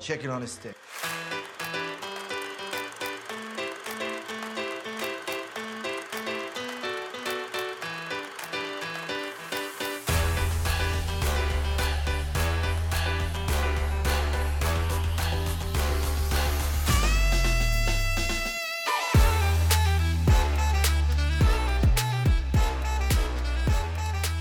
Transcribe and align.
chicken 0.00 0.30
on 0.30 0.42
a 0.42 0.46
stick. 0.46 0.74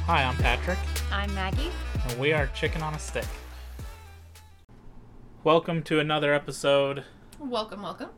Hi, 0.05 0.23
I'm 0.23 0.35
Patrick, 0.37 0.79
I'm 1.11 1.31
Maggie. 1.35 1.69
and 2.07 2.17
we 2.17 2.33
are 2.33 2.47
Chicken 2.47 2.81
on 2.81 2.95
a 2.95 2.99
Stick. 2.99 3.25
Welcome 5.49 5.81
to 5.85 5.99
another 5.99 6.31
episode. 6.31 7.05
Welcome, 7.39 7.81
welcome. 7.81 8.09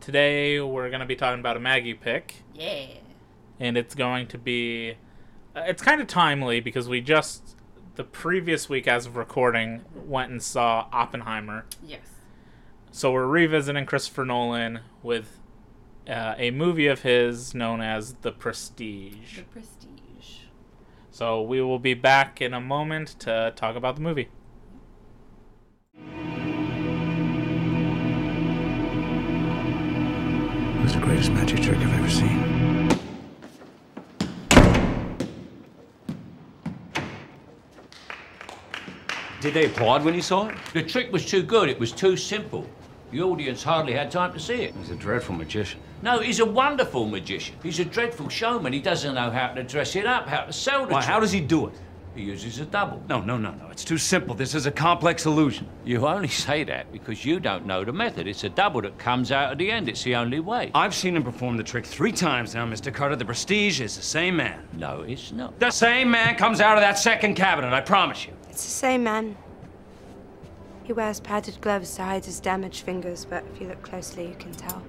Today 0.00 0.58
we're 0.60 0.88
going 0.88 0.98
to 0.98 1.06
be 1.06 1.14
talking 1.14 1.38
about 1.38 1.56
a 1.56 1.60
Maggie 1.60 1.94
pick, 1.94 2.42
Yeah. 2.52 2.86
and 3.60 3.76
it's 3.76 3.94
going 3.94 4.26
to 4.26 4.38
be. 4.38 4.96
uh, 5.54 5.60
It's 5.68 5.80
kind 5.80 6.00
of 6.00 6.08
timely 6.08 6.58
because 6.58 6.88
we 6.88 7.00
just, 7.00 7.54
the 7.94 8.02
previous 8.02 8.68
week 8.68 8.88
as 8.88 9.06
of 9.06 9.14
recording, 9.14 9.82
went 9.94 10.32
and 10.32 10.42
saw 10.42 10.88
Oppenheimer. 10.92 11.64
Yes. 11.80 12.08
So 12.90 13.12
we're 13.12 13.28
revisiting 13.28 13.86
Christopher 13.86 14.24
Nolan 14.24 14.80
with 15.00 15.38
uh, 16.08 16.34
a 16.38 16.50
movie 16.50 16.88
of 16.88 17.02
his 17.02 17.54
known 17.54 17.82
as 17.82 18.14
The 18.14 18.32
Prestige. 18.32 19.36
The 19.36 19.42
Prestige. 19.44 20.38
So 21.12 21.40
we 21.40 21.62
will 21.62 21.78
be 21.78 21.94
back 21.94 22.42
in 22.42 22.52
a 22.52 22.60
moment 22.60 23.14
to 23.20 23.52
talk 23.54 23.76
about 23.76 23.94
the 23.94 24.02
movie. 24.02 24.28
Was 30.94 31.00
the 31.00 31.06
greatest 31.06 31.32
magic 31.32 31.60
trick 31.60 31.78
I've 31.78 31.98
ever 31.98 32.10
seen. 32.10 32.88
Did 39.40 39.54
they 39.54 39.66
applaud 39.66 40.04
when 40.04 40.14
you 40.14 40.22
saw 40.22 40.48
it? 40.48 40.56
The 40.72 40.82
trick 40.82 41.12
was 41.12 41.26
too 41.26 41.42
good. 41.42 41.68
It 41.68 41.78
was 41.78 41.92
too 41.92 42.16
simple. 42.16 42.66
The 43.10 43.22
audience 43.22 43.62
hardly 43.62 43.92
had 43.92 44.10
time 44.10 44.32
to 44.32 44.40
see 44.40 44.62
it. 44.62 44.74
He's 44.74 44.90
a 44.90 44.96
dreadful 44.96 45.34
magician. 45.34 45.80
No, 46.02 46.20
he's 46.20 46.40
a 46.40 46.46
wonderful 46.46 47.06
magician. 47.06 47.56
He's 47.62 47.78
a 47.78 47.84
dreadful 47.84 48.28
showman. 48.28 48.72
He 48.72 48.80
doesn't 48.80 49.14
know 49.14 49.30
how 49.30 49.48
to 49.48 49.62
dress 49.62 49.96
it 49.96 50.06
up, 50.06 50.26
how 50.28 50.44
to 50.44 50.52
sell 50.52 50.86
the 50.86 50.94
Why, 50.94 51.00
trick. 51.00 51.10
how 51.10 51.20
does 51.20 51.32
he 51.32 51.40
do 51.40 51.66
it? 51.66 51.74
He 52.14 52.22
uses 52.22 52.60
a 52.60 52.64
double. 52.64 53.02
No, 53.08 53.20
no, 53.20 53.36
no, 53.36 53.50
no. 53.50 53.68
It's 53.70 53.82
too 53.82 53.98
simple. 53.98 54.36
This 54.36 54.54
is 54.54 54.66
a 54.66 54.70
complex 54.70 55.26
illusion. 55.26 55.66
You 55.84 56.06
only 56.06 56.28
say 56.28 56.62
that 56.64 56.92
because 56.92 57.24
you 57.24 57.40
don't 57.40 57.66
know 57.66 57.84
the 57.84 57.92
method. 57.92 58.28
It's 58.28 58.44
a 58.44 58.48
double 58.48 58.82
that 58.82 58.96
comes 58.98 59.32
out 59.32 59.50
at 59.50 59.58
the 59.58 59.70
end. 59.70 59.88
It's 59.88 60.04
the 60.04 60.14
only 60.14 60.38
way. 60.38 60.70
I've 60.74 60.94
seen 60.94 61.16
him 61.16 61.24
perform 61.24 61.56
the 61.56 61.64
trick 61.64 61.84
three 61.84 62.12
times 62.12 62.54
now, 62.54 62.66
Mr. 62.66 62.94
Carter. 62.94 63.16
The 63.16 63.24
prestige 63.24 63.80
is 63.80 63.96
the 63.96 64.02
same 64.02 64.36
man. 64.36 64.68
No, 64.74 65.02
it's 65.02 65.32
not. 65.32 65.58
The 65.58 65.72
same 65.72 66.10
man 66.10 66.36
comes 66.36 66.60
out 66.60 66.76
of 66.76 66.82
that 66.82 66.98
second 66.98 67.34
cabinet, 67.34 67.72
I 67.72 67.80
promise 67.80 68.26
you. 68.26 68.32
It's 68.48 68.64
the 68.64 68.70
same 68.70 69.02
man. 69.02 69.36
He 70.84 70.92
wears 70.92 71.18
padded 71.18 71.60
gloves 71.60 71.96
to 71.96 72.04
hide 72.04 72.26
his 72.26 72.38
damaged 72.38 72.82
fingers, 72.82 73.24
but 73.24 73.44
if 73.52 73.60
you 73.60 73.66
look 73.66 73.82
closely, 73.82 74.28
you 74.28 74.34
can 74.34 74.52
tell. 74.52 74.82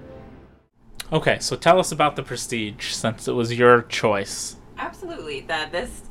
Okay, 1.12 1.38
so 1.40 1.56
tell 1.56 1.80
us 1.80 1.90
about 1.90 2.16
The 2.16 2.22
Prestige 2.22 2.92
since 2.92 3.26
it 3.26 3.32
was 3.32 3.52
your 3.52 3.82
choice. 3.82 4.56
Absolutely. 4.78 5.40
That 5.40 5.72
this 5.72 6.02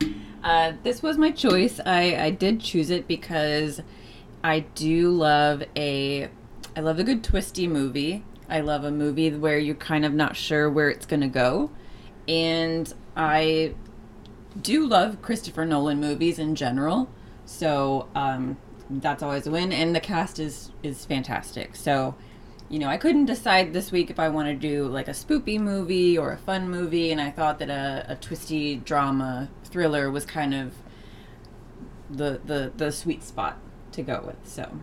uh, 0.45 0.73
this 0.83 1.01
was 1.01 1.17
my 1.17 1.31
choice. 1.31 1.79
I, 1.83 2.15
I 2.15 2.29
did 2.29 2.61
choose 2.61 2.91
it 2.91 3.07
because 3.07 3.81
I 4.43 4.59
do 4.59 5.09
love 5.09 5.63
a 5.75 6.29
I 6.77 6.81
love 6.81 6.99
a 6.99 7.03
good 7.03 7.23
twisty 7.23 7.67
movie. 7.67 8.23
I 8.47 8.59
love 8.61 8.83
a 8.83 8.91
movie 8.91 9.31
where 9.31 9.57
you're 9.57 9.73
kind 9.73 10.05
of 10.05 10.13
not 10.13 10.35
sure 10.35 10.69
where 10.69 10.89
it's 10.89 11.07
gonna 11.07 11.27
go. 11.27 11.71
And 12.27 12.93
I 13.17 13.73
do 14.61 14.85
love 14.85 15.19
Christopher 15.23 15.65
Nolan 15.65 15.99
movies 15.99 16.37
in 16.37 16.53
general. 16.53 17.09
So 17.45 18.07
um, 18.13 18.57
that's 18.87 19.23
always 19.23 19.47
a 19.47 19.51
win. 19.51 19.73
And 19.73 19.95
the 19.95 19.99
cast 19.99 20.37
is 20.37 20.71
is 20.83 21.05
fantastic. 21.05 21.75
So 21.75 22.13
you 22.69 22.77
know, 22.77 22.87
I 22.87 22.97
couldn't 22.97 23.25
decide 23.25 23.73
this 23.73 23.91
week 23.91 24.11
if 24.11 24.19
I 24.19 24.29
want 24.29 24.47
to 24.47 24.55
do 24.55 24.85
like 24.87 25.07
a 25.07 25.11
spoopy 25.11 25.59
movie 25.59 26.19
or 26.19 26.33
a 26.33 26.37
fun 26.37 26.69
movie, 26.69 27.11
and 27.11 27.19
I 27.19 27.31
thought 27.31 27.57
that 27.59 27.71
a, 27.71 28.05
a 28.09 28.15
twisty 28.15 28.75
drama 28.75 29.49
thriller 29.75 30.09
was 30.09 30.25
kind 30.25 30.53
of 30.53 30.73
the 32.09 32.39
the 32.45 32.71
the 32.77 32.93
sweet 32.93 33.21
spot 33.21 33.57
to 33.91 34.01
go 34.01 34.23
with. 34.25 34.37
So, 34.45 34.79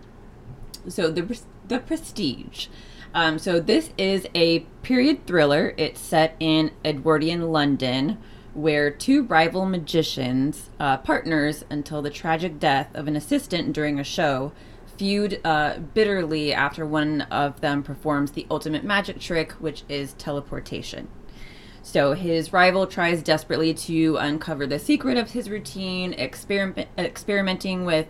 so 0.87 1.11
the 1.11 1.41
the 1.67 1.79
Prestige. 1.79 2.67
Um, 3.15 3.39
so 3.39 3.59
this 3.59 3.91
is 3.97 4.27
a 4.35 4.61
period 4.83 5.27
thriller. 5.27 5.73
It's 5.79 5.99
set 5.99 6.37
in 6.41 6.73
Edwardian 6.85 7.51
London, 7.51 8.19
where 8.53 8.91
two 8.91 9.23
rival 9.23 9.65
magicians, 9.65 10.69
uh, 10.79 10.99
partners 10.99 11.65
until 11.71 12.03
the 12.03 12.11
tragic 12.11 12.59
death 12.59 12.95
of 12.95 13.09
an 13.09 13.17
assistant 13.17 13.73
during 13.73 13.99
a 13.99 14.05
show, 14.05 14.53
feud 14.99 15.41
uh, 15.43 15.79
bitterly 15.95 16.53
after 16.53 16.85
one 16.85 17.23
of 17.23 17.63
them 17.63 17.83
performs 17.83 18.33
the 18.33 18.47
ultimate 18.51 18.85
magic 18.85 19.21
trick, 19.21 19.53
which 19.53 19.85
is 19.89 20.13
teleportation. 20.15 21.09
So 21.83 22.13
his 22.13 22.53
rival 22.53 22.87
tries 22.87 23.23
desperately 23.23 23.75
to 23.75 24.17
uncover 24.17 24.67
the 24.67 24.79
secret 24.79 25.17
of 25.19 25.33
his 25.33 25.51
routine, 25.51 26.13
experiment, 26.13 26.89
experimenting 26.97 27.85
with 27.85 28.07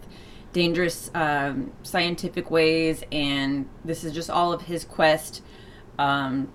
dangerous 0.53 1.11
um, 1.15 1.73
scientific 1.83 2.51
ways, 2.51 3.03
and 3.11 3.67
this 3.85 4.05
is 4.05 4.13
just 4.13 4.29
all 4.29 4.53
of 4.53 4.63
his 4.63 4.85
quest 4.85 5.43
um, 5.99 6.53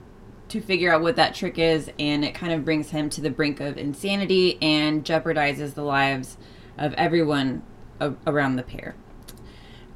to 0.50 0.62
figure 0.62 0.94
out 0.94 1.02
what 1.02 1.16
that 1.16 1.34
trick 1.34 1.58
is, 1.58 1.90
and 1.98 2.24
it 2.24 2.36
kind 2.36 2.54
of 2.54 2.64
brings 2.64 2.92
him 2.92 3.10
to 3.10 3.22
the 3.22 3.32
brink 3.32 3.60
of 3.60 3.78
insanity 3.78 4.62
and 4.62 5.04
jeopardizes 5.04 5.74
the 5.74 5.82
lives 5.82 6.38
of 6.78 6.94
everyone 6.94 7.64
a- 8.00 8.14
around 8.28 8.56
the 8.56 8.64
pair. 8.64 8.96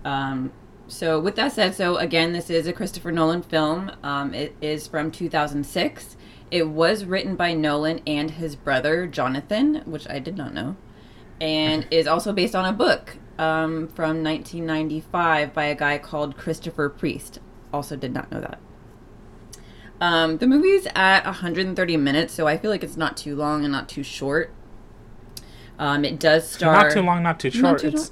Um, 0.03 0.51
so, 0.87 1.19
with 1.19 1.35
that 1.35 1.53
said, 1.53 1.75
so 1.75 1.97
again, 1.97 2.33
this 2.33 2.49
is 2.49 2.65
a 2.65 2.73
Christopher 2.73 3.11
Nolan 3.11 3.43
film. 3.43 3.91
Um, 4.03 4.33
it 4.33 4.55
is 4.59 4.87
from 4.87 5.11
2006. 5.11 6.17
It 6.51 6.67
was 6.67 7.05
written 7.05 7.35
by 7.37 7.53
Nolan 7.53 8.01
and 8.05 8.31
his 8.31 8.57
brother 8.57 9.07
Jonathan, 9.07 9.83
which 9.85 10.07
I 10.09 10.19
did 10.19 10.35
not 10.35 10.53
know, 10.53 10.75
and 11.39 11.87
is 11.89 12.07
also 12.07 12.33
based 12.33 12.55
on 12.55 12.65
a 12.65 12.73
book 12.73 13.17
um, 13.39 13.87
from 13.87 14.21
1995 14.21 15.53
by 15.53 15.65
a 15.65 15.75
guy 15.75 15.97
called 15.97 16.37
Christopher 16.37 16.89
Priest. 16.89 17.39
Also, 17.73 17.95
did 17.95 18.13
not 18.13 18.29
know 18.31 18.41
that. 18.41 18.59
Um, 20.01 20.39
the 20.39 20.47
movie's 20.47 20.87
at 20.93 21.23
130 21.23 21.95
minutes, 21.95 22.33
so 22.33 22.47
I 22.47 22.57
feel 22.57 22.69
like 22.69 22.83
it's 22.83 22.97
not 22.97 23.15
too 23.15 23.35
long 23.35 23.63
and 23.63 23.71
not 23.71 23.87
too 23.87 24.03
short. 24.03 24.51
Um, 25.79 26.03
it 26.03 26.19
does 26.19 26.49
star 26.49 26.73
Not 26.73 26.91
too 26.91 27.01
long, 27.01 27.23
not 27.23 27.39
too 27.39 27.49
short. 27.49 27.79
too 27.79 27.87
it's 27.87 28.11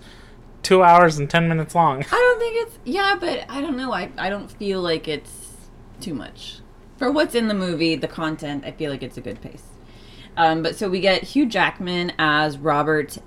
two 0.63 0.81
hours 0.81 1.19
and 1.19 1.29
ten 1.29 1.47
minutes 1.49 1.75
long. 1.75 2.03
I 2.03 2.15
don't 2.15 2.39
think 2.39 2.67
it's 2.67 2.79
yeah, 2.85 3.15
but 3.19 3.45
I 3.49 3.61
don't 3.61 3.75
know. 3.75 3.91
I 3.91 4.09
I 4.17 4.29
don't 4.29 4.49
feel 4.49 4.81
like 4.81 5.07
it's 5.07 5.51
too 5.99 6.13
much 6.13 6.61
for 6.99 7.09
what's 7.11 7.33
in 7.33 7.47
the 7.47 7.53
movie. 7.55 7.95
The 7.95 8.07
content, 8.07 8.65
I 8.65 8.71
feel 8.71 8.91
like 8.91 9.01
it's 9.01 9.17
a 9.17 9.21
good 9.21 9.41
pace. 9.41 9.63
Um, 10.37 10.61
but 10.61 10.75
so 10.75 10.89
we 10.89 10.99
get 10.99 11.23
Hugh 11.23 11.45
Jackman 11.47 12.13
as 12.19 12.57
Robert 12.57 13.17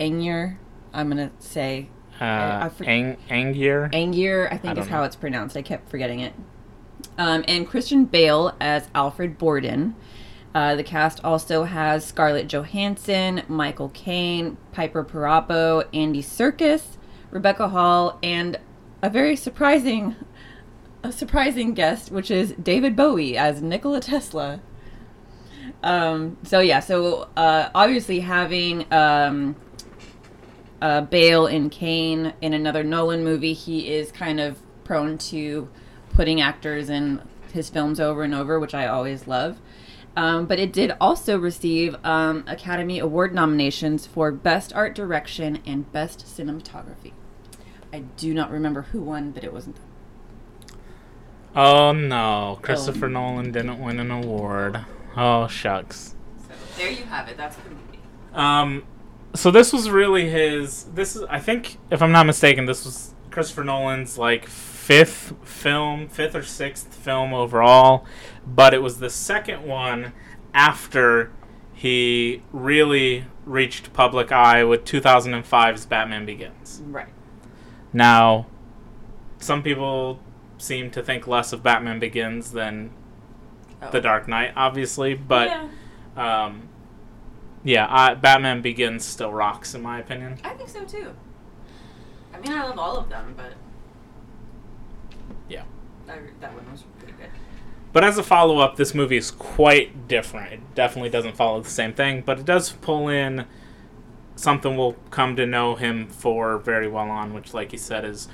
Angier. 0.00 0.58
I'm 0.92 1.08
gonna 1.08 1.30
say 1.38 1.88
Uh, 2.20 2.24
I 2.64 2.68
for- 2.68 2.84
Ang- 2.84 3.16
Angier. 3.28 3.90
Angier. 3.92 4.46
I 4.50 4.56
think 4.56 4.76
don't 4.76 4.84
is 4.84 4.88
how 4.90 5.02
it's 5.02 5.16
pronounced. 5.16 5.56
I 5.56 5.62
kept 5.62 5.90
forgetting 5.90 6.20
it. 6.20 6.32
Um, 7.18 7.44
and 7.48 7.66
Christian 7.68 8.04
Bale 8.04 8.54
as 8.60 8.88
Alfred 8.94 9.36
Borden. 9.36 9.96
Uh, 10.54 10.76
the 10.76 10.84
cast 10.84 11.20
also 11.24 11.64
has 11.64 12.04
Scarlett 12.04 12.46
Johansson, 12.46 13.42
Michael 13.48 13.88
Caine, 13.88 14.56
Piper 14.72 15.02
Perabo, 15.04 15.84
Andy 15.92 16.22
Serkis, 16.22 16.96
Rebecca 17.32 17.68
Hall, 17.70 18.18
and 18.22 18.58
a 19.02 19.10
very 19.10 19.34
surprising, 19.34 20.14
a 21.04 21.12
surprising 21.12 21.74
guest, 21.74 22.10
which 22.10 22.30
is 22.30 22.52
David 22.52 22.96
Bowie 22.96 23.36
as 23.36 23.60
Nikola 23.60 24.00
Tesla. 24.00 24.60
Um, 25.82 26.38
so 26.44 26.60
yeah, 26.60 26.80
so 26.80 27.28
uh, 27.36 27.68
obviously 27.74 28.20
having 28.20 28.90
um, 28.90 29.54
uh, 30.80 31.02
Bale 31.02 31.46
and 31.46 31.70
Caine 31.70 32.32
in 32.40 32.54
another 32.54 32.82
Nolan 32.82 33.22
movie, 33.22 33.52
he 33.52 33.92
is 33.92 34.10
kind 34.10 34.40
of 34.40 34.58
prone 34.84 35.18
to 35.18 35.68
putting 36.14 36.40
actors 36.40 36.88
in 36.88 37.20
his 37.52 37.68
films 37.68 38.00
over 38.00 38.22
and 38.22 38.34
over, 38.34 38.58
which 38.58 38.74
I 38.74 38.86
always 38.86 39.26
love. 39.26 39.58
Um, 40.16 40.46
but 40.46 40.58
it 40.58 40.72
did 40.72 40.96
also 41.02 41.38
receive 41.38 41.96
um, 42.02 42.44
Academy 42.46 42.98
Award 42.98 43.34
nominations 43.34 44.06
for 44.06 44.32
Best 44.32 44.72
Art 44.72 44.94
Direction 44.94 45.60
and 45.66 45.90
Best 45.92 46.20
Cinematography. 46.24 47.12
I 47.92 48.00
do 48.16 48.32
not 48.32 48.50
remember 48.50 48.82
who 48.82 49.02
won, 49.02 49.32
but 49.32 49.44
it 49.44 49.52
wasn't. 49.52 49.76
Oh 51.56 51.92
no, 51.92 52.58
Christopher 52.62 53.08
Nolan 53.08 53.52
didn't 53.52 53.80
win 53.80 54.00
an 54.00 54.10
award. 54.10 54.84
Oh 55.16 55.46
shucks. 55.46 56.14
So 56.48 56.54
there 56.76 56.90
you 56.90 57.04
have 57.04 57.28
it. 57.28 57.36
That's 57.36 57.56
the 57.56 57.70
movie. 57.70 58.00
Um, 58.32 58.84
so 59.34 59.50
this 59.50 59.72
was 59.72 59.90
really 59.90 60.28
his. 60.28 60.84
This 60.84 61.14
is, 61.14 61.22
I 61.24 61.38
think, 61.38 61.78
if 61.90 62.02
I'm 62.02 62.12
not 62.12 62.26
mistaken, 62.26 62.66
this 62.66 62.84
was 62.84 63.14
Christopher 63.30 63.64
Nolan's 63.64 64.18
like 64.18 64.46
fifth 64.46 65.34
film, 65.44 66.08
fifth 66.08 66.34
or 66.34 66.42
sixth 66.42 66.92
film 66.94 67.32
overall, 67.32 68.04
but 68.46 68.74
it 68.74 68.82
was 68.82 68.98
the 68.98 69.10
second 69.10 69.64
one 69.64 70.12
after 70.52 71.32
he 71.72 72.42
really 72.52 73.24
reached 73.44 73.92
public 73.92 74.32
eye 74.32 74.64
with 74.64 74.84
2005's 74.84 75.86
Batman 75.86 76.26
Begins. 76.26 76.82
Right. 76.86 77.08
Now, 77.92 78.46
some 79.38 79.62
people 79.62 80.20
seem 80.64 80.90
to 80.92 81.02
think 81.02 81.26
less 81.26 81.52
of 81.52 81.62
Batman 81.62 81.98
Begins 81.98 82.52
than 82.52 82.90
Oh. 83.82 83.90
The 83.90 84.00
Dark 84.00 84.28
Knight, 84.28 84.52
obviously, 84.56 85.14
but 85.14 85.48
yeah, 85.48 86.44
um, 86.46 86.68
yeah, 87.64 87.86
I, 87.90 88.14
Batman 88.14 88.62
Begins 88.62 89.04
still 89.04 89.32
rocks 89.32 89.74
in 89.74 89.82
my 89.82 89.98
opinion. 89.98 90.38
I 90.42 90.54
think 90.54 90.70
so 90.70 90.84
too. 90.84 91.10
I 92.32 92.40
mean, 92.40 92.52
I 92.52 92.64
love 92.64 92.78
all 92.78 92.96
of 92.96 93.08
them, 93.10 93.34
but 93.36 93.54
Yeah. 95.48 95.64
I, 96.08 96.18
that 96.40 96.54
one 96.54 96.70
was 96.70 96.84
pretty 96.98 97.12
good. 97.14 97.28
But 97.92 98.04
as 98.04 98.16
a 98.16 98.22
follow 98.22 98.58
up, 98.58 98.76
this 98.76 98.94
movie 98.94 99.16
is 99.16 99.30
quite 99.30 100.08
different. 100.08 100.52
It 100.52 100.74
definitely 100.74 101.10
doesn't 101.10 101.36
follow 101.36 101.60
the 101.60 101.70
same 101.70 101.92
thing, 101.92 102.22
but 102.24 102.38
it 102.38 102.44
does 102.44 102.72
pull 102.72 103.08
in 103.08 103.46
something 104.36 104.76
we'll 104.76 104.96
come 105.10 105.36
to 105.36 105.46
know 105.46 105.74
him 105.76 106.08
for 106.08 106.58
very 106.58 106.88
well 106.88 107.08
on, 107.10 107.34
which, 107.34 107.54
like 107.54 107.72
you 107.72 107.78
said, 107.78 108.04
is 108.04 108.28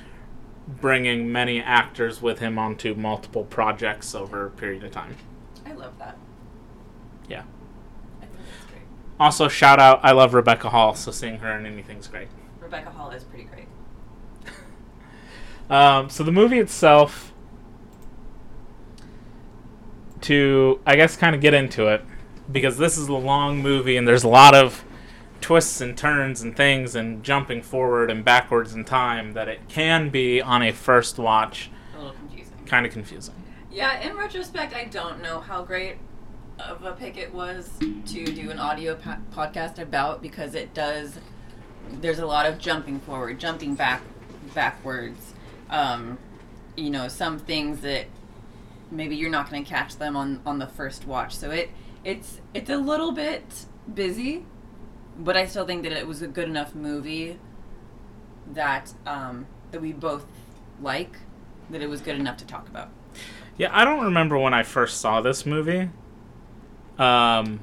bringing 0.80 1.32
many 1.32 1.60
actors 1.60 2.22
with 2.22 2.38
him 2.38 2.58
onto 2.58 2.94
multiple 2.94 3.44
projects 3.44 4.14
over 4.14 4.46
a 4.46 4.50
period 4.50 4.84
of 4.84 4.92
time. 4.92 5.16
I 5.66 5.72
love 5.72 5.98
that. 5.98 6.16
Yeah. 7.28 7.42
I 8.20 8.26
think 8.26 8.38
that's 8.44 8.66
great. 8.70 8.82
Also, 9.18 9.48
shout 9.48 9.78
out, 9.78 10.00
I 10.02 10.12
love 10.12 10.34
Rebecca 10.34 10.70
Hall, 10.70 10.94
so 10.94 11.10
seeing 11.10 11.38
her 11.38 11.58
in 11.58 11.66
anything's 11.66 12.06
great. 12.06 12.28
Rebecca 12.60 12.90
Hall 12.90 13.10
is 13.10 13.24
pretty 13.24 13.44
great. 13.44 13.66
Um, 15.68 16.10
so 16.10 16.24
the 16.24 16.32
movie 16.32 16.58
itself, 16.58 17.32
to 20.22 20.80
I 20.84 20.96
guess 20.96 21.16
kind 21.16 21.34
of 21.34 21.40
get 21.40 21.54
into 21.54 21.86
it, 21.86 22.04
because 22.50 22.76
this 22.76 22.98
is 22.98 23.08
a 23.08 23.14
long 23.14 23.58
movie 23.62 23.96
and 23.96 24.06
there's 24.06 24.24
a 24.24 24.28
lot 24.28 24.54
of 24.54 24.84
twists 25.40 25.80
and 25.80 25.96
turns 25.96 26.42
and 26.42 26.56
things 26.56 26.94
and 26.94 27.22
jumping 27.22 27.62
forward 27.62 28.10
and 28.10 28.24
backwards 28.24 28.74
in 28.74 28.84
time 28.84 29.32
that 29.32 29.48
it 29.48 29.60
can 29.68 30.08
be 30.10 30.40
on 30.40 30.62
a 30.62 30.72
first 30.72 31.18
watch 31.18 31.70
A 31.94 31.98
little 31.98 32.12
confusing. 32.14 32.58
kind 32.66 32.86
of 32.86 32.92
confusing. 32.92 33.34
Yeah, 33.70 34.00
in 34.00 34.16
retrospect, 34.16 34.74
I 34.74 34.84
don't 34.84 35.22
know 35.22 35.40
how 35.40 35.62
great 35.62 35.96
of 36.58 36.84
a 36.84 36.92
pick 36.92 37.16
it 37.16 37.32
was 37.32 37.70
to 38.06 38.24
do 38.26 38.50
an 38.50 38.58
audio 38.58 38.94
po- 38.96 39.16
podcast 39.32 39.78
about 39.78 40.20
because 40.20 40.54
it 40.54 40.74
does. 40.74 41.18
There's 42.00 42.18
a 42.18 42.26
lot 42.26 42.46
of 42.46 42.58
jumping 42.58 43.00
forward, 43.00 43.38
jumping 43.40 43.74
back, 43.76 44.02
backwards. 44.54 45.34
Um, 45.70 46.18
you 46.76 46.90
know, 46.90 47.08
some 47.08 47.38
things 47.38 47.80
that 47.80 48.06
maybe 48.90 49.16
you're 49.16 49.30
not 49.30 49.48
going 49.50 49.64
to 49.64 49.70
catch 49.70 49.96
them 49.96 50.16
on 50.16 50.40
on 50.44 50.58
the 50.58 50.66
first 50.66 51.06
watch. 51.06 51.34
So 51.34 51.50
it 51.50 51.70
it's 52.04 52.40
it's 52.54 52.68
a 52.70 52.76
little 52.76 53.12
bit 53.12 53.66
busy, 53.92 54.44
but 55.18 55.36
I 55.36 55.46
still 55.46 55.66
think 55.66 55.82
that 55.82 55.92
it 55.92 56.06
was 56.06 56.22
a 56.22 56.28
good 56.28 56.48
enough 56.48 56.74
movie 56.74 57.38
that 58.52 58.92
um, 59.06 59.46
that 59.70 59.80
we 59.80 59.92
both 59.92 60.26
like 60.82 61.16
that 61.70 61.82
it 61.82 61.88
was 61.88 62.00
good 62.00 62.16
enough 62.16 62.36
to 62.38 62.46
talk 62.46 62.68
about. 62.68 62.88
Yeah, 63.56 63.68
I 63.72 63.84
don't 63.84 64.04
remember 64.04 64.38
when 64.38 64.54
I 64.54 64.62
first 64.62 65.00
saw 65.00 65.20
this 65.20 65.44
movie. 65.44 65.90
Um, 66.98 67.60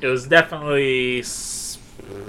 it 0.00 0.06
was 0.06 0.26
definitely 0.26 1.20
s- 1.20 1.78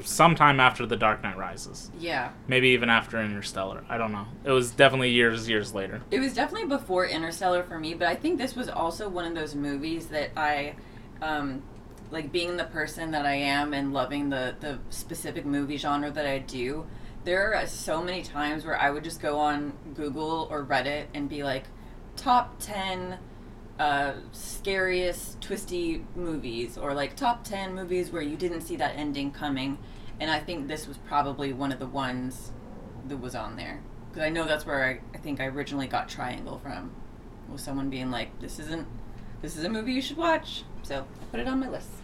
sometime 0.04 0.60
after 0.60 0.86
The 0.86 0.96
Dark 0.96 1.24
Knight 1.24 1.38
Rises. 1.38 1.92
Yeah. 2.00 2.30
Maybe 2.48 2.70
even 2.70 2.90
after 2.90 3.22
Interstellar. 3.22 3.84
I 3.90 3.98
don't 3.98 4.12
know. 4.12 4.26
It 4.44 4.52
was 4.52 4.72
definitely 4.72 5.12
years, 5.12 5.50
years 5.50 5.74
later. 5.74 6.02
It 6.12 6.20
was 6.20 6.34
definitely 6.34 6.68
before 6.70 7.06
Interstellar 7.06 7.64
for 7.64 7.80
me, 7.80 7.94
but 7.94 8.08
I 8.08 8.16
think 8.16 8.38
this 8.38 8.56
was 8.56 8.70
also 8.70 9.10
one 9.10 9.26
of 9.26 9.36
those 9.36 9.56
movies 9.56 10.08
that 10.08 10.32
I, 10.38 10.76
um, 11.22 11.62
like 12.14 12.32
being 12.32 12.58
the 12.58 12.66
person 12.66 13.10
that 13.10 13.26
I 13.26 13.34
am 13.34 13.74
and 13.74 13.92
loving 13.92 14.30
the, 14.30 14.56
the 14.60 14.78
specific 14.92 15.48
movie 15.48 15.78
genre 15.78 16.12
that 16.12 16.28
I 16.28 16.38
do. 16.38 16.86
There 17.24 17.56
are 17.56 17.66
so 17.66 18.04
many 18.04 18.22
times 18.22 18.66
where 18.66 18.80
I 18.80 18.92
would 18.92 19.04
just 19.04 19.20
go 19.20 19.40
on 19.40 19.74
Google 19.96 20.48
or 20.52 20.64
Reddit 20.64 21.08
and 21.16 21.28
be 21.28 21.42
like, 21.42 21.64
top 22.16 22.60
10 22.60 23.18
uh, 23.80 24.14
scariest, 24.32 25.42
twisty 25.42 26.06
movies, 26.16 26.78
or 26.78 26.94
like 26.94 27.16
top 27.16 27.44
10 27.44 27.74
movies 27.74 28.12
where 28.12 28.22
you 28.22 28.38
didn't 28.38 28.62
see 28.62 28.76
that 28.76 28.96
ending 28.96 29.32
coming. 29.32 29.80
And 30.20 30.30
I 30.30 30.40
think 30.40 30.68
this 30.68 30.88
was 30.88 30.98
probably 30.98 31.52
one 31.52 31.72
of 31.72 31.80
the 31.80 31.88
ones 31.88 32.52
that 33.08 33.18
was 33.18 33.34
on 33.34 33.56
there. 33.56 33.82
Because 34.10 34.22
I 34.22 34.30
know 34.30 34.46
that's 34.46 34.68
where 34.68 34.86
I, 34.86 35.18
I 35.18 35.18
think 35.18 35.42
I 35.42 35.46
originally 35.46 35.88
got 35.88 36.10
Triangle 36.10 36.60
from. 36.60 36.92
Was 37.50 37.64
someone 37.64 37.90
being 37.90 38.12
like, 38.12 38.40
this 38.40 38.60
isn't, 38.60 38.88
this 39.42 39.58
is 39.58 39.64
a 39.64 39.70
movie 39.70 39.94
you 39.94 40.02
should 40.02 40.18
watch. 40.18 40.64
So 40.84 41.00
I 41.00 41.26
put 41.32 41.40
it 41.40 41.48
on 41.48 41.60
my 41.60 41.70
list. 41.70 42.03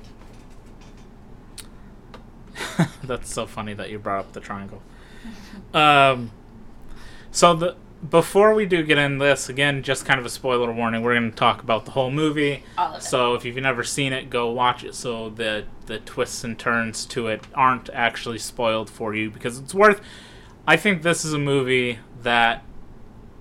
That's 3.03 3.33
so 3.33 3.45
funny 3.45 3.73
that 3.73 3.89
you 3.89 3.99
brought 3.99 4.19
up 4.19 4.33
the 4.33 4.39
triangle. 4.39 4.81
Um, 5.73 6.31
so 7.31 7.53
the 7.53 7.75
before 8.07 8.53
we 8.53 8.65
do 8.65 8.81
get 8.83 8.97
in 8.97 9.17
this 9.17 9.49
again, 9.49 9.83
just 9.83 10.05
kind 10.05 10.19
of 10.19 10.25
a 10.25 10.29
spoiler 10.29 10.71
warning. 10.71 11.01
We're 11.01 11.15
going 11.15 11.31
to 11.31 11.35
talk 11.35 11.61
about 11.61 11.85
the 11.85 11.91
whole 11.91 12.11
movie. 12.11 12.63
All 12.77 12.93
of 12.93 13.01
it. 13.01 13.03
So 13.03 13.33
if 13.33 13.43
you've 13.43 13.57
never 13.57 13.83
seen 13.83 14.13
it, 14.13 14.29
go 14.29 14.49
watch 14.51 14.83
it. 14.83 14.95
So 14.95 15.29
the 15.29 15.65
the 15.87 15.99
twists 15.99 16.43
and 16.43 16.57
turns 16.57 17.05
to 17.07 17.27
it 17.27 17.45
aren't 17.53 17.89
actually 17.89 18.37
spoiled 18.37 18.89
for 18.89 19.13
you 19.13 19.29
because 19.29 19.59
it's 19.59 19.73
worth. 19.73 20.01
I 20.67 20.77
think 20.77 21.01
this 21.01 21.25
is 21.25 21.33
a 21.33 21.39
movie 21.39 21.99
that, 22.21 22.63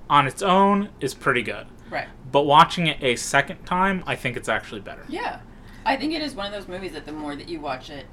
on 0.09 0.27
its 0.27 0.41
own, 0.41 0.89
is 0.99 1.15
pretty 1.15 1.43
good. 1.43 1.67
Right. 1.91 2.09
But 2.33 2.47
watching 2.47 2.87
it 2.87 3.03
a 3.03 3.17
second 3.17 3.65
time, 3.65 4.03
I 4.07 4.17
think 4.17 4.37
it's 4.37 4.49
actually 4.49 4.81
better. 4.81 5.05
Yeah. 5.09 5.41
I 5.85 5.97
think 5.97 6.13
it 6.15 6.23
is 6.23 6.35
one 6.35 6.47
of 6.47 6.53
those 6.53 6.69
movies 6.69 6.93
that 6.93 7.07
the 7.07 7.13
more 7.13 7.37
that 7.37 7.49
you 7.49 7.61
watch 7.61 7.91
it, 7.91 8.07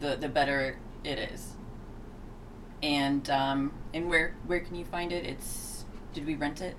the 0.00 0.16
the 0.16 0.28
better 0.28 0.78
it 1.04 1.18
is. 1.18 1.52
And 2.82 3.28
um 3.30 3.72
and 3.94 4.08
where 4.08 4.34
where 4.46 4.60
can 4.60 4.76
you 4.76 4.84
find 4.84 5.12
it? 5.12 5.24
It's 5.24 5.84
did 6.12 6.26
we 6.26 6.34
rent 6.34 6.60
it? 6.60 6.76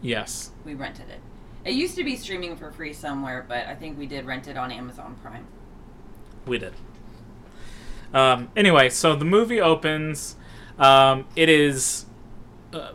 Yes. 0.00 0.52
We 0.64 0.74
rented 0.74 1.08
it. 1.08 1.20
It 1.64 1.74
used 1.74 1.96
to 1.96 2.04
be 2.04 2.16
streaming 2.16 2.56
for 2.56 2.70
free 2.70 2.92
somewhere, 2.92 3.44
but 3.46 3.66
I 3.66 3.74
think 3.74 3.98
we 3.98 4.06
did 4.06 4.24
rent 4.24 4.48
it 4.48 4.56
on 4.56 4.70
Amazon 4.70 5.16
Prime. 5.22 5.46
We 6.46 6.58
did. 6.58 6.72
Um, 8.14 8.50
anyway, 8.56 8.88
so 8.88 9.14
the 9.14 9.24
movie 9.24 9.60
opens. 9.60 10.36
Um, 10.78 11.26
it 11.36 11.48
is. 11.48 12.06
Uh, 12.72 12.92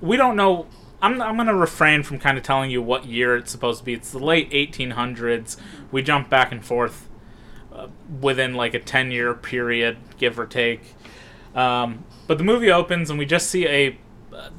we 0.00 0.16
don't 0.16 0.36
know. 0.36 0.66
I'm, 1.02 1.20
I'm 1.20 1.36
going 1.36 1.46
to 1.46 1.54
refrain 1.54 2.02
from 2.02 2.18
kind 2.18 2.38
of 2.38 2.42
telling 2.42 2.70
you 2.70 2.80
what 2.82 3.04
year 3.04 3.36
it's 3.36 3.52
supposed 3.52 3.80
to 3.80 3.84
be. 3.84 3.92
It's 3.92 4.10
the 4.10 4.18
late 4.18 4.50
1800s. 4.50 5.56
We 5.92 6.02
jump 6.02 6.30
back 6.30 6.50
and 6.50 6.64
forth 6.64 7.08
uh, 7.76 7.88
within 8.20 8.54
like 8.54 8.74
a 8.74 8.80
10 8.80 9.10
year 9.10 9.34
period, 9.34 9.96
give 10.18 10.38
or 10.38 10.46
take. 10.46 10.94
Um, 11.54 12.04
but 12.26 12.38
the 12.38 12.44
movie 12.44 12.70
opens 12.70 13.10
and 13.10 13.18
we 13.18 13.26
just 13.26 13.48
see 13.48 13.66
a 13.66 13.98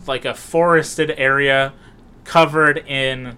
like 0.08 0.26
a 0.26 0.34
forested 0.34 1.12
area 1.18 1.74
covered 2.24 2.78
in 2.80 3.38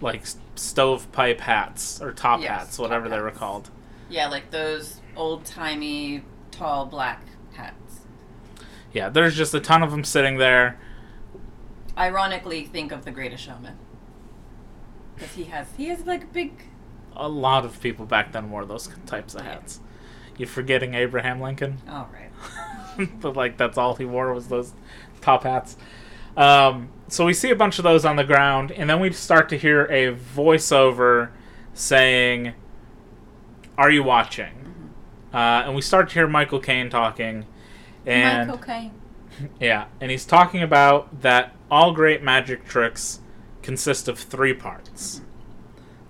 like 0.00 0.24
stovepipe 0.54 1.40
hats 1.40 2.00
or 2.00 2.12
top 2.12 2.40
Yes, 2.40 2.50
hats, 2.50 2.78
whatever 2.78 3.04
top 3.08 3.10
they 3.16 3.20
were 3.20 3.28
hats. 3.28 3.38
called. 3.38 3.70
Yeah, 4.08 4.28
like 4.28 4.50
those 4.50 5.00
old 5.16 5.44
timey 5.44 6.22
tall 6.50 6.86
black 6.86 7.22
hats. 7.54 8.00
Yeah, 8.92 9.08
there's 9.08 9.36
just 9.36 9.52
a 9.54 9.60
ton 9.60 9.82
of 9.82 9.90
them 9.90 10.04
sitting 10.04 10.38
there. 10.38 10.78
Ironically, 11.98 12.64
think 12.64 12.92
of 12.92 13.04
the 13.04 13.10
Greatest 13.10 13.42
Showman 13.44 13.76
because 15.14 15.32
he 15.34 15.44
has 15.44 15.66
he 15.76 15.88
has 15.88 16.04
like 16.06 16.32
big. 16.32 16.52
A 17.16 17.28
lot 17.28 17.64
of 17.64 17.80
people 17.80 18.06
back 18.06 18.32
then 18.32 18.50
wore 18.50 18.64
those 18.64 18.88
types 19.06 19.34
of 19.34 19.42
hats. 19.42 19.80
You're 20.36 20.48
forgetting 20.48 20.94
Abraham 20.94 21.40
Lincoln, 21.40 21.78
All 21.88 22.08
right. 22.12 23.10
but 23.20 23.36
like 23.36 23.56
that's 23.56 23.78
all 23.78 23.94
he 23.94 24.04
wore 24.04 24.32
was 24.34 24.48
those 24.48 24.72
top 25.20 25.44
hats. 25.44 25.76
Um, 26.36 26.90
so 27.08 27.24
we 27.24 27.32
see 27.32 27.50
a 27.50 27.56
bunch 27.56 27.78
of 27.78 27.84
those 27.84 28.04
on 28.04 28.16
the 28.16 28.24
ground, 28.24 28.70
and 28.70 28.90
then 28.90 29.00
we 29.00 29.12
start 29.12 29.48
to 29.50 29.58
hear 29.58 29.84
a 29.86 30.14
voiceover 30.14 31.30
saying, 31.72 32.52
"Are 33.78 33.90
you 33.90 34.02
watching?" 34.02 34.90
Uh, 35.32 35.64
and 35.64 35.74
we 35.74 35.80
start 35.82 36.08
to 36.08 36.14
hear 36.14 36.28
Michael 36.28 36.60
Caine 36.60 36.90
talking, 36.90 37.46
and 38.04 38.48
Michael 38.48 38.62
Caine. 38.62 38.92
Yeah, 39.60 39.86
and 40.00 40.10
he's 40.10 40.24
talking 40.24 40.62
about 40.62 41.20
that 41.22 41.54
all 41.70 41.92
great 41.92 42.22
magic 42.22 42.64
tricks 42.66 43.20
consist 43.62 44.08
of 44.08 44.18
three 44.18 44.54
parts. 44.54 45.20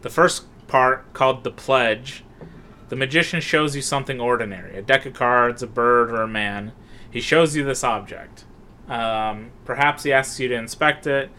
The 0.03 0.11
first 0.11 0.45
part, 0.69 1.13
called 1.13 1.45
the 1.45 1.51
pledge, 1.51 2.25
the 2.89 2.97
magician 2.97 3.41
shows 3.41 3.75
you 3.75 3.83
something 3.83 4.21
ordinary 4.21 4.77
a 4.77 4.83
deck 4.83 5.07
of 5.07 5.15
cards, 5.15 5.63
a 5.63 5.67
bird, 5.67 6.11
or 6.11 6.23
a 6.23 6.29
man. 6.29 6.73
He 7.11 7.21
shows 7.21 7.57
you 7.57 7.65
this 7.65 7.83
object. 7.83 8.45
Um, 8.89 9.51
perhaps 9.65 10.05
he 10.05 10.13
asks 10.13 10.39
you 10.39 10.49
to 10.49 10.55
inspect 10.55 11.07
it 11.07 11.31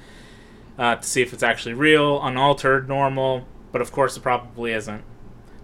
uh, 0.77 0.96
to 0.96 1.03
see 1.03 1.22
if 1.22 1.34
it's 1.34 1.43
actually 1.43 1.74
real, 1.74 2.22
unaltered, 2.22 2.88
normal, 2.88 3.48
but 3.72 3.81
of 3.81 3.91
course 3.91 4.17
it 4.17 4.24
probably 4.24 4.74
isn't. 4.74 5.03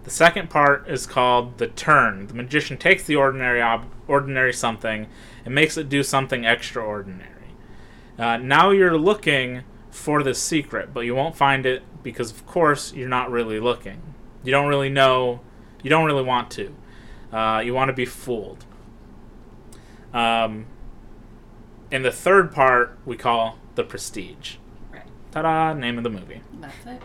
The 0.04 0.10
second 0.10 0.50
part 0.50 0.88
is 0.88 1.06
called 1.06 1.58
the 1.58 1.66
turn. 1.66 2.26
The 2.26 2.34
magician 2.34 2.76
takes 2.76 3.04
the 3.04 3.16
ordinary 3.16 3.62
ob- 3.62 3.90
ordinary 4.06 4.52
something 4.52 5.08
and 5.44 5.54
makes 5.54 5.76
it 5.76 5.88
do 5.88 6.02
something 6.02 6.44
extraordinary. 6.44 7.30
Uh, 8.18 8.36
now 8.36 8.70
you're 8.70 8.98
looking 8.98 9.64
for 9.94 10.24
the 10.24 10.34
secret, 10.34 10.92
but 10.92 11.00
you 11.02 11.14
won't 11.14 11.36
find 11.36 11.64
it 11.64 11.82
because, 12.02 12.32
of 12.32 12.44
course, 12.46 12.92
you're 12.92 13.08
not 13.08 13.30
really 13.30 13.60
looking. 13.60 14.02
You 14.42 14.50
don't 14.50 14.66
really 14.66 14.90
know. 14.90 15.40
You 15.82 15.88
don't 15.88 16.04
really 16.04 16.24
want 16.24 16.50
to. 16.52 16.74
Uh, 17.32 17.62
you 17.64 17.72
want 17.72 17.90
to 17.90 17.92
be 17.92 18.04
fooled. 18.04 18.64
Um, 20.12 20.66
and 21.92 22.04
the 22.04 22.10
third 22.10 22.52
part 22.52 22.98
we 23.06 23.16
call 23.16 23.58
the 23.76 23.84
prestige. 23.84 24.56
Right. 24.92 25.04
Ta-da! 25.30 25.72
Name 25.74 25.96
of 25.96 26.04
the 26.04 26.10
movie. 26.10 26.42
That's 26.60 26.86
it. 26.86 27.02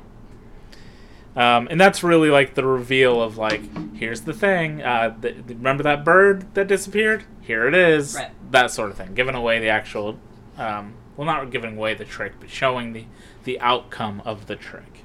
Um, 1.35 1.67
and 1.69 1.79
that's 1.79 2.03
really 2.03 2.31
like 2.31 2.55
the 2.55 2.65
reveal 2.65 3.21
of 3.21 3.37
like, 3.37 3.95
here's 3.95 4.21
the 4.21 4.33
thing. 4.33 4.81
Uh, 4.81 5.15
th- 5.21 5.35
remember 5.47 5.83
that 5.83 6.03
bird 6.03 6.53
that 6.55 6.67
disappeared? 6.67 7.23
Here 7.41 7.67
it 7.67 7.75
is. 7.75 8.15
Right. 8.15 8.31
That 8.51 8.71
sort 8.71 8.89
of 8.89 8.97
thing. 8.97 9.13
Giving 9.13 9.35
away 9.35 9.59
the 9.59 9.69
actual, 9.69 10.19
um, 10.57 10.95
well, 11.19 11.25
not 11.25 11.51
giving 11.51 11.75
away 11.75 11.93
the 11.93 12.05
trick, 12.05 12.31
but 12.39 12.49
showing 12.49 12.93
the 12.93 13.03
the 13.43 13.59
outcome 13.59 14.21
of 14.23 14.47
the 14.47 14.55
trick. 14.55 15.03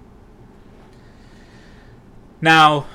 Now, 2.40 2.86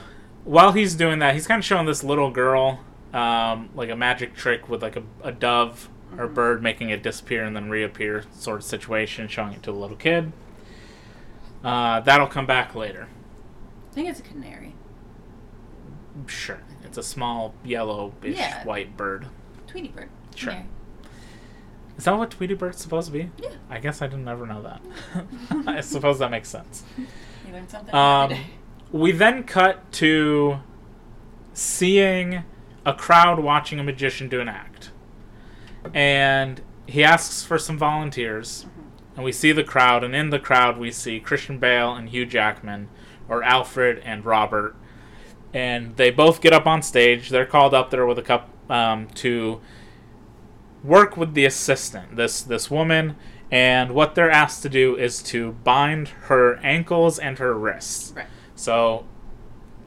while 0.46 0.72
he's 0.72 0.96
doing 0.96 1.20
that, 1.20 1.34
he's 1.34 1.46
kind 1.46 1.60
of 1.60 1.66
showing 1.66 1.86
this 1.86 2.02
little 2.02 2.32
girl 2.32 2.80
um, 3.14 3.72
like 3.76 3.90
a 3.90 3.96
magic 3.98 4.36
trick 4.36 4.70
with 4.70 4.82
like 4.82 4.96
a, 4.96 5.04
a 5.22 5.34
dove 5.34 5.90
or 6.18 6.28
bird 6.28 6.64
making 6.64 6.92
it 6.92 7.04
disappear 7.04 7.44
and 7.44 7.54
then 7.58 7.70
reappear 7.70 8.24
sort 8.32 8.60
of 8.60 8.64
situation, 8.64 9.28
showing 9.28 9.52
it 9.52 9.64
to 9.64 9.72
a 9.72 9.74
little 9.74 9.98
kid. 9.98 10.32
Uh, 11.62 12.00
that'll 12.00 12.26
come 12.28 12.46
back 12.46 12.74
later. 12.74 13.10
I 13.92 13.96
think 13.96 14.08
it's 14.08 14.22
a 14.22 14.24
canary. 14.24 14.76
Sure. 16.26 16.62
It's 16.86 16.98
a 16.98 17.04
small 17.04 17.54
yellow-ish 17.66 18.38
Yeah. 18.38 18.64
white 18.64 18.96
bird. 18.96 19.28
Tweety 19.68 19.90
bird. 19.90 20.08
Sure. 20.36 20.52
Canary. 20.54 20.70
Is 22.00 22.06
that 22.06 22.18
what 22.18 22.32
Tweety 22.32 22.54
Bird's 22.54 22.82
supposed 22.82 23.08
to 23.08 23.12
be? 23.12 23.30
Yeah. 23.44 23.50
I 23.70 23.80
guess 23.80 24.02
I 24.02 24.08
didn't 24.08 24.30
ever 24.30 24.46
know 24.46 24.62
that. 24.62 24.82
I 25.68 25.82
suppose 25.82 26.18
that 26.20 26.32
makes 26.32 26.48
sense. 26.48 26.84
You 27.46 27.54
learned 27.54 27.70
something 27.70 27.94
Um, 27.94 28.36
we 28.92 29.12
then 29.12 29.44
cut 29.44 29.92
to 29.94 30.60
seeing 31.54 32.44
a 32.86 32.94
crowd 32.94 33.40
watching 33.40 33.80
a 33.80 33.84
magician 33.84 34.30
do 34.30 34.40
an 34.40 34.48
act. 34.48 34.92
And 35.94 36.62
he 36.86 37.04
asks 37.04 37.44
for 37.44 37.58
some 37.58 37.78
volunteers. 37.78 38.66
And 39.16 39.26
we 39.26 39.34
see 39.34 39.52
the 39.52 39.64
crowd, 39.66 40.02
and 40.04 40.16
in 40.16 40.30
the 40.30 40.40
crowd, 40.40 40.78
we 40.78 40.92
see 40.92 41.20
Christian 41.20 41.58
Bale 41.58 41.94
and 41.94 42.08
Hugh 42.08 42.26
Jackman, 42.26 42.88
or 43.28 43.44
Alfred 43.44 44.00
and 44.06 44.24
Robert. 44.24 44.74
And 45.54 45.98
they 45.98 46.12
both 46.12 46.40
get 46.40 46.54
up 46.54 46.66
on 46.66 46.82
stage. 46.82 47.28
They're 47.30 47.46
called 47.46 47.74
up 47.74 47.90
there 47.90 48.06
with 48.06 48.20
a 48.20 48.22
cup 48.22 48.50
um, 48.70 49.08
to 49.16 49.60
work 50.84 51.18
with 51.18 51.34
the 51.34 51.46
assistant, 51.46 52.16
this 52.16 52.42
this 52.42 52.70
woman, 52.72 53.16
and 53.52 53.92
what 53.92 54.16
they're 54.16 54.32
asked 54.32 54.62
to 54.64 54.70
do 54.70 54.96
is 54.96 55.22
to 55.24 55.54
bind 55.64 56.10
her 56.28 56.58
ankles 56.58 57.20
and 57.20 57.38
her 57.40 57.54
wrists. 57.54 58.14
Right. 58.16 58.26
So 58.56 59.06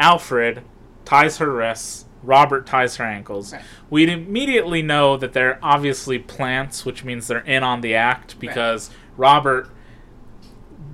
Alfred 0.00 0.62
ties 1.04 1.38
her 1.38 1.52
wrists, 1.52 2.06
Robert 2.22 2.66
ties 2.66 2.96
her 2.96 3.04
ankles. 3.04 3.52
Right. 3.52 3.62
We'd 3.90 4.08
immediately 4.08 4.82
know 4.82 5.16
that 5.16 5.32
they're 5.32 5.58
obviously 5.62 6.18
plants, 6.18 6.84
which 6.84 7.04
means 7.04 7.26
they're 7.28 7.38
in 7.40 7.62
on 7.62 7.80
the 7.80 7.94
act 7.94 8.38
because 8.38 8.90
Robert, 9.16 9.68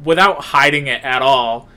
without 0.04 0.44
hiding 0.46 0.86
it 0.86 1.02
at 1.04 1.22
all, 1.22 1.68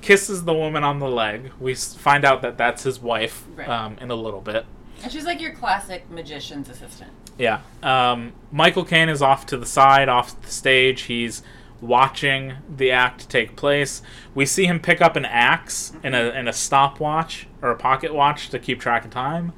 kisses 0.00 0.44
the 0.44 0.54
woman 0.54 0.84
on 0.84 0.98
the 1.00 1.08
leg. 1.08 1.50
We 1.58 1.74
find 1.74 2.24
out 2.24 2.42
that 2.42 2.56
that's 2.56 2.84
his 2.84 3.00
wife 3.00 3.44
Right. 3.56 3.68
um, 3.68 3.96
in 4.00 4.10
a 4.10 4.14
little 4.14 4.40
bit. 4.40 4.64
And 5.02 5.10
she's 5.12 5.24
like 5.24 5.40
your 5.40 5.52
classic 5.52 6.08
magician's 6.10 6.68
assistant. 6.68 7.10
Yeah. 7.38 7.60
Um, 7.82 8.32
Michael 8.50 8.84
Caine 8.84 9.08
is 9.08 9.22
off 9.22 9.46
to 9.46 9.56
the 9.56 9.66
side, 9.66 10.08
off 10.08 10.40
the 10.42 10.50
stage. 10.50 11.02
He's 11.02 11.42
watching 11.80 12.54
the 12.68 12.90
act 12.90 13.28
take 13.28 13.54
place. 13.54 14.02
We 14.34 14.44
see 14.44 14.66
him 14.66 14.80
pick 14.80 15.00
up 15.00 15.14
an 15.14 15.24
axe 15.24 15.92
and 16.02 16.14
a, 16.14 16.32
and 16.34 16.48
a 16.48 16.52
stopwatch 16.52 17.46
or 17.62 17.70
a 17.70 17.76
pocket 17.76 18.12
watch 18.12 18.48
to 18.50 18.58
keep 18.58 18.80
track 18.80 19.04
of 19.04 19.12
time. 19.12 19.52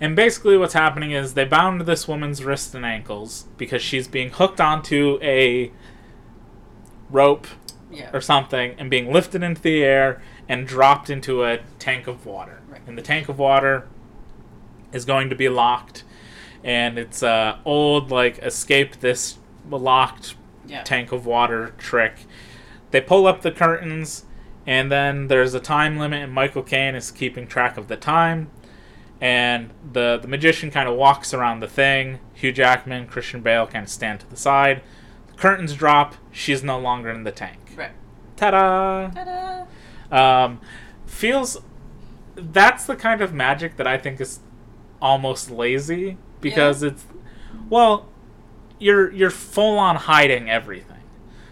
And 0.00 0.16
basically, 0.16 0.56
what's 0.56 0.72
happening 0.74 1.10
is 1.10 1.34
they 1.34 1.44
bound 1.44 1.82
this 1.82 2.06
woman's 2.08 2.42
wrists 2.44 2.72
and 2.74 2.86
ankles 2.86 3.48
because 3.58 3.82
she's 3.82 4.08
being 4.08 4.30
hooked 4.30 4.60
onto 4.60 5.18
a 5.20 5.72
rope 7.10 7.46
Yeah. 7.90 8.08
or 8.12 8.20
something 8.20 8.74
and 8.78 8.88
being 8.88 9.12
lifted 9.12 9.42
into 9.42 9.60
the 9.60 9.82
air 9.82 10.22
and 10.48 10.66
dropped 10.66 11.10
into 11.10 11.44
a 11.44 11.58
tank 11.78 12.06
of 12.06 12.24
water. 12.24 12.60
Right. 12.68 12.80
And 12.86 12.96
the 12.96 13.02
tank 13.02 13.28
of 13.28 13.38
water 13.38 13.88
is 14.92 15.04
going 15.04 15.28
to 15.30 15.36
be 15.36 15.48
locked, 15.48 16.04
and 16.62 16.98
it's 16.98 17.22
a 17.22 17.60
old 17.64 18.10
like 18.10 18.38
escape 18.38 19.00
this 19.00 19.38
locked 19.70 20.34
yeah. 20.66 20.82
tank 20.82 21.12
of 21.12 21.26
water 21.26 21.74
trick. 21.78 22.26
They 22.90 23.00
pull 23.00 23.26
up 23.26 23.42
the 23.42 23.52
curtains, 23.52 24.24
and 24.66 24.90
then 24.90 25.28
there's 25.28 25.54
a 25.54 25.60
time 25.60 25.98
limit, 25.98 26.22
and 26.22 26.32
Michael 26.32 26.62
Caine 26.62 26.94
is 26.94 27.10
keeping 27.10 27.46
track 27.46 27.76
of 27.76 27.88
the 27.88 27.96
time. 27.96 28.50
And 29.20 29.70
the 29.92 30.18
the 30.20 30.28
magician 30.28 30.70
kind 30.70 30.88
of 30.88 30.96
walks 30.96 31.34
around 31.34 31.60
the 31.60 31.68
thing. 31.68 32.20
Hugh 32.34 32.52
Jackman, 32.52 33.06
Christian 33.06 33.42
Bale 33.42 33.66
kind 33.66 33.84
of 33.84 33.90
stand 33.90 34.20
to 34.20 34.30
the 34.30 34.36
side. 34.36 34.82
The 35.28 35.34
curtains 35.34 35.74
drop. 35.74 36.14
She's 36.30 36.62
no 36.62 36.78
longer 36.78 37.10
in 37.10 37.24
the 37.24 37.32
tank. 37.32 37.58
Right. 37.76 37.92
Ta-da! 38.36 39.10
Ta-da! 39.10 39.66
Um, 40.10 40.60
feels 41.06 41.60
that's 42.34 42.86
the 42.86 42.96
kind 42.96 43.20
of 43.20 43.34
magic 43.34 43.76
that 43.76 43.86
I 43.86 43.98
think 43.98 44.20
is 44.20 44.40
almost 45.02 45.50
lazy 45.50 46.16
because 46.40 46.82
it's 46.82 47.04
well, 47.68 48.08
you're 48.78 49.10
you're 49.12 49.30
full 49.30 49.78
on 49.78 49.96
hiding 49.96 50.50
everything. 50.50 50.96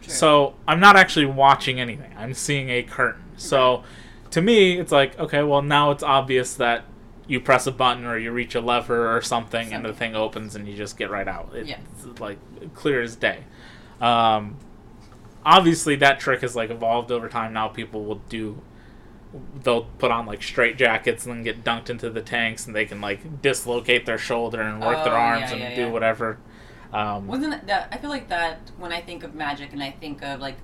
True. 0.02 0.12
So 0.12 0.54
I'm 0.66 0.80
not 0.80 0.96
actually 0.96 1.26
watching 1.26 1.80
anything. 1.80 2.12
I'm 2.16 2.34
seeing 2.34 2.70
a 2.70 2.82
curtain. 2.82 3.24
So 3.36 3.84
to 4.30 4.40
me, 4.42 4.78
it's 4.78 4.92
like 4.92 5.18
okay, 5.18 5.42
well 5.42 5.62
now 5.62 5.90
it's 5.90 6.02
obvious 6.02 6.54
that 6.54 6.84
you 7.26 7.38
press 7.40 7.66
a 7.66 7.72
button 7.72 8.06
or 8.06 8.16
you 8.16 8.32
reach 8.32 8.54
a 8.54 8.60
lever 8.60 9.14
or 9.14 9.20
something, 9.20 9.72
and 9.74 9.84
the 9.84 9.92
thing 9.92 10.16
opens 10.16 10.54
and 10.56 10.66
you 10.66 10.74
just 10.76 10.96
get 10.96 11.10
right 11.10 11.28
out. 11.28 11.50
It's 11.54 11.68
Yeah. 11.68 11.78
like 12.18 12.38
clear 12.74 13.02
as 13.02 13.16
day. 13.16 13.44
Um, 14.00 14.56
obviously 15.44 15.96
that 15.96 16.20
trick 16.20 16.40
has 16.40 16.56
like 16.56 16.70
evolved 16.70 17.10
over 17.12 17.28
time. 17.28 17.52
Now 17.52 17.68
people 17.68 18.04
will 18.04 18.22
do 18.30 18.62
they'll 19.62 19.84
put 19.98 20.10
on 20.10 20.24
like 20.26 20.42
straight 20.42 20.76
jackets 20.78 21.26
and 21.26 21.34
then 21.36 21.42
get 21.44 21.62
dunked 21.64 21.90
into 21.90 22.08
the 22.10 22.22
tanks 22.22 22.66
and 22.66 22.74
they 22.74 22.86
can 22.86 23.00
like 23.00 23.42
dislocate 23.42 24.06
their 24.06 24.18
shoulder 24.18 24.60
and 24.60 24.80
work 24.80 25.04
their 25.04 25.12
Oh, 25.14 25.16
arms 25.16 25.42
yeah, 25.46 25.52
and 25.52 25.60
yeah, 25.60 25.74
do 25.74 25.80
yeah. 25.82 25.90
whatever. 25.90 26.38
Um, 26.92 27.26
Wasn't 27.26 27.66
that? 27.66 27.88
I 27.92 27.98
feel 27.98 28.08
like 28.10 28.28
that 28.28 28.70
when 28.78 28.92
I 28.92 29.00
think 29.02 29.24
of 29.24 29.34
magic 29.34 29.72
and 29.72 29.82
I 29.82 29.90
think 29.90 30.22
of 30.22 30.40
like 30.40 30.56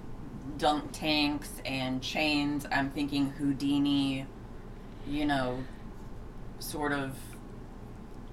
dunk 0.56 0.92
tanks 0.92 1.50
and 1.66 2.02
chains, 2.02 2.66
I'm 2.72 2.90
thinking 2.90 3.30
Houdini, 3.30 4.26
you 5.06 5.26
know, 5.26 5.62
sort 6.58 6.92
of, 6.92 7.12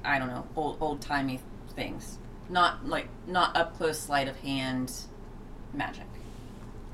I 0.06 0.18
don't 0.20 0.30
know, 0.30 0.48
old 0.56 0.78
old 0.80 1.02
timey 1.02 1.42
things. 1.76 2.18
Not 2.50 2.86
like 2.86 3.08
not 3.28 3.58
up 3.58 3.76
close 3.78 4.00
sleight 4.00 4.30
of 4.30 4.38
hand 4.38 4.94
magic. 5.74 6.08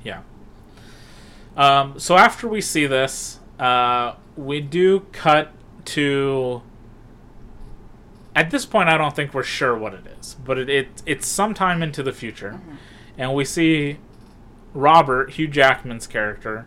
Yeah. 0.02 0.22
Um, 1.58 1.98
so 1.98 2.16
after 2.16 2.46
we 2.46 2.60
see 2.60 2.86
this, 2.86 3.40
uh, 3.58 4.14
we 4.36 4.60
do 4.60 5.00
cut 5.12 5.52
to. 5.86 6.62
At 8.34 8.52
this 8.52 8.64
point, 8.64 8.88
I 8.88 8.96
don't 8.96 9.16
think 9.16 9.34
we're 9.34 9.42
sure 9.42 9.76
what 9.76 9.92
it 9.92 10.06
is, 10.20 10.36
but 10.44 10.56
it, 10.56 10.70
it 10.70 11.02
it's 11.04 11.26
sometime 11.26 11.82
into 11.82 12.04
the 12.04 12.12
future, 12.12 12.60
and 13.18 13.34
we 13.34 13.44
see 13.44 13.98
Robert 14.72 15.32
Hugh 15.32 15.48
Jackman's 15.48 16.06
character 16.06 16.66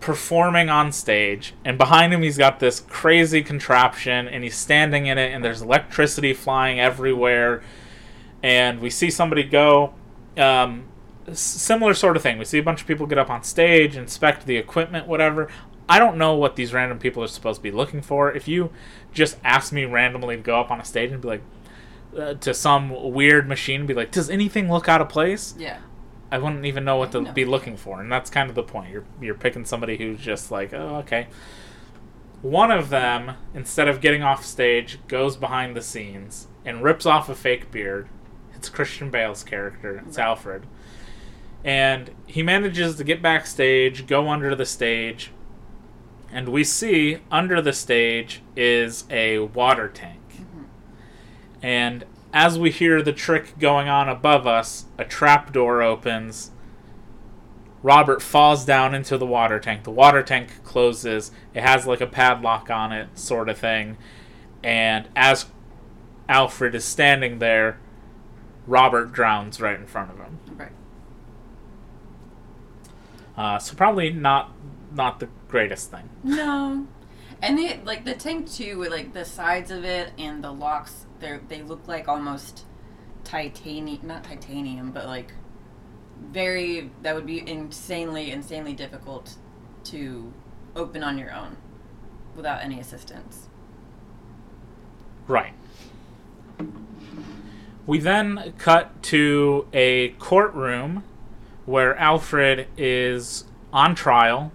performing 0.00 0.68
on 0.68 0.92
stage, 0.92 1.54
and 1.64 1.78
behind 1.78 2.12
him 2.12 2.20
he's 2.20 2.36
got 2.36 2.60
this 2.60 2.80
crazy 2.80 3.42
contraption, 3.42 4.28
and 4.28 4.44
he's 4.44 4.54
standing 4.54 5.06
in 5.06 5.16
it, 5.16 5.32
and 5.32 5.42
there's 5.42 5.62
electricity 5.62 6.34
flying 6.34 6.78
everywhere, 6.78 7.62
and 8.42 8.80
we 8.80 8.90
see 8.90 9.08
somebody 9.08 9.42
go. 9.42 9.94
Um, 10.36 10.84
similar 11.32 11.94
sort 11.94 12.16
of 12.16 12.22
thing. 12.22 12.38
We 12.38 12.44
see 12.44 12.58
a 12.58 12.62
bunch 12.62 12.80
of 12.82 12.86
people 12.86 13.06
get 13.06 13.18
up 13.18 13.30
on 13.30 13.42
stage, 13.42 13.96
inspect 13.96 14.46
the 14.46 14.56
equipment, 14.56 15.06
whatever. 15.06 15.48
I 15.88 15.98
don't 15.98 16.16
know 16.16 16.34
what 16.34 16.56
these 16.56 16.72
random 16.72 16.98
people 16.98 17.22
are 17.22 17.28
supposed 17.28 17.58
to 17.58 17.62
be 17.62 17.70
looking 17.70 18.02
for. 18.02 18.32
If 18.32 18.48
you 18.48 18.70
just 19.12 19.36
ask 19.44 19.72
me 19.72 19.84
randomly 19.84 20.36
to 20.36 20.42
go 20.42 20.58
up 20.60 20.70
on 20.70 20.80
a 20.80 20.84
stage 20.84 21.12
and 21.12 21.20
be 21.20 21.28
like, 21.28 21.42
uh, 22.18 22.34
to 22.34 22.54
some 22.54 23.12
weird 23.12 23.48
machine 23.48 23.80
and 23.82 23.88
be 23.88 23.94
like, 23.94 24.10
does 24.10 24.30
anything 24.30 24.70
look 24.70 24.88
out 24.88 25.00
of 25.00 25.08
place? 25.08 25.54
Yeah. 25.58 25.78
I 26.30 26.38
wouldn't 26.38 26.64
even 26.64 26.84
know 26.84 26.96
what 26.96 27.12
to 27.12 27.20
No. 27.20 27.32
be 27.32 27.44
looking 27.44 27.76
for, 27.76 28.00
and 28.00 28.10
that's 28.10 28.30
kind 28.30 28.48
of 28.48 28.54
the 28.56 28.62
point. 28.62 28.90
You're 28.90 29.04
you're 29.20 29.34
picking 29.34 29.64
somebody 29.64 29.96
who's 29.98 30.18
just 30.20 30.50
like, 30.50 30.72
oh, 30.72 30.96
okay. 30.96 31.28
One 32.42 32.70
of 32.70 32.90
them, 32.90 33.32
instead 33.54 33.88
of 33.88 34.00
getting 34.00 34.22
off 34.22 34.44
stage, 34.44 34.98
goes 35.08 35.36
behind 35.36 35.76
the 35.76 35.82
scenes 35.82 36.48
and 36.64 36.82
rips 36.82 37.06
off 37.06 37.28
a 37.28 37.34
fake 37.34 37.70
beard. 37.70 38.08
It's 38.54 38.68
Christian 38.68 39.10
Bale's 39.10 39.42
character. 39.44 40.02
It's 40.06 40.18
Alfred, 40.18 40.64
and 41.64 42.10
he 42.26 42.42
manages 42.42 42.96
to 42.96 43.04
get 43.04 43.22
backstage, 43.22 44.06
go 44.06 44.28
under 44.28 44.54
the 44.54 44.66
stage, 44.66 45.30
and 46.30 46.48
we 46.48 46.62
see 46.62 47.18
under 47.30 47.62
the 47.62 47.72
stage 47.72 48.42
is 48.54 49.04
a 49.08 49.38
water 49.38 49.88
tank. 49.88 50.20
Mm-hmm. 50.32 50.64
And 51.62 52.04
as 52.34 52.58
we 52.58 52.70
hear 52.70 53.00
the 53.00 53.12
trick 53.12 53.58
going 53.58 53.88
on 53.88 54.08
above 54.08 54.46
us, 54.46 54.86
a 54.98 55.04
trap 55.04 55.52
door 55.52 55.80
opens. 55.80 56.50
Robert 57.82 58.20
falls 58.20 58.64
down 58.64 58.94
into 58.94 59.16
the 59.16 59.26
water 59.26 59.60
tank. 59.60 59.84
The 59.84 59.90
water 59.90 60.22
tank 60.22 60.64
closes. 60.64 61.30
It 61.54 61.62
has 61.62 61.86
like 61.86 62.00
a 62.00 62.06
padlock 62.06 62.70
on 62.70 62.92
it, 62.92 63.16
sort 63.16 63.48
of 63.48 63.58
thing. 63.58 63.96
And 64.64 65.08
as 65.14 65.46
Alfred 66.28 66.74
is 66.74 66.84
standing 66.84 67.38
there, 67.38 67.78
Robert 68.66 69.12
drowns 69.12 69.60
right 69.60 69.78
in 69.78 69.86
front 69.86 70.10
of 70.10 70.18
him. 70.18 70.40
Uh, 73.36 73.58
so 73.58 73.74
probably 73.74 74.10
not 74.10 74.52
not 74.92 75.20
the 75.20 75.28
greatest 75.48 75.90
thing. 75.90 76.08
No. 76.22 76.86
And 77.42 77.58
the 77.58 77.78
like 77.84 78.04
the 78.04 78.14
tank 78.14 78.50
too, 78.50 78.78
with 78.78 78.90
like 78.90 79.12
the 79.12 79.24
sides 79.24 79.70
of 79.70 79.84
it 79.84 80.12
and 80.18 80.42
the 80.42 80.52
locks, 80.52 81.06
they 81.20 81.38
they 81.48 81.62
look 81.62 81.86
like 81.88 82.08
almost 82.08 82.64
titanium, 83.24 84.06
not 84.06 84.24
titanium, 84.24 84.92
but 84.92 85.06
like 85.06 85.32
very. 86.30 86.90
That 87.02 87.14
would 87.14 87.26
be 87.26 87.46
insanely, 87.48 88.30
insanely 88.30 88.72
difficult 88.72 89.34
to 89.84 90.32
open 90.76 91.02
on 91.02 91.18
your 91.18 91.32
own 91.32 91.56
without 92.36 92.62
any 92.62 92.80
assistance. 92.80 93.48
Right. 95.26 95.54
We 97.86 97.98
then 97.98 98.54
cut 98.58 99.02
to 99.04 99.66
a 99.72 100.10
courtroom 100.10 101.04
where 101.66 101.96
Alfred 101.96 102.66
is 102.76 103.44
on 103.72 103.94
trial. 103.94 104.52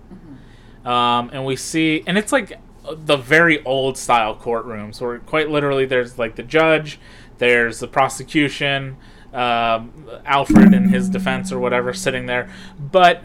Um, 0.85 1.29
and 1.33 1.45
we 1.45 1.55
see, 1.55 2.03
and 2.07 2.17
it's 2.17 2.31
like 2.31 2.59
the 2.89 3.17
very 3.17 3.63
old 3.65 3.97
style 3.97 4.35
courtrooms 4.35 5.01
where 5.01 5.19
quite 5.19 5.49
literally 5.49 5.85
there's 5.85 6.17
like 6.17 6.35
the 6.35 6.43
judge, 6.43 6.99
there's 7.37 7.79
the 7.79 7.87
prosecution, 7.87 8.97
um, 9.33 9.91
Alfred 10.25 10.73
and 10.73 10.89
his 10.89 11.09
defense 11.09 11.51
or 11.51 11.59
whatever 11.59 11.93
sitting 11.93 12.25
there. 12.25 12.49
But 12.79 13.23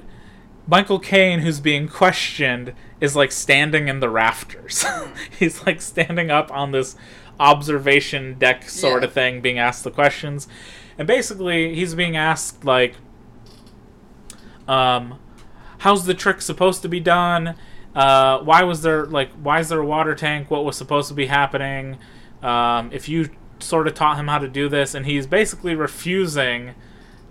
Michael 0.67 0.99
Caine, 0.99 1.41
who's 1.41 1.61
being 1.61 1.89
questioned, 1.89 2.75
is 3.01 3.15
like 3.15 3.33
standing 3.33 3.89
in 3.89 4.01
the 4.01 4.11
rafters. 4.11 4.85
He's 5.39 5.65
like 5.67 5.81
standing 5.83 6.31
up 6.31 6.51
on 6.51 6.73
this 6.73 6.97
observation 7.39 8.35
deck 8.39 8.69
sort 8.69 9.03
Yeah. 9.03 9.09
of 9.09 9.13
thing, 9.13 9.41
being 9.41 9.59
asked 9.59 9.85
the 9.85 9.91
questions. 9.91 10.49
And 10.99 11.07
basically, 11.09 11.75
he's 11.75 11.95
being 11.97 12.17
asked, 12.17 12.65
like, 12.65 12.95
um, 14.69 15.19
how's 15.79 16.07
the 16.07 16.15
trick 16.15 16.43
supposed 16.43 16.83
to 16.83 16.89
be 16.89 17.01
done? 17.01 17.55
Uh, 17.95 18.39
why 18.41 18.63
was 18.63 18.83
there, 18.83 19.07
like, 19.07 19.31
why 19.33 19.61
is 19.61 19.69
there 19.69 19.81
a 19.81 19.87
water 19.87 20.15
tank? 20.15 20.51
What 20.51 20.65
was 20.65 20.77
supposed 20.77 21.09
to 21.09 21.15
be 21.15 21.27
happening? 21.27 21.99
Um, 22.43 22.91
if 22.93 23.09
you 23.09 23.31
sort 23.61 23.87
of 23.87 23.95
taught 23.95 24.19
him 24.19 24.29
how 24.29 24.39
to 24.39 24.49
do 24.49 24.69
this, 24.69 24.95
and 24.95 25.07
he's 25.07 25.27
basically 25.27 25.75
refusing 25.75 26.75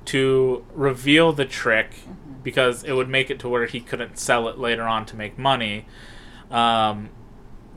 to 0.06 0.66
reveal 0.74 1.34
the 1.34 1.46
trick 1.46 1.96
because 2.44 2.84
it 2.84 2.94
would 2.94 3.10
make 3.10 3.30
it 3.30 3.40
to 3.40 3.50
where 3.50 3.66
he 3.66 3.80
couldn't 3.80 4.18
sell 4.18 4.48
it 4.48 4.58
later 4.58 4.84
on 4.84 5.06
to 5.06 5.16
make 5.16 5.38
money. 5.38 5.86
Um, 6.52 7.10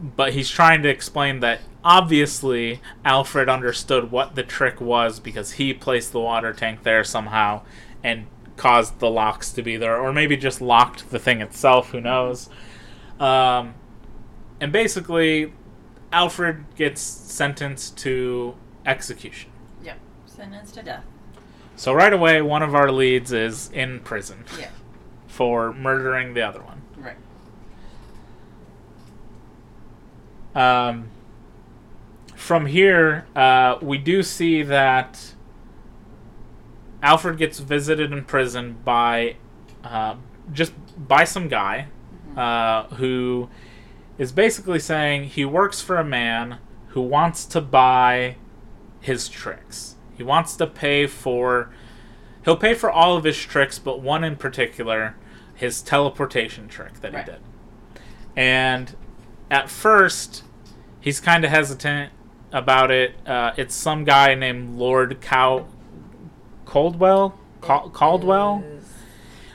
but 0.01 0.33
he's 0.33 0.51
trying 0.51 0.83
to 0.83 0.89
explain 0.89 1.41
that 1.41 1.61
obviously 1.85 2.81
Alfred 3.05 3.49
understood 3.49 4.11
what 4.11 4.35
the 4.35 4.43
trick 4.43 4.81
was 4.81 5.21
because 5.21 5.53
he 5.53 5.73
placed 5.73 6.13
the 6.13 6.21
water 6.21 6.53
tank 6.53 6.83
there 6.83 7.05
somehow 7.05 7.63
and 8.03 8.27
caused 8.57 8.99
the 8.99 9.11
locks 9.11 9.53
to 9.53 9.63
be 9.63 9.77
there, 9.77 9.97
or 10.01 10.13
maybe 10.13 10.37
just 10.37 10.61
locked 10.61 11.11
the 11.11 11.19
thing 11.19 11.41
itself. 11.41 11.91
Who 11.91 12.01
knows? 12.01 12.49
Um, 13.21 13.75
and 14.61 14.73
basically, 14.73 15.53
Alfred 16.13 16.65
gets 16.77 17.01
sentenced 17.01 17.99
to 17.99 18.55
execution. 18.87 19.51
Yep. 19.85 19.99
Sentenced 20.27 20.75
to 20.75 20.83
death. 20.83 21.05
So 21.77 21.93
right 21.93 22.13
away, 22.13 22.41
one 22.41 22.63
of 22.63 22.75
our 22.75 22.91
leads 22.91 23.33
is 23.33 23.71
in 23.73 24.01
prison 24.01 24.45
Yeah. 24.59 24.69
for 25.27 25.73
murdering 25.75 26.33
the 26.33 26.41
other 26.43 26.61
one. 26.63 26.81
Right. 26.97 27.17
Um, 30.55 31.09
from 32.35 32.67
here, 32.67 33.27
uh, 33.37 33.77
we 33.83 33.99
do 33.99 34.23
see 34.23 34.63
that 34.63 35.35
Alfred 37.03 37.39
gets 37.39 37.59
visited 37.59 38.13
in 38.13 38.25
prison 38.25 38.79
by 38.85 39.37
uh, 39.85 40.17
just 40.53 40.73
by 40.97 41.25
some 41.25 41.49
guy 41.49 41.89
uh, 42.37 42.85
who 42.95 43.49
is 44.19 44.33
basically 44.33 44.79
saying 44.79 45.25
he 45.25 45.45
works 45.45 45.81
for 45.81 45.97
a 45.97 46.05
man 46.05 46.59
who 46.89 47.01
wants 47.03 47.45
to 47.47 47.61
buy 47.61 48.37
his 49.01 49.29
tricks. 49.29 49.97
He 50.17 50.23
wants 50.23 50.57
to 50.57 50.67
pay 50.67 51.07
for. 51.07 51.71
He'll 52.45 52.57
pay 52.57 52.75
for 52.75 52.91
all 52.91 53.17
of 53.17 53.25
his 53.25 53.37
tricks, 53.39 53.79
but 53.79 54.01
one 54.01 54.23
in 54.25 54.37
particular, 54.37 55.17
his 55.55 55.83
teleportation 55.83 56.69
trick 56.69 57.01
that 57.01 57.13
Right. 57.13 57.25
he 57.25 57.31
did. 57.33 57.41
And 58.37 58.95
at 59.51 59.69
first, 59.69 60.45
he's 61.01 61.19
kind 61.21 61.45
of 61.45 61.51
hesitant 61.51 62.13
about 62.53 62.91
it. 62.91 63.15
Uh, 63.27 63.53
it's 63.57 63.75
some 63.75 64.05
guy 64.05 64.35
named 64.35 64.79
Lord 64.79 65.21
Cow 65.21 65.67
Coldwell. 66.67 67.39
Cal- 67.63 67.89
Caldwell. 67.91 68.63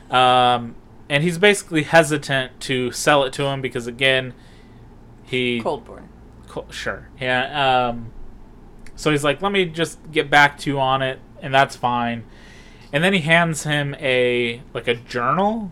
Um, 0.09 0.75
and 1.09 1.23
he's 1.23 1.37
basically 1.37 1.83
hesitant 1.83 2.59
to 2.61 2.91
sell 2.91 3.23
it 3.23 3.33
to 3.33 3.43
him 3.45 3.61
because 3.61 3.85
again, 3.87 4.33
he 5.23 5.61
Coldborn. 5.61 6.07
Co- 6.47 6.65
sure. 6.71 7.09
Yeah. 7.19 7.87
Um, 7.89 8.11
so 8.95 9.11
he's 9.11 9.23
like, 9.23 9.41
let 9.41 9.51
me 9.51 9.65
just 9.65 9.99
get 10.11 10.29
back 10.29 10.57
to 10.59 10.69
you 10.69 10.79
on 10.79 11.01
it, 11.01 11.19
and 11.41 11.53
that's 11.53 11.75
fine. 11.75 12.23
And 12.93 13.03
then 13.03 13.13
he 13.13 13.19
hands 13.19 13.63
him 13.63 13.95
a 13.99 14.61
like 14.73 14.87
a 14.87 14.95
journal, 14.95 15.71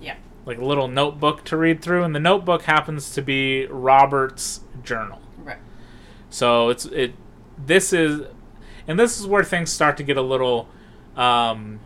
Yeah. 0.00 0.16
like 0.46 0.58
a 0.58 0.64
little 0.64 0.86
notebook 0.86 1.44
to 1.46 1.56
read 1.56 1.82
through, 1.82 2.04
and 2.04 2.14
the 2.14 2.20
notebook 2.20 2.62
happens 2.62 3.12
to 3.14 3.22
be 3.22 3.66
Robert's 3.66 4.60
journal. 4.84 5.20
Right. 5.38 5.58
So 6.30 6.68
it's 6.68 6.84
it. 6.86 7.14
This 7.58 7.92
is, 7.92 8.22
and 8.86 8.98
this 8.98 9.18
is 9.20 9.26
where 9.26 9.44
things 9.44 9.70
start 9.72 9.96
to 9.96 10.02
get 10.02 10.16
a 10.16 10.22
little 10.22 10.68
um, 11.16 11.80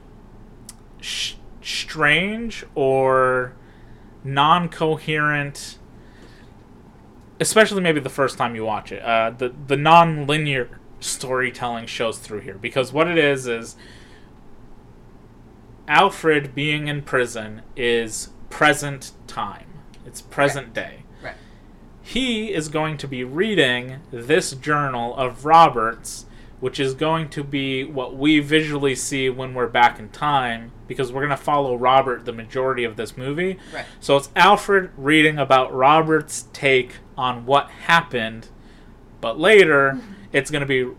sh- 1.00 1.34
strange 1.62 2.64
or 2.74 3.52
non-coherent. 4.24 5.78
Especially 7.40 7.80
maybe 7.80 8.00
the 8.00 8.08
first 8.10 8.36
time 8.36 8.54
you 8.56 8.64
watch 8.64 8.90
it. 8.90 9.02
Uh, 9.02 9.30
the 9.30 9.54
the 9.66 9.76
non-linear 9.76 10.80
storytelling 11.00 11.86
shows 11.86 12.18
through 12.18 12.40
here 12.40 12.54
because 12.54 12.92
what 12.92 13.06
it 13.06 13.16
is 13.16 13.46
is 13.46 13.76
Alfred 15.86 16.54
being 16.54 16.88
in 16.88 17.02
prison 17.02 17.62
is 17.76 18.30
present 18.50 19.12
time. 19.26 19.66
It's 20.04 20.20
present 20.20 20.74
day 20.74 21.04
Right. 21.22 21.34
he 22.02 22.52
is 22.52 22.68
going 22.68 22.96
to 22.98 23.06
be 23.08 23.22
reading 23.24 24.00
this 24.10 24.52
journal 24.52 25.14
of 25.16 25.44
Robert's, 25.44 26.26
which 26.60 26.80
is 26.80 26.94
going 26.94 27.28
to 27.30 27.44
be 27.44 27.84
what 27.84 28.16
we 28.16 28.40
visually 28.40 28.94
see 28.94 29.30
when 29.30 29.54
we're 29.54 29.68
back 29.68 29.98
in 29.98 30.08
time, 30.08 30.72
because 30.86 31.12
we're 31.12 31.20
going 31.20 31.30
to 31.30 31.36
follow 31.36 31.76
Robert 31.76 32.24
the 32.24 32.32
majority 32.32 32.84
of 32.84 32.96
this 32.96 33.16
movie. 33.16 33.58
Right. 33.72 33.84
So 34.00 34.16
it's 34.16 34.30
Alfred 34.34 34.90
reading 34.96 35.38
about 35.38 35.72
Robert's 35.72 36.46
take 36.52 36.96
on 37.16 37.46
what 37.46 37.70
happened, 37.70 38.48
but 39.20 39.38
later 39.38 40.00
it's 40.32 40.50
going 40.50 40.60
to 40.60 40.66
be 40.66 40.90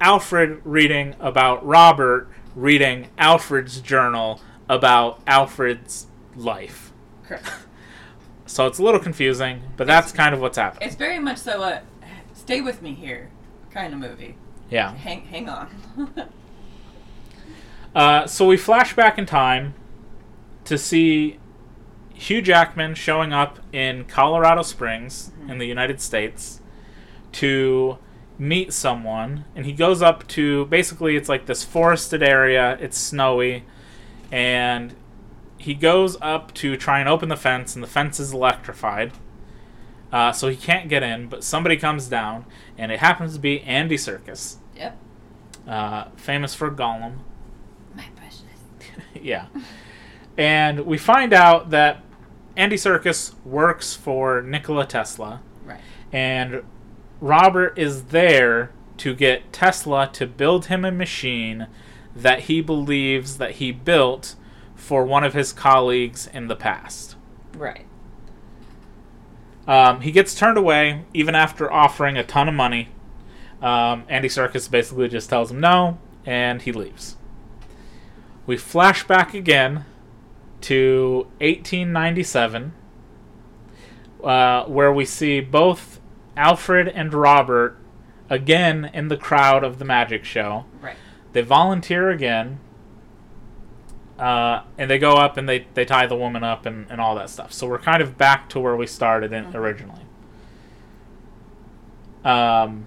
Alfred 0.00 0.60
reading 0.64 1.14
about 1.20 1.64
Robert 1.64 2.28
reading 2.54 3.08
Alfred's 3.18 3.80
journal 3.80 4.40
about 4.68 5.20
Alfred's 5.26 6.06
life. 6.36 6.92
Correct. 7.26 7.50
So 8.44 8.66
it's 8.66 8.78
a 8.78 8.82
little 8.82 9.00
confusing, 9.00 9.62
but 9.78 9.86
that's 9.86 10.12
kind 10.12 10.34
of 10.34 10.40
what's 10.42 10.58
happening. 10.58 10.86
It's 10.86 10.96
very 10.96 11.18
much 11.18 11.38
so 11.38 11.62
a 11.62 11.80
stay 12.34 12.60
with 12.60 12.82
me 12.82 12.92
here 12.92 13.30
kind 13.70 13.94
of 13.94 13.98
movie. 13.98 14.36
Yeah. 14.72 14.94
Hang 14.94 15.22
hang 15.26 15.48
on. 15.48 15.68
Uh, 17.94 18.26
so 18.26 18.46
we 18.46 18.56
flash 18.56 18.96
back 18.96 19.18
in 19.18 19.26
time 19.26 19.74
to 20.64 20.78
see 20.78 21.38
Hugh 22.14 22.40
Jackman 22.40 22.94
showing 22.94 23.34
up 23.34 23.58
in 23.70 24.06
Colorado 24.06 24.62
Springs 24.62 25.30
in 25.46 25.58
the 25.58 25.66
United 25.66 26.00
States 26.00 26.62
to 27.32 27.98
meet 28.38 28.72
someone, 28.72 29.44
and 29.54 29.66
he 29.66 29.72
goes 29.72 30.00
up 30.00 30.26
to 30.28 30.64
basically 30.64 31.16
it's 31.16 31.28
like 31.28 31.44
this 31.44 31.64
forested 31.64 32.22
area. 32.22 32.78
It's 32.80 32.96
snowy, 32.96 33.64
and 34.30 34.94
he 35.58 35.74
goes 35.74 36.16
up 36.22 36.54
to 36.54 36.78
try 36.78 36.98
and 36.98 37.10
open 37.10 37.28
the 37.28 37.36
fence, 37.36 37.74
and 37.74 37.84
the 37.84 37.88
fence 37.88 38.18
is 38.18 38.32
electrified. 38.32 39.12
Uh, 40.10 40.32
so 40.32 40.48
he 40.48 40.56
can't 40.56 40.88
get 40.88 41.02
in, 41.02 41.28
but 41.28 41.44
somebody 41.44 41.76
comes 41.76 42.08
down, 42.08 42.46
and 42.78 42.90
it 42.90 43.00
happens 43.00 43.34
to 43.34 43.38
be 43.38 43.60
Andy 43.60 43.96
yep. 43.96 44.61
Uh, 45.66 46.04
famous 46.16 46.54
for 46.54 46.70
Gollum. 46.70 47.18
My 47.94 48.04
precious. 48.16 48.42
yeah. 49.20 49.46
And 50.36 50.86
we 50.86 50.98
find 50.98 51.32
out 51.32 51.70
that 51.70 52.02
Andy 52.56 52.76
Serkis 52.76 53.34
works 53.44 53.94
for 53.94 54.42
Nikola 54.42 54.86
Tesla, 54.86 55.40
Right. 55.64 55.80
and 56.12 56.62
Robert 57.20 57.78
is 57.78 58.04
there 58.04 58.72
to 58.98 59.14
get 59.14 59.52
Tesla 59.52 60.08
to 60.12 60.26
build 60.26 60.66
him 60.66 60.84
a 60.84 60.90
machine 60.90 61.66
that 62.14 62.40
he 62.40 62.60
believes 62.60 63.38
that 63.38 63.52
he 63.52 63.72
built 63.72 64.34
for 64.74 65.04
one 65.04 65.24
of 65.24 65.32
his 65.34 65.52
colleagues 65.52 66.26
in 66.26 66.48
the 66.48 66.56
past. 66.56 67.16
Right. 67.56 67.86
Um, 69.66 70.00
he 70.00 70.10
gets 70.10 70.34
turned 70.34 70.58
away 70.58 71.04
even 71.14 71.34
after 71.34 71.72
offering 71.72 72.16
a 72.18 72.24
ton 72.24 72.48
of 72.48 72.54
money. 72.54 72.88
Um, 73.62 74.04
Andy 74.08 74.28
Serkis 74.28 74.68
basically 74.68 75.08
just 75.08 75.30
tells 75.30 75.50
him 75.50 75.60
no, 75.60 75.98
and 76.26 76.60
he 76.60 76.72
leaves. 76.72 77.16
We 78.44 78.56
flash 78.56 79.04
back 79.06 79.34
again 79.34 79.84
to 80.62 81.28
1897, 81.38 82.72
uh, 84.22 84.64
where 84.64 84.92
we 84.92 85.04
see 85.04 85.40
both 85.40 86.00
Alfred 86.36 86.88
and 86.88 87.14
Robert 87.14 87.78
again 88.28 88.90
in 88.92 89.08
the 89.08 89.16
crowd 89.16 89.62
of 89.62 89.78
the 89.78 89.84
magic 89.84 90.24
show. 90.24 90.64
Right. 90.80 90.96
They 91.32 91.42
volunteer 91.42 92.10
again. 92.10 92.58
Uh, 94.18 94.62
and 94.78 94.88
they 94.90 94.98
go 94.98 95.14
up 95.14 95.36
and 95.36 95.48
they, 95.48 95.66
they 95.74 95.84
tie 95.84 96.06
the 96.06 96.14
woman 96.14 96.44
up 96.44 96.64
and, 96.64 96.88
and 96.90 97.00
all 97.00 97.14
that 97.16 97.28
stuff. 97.28 97.52
So 97.52 97.66
we're 97.66 97.78
kind 97.78 98.00
of 98.00 98.16
back 98.16 98.48
to 98.50 98.60
where 98.60 98.76
we 98.76 98.86
started 98.86 99.32
in, 99.32 99.54
originally. 99.56 100.02
Um, 102.24 102.86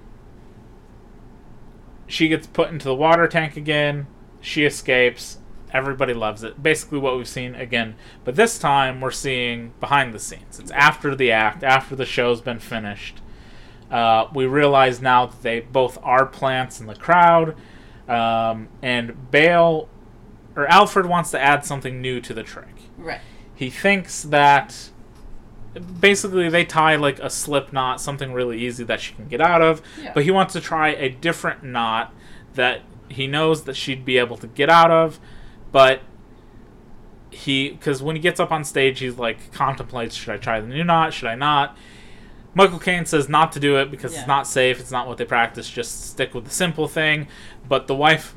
she 2.07 2.27
gets 2.27 2.47
put 2.47 2.69
into 2.69 2.85
the 2.85 2.95
water 2.95 3.27
tank 3.27 3.57
again. 3.57 4.07
She 4.41 4.65
escapes. 4.65 5.39
Everybody 5.73 6.13
loves 6.13 6.43
it. 6.43 6.61
Basically, 6.61 6.99
what 6.99 7.17
we've 7.17 7.27
seen 7.27 7.55
again. 7.55 7.95
But 8.23 8.35
this 8.35 8.57
time, 8.59 9.01
we're 9.01 9.11
seeing 9.11 9.73
behind 9.79 10.13
the 10.13 10.19
scenes. 10.19 10.59
It's 10.59 10.71
after 10.71 11.15
the 11.15 11.31
act, 11.31 11.63
after 11.63 11.95
the 11.95 12.05
show's 12.05 12.41
been 12.41 12.59
finished. 12.59 13.21
Uh, 13.91 14.27
we 14.33 14.45
realize 14.45 15.01
now 15.01 15.25
that 15.25 15.41
they 15.41 15.59
both 15.59 15.97
are 16.01 16.25
plants 16.25 16.79
in 16.79 16.87
the 16.87 16.95
crowd. 16.95 17.55
Um, 18.07 18.69
and 18.81 19.31
Bale, 19.31 19.89
or 20.55 20.67
Alfred, 20.67 21.07
wants 21.07 21.31
to 21.31 21.39
add 21.39 21.65
something 21.65 22.01
new 22.01 22.21
to 22.21 22.33
the 22.33 22.43
trick. 22.43 22.75
Right. 22.97 23.21
He 23.53 23.69
thinks 23.69 24.23
that 24.23 24.91
basically 25.99 26.49
they 26.49 26.65
tie 26.65 26.95
like 26.95 27.19
a 27.19 27.29
slip 27.29 27.73
knot, 27.73 27.99
something 28.01 28.33
really 28.33 28.59
easy 28.65 28.83
that 28.85 29.01
she 29.01 29.13
can 29.13 29.27
get 29.27 29.41
out 29.41 29.61
of, 29.61 29.81
Yeah. 30.01 30.11
but 30.13 30.23
he 30.23 30.31
wants 30.31 30.53
to 30.53 30.61
try 30.61 30.89
a 30.89 31.09
different 31.09 31.63
knot 31.63 32.13
that 32.53 32.81
he 33.09 33.27
knows 33.27 33.63
that 33.65 33.75
she'd 33.75 34.05
be 34.05 34.17
able 34.17 34.37
to 34.37 34.47
get 34.47 34.69
out 34.69 34.91
of, 34.91 35.19
but 35.71 36.01
he 37.29 37.69
because 37.71 38.01
when 38.01 38.15
he 38.15 38.21
gets 38.21 38.39
up 38.39 38.51
on 38.51 38.63
stage, 38.63 38.99
he's 38.99 39.17
like 39.17 39.51
contemplates: 39.51 40.15
should 40.15 40.33
I 40.33 40.37
try 40.37 40.59
the 40.61 40.67
new 40.67 40.83
knot? 40.83 41.13
Should 41.13 41.27
I 41.27 41.35
not? 41.35 41.77
Michael 42.53 42.79
Caine 42.79 43.05
says 43.05 43.27
not 43.27 43.51
to 43.51 43.59
do 43.59 43.75
it 43.77 43.91
because 43.91 44.13
Yeah. 44.13 44.19
it's 44.19 44.27
not 44.27 44.47
safe. 44.47 44.79
It's 44.79 44.91
not 44.91 45.07
what 45.07 45.17
they 45.17 45.25
practice. 45.25 45.69
Just 45.69 46.09
stick 46.11 46.33
with 46.33 46.45
the 46.45 46.51
simple 46.51 46.87
thing. 46.87 47.27
But 47.67 47.87
the 47.87 47.95
wife 47.95 48.33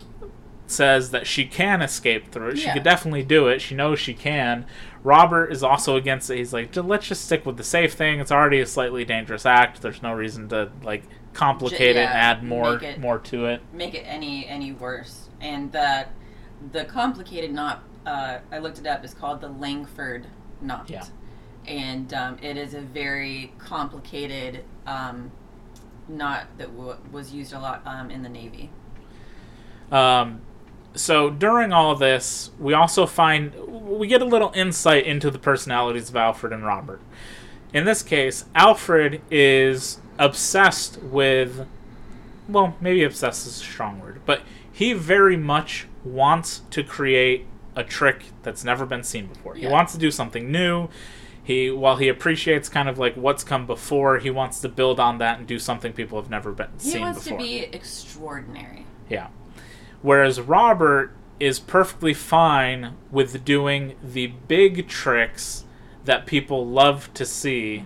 says 0.67 1.13
that 1.13 1.27
she 1.27 1.45
can 1.45 1.81
escape 1.81 2.33
through 2.33 2.49
it. 2.51 2.59
She 2.59 2.71
could 2.73 2.83
definitely 2.83 3.23
do 3.23 3.47
it. 3.47 3.61
She 3.61 3.75
knows 3.77 4.01
she 4.01 4.13
can. 4.15 4.67
Robert 5.05 5.53
is 5.53 5.63
also 5.63 5.97
against 5.97 6.29
it. 6.31 6.39
He's 6.39 6.53
like, 6.53 6.75
let's 6.77 7.07
just 7.07 7.25
stick 7.25 7.47
with 7.47 7.57
the 7.57 7.65
safe 7.65 7.95
thing. 7.95 8.21
It's 8.21 8.33
already 8.33 8.61
a 8.61 8.67
slightly 8.67 9.05
dangerous 9.05 9.47
act. 9.47 9.81
There's 9.83 10.03
no 10.03 10.13
reason 10.13 10.49
to 10.51 10.71
like 10.83 11.05
complicate 11.35 11.97
it 11.97 11.97
and 11.97 12.11
yeah, 12.11 12.31
add 12.31 12.43
more 12.43 12.83
it- 12.83 12.99
more 13.01 13.19
to 13.19 13.47
it. 13.47 13.61
Make 13.73 13.95
it 13.95 14.03
any 14.03 14.47
any 14.47 14.73
worse. 14.73 15.29
And 15.41 15.71
the 15.73 16.07
the 16.73 16.85
complicated 16.85 17.53
knot. 17.53 17.83
Uh, 18.05 18.39
I 18.51 18.59
looked 18.59 18.79
it 18.79 18.87
up. 18.87 19.05
Is 19.05 19.15
called 19.15 19.41
the 19.41 19.49
Langford 19.49 20.27
knot. 20.61 20.89
Yeah. 20.91 21.05
And 21.67 22.13
um, 22.15 22.39
it 22.43 22.57
is 22.57 22.73
a 22.75 22.81
very 22.81 23.53
complicated 23.59 24.65
um, 24.87 25.31
knot 26.09 26.47
that 26.57 26.75
w- 26.75 26.97
was 27.13 27.33
used 27.33 27.53
a 27.53 27.59
lot 27.61 27.83
um, 27.87 28.11
in 28.11 28.23
the 28.23 28.29
Navy. 28.31 28.71
Um, 29.93 30.41
so 30.99 31.31
during 31.31 31.73
all 31.73 31.95
this, 31.95 32.51
we 32.59 32.75
also 32.75 33.07
find 33.07 33.55
we 33.67 34.07
get 34.07 34.21
a 34.23 34.27
little 34.27 34.53
insight 34.55 35.07
into 35.07 35.31
the 35.31 35.39
personalities 35.39 36.09
of 36.11 36.17
Alfred 36.17 36.53
and 36.53 36.65
Robert. 36.65 37.01
In 37.73 37.85
this 37.85 38.03
case, 38.03 38.45
Alfred 38.55 39.21
is 39.31 40.01
obsessed 40.19 41.01
with, 41.03 41.67
well, 42.49 42.77
maybe 42.81 43.03
obsessed 43.05 43.47
is 43.47 43.57
a 43.61 43.65
strong 43.65 44.01
word, 44.01 44.21
but 44.27 44.43
he 44.73 44.93
very 44.93 45.37
much 45.37 45.87
wants 46.05 46.63
to 46.71 46.83
create 46.83 47.47
a 47.77 47.85
trick 47.85 48.25
that's 48.43 48.65
never 48.65 48.87
been 48.87 49.03
seen 49.05 49.27
before. 49.27 49.55
He 49.55 49.67
wants 49.67 49.93
to 49.93 49.99
do 49.99 50.11
something 50.11 50.51
new. 50.51 50.89
He, 51.45 51.71
while 51.71 51.97
he 51.97 52.09
appreciates 52.09 52.69
kind 52.69 52.89
of 52.89 52.99
like 52.99 53.15
what's 53.15 53.43
come 53.45 53.67
before, 53.67 54.19
he 54.19 54.29
wants 54.31 54.61
to 54.61 54.69
build 54.69 55.01
on 55.01 55.19
that 55.19 55.39
and 55.39 55.47
do 55.47 55.59
something 55.59 55.93
people 55.93 56.21
have 56.21 56.31
never 56.31 56.53
been 56.53 56.69
He 56.81 56.91
seen 56.91 57.01
wants 57.03 57.25
before. 57.25 57.39
to 57.39 57.45
be 57.45 57.61
extraordinary. 57.65 58.85
Yeah. 59.09 59.29
Whereas 60.03 60.41
Robert 60.41 61.13
is 61.41 61.59
perfectly 61.61 62.15
fine 62.15 62.95
with 63.11 63.45
doing 63.45 63.95
the 64.03 64.27
big 64.29 64.89
tricks 64.89 65.65
that 66.05 66.27
people 66.27 66.67
love 66.67 67.13
to 67.15 67.25
see 67.25 67.85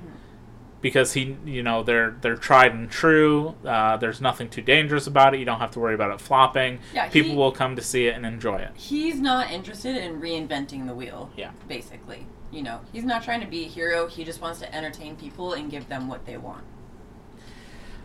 because 0.80 1.12
he 1.12 1.36
you 1.44 1.62
know 1.62 1.82
they're 1.82 2.16
they're 2.22 2.36
tried 2.36 2.72
and 2.72 2.90
true 2.90 3.54
uh, 3.64 3.96
there's 3.98 4.20
nothing 4.20 4.48
too 4.48 4.62
dangerous 4.62 5.06
about 5.06 5.32
it 5.34 5.38
you 5.38 5.44
don't 5.44 5.60
have 5.60 5.70
to 5.70 5.78
worry 5.78 5.94
about 5.94 6.10
it 6.10 6.20
flopping 6.20 6.78
Yeah, 6.94 7.08
people 7.08 7.30
he- 7.32 7.36
will 7.36 7.52
come 7.52 7.76
to 7.76 7.82
see 7.82 8.06
it 8.06 8.16
and 8.16 8.24
enjoy 8.26 8.56
it 8.56 8.70
He's 8.74 9.20
not 9.20 9.50
interested 9.50 9.96
in 9.96 10.20
reinventing 10.20 10.86
the 10.86 10.94
wheel. 10.94 11.30
Yeah. 11.36 11.50
Basically, 11.68 12.26
you 12.50 12.62
know, 12.62 12.80
he's 12.92 13.04
not 13.04 13.22
trying 13.22 13.40
to 13.42 13.46
be 13.46 13.64
a 13.64 13.68
hero. 13.68 14.06
He 14.08 14.24
just 14.24 14.40
wants 14.40 14.58
to 14.60 14.74
entertain 14.74 15.14
people 15.16 15.52
and 15.52 15.70
give 15.70 15.88
them 15.88 16.08
what 16.08 16.26
they 16.26 16.36
want. 16.36 16.64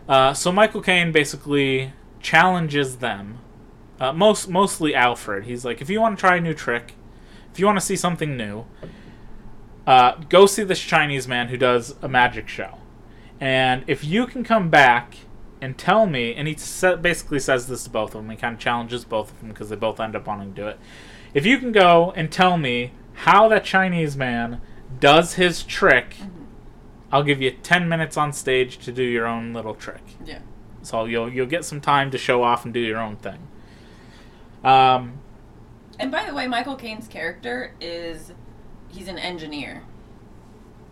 Uh, 0.08 0.32
so 0.34 0.50
Michael 0.52 0.80
Caine 0.80 1.12
basically 1.12 1.92
challenges 2.20 2.96
them, 2.98 3.38
uh, 4.00 4.12
most 4.12 4.48
mostly 4.48 4.94
Alfred. 4.94 5.44
He's 5.44 5.64
like, 5.64 5.80
if 5.80 5.90
you 5.90 6.00
want 6.00 6.18
to 6.18 6.20
try 6.20 6.36
a 6.36 6.40
new 6.40 6.54
trick, 6.54 6.94
if 7.52 7.58
you 7.58 7.66
want 7.66 7.78
to 7.78 7.84
see 7.84 7.96
something 7.96 8.36
new, 8.36 8.64
uh, 9.86 10.12
go 10.28 10.46
see 10.46 10.64
this 10.64 10.80
Chinese 10.80 11.26
man 11.26 11.48
who 11.48 11.56
does 11.56 11.94
a 12.02 12.08
magic 12.08 12.48
show, 12.48 12.78
and 13.40 13.84
if 13.86 14.04
you 14.04 14.26
can 14.26 14.44
come 14.44 14.68
back 14.70 15.16
and 15.60 15.76
tell 15.76 16.06
me, 16.06 16.34
and 16.34 16.46
he 16.46 16.54
sa- 16.56 16.96
basically 16.96 17.40
says 17.40 17.66
this 17.66 17.84
to 17.84 17.90
both 17.90 18.14
of 18.14 18.22
them. 18.22 18.30
He 18.30 18.36
kind 18.36 18.54
of 18.54 18.60
challenges 18.60 19.04
both 19.04 19.32
of 19.32 19.40
them 19.40 19.48
because 19.48 19.70
they 19.70 19.76
both 19.76 19.98
end 19.98 20.14
up 20.14 20.26
wanting 20.26 20.54
to 20.54 20.60
do 20.62 20.68
it. 20.68 20.78
If 21.34 21.44
you 21.44 21.58
can 21.58 21.72
go 21.72 22.12
and 22.14 22.30
tell 22.30 22.56
me 22.56 22.92
how 23.14 23.48
that 23.48 23.64
Chinese 23.64 24.16
man 24.16 24.60
does 25.00 25.34
his 25.34 25.62
trick. 25.62 26.16
I'll 27.10 27.22
give 27.22 27.40
you 27.40 27.50
10 27.50 27.88
minutes 27.88 28.16
on 28.16 28.32
stage 28.32 28.78
to 28.78 28.92
do 28.92 29.02
your 29.02 29.26
own 29.26 29.52
little 29.52 29.74
trick. 29.74 30.02
Yeah. 30.24 30.40
So 30.82 31.04
you'll 31.04 31.28
you'll 31.28 31.46
get 31.46 31.64
some 31.64 31.80
time 31.80 32.10
to 32.12 32.18
show 32.18 32.42
off 32.42 32.64
and 32.64 32.72
do 32.72 32.80
your 32.80 32.98
own 32.98 33.16
thing. 33.16 33.47
Um, 34.68 35.18
And 35.98 36.10
by 36.12 36.24
the 36.26 36.34
way, 36.34 36.46
Michael 36.46 36.76
Caine's 36.76 37.08
character 37.08 37.72
is 37.80 38.32
he's 38.88 39.08
an 39.08 39.18
engineer. 39.18 39.82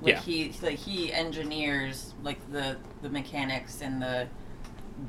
Like 0.02 0.14
Yeah. 0.14 0.20
he 0.20 0.52
like 0.62 0.78
he 0.78 1.12
engineers 1.12 2.14
like 2.22 2.38
the 2.52 2.76
the 3.02 3.08
mechanics 3.08 3.80
and 3.82 4.00
the 4.02 4.28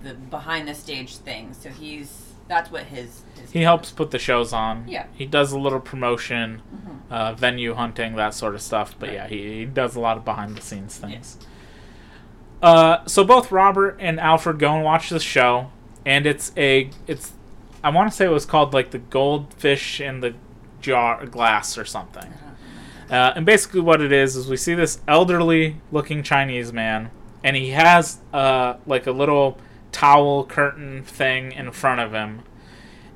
the 0.03 0.13
behind 0.15 0.67
the 0.67 0.73
stage 0.75 1.17
things. 1.17 1.58
So 1.58 1.69
he's 1.69 2.23
that's 2.47 2.71
what 2.71 2.84
his, 2.84 3.23
his 3.39 3.51
he 3.51 3.62
helps 3.63 3.91
put 3.91 4.12
the 4.12 4.19
shows 4.19 4.53
on. 4.53 4.86
Yeah. 4.88 5.08
He 5.13 5.25
does 5.25 5.51
a 5.51 5.60
little 5.60 5.82
promotion, 5.82 6.62
Mhm. 6.73 7.12
uh, 7.12 7.34
venue 7.34 7.73
hunting, 7.73 8.15
that 8.15 8.34
sort 8.34 8.56
of 8.56 8.62
stuff. 8.62 8.95
But 8.97 9.10
Right. 9.10 9.15
yeah, 9.15 9.27
he, 9.27 9.60
he 9.60 9.65
does 9.65 9.95
a 9.97 9.99
lot 9.99 10.15
of 10.15 10.23
behind 10.23 10.56
the 10.56 10.62
scenes 10.62 10.95
things. 10.97 11.38
Uh, 12.62 12.99
so 13.06 13.23
both 13.23 13.51
Robert 13.51 13.97
and 13.99 14.19
Alfred 14.19 14.60
go 14.60 14.73
and 14.75 14.84
watch 14.84 15.10
the 15.10 15.19
show, 15.19 15.71
and 16.06 16.25
it's 16.25 16.51
a 16.58 16.89
it's 17.06 17.34
I 17.84 17.90
want 17.90 18.10
to 18.10 18.16
say 18.16 18.26
it 18.26 18.30
was 18.30 18.46
called 18.46 18.74
like 18.74 18.92
the 18.92 19.00
goldfish 19.00 20.02
in 20.02 20.20
the 20.20 20.34
jar 20.82 21.26
glass 21.26 21.78
or 21.78 21.86
something. 21.86 22.34
Uh, 23.10 23.34
and 23.36 23.46
basically, 23.46 23.80
what 23.80 24.02
it 24.02 24.12
is 24.12 24.36
is 24.36 24.48
we 24.50 24.58
see 24.58 24.74
this 24.74 25.00
elderly-looking 25.08 26.24
Chinese 26.24 26.74
man, 26.74 27.10
and 27.44 27.56
he 27.56 27.70
has 27.70 28.20
uh, 28.34 28.76
like 28.86 29.08
a 29.08 29.12
little 29.12 29.58
towel 29.94 30.46
curtain 30.46 31.04
thing 31.04 31.54
in 31.54 31.72
front 31.72 32.02
of 32.02 32.12
him, 32.12 32.42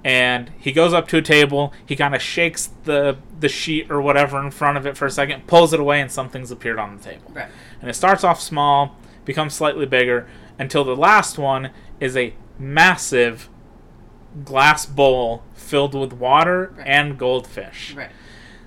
and 0.04 0.50
he 0.58 0.71
goes 0.71 0.93
up 0.93 1.08
to 1.10 1.17
a 1.17 1.21
table. 1.21 1.74
He 1.86 1.97
kind 1.97 2.15
of 2.15 2.21
shakes 2.21 2.69
the 2.86 3.17
the 3.39 3.50
sheet 3.50 3.91
or 3.91 4.02
whatever 4.02 4.39
in 4.41 4.52
front 4.52 4.78
of 4.78 4.86
it 4.86 4.95
for 4.95 5.06
a 5.06 5.12
second, 5.12 5.45
pulls 5.45 5.74
it 5.74 5.80
away, 5.80 6.00
and 6.00 6.10
something's 6.10 6.52
appeared 6.52 6.80
on 6.80 6.95
the 6.95 7.04
table. 7.04 7.32
Right. 7.34 7.50
And 7.82 7.89
it 7.89 7.93
starts 7.93 8.24
off 8.24 8.39
small, 8.39 8.95
becomes 9.26 9.54
slightly 9.54 9.86
bigger, 9.86 10.26
until 10.58 10.86
the 10.86 10.95
last 10.95 11.38
one 11.38 11.71
is 12.00 12.15
a 12.15 12.34
massive 12.58 13.50
glass 14.46 14.86
bowl 14.86 15.44
filled 15.54 15.94
with 15.94 16.13
water 16.13 16.74
Right. 16.78 16.88
and 16.88 17.17
goldfish. 17.17 17.94
Right. 17.96 18.10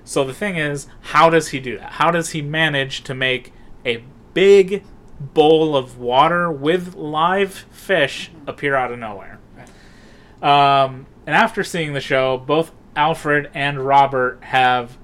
So 0.03 0.23
the 0.23 0.33
thing 0.33 0.55
is, 0.57 0.87
how 1.01 1.29
does 1.29 1.49
he 1.49 1.59
do 1.59 1.77
that? 1.79 1.93
How 1.93 2.11
does 2.11 2.29
he 2.31 2.41
manage 2.41 3.03
to 3.05 3.13
make 3.15 3.51
a 3.85 4.03
big 4.33 4.83
bowl 5.19 5.75
of 5.75 5.97
water 5.97 6.51
with 6.51 6.93
live 6.95 7.65
fish 7.71 8.29
appear 8.45 8.75
out 8.75 8.91
of 8.91 8.99
nowhere? 8.99 9.39
Um, 10.41 11.07
and 11.25 11.35
after 11.35 11.63
seeing 11.63 11.93
the 11.93 12.01
show, 12.01 12.37
both 12.37 12.71
Alfred 12.95 13.49
and 13.55 13.79
Robert 13.79 14.39
have 14.43 14.97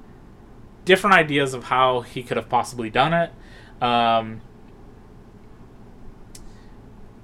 different 0.86 1.16
ideas 1.16 1.54
of 1.56 1.66
how 1.66 2.02
he 2.02 2.22
could 2.22 2.38
have 2.38 2.50
possibly 2.50 2.90
done 2.92 3.14
it. 3.14 3.32
Um, 3.84 4.42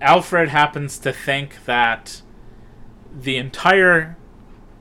Alfred 0.01 0.49
happens 0.49 0.97
to 0.99 1.11
think 1.11 1.65
that 1.65 2.21
the 3.19 3.37
entire 3.37 4.15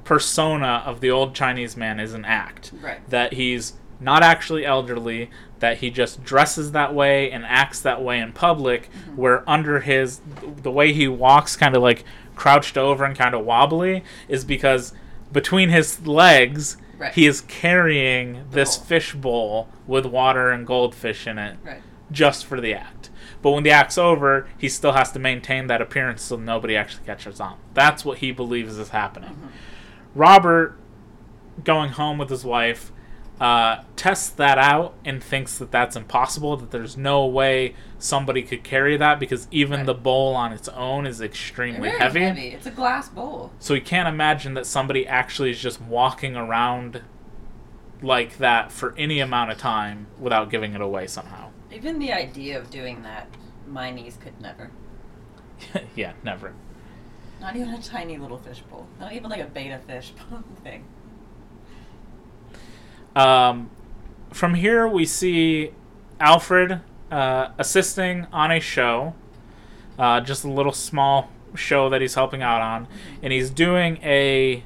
persona 0.05 0.83
of 0.87 1.01
the 1.01 1.11
old 1.11 1.35
Chinese 1.35 1.77
man 1.77 1.99
is 1.99 2.15
an 2.15 2.25
act. 2.25 2.73
Right. 2.81 3.09
That 3.11 3.33
he's 3.35 3.75
not 3.99 4.23
actually 4.23 4.65
elderly, 4.65 5.31
that 5.59 5.79
he 5.79 5.91
just 5.91 6.23
dresses 6.23 6.73
that 6.73 6.95
way 6.95 7.31
and 7.31 7.45
acts 7.47 7.81
that 7.81 8.03
way 8.03 8.19
in 8.21 8.33
public, 8.33 8.91
Mm-hmm. 8.91 9.17
where 9.17 9.49
under 9.49 9.81
his, 9.81 10.21
the 10.63 10.71
way 10.71 10.93
he 10.93 11.09
walks 11.09 11.57
kind 11.57 11.75
of 11.75 11.83
like 11.83 12.05
crouched 12.37 12.77
over 12.77 13.05
and 13.05 13.17
kind 13.17 13.35
of 13.35 13.45
wobbly, 13.45 14.05
is 14.29 14.45
because 14.45 14.93
between 15.33 15.71
his 15.71 16.07
legs, 16.07 16.77
Right. 16.99 17.13
he 17.13 17.27
is 17.27 17.41
carrying 17.43 18.45
this 18.53 18.77
bowl. 18.79 18.87
fish 18.87 19.15
bowl 19.15 19.69
with 19.87 20.07
water 20.07 20.51
and 20.51 20.67
goldfish 20.67 21.27
in 21.27 21.39
it 21.39 21.57
Right. 21.65 21.83
Just 22.11 22.47
for 22.47 22.61
the 22.61 22.75
act. 22.75 23.11
But 23.43 23.51
when 23.53 23.63
the 23.63 23.71
act's 23.71 23.99
over, 23.99 24.49
he 24.59 24.69
still 24.69 24.93
has 24.93 25.13
to 25.13 25.19
maintain 25.19 25.67
that 25.69 25.81
appearance 25.81 26.23
so 26.23 26.37
nobody 26.37 26.77
actually 26.77 27.05
catches 27.05 27.41
on. 27.41 27.59
That's 27.75 28.05
what 28.05 28.19
he 28.19 28.33
believes 28.33 28.79
is 28.79 28.89
happening. 28.91 29.51
Robert, 30.15 30.77
going 31.65 31.91
home 31.91 32.19
with 32.19 32.31
his 32.31 32.45
wife, 32.45 32.93
uh, 33.41 33.83
tests 33.97 34.31
that 34.31 34.57
out 34.57 34.95
and 35.05 35.23
thinks 35.23 35.59
that 35.59 35.71
that's 35.71 35.95
impossible, 35.95 36.57
that 36.57 36.71
there's 36.71 36.97
no 36.97 37.27
way 37.27 37.75
somebody 37.99 38.43
could 38.43 38.65
carry 38.65 38.97
that 38.97 39.21
because 39.21 39.47
even 39.51 39.81
Right. 39.81 39.87
the 39.87 39.95
bowl 39.95 40.35
on 40.35 40.53
its 40.53 40.69
own 40.71 41.07
is 41.07 41.21
extremely 41.21 41.91
heavy. 41.91 42.21
heavy. 42.21 42.49
It's 42.49 42.67
a 42.67 42.71
glass 42.71 43.09
bowl. 43.11 43.53
So 43.59 43.75
he 43.75 43.81
can't 43.81 44.09
imagine 44.09 44.55
that 44.55 44.65
somebody 44.67 45.07
actually 45.07 45.51
is 45.51 45.61
just 45.61 45.81
walking 45.83 46.35
around 46.35 47.03
like 48.03 48.39
that 48.39 48.73
for 48.73 48.95
any 48.97 49.21
amount 49.21 49.51
of 49.51 49.59
time 49.59 50.07
without 50.19 50.51
giving 50.51 50.73
it 50.75 50.81
away 50.81 51.07
somehow. 51.07 51.51
Even 51.73 51.99
the 51.99 52.13
idea 52.13 52.59
of 52.59 52.71
doing 52.71 53.03
that, 53.03 53.29
my 53.67 53.91
knees 53.91 54.17
could 54.21 54.41
never. 54.41 54.71
yeah, 55.97 56.13
never. 56.23 56.53
Not 57.41 57.57
even 57.57 57.71
a 57.75 57.83
tiny 57.83 58.17
little 58.17 58.39
fishbowl. 58.39 58.87
Not 58.99 59.13
even 59.13 59.31
like 59.31 59.41
a 59.41 59.47
betta 59.47 59.79
fish 59.87 60.13
thing. 60.63 60.85
Um, 63.15 63.71
from 64.33 64.55
here, 64.55 64.87
we 64.87 65.07
see 65.07 65.73
Alfred 66.21 66.81
uh, 67.11 67.49
assisting 67.59 68.27
on 68.33 68.51
a 68.51 68.61
show, 68.61 69.15
uh, 69.99 70.21
just 70.21 70.45
a 70.45 70.51
little 70.51 70.73
small 70.73 71.31
show 71.55 71.89
that 71.89 72.01
he's 72.01 72.15
helping 72.15 72.43
out 72.43 72.61
on, 72.61 72.87
and 73.23 73.33
he's 73.33 73.51
doing 73.51 73.99
a. 74.03 74.63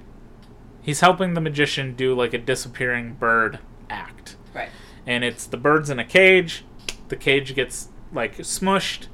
He's 0.83 1.01
helping 1.01 1.35
the 1.35 1.41
magician 1.41 1.95
do 1.95 2.15
like 2.15 2.33
a 2.33 2.39
disappearing 2.39 3.15
bird 3.15 3.59
act, 3.91 4.37
Right. 4.55 4.71
and 5.07 5.23
it's 5.23 5.47
the 5.47 5.59
bird's 5.59 5.91
in 5.91 5.99
a 5.99 6.05
cage. 6.05 6.65
The 7.11 7.17
cage 7.17 7.55
gets 7.55 7.89
like 8.13 8.39
smushed, 8.39 9.07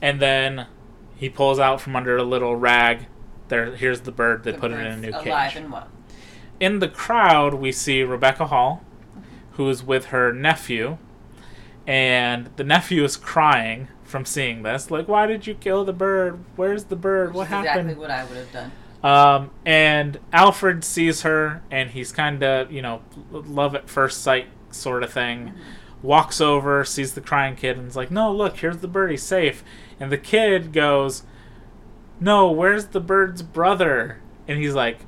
and 0.00 0.20
then 0.20 0.66
he 1.16 1.28
pulls 1.28 1.58
out 1.58 1.80
from 1.80 1.94
under 1.94 2.16
a 2.16 2.22
little 2.22 2.56
rag. 2.56 3.06
There, 3.48 3.76
here's 3.76 4.00
the 4.00 4.12
bird. 4.12 4.42
They 4.42 4.52
The 4.52 4.58
put 4.58 4.72
it 4.72 4.78
in 4.78 4.86
a 4.86 4.96
new 4.96 5.10
alive 5.10 5.52
cage 5.52 5.62
in 6.60 6.78
the 6.78 6.88
crowd, 6.88 7.54
we 7.54 7.72
see 7.72 8.02
Rebecca 8.02 8.46
Hall, 8.46 8.82
who 9.52 9.68
is 9.68 9.82
with 9.82 10.06
her 10.06 10.32
nephew, 10.32 10.98
and 11.86 12.50
the 12.56 12.64
nephew 12.64 13.04
is 13.04 13.16
crying 13.16 13.88
from 14.04 14.24
seeing 14.24 14.62
this. 14.62 14.90
Like, 14.90 15.08
why 15.08 15.26
did 15.26 15.46
you 15.46 15.54
kill 15.54 15.84
the 15.84 15.92
bird? 15.92 16.42
Where's 16.56 16.84
the 16.84 16.96
bird? 16.96 17.34
What 17.34 17.42
Which 17.42 17.46
is 17.46 17.66
happened? 17.66 17.90
Exactly 17.90 18.00
what 18.00 18.10
I 18.10 18.24
would 18.24 18.36
have 18.36 18.52
done. 18.52 18.72
Um, 19.02 19.50
and 19.64 20.18
Alfred 20.32 20.82
sees 20.82 21.22
her, 21.22 21.62
and 21.70 21.90
he's 21.90 22.12
kind 22.12 22.42
of, 22.42 22.72
you 22.72 22.82
know, 22.82 23.02
love 23.30 23.74
at 23.74 23.88
first 23.88 24.22
sight 24.22 24.48
sort 24.70 25.02
of 25.02 25.12
thing. 25.12 25.52
Walks 26.06 26.40
over, 26.40 26.84
sees 26.84 27.14
the 27.14 27.20
crying 27.20 27.56
kid, 27.56 27.76
and 27.76 27.88
is 27.88 27.96
like, 27.96 28.10
"No, 28.10 28.30
look, 28.32 28.58
here's 28.58 28.78
the 28.78 28.88
bird. 28.88 29.10
He's 29.10 29.22
safe." 29.24 29.64
And 29.98 30.12
the 30.12 30.16
kid 30.18 30.72
goes, 30.72 31.24
"No, 32.20 32.50
where's 32.50 32.86
the 32.86 33.00
bird's 33.00 33.42
brother?" 33.42 34.18
And 34.46 34.58
he's 34.58 34.74
like, 34.74 35.00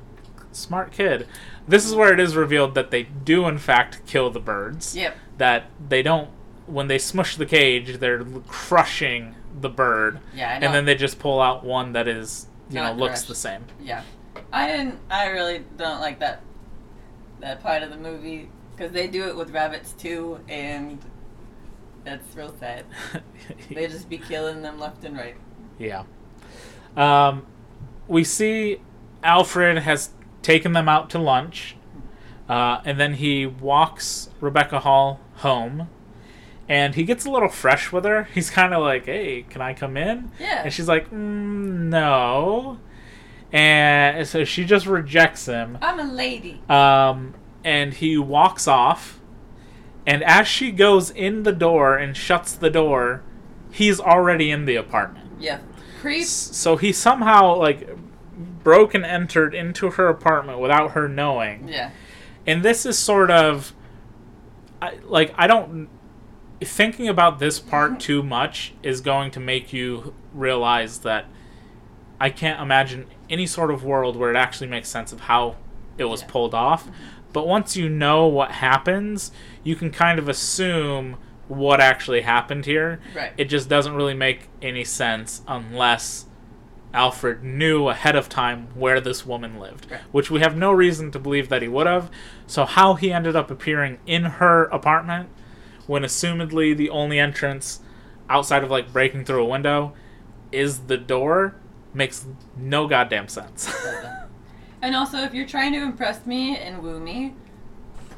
"Smart 0.51 0.91
kid." 0.91 1.25
This 1.67 1.85
is 1.85 1.95
where 1.95 2.11
it 2.11 2.19
is 2.19 2.35
revealed 2.35 2.73
that 2.75 2.91
they 2.91 3.03
do, 3.03 3.47
in 3.47 3.59
fact, 3.59 4.01
kill 4.05 4.29
the 4.29 4.39
birds. 4.39 4.95
Yep. 4.95 5.15
That 5.37 5.65
they 5.87 6.01
don't. 6.01 6.29
When 6.65 6.87
they 6.87 6.97
smush 6.97 7.35
the 7.37 7.45
cage, 7.45 7.97
they're 7.99 8.23
crushing 8.47 9.35
the 9.61 9.69
bird, 9.69 10.19
Yeah, 10.35 10.51
I 10.51 10.59
know. 10.59 10.67
and 10.67 10.75
then 10.75 10.85
they 10.85 10.93
just 10.95 11.17
pull 11.17 11.41
out 11.41 11.63
one 11.63 11.93
that 11.93 12.07
is, 12.07 12.47
you 12.69 12.75
know, 12.75 12.83
Not 12.83 12.97
looks 12.97 13.11
crushed. 13.21 13.27
the 13.29 13.35
same. 13.35 13.65
Yeah, 13.81 14.03
I 14.53 14.67
didn't. 14.67 14.99
I 15.09 15.27
really 15.27 15.63
don't 15.77 15.99
like 16.01 16.19
that 16.19 16.41
that 17.39 17.63
part 17.63 17.81
of 17.83 17.89
the 17.89 17.97
movie 17.97 18.49
because 18.79 18.93
they 18.93 19.07
do 19.07 19.27
it 19.27 19.35
with 19.35 19.51
rabbits 19.51 19.91
too, 19.91 20.39
and 20.47 20.99
that's 22.05 22.35
real 22.35 22.53
sad. 22.59 22.85
They 23.71 23.87
just 23.87 24.09
be 24.09 24.19
killing 24.19 24.61
them 24.61 24.79
left 24.79 25.03
and 25.03 25.17
right. 25.17 25.35
yeah. 25.79 26.03
Um, 26.95 27.45
we 28.07 28.23
see 28.23 28.79
Alfred 29.23 29.79
has 29.79 30.11
taken 30.43 30.73
them 30.73 30.87
out 30.87 31.09
to 31.11 31.19
lunch, 31.19 31.75
uh, 32.47 32.81
and 32.85 32.99
then 32.99 33.15
he 33.15 33.45
walks 33.45 34.29
Rebecca 34.39 34.79
Hall 34.79 35.19
home, 35.37 35.89
and 36.67 36.93
he 36.95 37.03
gets 37.03 37.25
a 37.25 37.31
little 37.31 37.49
fresh 37.49 37.91
with 37.91 38.05
her. 38.05 38.23
He's 38.33 38.49
kind 38.49 38.73
of 38.73 38.81
like, 38.81 39.05
"Hey, 39.05 39.45
can 39.49 39.61
I 39.61 39.73
come 39.73 39.97
in?" 39.97 40.31
Yeah. 40.39 40.63
And 40.63 40.73
she's 40.73 40.87
like, 40.87 41.09
mm, 41.09 41.89
"No," 41.89 42.79
and 43.51 44.27
so 44.27 44.43
she 44.45 44.63
just 44.63 44.85
rejects 44.85 45.47
him. 45.47 45.77
I'm 45.81 45.99
a 45.99 46.11
lady. 46.13 46.61
Um, 46.69 47.33
and 47.63 47.93
he 47.93 48.17
walks 48.17 48.67
off. 48.67 49.19
And 50.05 50.23
as 50.23 50.47
she 50.47 50.71
goes 50.71 51.11
in 51.11 51.43
the 51.43 51.51
door 51.51 51.95
and 51.97 52.15
shuts 52.15 52.53
the 52.53 52.69
door, 52.69 53.21
he's 53.71 53.99
already 53.99 54.49
in 54.49 54.65
the 54.65 54.75
apartment. 54.75 55.29
Yeah, 55.39 55.59
creep. 56.01 56.25
So 56.25 56.77
he 56.77 56.91
somehow 56.91 57.55
like 57.55 57.89
broke 58.63 58.93
and 58.93 59.05
entered 59.05 59.53
into 59.53 59.91
her 59.91 60.07
apartment 60.07 60.59
without 60.59 60.91
her 60.91 61.07
knowing. 61.07 61.67
Yeah, 61.67 61.91
And 62.47 62.63
this 62.63 62.85
is 62.85 62.97
sort 62.97 63.31
of 63.31 63.73
I, 64.81 64.97
like 65.05 65.33
I 65.37 65.47
don't 65.47 65.89
thinking 66.61 67.07
about 67.07 67.39
this 67.39 67.59
part 67.59 67.91
mm-hmm. 67.91 67.99
too 67.99 68.23
much 68.23 68.73
is 68.83 69.01
going 69.01 69.31
to 69.31 69.39
make 69.39 69.71
you 69.71 70.13
realize 70.33 70.99
that 70.99 71.25
I 72.19 72.29
can't 72.29 72.61
imagine 72.61 73.07
any 73.29 73.45
sort 73.45 73.71
of 73.71 73.83
world 73.83 74.15
where 74.15 74.29
it 74.29 74.35
actually 74.35 74.67
makes 74.67 74.89
sense 74.89 75.13
of 75.13 75.21
how 75.21 75.55
it 75.97 76.05
was 76.05 76.21
Yeah. 76.21 76.27
pulled 76.27 76.53
off. 76.53 76.85
Mm-hmm. 76.85 76.93
But 77.33 77.47
once 77.47 77.75
you 77.77 77.89
know 77.89 78.27
what 78.27 78.51
happens, 78.51 79.31
you 79.63 79.75
can 79.75 79.91
kind 79.91 80.17
of 80.19 80.27
assume 80.29 81.17
what 81.47 81.79
actually 81.79 82.21
happened 82.21 82.65
here. 82.65 82.99
Right. 83.15 83.33
It 83.37 83.45
just 83.45 83.69
doesn't 83.69 83.93
really 83.93 84.13
make 84.13 84.49
any 84.61 84.83
sense 84.83 85.41
unless 85.47 86.25
Alfred 86.93 87.43
knew 87.43 87.87
ahead 87.87 88.15
of 88.15 88.29
time 88.29 88.67
where 88.73 88.99
this 88.99 89.25
woman 89.25 89.59
lived, 89.59 89.87
Right. 89.91 89.99
which 90.11 90.31
we 90.31 90.39
have 90.39 90.57
no 90.57 90.71
reason 90.71 91.11
to 91.11 91.19
believe 91.19 91.49
that 91.49 91.61
he 91.61 91.67
would 91.67 91.85
have. 91.87 92.09
So, 92.47 92.65
how 92.65 92.95
he 92.95 93.11
ended 93.13 93.35
up 93.35 93.51
appearing 93.51 93.99
in 94.07 94.23
her 94.25 94.65
apartment 94.65 95.29
when 95.85 96.03
assumedly 96.03 96.75
the 96.75 96.89
only 96.89 97.19
entrance 97.19 97.79
outside 98.27 98.63
of 98.63 98.71
like 98.71 98.91
breaking 98.91 99.25
through 99.25 99.43
a 99.43 99.47
window 99.47 99.93
is 100.51 100.79
the 100.81 100.97
door 100.97 101.55
makes 101.93 102.25
no 102.57 102.87
goddamn 102.87 103.27
sense. 103.27 103.71
And 104.81 104.95
also 104.95 105.19
if 105.19 105.33
you're 105.33 105.47
trying 105.47 105.73
to 105.73 105.81
impress 105.81 106.25
me 106.25 106.57
and 106.57 106.81
woo 106.81 106.99
me, 106.99 107.35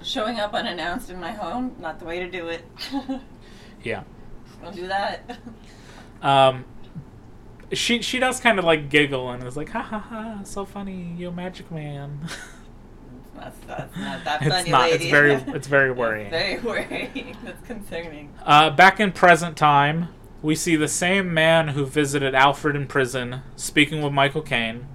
showing 0.04 0.40
up 0.40 0.54
unannounced 0.54 1.10
in 1.10 1.20
my 1.20 1.32
home 1.32 1.76
not 1.80 2.00
the 2.00 2.06
way 2.06 2.20
to 2.20 2.30
do 2.30 2.48
it. 2.48 2.64
yeah. 3.84 4.04
Don't 4.62 4.76
do 4.76 4.88
that. 4.88 5.38
Um, 6.22 6.66
she 7.74 8.02
she 8.02 8.20
does 8.20 8.40
kind 8.40 8.60
of 8.60 8.66
like 8.66 8.90
giggle 8.90 9.30
and 9.32 9.44
is 9.44 9.58
like, 9.58 9.70
ha 9.70 9.82
ha 9.82 10.00
ha, 10.00 10.42
so 10.44 10.66
funny, 10.66 11.14
you 11.18 11.32
magic 11.32 11.72
man. 11.72 12.28
That's, 13.36 13.58
that's 13.66 13.98
not 13.98 14.24
that 14.24 14.42
It's 14.44 14.56
funny, 14.56 14.70
not, 14.70 14.90
it's 14.90 15.06
very- 15.06 15.34
it's 15.48 15.68
very 15.68 15.92
worrying. 15.92 16.30
Very 16.30 16.60
worrying. 16.60 17.36
That's 17.44 17.66
concerning. 17.66 18.34
Uh, 18.46 18.70
back 18.70 19.00
in 19.00 19.12
present 19.12 19.58
time, 19.58 20.10
we 20.42 20.54
see 20.56 20.76
the 20.76 20.88
same 20.88 21.34
man 21.34 21.70
who 21.70 21.86
visited 21.86 22.36
Alfred 22.36 22.76
in 22.76 22.88
prison 22.88 23.42
speaking 23.56 24.02
with 24.02 24.14
Michael 24.14 24.42
Caine, 24.42 24.86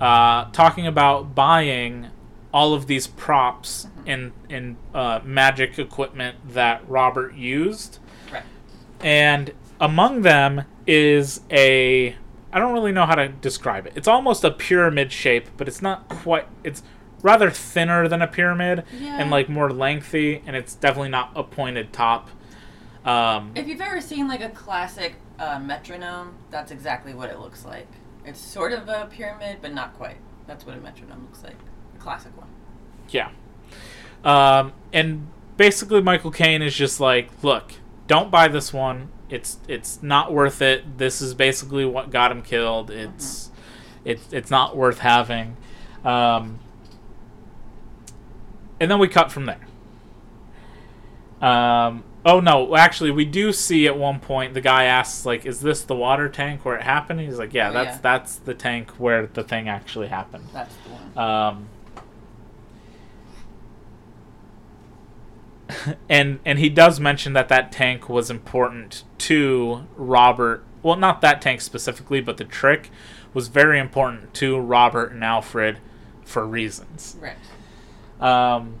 uh, 0.00 0.50
talking 0.52 0.86
about 0.86 1.34
buying 1.34 2.08
all 2.52 2.72
of 2.74 2.86
these 2.86 3.06
props 3.06 3.88
and 4.06 4.32
and 4.48 4.76
uh, 4.94 5.20
magic 5.24 5.78
equipment 5.78 6.36
that 6.54 6.82
Robert 6.88 7.34
used, 7.34 7.98
Right. 8.32 8.42
and 9.00 9.52
among 9.80 10.22
them 10.22 10.64
is 10.86 11.40
a 11.50 12.16
I 12.50 12.58
don't 12.58 12.72
really 12.72 12.92
know 12.92 13.04
how 13.04 13.14
to 13.14 13.28
describe 13.28 13.86
it. 13.86 13.92
It's 13.94 14.08
almost 14.08 14.42
a 14.42 14.50
pyramid 14.50 15.12
shape, 15.12 15.48
but 15.58 15.68
it's 15.68 15.82
not 15.82 16.08
quite. 16.08 16.46
It's 16.64 16.82
rather 17.20 17.50
thinner 17.50 18.08
than 18.08 18.22
a 18.22 18.26
pyramid 18.26 18.84
Yeah. 18.98 19.18
and 19.20 19.30
like 19.30 19.48
more 19.50 19.70
lengthy, 19.70 20.42
and 20.46 20.56
it's 20.56 20.74
definitely 20.74 21.10
not 21.10 21.32
a 21.36 21.42
pointed 21.42 21.92
top. 21.92 22.30
Um, 23.04 23.52
If 23.54 23.68
you've 23.68 23.80
ever 23.80 24.00
seen 24.00 24.28
like 24.28 24.40
a 24.40 24.48
classic 24.50 25.16
uh, 25.38 25.58
metronome, 25.58 26.34
that's 26.50 26.70
exactly 26.72 27.12
what 27.14 27.28
it 27.30 27.38
looks 27.38 27.64
like. 27.66 27.86
It's 28.28 28.40
sort 28.40 28.72
of 28.72 28.88
a 28.88 29.08
pyramid, 29.10 29.58
but 29.60 29.72
not 29.72 29.94
quite. 29.96 30.18
That's 30.46 30.66
what 30.66 30.76
a 30.76 30.80
metronome 30.80 31.22
looks 31.24 31.42
like. 31.42 31.56
A 31.96 31.98
classic 31.98 32.36
one. 32.36 32.48
yeah. 33.10 33.30
Um, 34.24 34.72
and 34.92 35.28
basically, 35.56 36.02
Michael 36.02 36.30
Caine 36.30 36.60
is 36.62 36.74
just 36.74 37.00
like, 37.00 37.30
look, 37.42 37.74
don't 38.06 38.30
buy 38.30 38.48
this 38.48 38.72
one. 38.72 39.10
It's 39.30 39.58
it's 39.68 40.02
not 40.02 40.32
worth 40.32 40.60
it. 40.62 40.98
This 40.98 41.20
is 41.20 41.34
basically 41.34 41.84
what 41.84 42.10
got 42.10 42.32
him 42.32 42.42
killed. 42.42 42.90
It's 42.90 43.50
it's 44.04 44.32
it's 44.32 44.50
not 44.50 44.76
worth 44.76 44.98
having. 45.00 45.56
Um, 46.04 46.58
and 48.80 48.90
then 48.90 48.98
we 48.98 49.08
cut 49.08 49.30
from 49.30 49.46
there. 49.46 49.66
Um, 51.40 52.04
oh 52.28 52.40
no, 52.40 52.76
actually, 52.76 53.10
we 53.10 53.24
do 53.24 53.52
see 53.52 53.86
at 53.86 53.96
one 53.96 54.20
point 54.20 54.52
the 54.54 54.60
guy 54.60 54.84
asks 54.84 55.24
like, 55.24 55.46
"Is 55.46 55.60
this 55.60 55.82
the 55.82 55.94
water 55.94 56.28
tank 56.28 56.64
where 56.64 56.76
it 56.76 56.82
happened?" 56.82 57.20
He's 57.20 57.38
like, 57.38 57.54
"Yeah, 57.54 57.70
Oh, 57.70 57.72
that's 57.72 57.96
yeah. 57.96 58.00
that's 58.02 58.36
the 58.36 58.54
tank 58.54 58.90
where 58.98 59.26
the 59.26 59.42
thing 59.42 59.68
actually 59.68 60.08
happened." 60.08 60.44
That's 60.52 60.74
the 60.76 60.90
one. 60.90 61.18
Um, 61.18 61.68
and 66.08 66.40
and 66.44 66.58
he 66.58 66.68
does 66.68 66.98
mention 66.98 67.32
that 67.34 67.48
that 67.48 67.72
tank 67.72 68.08
was 68.08 68.30
important 68.30 69.04
to 69.18 69.86
Robert. 69.96 70.64
Well, 70.82 70.96
not 70.96 71.20
that 71.20 71.42
tank 71.42 71.60
specifically, 71.60 72.20
but 72.20 72.36
the 72.36 72.44
trick 72.44 72.90
was 73.34 73.48
very 73.48 73.78
important 73.78 74.32
to 74.34 74.58
Robert 74.58 75.12
and 75.12 75.22
Alfred 75.22 75.78
for 76.24 76.46
reasons. 76.46 77.16
right. 77.20 77.36
Um, 78.20 78.74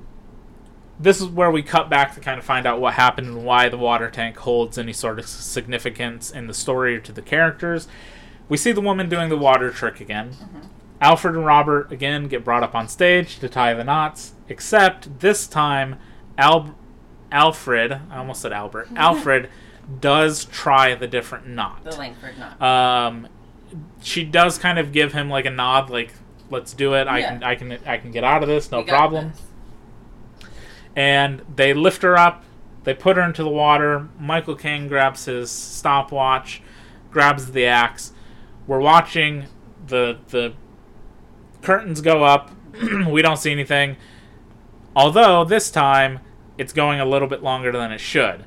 this 1.00 1.20
is 1.20 1.26
where 1.28 1.50
we 1.50 1.62
cut 1.62 1.88
back 1.88 2.14
to 2.14 2.20
kind 2.20 2.38
of 2.38 2.44
find 2.44 2.66
out 2.66 2.80
what 2.80 2.94
happened 2.94 3.28
and 3.28 3.44
why 3.44 3.68
the 3.68 3.78
water 3.78 4.10
tank 4.10 4.36
holds 4.38 4.78
any 4.78 4.92
sort 4.92 5.18
of 5.18 5.26
significance 5.28 6.30
in 6.30 6.46
the 6.46 6.54
story 6.54 6.96
or 6.96 7.00
to 7.00 7.12
the 7.12 7.22
characters. 7.22 7.86
We 8.48 8.56
see 8.56 8.72
the 8.72 8.80
woman 8.80 9.08
doing 9.08 9.28
the 9.28 9.36
water 9.36 9.70
trick 9.70 10.00
again. 10.00 10.32
Alfred 11.00 11.36
and 11.36 11.46
Robert 11.46 11.92
again 11.92 12.26
get 12.26 12.44
brought 12.44 12.62
up 12.62 12.74
on 12.74 12.88
stage 12.88 13.38
to 13.38 13.48
tie 13.48 13.74
the 13.74 13.84
knots, 13.84 14.32
except 14.48 15.20
this 15.20 15.46
time 15.46 15.96
Al- 16.36 16.74
Alfred, 17.30 17.92
I 18.10 18.18
almost 18.18 18.40
said 18.40 18.52
Albert, 18.52 18.88
Alfred 18.96 19.48
does 20.00 20.44
try 20.46 20.94
the 20.94 21.06
different 21.06 21.46
knot. 21.46 21.84
The 21.84 21.96
Langford 21.96 22.34
knot. 22.38 22.60
Um, 22.60 23.28
she 24.02 24.24
does 24.24 24.58
kind 24.58 24.78
of 24.78 24.92
give 24.92 25.12
him 25.12 25.30
like 25.30 25.46
a 25.46 25.50
nod, 25.50 25.90
like 25.90 26.12
"Let's 26.50 26.72
do 26.72 26.94
it. 26.94 27.06
I 27.06 27.22
can, 27.22 27.42
I 27.42 27.54
can, 27.54 27.78
I 27.86 27.98
can 27.98 28.10
get 28.10 28.24
out 28.24 28.42
of 28.42 28.48
this, 28.48 28.70
no 28.70 28.82
problem." 28.82 29.30
this. 29.30 29.42
And 30.98 31.42
they 31.54 31.74
lift 31.74 32.02
her 32.02 32.18
up. 32.18 32.42
They 32.82 32.92
put 32.92 33.16
her 33.16 33.22
into 33.22 33.44
the 33.44 33.48
water. 33.48 34.08
Michael 34.18 34.56
Caine 34.56 34.88
grabs 34.88 35.26
his 35.26 35.48
stopwatch, 35.48 36.60
grabs 37.12 37.52
the 37.52 37.66
axe. 37.66 38.12
We're 38.66 38.80
watching 38.80 39.46
the 39.86 40.18
the 40.30 40.54
curtains 41.62 42.00
go 42.00 42.24
up. 42.24 42.50
we 43.08 43.22
don't 43.22 43.36
see 43.36 43.52
anything. 43.52 43.96
Although 44.96 45.44
this 45.44 45.70
time 45.70 46.18
it's 46.58 46.72
going 46.72 46.98
a 46.98 47.04
little 47.04 47.28
bit 47.28 47.44
longer 47.44 47.70
than 47.70 47.92
it 47.92 48.00
should. 48.00 48.44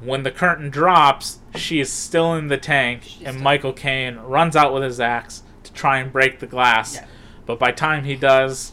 When 0.00 0.22
the 0.22 0.30
curtain 0.30 0.70
drops, 0.70 1.40
she 1.54 1.80
is 1.80 1.92
still 1.92 2.32
in 2.32 2.48
the 2.48 2.56
tank, 2.56 3.02
She's 3.02 3.26
and 3.26 3.38
Michael 3.38 3.74
Caine 3.74 4.16
runs 4.16 4.56
out 4.56 4.72
with 4.72 4.82
his 4.82 5.00
axe 5.00 5.42
to 5.64 5.72
try 5.74 5.98
and 5.98 6.10
break 6.10 6.38
the 6.38 6.46
glass. 6.46 6.94
Yeah. 6.94 7.06
But 7.44 7.58
by 7.58 7.72
time 7.72 8.04
he 8.04 8.16
does, 8.16 8.72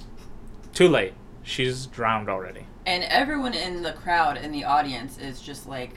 too 0.74 0.88
late. 0.88 1.14
She's 1.44 1.86
drowned 1.86 2.30
already. 2.30 2.68
And 2.90 3.04
everyone 3.04 3.54
in 3.54 3.84
the 3.84 3.94
crowd 3.94 4.38
in 4.38 4.52
the 4.52 4.64
audience 4.66 5.20
is 5.20 5.40
just 5.40 5.68
like 5.68 5.92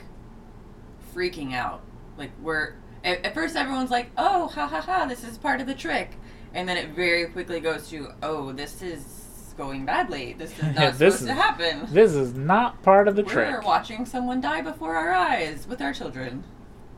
freaking 1.11 1.51
out. 1.55 1.81
Like 2.19 2.29
we're 2.39 2.75
at, 3.03 3.25
at 3.25 3.33
first 3.33 3.55
everyone's 3.55 3.89
like, 3.89 4.11
"Oh, 4.15 4.47
ha 4.49 4.67
ha 4.67 4.79
ha, 4.79 5.05
this 5.07 5.23
is 5.23 5.39
part 5.39 5.59
of 5.59 5.65
the 5.65 5.73
trick," 5.73 6.11
and 6.53 6.69
then 6.69 6.77
it 6.77 6.89
very 6.89 7.25
quickly 7.25 7.59
goes 7.59 7.89
to, 7.89 8.09
"Oh, 8.21 8.51
this 8.51 8.83
is 8.83 9.55
going 9.57 9.85
badly. 9.85 10.33
This 10.33 10.51
is 10.59 10.63
not 10.75 10.75
This 10.99 11.15
supposed 11.15 11.21
is- 11.21 11.27
to 11.29 11.33
happen. 11.33 11.87
This 11.91 12.13
is 12.13 12.35
not 12.35 12.83
part 12.83 13.07
of 13.07 13.15
the 13.15 13.23
trick. 13.23 13.49
We're 13.49 13.61
watching 13.61 14.05
someone 14.05 14.39
die 14.39 14.61
before 14.61 14.95
our 14.95 15.11
eyes 15.11 15.65
with 15.67 15.81
our 15.81 15.93
children." 15.93 16.43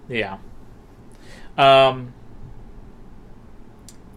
Yeah. 0.10 0.40
Um, 1.58 2.14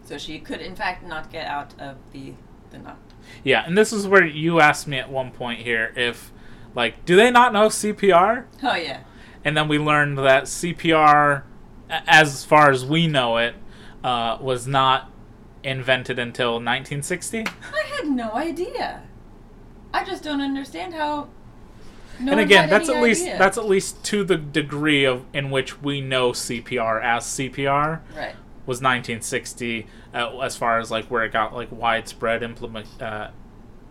So 0.07 0.19
she 0.19 0.41
could, 0.41 0.61
in 0.61 0.75
fact, 0.75 1.05
not 1.07 1.31
get 1.31 1.47
out 1.47 1.73
of 1.79 1.99
the 2.13 2.35
the 2.71 2.79
knot. 2.79 2.99
Yeah, 3.45 3.65
and 3.67 3.77
this 3.77 3.93
is 3.93 4.07
where 4.07 4.25
you 4.25 4.61
asked 4.61 4.87
me 4.87 4.99
at 4.99 5.11
one 5.11 5.31
point 5.31 5.61
here 5.61 5.93
if, 5.97 6.33
like, 6.75 7.05
do 7.05 7.17
they 7.17 7.31
not 7.31 7.53
know 7.53 7.69
CPR? 7.69 8.45
Oh 8.63 8.75
yeah. 8.75 9.03
And 9.45 9.57
then 9.57 9.69
we 9.69 9.79
learned 9.79 10.19
that 10.19 10.45
CPR, 10.45 11.43
as 11.89 12.45
far 12.45 12.71
as 12.71 12.85
we 12.85 13.07
know 13.07 13.37
it, 13.39 13.55
uh, 14.05 14.39
was 14.41 14.67
not 14.67 15.11
invented 15.63 16.19
until 16.19 16.53
1960. 16.55 17.47
I 17.47 17.83
had 17.97 18.09
no 18.09 18.33
idea. 18.33 19.03
I 19.93 20.05
just 20.05 20.23
don't 20.23 20.41
understand 20.41 20.95
how. 20.95 21.29
No 22.21 22.33
and 22.33 22.41
again, 22.41 22.69
that's 22.69 22.89
at 22.89 23.01
least 23.01 23.25
that's 23.25 23.57
at 23.57 23.67
least 23.67 24.03
to 24.07 24.25
the 24.25 24.37
degree 24.37 25.05
of 25.05 25.25
in 25.33 25.51
which 25.51 25.81
we 25.81 26.01
know 26.01 26.33
CPR 26.33 27.03
as 27.03 27.25
CPR. 27.25 28.01
right. 28.17 28.35
Was 28.69 28.83
1960 28.83 29.87
uh, 30.13 30.39
as 30.41 30.55
far 30.55 30.79
as 30.79 30.91
like 30.91 31.07
where 31.07 31.25
it 31.25 31.33
got 31.33 31.55
like 31.55 31.73
widespread 31.73 32.43
implement 32.43 32.87
uh, 33.01 33.31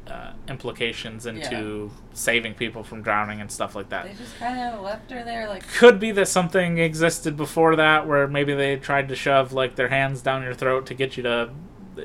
uh, 0.07 0.33
implications 0.47 1.25
into 1.25 1.89
saving 2.13 2.53
people 2.53 2.83
from 2.83 3.01
drowning 3.01 3.41
and 3.41 3.51
stuff 3.51 3.75
like 3.75 3.89
that. 3.89 4.05
They 4.05 4.13
just 4.13 4.37
kind 4.37 4.59
of 4.59 4.81
left 4.81 5.09
her 5.09 5.23
there, 5.23 5.49
like 5.49 5.67
Could 5.67 5.99
be 5.99 6.11
that 6.11 6.27
something 6.27 6.77
existed 6.77 7.35
before 7.35 7.75
that 7.75 8.07
where 8.07 8.27
maybe 8.27 8.53
they 8.53 8.77
tried 8.77 9.09
to 9.09 9.15
shove 9.15 9.51
like 9.51 9.75
their 9.75 9.89
hands 9.89 10.21
down 10.21 10.43
your 10.43 10.53
throat 10.53 10.85
to 10.85 10.93
get 10.93 11.17
you 11.17 11.23
to 11.23 11.49
uh, 11.97 12.01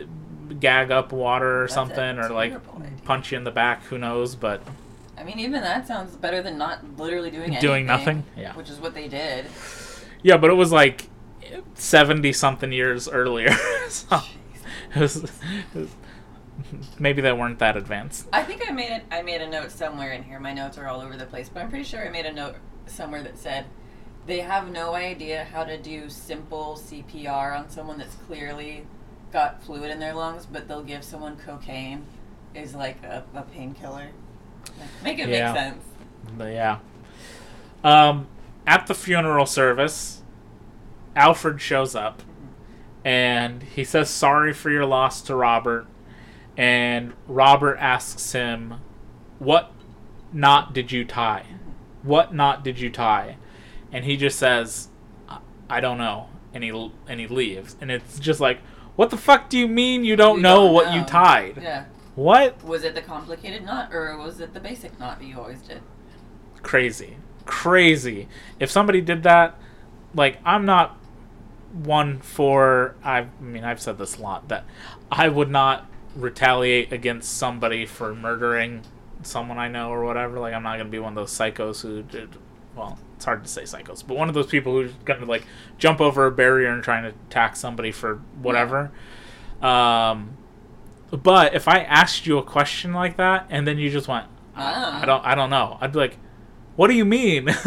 gag 0.58 0.90
up 0.90 1.12
water 1.12 1.58
or 1.58 1.64
That's 1.64 1.74
something 1.74 2.18
or 2.18 2.30
like 2.30 2.54
idea. 2.54 2.90
punch 3.04 3.32
you 3.32 3.38
in 3.38 3.44
the 3.44 3.50
back 3.50 3.84
who 3.84 3.98
knows 3.98 4.34
but 4.34 4.62
I 5.18 5.24
mean, 5.24 5.38
even 5.38 5.60
that 5.60 5.86
sounds 5.86 6.16
better 6.16 6.42
than 6.42 6.56
not 6.58 6.96
literally 6.98 7.30
doing 7.30 7.50
anything. 7.50 7.60
Doing 7.60 7.86
nothing? 7.86 8.24
Yeah. 8.34 8.54
Which 8.56 8.70
is 8.70 8.80
what 8.80 8.94
they 8.94 9.08
did. 9.08 9.44
yeah 10.22 10.38
but 10.38 10.48
it 10.50 10.54
was 10.54 10.72
like 10.72 11.08
70 11.74 12.32
something 12.32 12.72
years 12.72 13.08
earlier 13.08 13.52
so 13.88 14.20
it 14.94 15.00
was, 15.00 15.16
it 15.16 15.30
was- 15.74 15.96
maybe 16.98 17.20
they 17.22 17.32
weren't 17.32 17.58
that 17.58 17.76
advanced 17.76 18.26
I 18.32 18.42
think 18.42 18.62
I 18.68 18.72
made 18.72 18.90
it. 18.90 19.02
I 19.10 19.22
made 19.22 19.40
a 19.40 19.48
note 19.48 19.70
somewhere 19.70 20.12
in 20.12 20.22
here. 20.22 20.38
My 20.38 20.52
notes 20.52 20.78
are 20.78 20.86
all 20.86 21.00
over 21.00 21.16
the 21.16 21.26
place, 21.26 21.48
but 21.48 21.62
I'm 21.62 21.68
pretty 21.70 21.84
sure 21.84 22.04
I 22.06 22.10
made 22.10 22.26
a 22.26 22.32
note 22.32 22.56
somewhere 22.86 23.22
that 23.22 23.38
said 23.38 23.66
they 24.26 24.40
have 24.40 24.70
no 24.70 24.94
idea 24.94 25.44
how 25.44 25.64
to 25.64 25.76
do 25.76 26.08
simple 26.08 26.78
CPR 26.80 27.58
on 27.58 27.68
someone 27.70 27.98
that's 27.98 28.14
clearly 28.26 28.86
got 29.32 29.62
fluid 29.64 29.90
in 29.90 29.98
their 29.98 30.14
lungs, 30.14 30.46
but 30.46 30.68
they'll 30.68 30.82
give 30.84 31.02
someone 31.02 31.36
cocaine 31.36 32.04
is 32.54 32.74
like 32.74 33.02
a, 33.02 33.24
a 33.34 33.42
painkiller. 33.42 34.10
Like, 34.78 34.88
Make 35.02 35.18
it 35.18 35.28
Yeah. 35.30 35.52
make 35.52 35.60
sense. 35.62 35.84
But 36.38 36.52
yeah. 36.52 36.78
Um, 37.82 38.28
at 38.66 38.86
the 38.86 38.94
funeral 38.94 39.46
service, 39.46 40.21
Alfred 41.16 41.60
shows 41.60 41.94
up 41.94 42.22
and 43.04 43.62
he 43.62 43.84
says 43.84 44.08
sorry 44.08 44.52
for 44.52 44.70
your 44.70 44.86
loss 44.86 45.20
to 45.22 45.34
Robert. 45.34 45.86
And 46.56 47.14
Robert 47.26 47.76
asks 47.78 48.32
him, 48.32 48.74
What 49.38 49.72
knot 50.32 50.72
did 50.74 50.92
you 50.92 51.04
tie? 51.04 51.46
What 52.02 52.34
knot 52.34 52.62
did 52.62 52.78
you 52.80 52.90
tie? 52.90 53.36
And 53.90 54.04
he 54.04 54.16
just 54.16 54.38
says, 54.38 54.88
"I- 55.28 55.38
I 55.68 55.80
don't 55.80 55.98
know. 55.98 56.28
And 56.54 56.62
he, 56.62 56.90
and 57.08 57.20
he 57.20 57.26
leaves. 57.26 57.76
And 57.80 57.90
it's 57.90 58.18
just 58.18 58.40
like, 58.40 58.60
What 58.96 59.10
the 59.10 59.16
fuck 59.16 59.48
do 59.48 59.58
you 59.58 59.66
mean 59.68 60.04
you 60.04 60.16
don't 60.16 60.36
You 60.36 60.42
know 60.42 60.64
don't 60.64 60.74
what 60.74 60.94
you 60.94 61.02
tied? 61.04 61.58
Yeah. 61.62 61.84
What? 62.14 62.62
Was 62.62 62.84
it 62.84 62.94
the 62.94 63.00
complicated 63.00 63.64
knot 63.64 63.92
or 63.92 64.16
was 64.18 64.40
it 64.40 64.52
the 64.52 64.60
basic 64.60 64.98
knot 65.00 65.18
that 65.18 65.24
you 65.26 65.38
always 65.38 65.62
did? 65.62 65.80
crazy 66.62 67.16
crazy 67.44 68.28
if 68.60 68.70
somebody 68.70 69.00
did 69.00 69.24
that 69.24 69.58
like 70.14 70.38
i'm 70.44 70.64
not 70.64 70.96
one 71.72 72.18
for 72.20 72.94
i 73.02 73.26
mean 73.40 73.64
i've 73.64 73.80
said 73.80 73.96
this 73.98 74.18
a 74.18 74.22
lot 74.22 74.48
that 74.48 74.64
i 75.10 75.28
would 75.28 75.50
not 75.50 75.86
retaliate 76.14 76.92
against 76.92 77.36
somebody 77.38 77.86
for 77.86 78.14
murdering 78.14 78.82
someone 79.22 79.58
i 79.58 79.68
know 79.68 79.88
or 79.90 80.04
whatever 80.04 80.38
like 80.38 80.52
i'm 80.52 80.62
not 80.62 80.74
going 80.74 80.86
to 80.86 80.90
be 80.90 80.98
one 80.98 81.12
of 81.12 81.16
those 81.16 81.30
psychos 81.30 81.80
who 81.80 82.02
did 82.02 82.28
well 82.76 82.98
it's 83.16 83.24
hard 83.24 83.42
to 83.42 83.48
say 83.48 83.62
psychos 83.62 84.06
but 84.06 84.16
one 84.16 84.28
of 84.28 84.34
those 84.34 84.46
people 84.46 84.72
who's 84.74 84.92
going 85.04 85.18
to 85.20 85.26
like 85.26 85.46
jump 85.78 86.00
over 86.00 86.26
a 86.26 86.30
barrier 86.30 86.68
and 86.68 86.82
trying 86.82 87.02
to 87.04 87.08
attack 87.28 87.56
somebody 87.56 87.90
for 87.90 88.16
whatever 88.42 88.90
um 89.62 90.36
but 91.10 91.54
if 91.54 91.68
i 91.68 91.78
asked 91.80 92.26
you 92.26 92.36
a 92.36 92.42
question 92.42 92.92
like 92.92 93.16
that 93.16 93.46
and 93.48 93.66
then 93.66 93.78
you 93.78 93.88
just 93.90 94.08
went 94.08 94.26
Ah. 94.54 94.98
I, 94.98 95.02
I 95.02 95.06
don't 95.06 95.24
i 95.24 95.34
don't 95.34 95.48
know 95.50 95.78
i'd 95.80 95.92
be 95.92 95.98
like 95.98 96.18
what 96.76 96.88
do 96.88 96.94
you 96.94 97.04
mean 97.04 97.44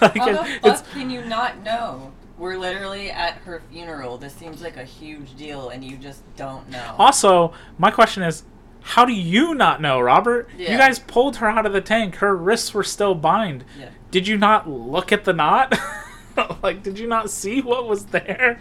like 0.00 0.16
How 0.16 0.42
the 0.42 0.58
fuck 0.62 0.90
can 0.90 1.10
you 1.10 1.24
not 1.24 1.62
know? 1.62 2.12
We're 2.38 2.58
literally 2.58 3.10
at 3.10 3.34
her 3.38 3.62
funeral. 3.72 4.18
This 4.18 4.34
seems 4.34 4.60
like 4.62 4.76
a 4.76 4.84
huge 4.84 5.34
deal, 5.36 5.70
and 5.70 5.82
you 5.84 5.96
just 5.96 6.22
don't 6.36 6.68
know. 6.68 6.94
also 6.98 7.52
my 7.78 7.90
question 7.90 8.22
is 8.22 8.42
how 8.80 9.04
do 9.04 9.12
you 9.12 9.52
not 9.54 9.80
know 9.80 9.98
robert 9.98 10.48
you 10.56 10.68
guys 10.68 10.98
pulled 11.00 11.36
her 11.36 11.48
out 11.48 11.66
of 11.66 11.72
the 11.72 11.80
tank 11.80 12.14
her 12.16 12.36
wrists 12.36 12.72
were 12.72 12.84
still 12.84 13.16
bind 13.16 13.64
Yeah. 13.80 13.88
did 14.12 14.28
you 14.28 14.36
not 14.38 14.68
look 14.70 15.10
at 15.10 15.24
the 15.24 15.32
knot 15.32 15.74
like 16.62 16.84
did 16.84 16.96
you 16.96 17.08
not 17.08 17.28
see 17.30 17.60
what 17.62 17.88
was 17.88 18.06
there 18.06 18.60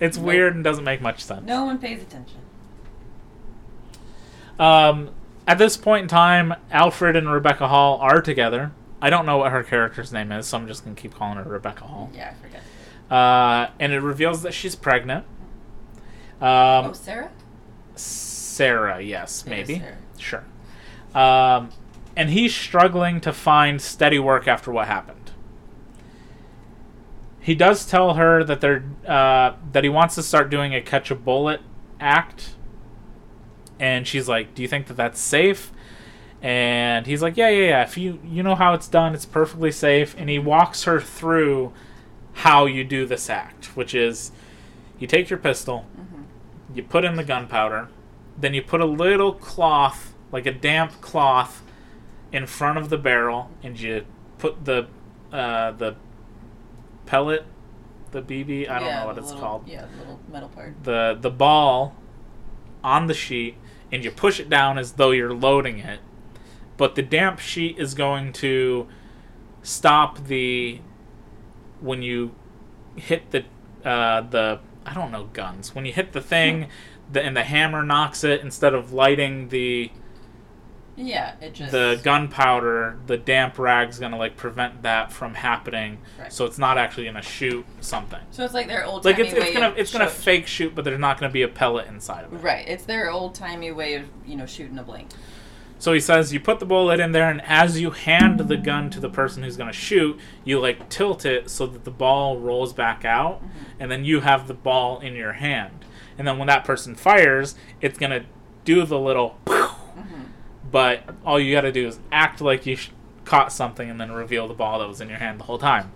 it's 0.00 0.16
Nope. 0.16 0.26
weird 0.26 0.54
and 0.56 0.64
doesn't 0.64 0.82
make 0.82 1.00
much 1.00 1.22
sense 1.22 1.46
No 1.46 1.64
one 1.64 1.78
pays 1.78 2.02
attention. 2.02 2.38
Um, 4.58 5.10
at 5.46 5.58
this 5.58 5.76
point 5.76 6.02
in 6.04 6.08
time, 6.08 6.54
Alfred 6.70 7.16
and 7.16 7.30
Rebecca 7.30 7.68
Hall 7.68 7.98
are 7.98 8.20
together. 8.22 8.72
I 9.04 9.10
don't 9.10 9.26
know 9.26 9.36
what 9.36 9.52
her 9.52 9.62
character's 9.62 10.14
name 10.14 10.32
is, 10.32 10.46
so 10.46 10.56
I'm 10.56 10.66
just 10.66 10.82
gonna 10.82 10.96
keep 10.96 11.12
calling 11.14 11.36
her 11.36 11.44
Rebecca 11.44 11.84
Hall. 11.84 12.10
Yeah, 12.14 12.30
I 12.32 12.42
forget. 12.42 12.62
Uh, 13.10 13.70
and 13.78 13.92
it 13.92 14.00
reveals 14.00 14.40
that 14.44 14.54
she's 14.54 14.74
pregnant. 14.74 15.26
oh, 16.40 16.46
Um, 16.86 16.94
Sarah? 16.94 17.30
Sarah, 17.96 19.02
yes, 19.02 19.44
maybe, 19.44 19.80
Sarah. 19.80 19.96
sure. 20.16 20.44
Um, 21.14 21.68
and 22.16 22.30
he's 22.30 22.54
struggling 22.54 23.20
to 23.20 23.32
find 23.34 23.82
steady 23.82 24.18
work 24.18 24.48
after 24.48 24.72
what 24.72 24.86
happened. 24.86 25.32
He 27.40 27.54
does 27.54 27.84
tell 27.84 28.14
her 28.14 28.42
that 28.42 28.62
they're 28.62 28.84
uh, 29.06 29.56
that 29.72 29.84
he 29.84 29.90
wants 29.90 30.14
to 30.14 30.22
start 30.22 30.48
doing 30.48 30.74
a 30.74 30.80
catch 30.80 31.10
a 31.10 31.14
bullet 31.14 31.60
act, 32.00 32.54
and 33.78 34.06
she's 34.08 34.30
like, 34.30 34.54
"Do 34.54 34.62
you 34.62 34.68
think 34.68 34.86
that 34.86 34.96
that's 34.96 35.20
safe?" 35.20 35.72
And 36.44 37.06
he's 37.06 37.22
like, 37.22 37.38
"Yeah, 37.38 37.48
yeah, 37.48 37.68
yeah. 37.68 37.82
If 37.84 37.96
you 37.96 38.20
you 38.22 38.42
know 38.42 38.54
how 38.54 38.74
it's 38.74 38.86
done, 38.86 39.14
it's 39.14 39.24
perfectly 39.24 39.72
safe." 39.72 40.14
And 40.18 40.28
he 40.28 40.38
walks 40.38 40.84
her 40.84 41.00
through 41.00 41.72
how 42.34 42.66
you 42.66 42.84
do 42.84 43.06
this 43.06 43.30
act, 43.30 43.74
which 43.74 43.94
is 43.94 44.30
you 44.98 45.06
take 45.06 45.30
your 45.30 45.38
pistol, 45.38 45.86
you 46.74 46.82
put 46.82 47.02
in 47.04 47.16
the 47.16 47.24
gunpowder, 47.24 47.88
then 48.38 48.52
you 48.52 48.60
put 48.60 48.82
a 48.82 48.84
little 48.84 49.32
cloth, 49.32 50.12
like 50.32 50.44
a 50.44 50.52
damp 50.52 51.00
cloth, 51.00 51.62
in 52.30 52.46
front 52.46 52.76
of 52.76 52.90
the 52.90 52.98
barrel, 52.98 53.50
and 53.62 53.80
you 53.80 54.04
put 54.36 54.66
the 54.66 54.86
uh, 55.32 55.70
the 55.70 55.96
pellet, 57.06 57.46
the 58.10 58.20
BB, 58.20 58.68
I 58.68 58.78
don't 58.80 58.88
Yeah, 58.88 59.00
know 59.00 59.06
what 59.06 59.16
it's 59.18 59.28
little- 59.28 59.40
called, 59.40 59.66
Yeah, 59.66 59.86
the 59.86 59.98
little 59.98 60.20
metal 60.30 60.48
part. 60.50 60.74
the 60.84 61.16
the 61.18 61.30
ball 61.30 61.94
on 62.82 63.06
the 63.06 63.14
sheet, 63.14 63.56
and 63.90 64.04
you 64.04 64.10
push 64.10 64.38
it 64.38 64.50
down 64.50 64.76
as 64.76 64.92
though 64.92 65.10
you're 65.12 65.32
loading 65.32 65.78
it, 65.78 66.00
but 66.76 66.94
the 66.94 67.02
damp 67.02 67.38
sheet 67.38 67.78
is 67.78 67.94
going 67.94 68.32
to 68.34 68.86
stop 69.62 70.24
the 70.26 70.80
when 71.80 72.02
you 72.02 72.34
hit 72.96 73.30
the 73.30 73.44
uh, 73.88 74.20
the 74.22 74.60
I 74.86 74.94
don't 74.94 75.10
know 75.10 75.24
guns 75.32 75.74
when 75.74 75.84
you 75.86 75.92
hit 75.92 76.12
the 76.12 76.20
thing 76.20 76.68
the, 77.12 77.22
and 77.22 77.36
the 77.36 77.44
hammer 77.44 77.82
knocks 77.82 78.24
it 78.24 78.40
instead 78.40 78.74
of 78.74 78.92
lighting 78.92 79.48
the 79.48 79.90
Yeah, 80.96 81.34
it 81.40 81.54
just. 81.54 81.72
the 81.72 82.00
gunpowder 82.02 82.98
the 83.06 83.16
damp 83.16 83.58
rag's 83.58 83.98
gonna 83.98 84.16
like 84.18 84.36
prevent 84.36 84.82
that 84.82 85.12
from 85.12 85.34
happening 85.34 85.98
Right. 86.18 86.32
so 86.32 86.44
it's 86.44 86.58
not 86.58 86.78
actually 86.78 87.04
gonna 87.06 87.22
shoot 87.22 87.64
something 87.80 88.20
So 88.30 88.44
it's 88.44 88.54
like 88.54 88.68
their 88.68 88.84
old 88.84 89.04
like 89.04 89.18
it's, 89.18 89.32
it's 89.32 89.40
way 89.46 89.52
gonna 89.54 89.74
it's 89.76 89.92
gonna 89.92 90.08
fake 90.08 90.46
shoot 90.46 90.74
but 90.74 90.84
there's 90.84 91.00
not 91.00 91.18
gonna 91.18 91.32
be 91.32 91.42
a 91.42 91.48
pellet 91.48 91.88
inside 91.88 92.24
of 92.24 92.32
it 92.32 92.36
Right, 92.36 92.66
it's 92.68 92.84
their 92.84 93.10
old 93.10 93.34
timey 93.34 93.72
way 93.72 93.94
of 93.96 94.04
you 94.26 94.36
know 94.36 94.46
shooting 94.46 94.78
a 94.78 94.82
blank. 94.82 95.08
So 95.78 95.92
he 95.92 96.00
says 96.00 96.32
you 96.32 96.40
put 96.40 96.60
the 96.60 96.66
bullet 96.66 97.00
in 97.00 97.12
there, 97.12 97.28
and 97.28 97.42
as 97.42 97.80
you 97.80 97.90
hand 97.90 98.40
the 98.40 98.56
gun 98.56 98.88
to 98.90 99.00
the 99.00 99.10
person 99.10 99.42
who's 99.42 99.56
going 99.56 99.70
to 99.70 99.78
shoot, 99.78 100.18
you 100.44 100.58
like 100.58 100.88
tilt 100.88 101.26
it 101.26 101.50
so 101.50 101.66
that 101.66 101.84
the 101.84 101.90
ball 101.90 102.38
rolls 102.38 102.72
back 102.72 103.04
out, 103.04 103.42
mm-hmm. 103.42 103.64
and 103.80 103.90
then 103.90 104.04
you 104.04 104.20
have 104.20 104.48
the 104.48 104.54
ball 104.54 105.00
in 105.00 105.14
your 105.14 105.34
hand. 105.34 105.84
And 106.16 106.26
then 106.26 106.38
when 106.38 106.46
that 106.48 106.64
person 106.64 106.94
fires, 106.94 107.54
it's 107.80 107.98
going 107.98 108.10
to 108.10 108.24
do 108.64 108.86
the 108.86 108.98
little. 108.98 109.38
Mm-hmm. 109.46 110.22
But 110.70 111.02
all 111.24 111.38
you 111.38 111.52
got 111.54 111.62
to 111.62 111.72
do 111.72 111.86
is 111.88 111.98
act 112.10 112.40
like 112.40 112.64
you 112.66 112.76
sh- 112.76 112.90
caught 113.24 113.52
something, 113.52 113.90
and 113.90 114.00
then 114.00 114.12
reveal 114.12 114.48
the 114.48 114.54
ball 114.54 114.78
that 114.78 114.88
was 114.88 115.00
in 115.00 115.08
your 115.08 115.18
hand 115.18 115.40
the 115.40 115.44
whole 115.44 115.58
time. 115.58 115.92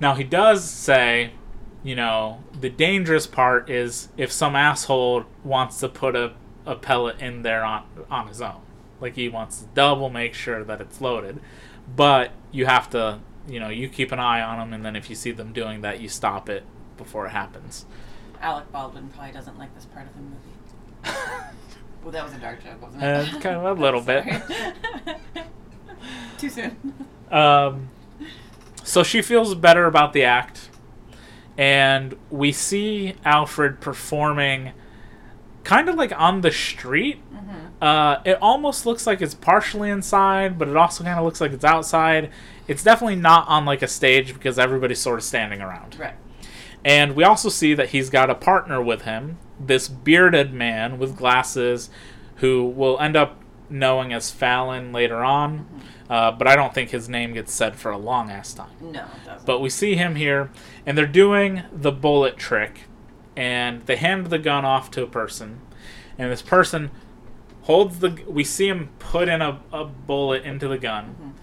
Now 0.00 0.14
he 0.14 0.24
does 0.24 0.64
say, 0.64 1.32
you 1.84 1.94
know, 1.94 2.42
the 2.58 2.70
dangerous 2.70 3.26
part 3.26 3.68
is 3.68 4.08
if 4.16 4.32
some 4.32 4.56
asshole 4.56 5.24
wants 5.44 5.80
to 5.80 5.88
put 5.88 6.16
a, 6.16 6.32
a 6.66 6.74
pellet 6.74 7.20
in 7.20 7.42
there 7.42 7.64
on 7.64 7.84
on 8.10 8.28
his 8.28 8.40
own. 8.40 8.60
Like 9.00 9.14
he 9.16 9.28
wants 9.28 9.60
to 9.60 9.66
double 9.74 10.10
make 10.10 10.34
sure 10.34 10.64
that 10.64 10.80
it's 10.80 11.00
loaded. 11.00 11.40
But 11.96 12.30
you 12.52 12.66
have 12.66 12.88
to, 12.90 13.18
you 13.48 13.58
know, 13.58 13.68
you 13.68 13.88
keep 13.88 14.12
an 14.12 14.20
eye 14.20 14.40
on 14.40 14.58
them 14.58 14.72
and 14.72 14.84
then 14.84 14.94
if 14.96 15.10
you 15.10 15.16
see 15.16 15.32
them 15.32 15.52
doing 15.52 15.80
that, 15.82 16.00
you 16.00 16.08
stop 16.08 16.48
it 16.48 16.62
before 16.96 17.26
it 17.26 17.30
happens. 17.30 17.84
Alec 18.40 18.70
Baldwin 18.72 19.08
probably 19.08 19.32
doesn't 19.32 19.58
like 19.58 19.74
this 19.74 19.84
part 19.86 20.06
of 20.06 20.14
the 20.14 20.20
movie. 20.22 21.04
well, 22.02 22.12
that 22.12 22.24
was 22.24 22.32
a 22.34 22.38
dark 22.38 22.62
joke, 22.62 22.80
wasn't 22.82 23.02
Uh, 23.02 23.26
it? 23.36 23.40
kind 23.42 23.56
of 23.56 23.78
a 23.78 23.80
little 23.80 24.00
bit. 24.00 24.24
Too 26.38 26.48
soon. 26.48 26.76
Um, 27.30 27.88
so 28.84 29.02
she 29.02 29.22
feels 29.22 29.54
better 29.54 29.86
about 29.86 30.12
the 30.12 30.24
act, 30.24 30.68
and 31.56 32.16
we 32.30 32.52
see 32.52 33.14
Alfred 33.24 33.80
performing 33.80 34.72
kind 35.64 35.88
of 35.88 35.96
like 35.96 36.12
on 36.18 36.40
the 36.40 36.50
street. 36.50 37.20
Uh, 37.80 38.22
it 38.24 38.38
almost 38.40 38.86
looks 38.86 39.08
like 39.08 39.20
it's 39.20 39.34
partially 39.34 39.90
inside, 39.90 40.56
but 40.56 40.68
it 40.68 40.76
also 40.76 41.02
kind 41.02 41.18
of 41.18 41.24
looks 41.24 41.40
like 41.40 41.50
it's 41.50 41.64
outside. 41.64 42.30
It's 42.68 42.84
definitely 42.84 43.16
not 43.16 43.48
on 43.48 43.64
like 43.64 43.82
a 43.82 43.88
stage 43.88 44.32
because 44.32 44.56
everybody's 44.56 45.00
sort 45.00 45.18
of 45.18 45.24
standing 45.24 45.60
around. 45.60 45.98
Right. 45.98 46.14
And 46.84 47.16
we 47.16 47.24
also 47.24 47.48
see 47.48 47.74
that 47.74 47.90
he's 47.90 48.08
got 48.08 48.30
a 48.30 48.36
partner 48.36 48.80
with 48.80 49.02
him, 49.02 49.38
this 49.58 49.88
bearded 49.88 50.52
man 50.52 50.98
with 50.98 51.16
glasses, 51.16 51.90
who 52.36 52.64
will 52.64 53.00
end 53.00 53.16
up 53.16 53.42
knowing 53.68 54.12
as 54.12 54.30
Fallon 54.30 54.92
later 54.92 55.24
on. 55.24 55.66
Uh, 56.08 56.30
but 56.30 56.46
I 56.46 56.54
don't 56.54 56.74
think 56.74 56.90
his 56.90 57.08
name 57.08 57.32
gets 57.32 57.52
said 57.52 57.74
for 57.74 57.90
a 57.90 57.98
long 57.98 58.30
ass 58.30 58.52
time. 58.54 58.70
No, 58.80 59.00
it 59.00 59.24
doesn't. 59.24 59.46
But 59.46 59.60
we 59.60 59.70
see 59.70 59.96
him 59.96 60.14
here, 60.14 60.50
and 60.84 60.96
they're 60.96 61.06
doing 61.06 61.62
the 61.72 61.92
bullet 61.92 62.36
trick, 62.36 62.82
and 63.36 63.82
they 63.82 63.96
hand 63.96 64.26
the 64.26 64.38
gun 64.38 64.64
off 64.64 64.90
to 64.92 65.02
a 65.02 65.06
person, 65.06 65.60
and 66.18 66.30
this 66.30 66.42
person 66.42 66.90
holds 67.62 68.00
the. 68.00 68.22
We 68.26 68.44
see 68.44 68.68
him 68.68 68.90
put 68.98 69.28
in 69.28 69.40
a, 69.42 69.60
a 69.72 69.84
bullet 69.84 70.44
into 70.44 70.68
the 70.68 70.78
gun, 70.78 71.34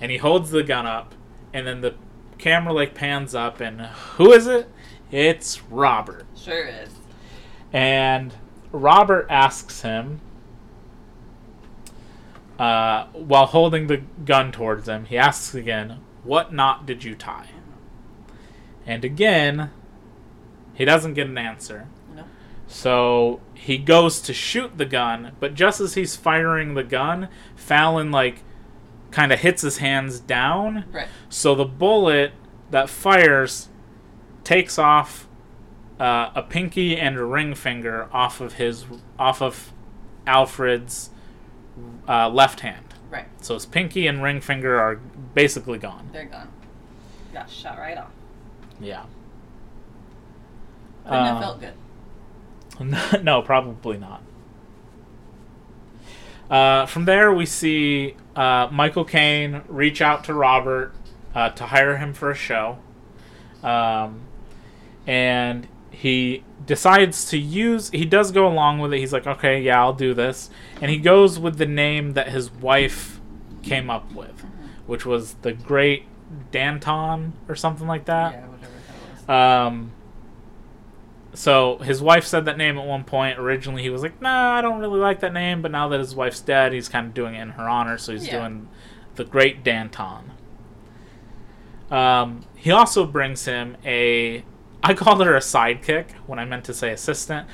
and 0.00 0.10
he 0.10 0.18
holds 0.18 0.50
the 0.50 0.62
gun 0.62 0.86
up, 0.86 1.14
and 1.52 1.66
then 1.66 1.80
the 1.80 1.94
camera 2.38 2.72
like 2.72 2.94
pans 2.94 3.34
up, 3.34 3.60
and 3.60 3.80
who 3.80 4.32
is 4.32 4.46
it? 4.46 4.70
It's 5.10 5.62
Robert. 5.64 6.26
sure 6.36 6.66
is. 6.66 6.90
And 7.72 8.34
Robert 8.72 9.26
asks 9.30 9.82
him, 9.82 10.20
uh, 12.58 13.06
while 13.12 13.46
holding 13.46 13.86
the 13.86 13.98
gun 14.24 14.52
towards 14.52 14.88
him, 14.88 15.04
he 15.04 15.16
asks 15.16 15.54
again, 15.54 16.00
What 16.24 16.52
knot 16.52 16.86
did 16.86 17.04
you 17.04 17.14
tie? 17.14 17.50
And 18.86 19.04
again, 19.04 19.70
he 20.78 20.84
doesn't 20.84 21.14
get 21.14 21.26
an 21.26 21.36
answer. 21.36 21.88
No. 22.14 22.24
So 22.68 23.40
he 23.52 23.76
goes 23.76 24.20
to 24.22 24.32
shoot 24.32 24.78
the 24.78 24.86
gun, 24.86 25.32
but 25.40 25.54
just 25.54 25.80
as 25.80 25.94
he's 25.94 26.14
firing 26.14 26.74
the 26.74 26.84
gun, 26.84 27.28
Fallon, 27.56 28.12
like, 28.12 28.44
kind 29.10 29.32
of 29.32 29.40
hits 29.40 29.62
his 29.62 29.78
hands 29.78 30.20
down. 30.20 30.84
Right. 30.92 31.08
So 31.28 31.54
the 31.56 31.64
bullet 31.64 32.32
that 32.70 32.88
fires 32.88 33.68
takes 34.44 34.78
off 34.78 35.26
uh, 35.98 36.30
a 36.34 36.42
pinky 36.42 36.96
and 36.96 37.16
a 37.16 37.24
ring 37.24 37.54
finger 37.54 38.08
off 38.12 38.40
of 38.40 38.54
his 38.54 38.84
off 39.18 39.42
of 39.42 39.72
Alfred's 40.26 41.10
uh, 42.06 42.28
left 42.28 42.60
hand. 42.60 42.94
Right. 43.10 43.26
So 43.40 43.54
his 43.54 43.66
pinky 43.66 44.06
and 44.06 44.22
ring 44.22 44.40
finger 44.40 44.78
are 44.78 44.96
basically 45.34 45.78
gone. 45.78 46.10
They're 46.12 46.26
gone. 46.26 46.52
Got 47.32 47.50
shot 47.50 47.78
right 47.78 47.98
off. 47.98 48.12
Yeah. 48.80 49.04
Wouldn't 51.08 51.26
have 51.26 51.36
Uh, 51.36 51.40
felt 51.40 51.60
good. 51.60 53.22
no, 53.24 53.42
probably 53.42 53.96
not. 53.98 54.22
Uh, 56.50 56.86
from 56.86 57.04
there, 57.04 57.32
we 57.32 57.44
see 57.44 58.14
uh, 58.34 58.68
Michael 58.72 59.04
Caine 59.04 59.62
reach 59.68 60.00
out 60.00 60.24
to 60.24 60.34
Robert 60.34 60.92
uh, 61.34 61.50
to 61.50 61.66
hire 61.66 61.96
him 61.98 62.14
for 62.14 62.30
a 62.30 62.34
show. 62.34 62.78
Um, 63.62 64.20
and 65.06 65.66
he 65.90 66.44
decides 66.64 67.26
to 67.30 67.38
use, 67.38 67.90
he 67.90 68.04
does 68.04 68.30
go 68.32 68.46
along 68.46 68.78
with 68.78 68.92
it. 68.94 68.98
He's 68.98 69.12
like, 69.12 69.26
okay, 69.26 69.60
yeah, 69.60 69.80
I'll 69.80 69.92
do 69.92 70.14
this. 70.14 70.48
And 70.80 70.90
he 70.90 70.98
goes 70.98 71.38
with 71.38 71.58
the 71.58 71.66
name 71.66 72.12
that 72.14 72.28
his 72.28 72.50
wife 72.50 73.20
came 73.62 73.90
up 73.90 74.12
with, 74.14 74.44
which 74.86 75.04
was 75.04 75.34
the 75.42 75.52
Great 75.52 76.04
Danton 76.50 77.32
or 77.48 77.56
something 77.56 77.86
like 77.86 78.04
that. 78.06 78.32
yeah, 78.32 78.46
whatever 78.46 78.72
that 79.26 79.28
was. 79.28 79.66
Um, 79.66 79.90
so 81.38 81.78
his 81.78 82.02
wife 82.02 82.24
said 82.26 82.46
that 82.46 82.56
name 82.56 82.76
at 82.78 82.84
one 82.84 83.04
point. 83.04 83.38
Originally, 83.38 83.80
he 83.82 83.90
was 83.90 84.02
like, 84.02 84.20
"Nah, 84.20 84.56
I 84.56 84.60
don't 84.60 84.80
really 84.80 84.98
like 84.98 85.20
that 85.20 85.32
name." 85.32 85.62
But 85.62 85.70
now 85.70 85.86
that 85.88 86.00
his 86.00 86.12
wife's 86.16 86.40
dead, 86.40 86.72
he's 86.72 86.88
kind 86.88 87.06
of 87.06 87.14
doing 87.14 87.36
it 87.36 87.40
in 87.42 87.50
her 87.50 87.68
honor. 87.68 87.96
So 87.96 88.10
he's 88.10 88.26
Yeah. 88.26 88.40
doing 88.40 88.68
the 89.14 89.22
Great 89.24 89.62
Danton. 89.62 90.32
Um, 91.92 92.40
he 92.56 92.72
also 92.72 93.06
brings 93.06 93.44
him 93.44 93.76
a. 93.84 94.44
I 94.82 94.94
called 94.94 95.24
her 95.24 95.36
a 95.36 95.40
sidekick 95.40 96.10
when 96.26 96.40
I 96.40 96.44
meant 96.44 96.64
to 96.64 96.74
say 96.74 96.90
assistant. 96.90 97.46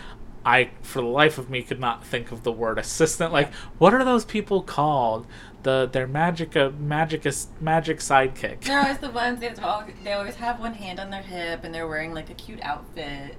I, 0.47 0.71
for 0.81 1.03
the 1.03 1.07
life 1.07 1.37
of 1.37 1.51
me, 1.51 1.63
could 1.63 1.81
not 1.81 2.07
think 2.07 2.33
of 2.33 2.43
the 2.43 2.53
word 2.53 2.79
assistant. 2.79 3.35
Like, 3.35 3.53
what 3.77 3.93
are 3.93 4.03
those 4.03 4.25
people 4.25 4.63
called? 4.63 5.27
The 5.63 5.91
their 5.93 6.07
magic 6.07 6.57
uh, 6.57 6.71
magic 6.79 7.25
magic 7.61 7.99
sidekick. 7.99 8.63
They're 8.63 8.81
always 8.81 8.99
the 9.09 9.11
ones 9.11 9.41
that 9.41 9.63
all, 9.63 9.85
they 10.03 10.15
always 10.15 10.37
have 10.37 10.59
one 10.59 10.73
hand 10.73 10.99
on 11.01 11.11
their 11.11 11.23
hip 11.23 11.65
and 11.65 11.75
they're 11.75 11.87
wearing 11.87 12.15
like 12.15 12.31
a 12.31 12.35
cute 12.35 12.61
outfit. 12.63 13.37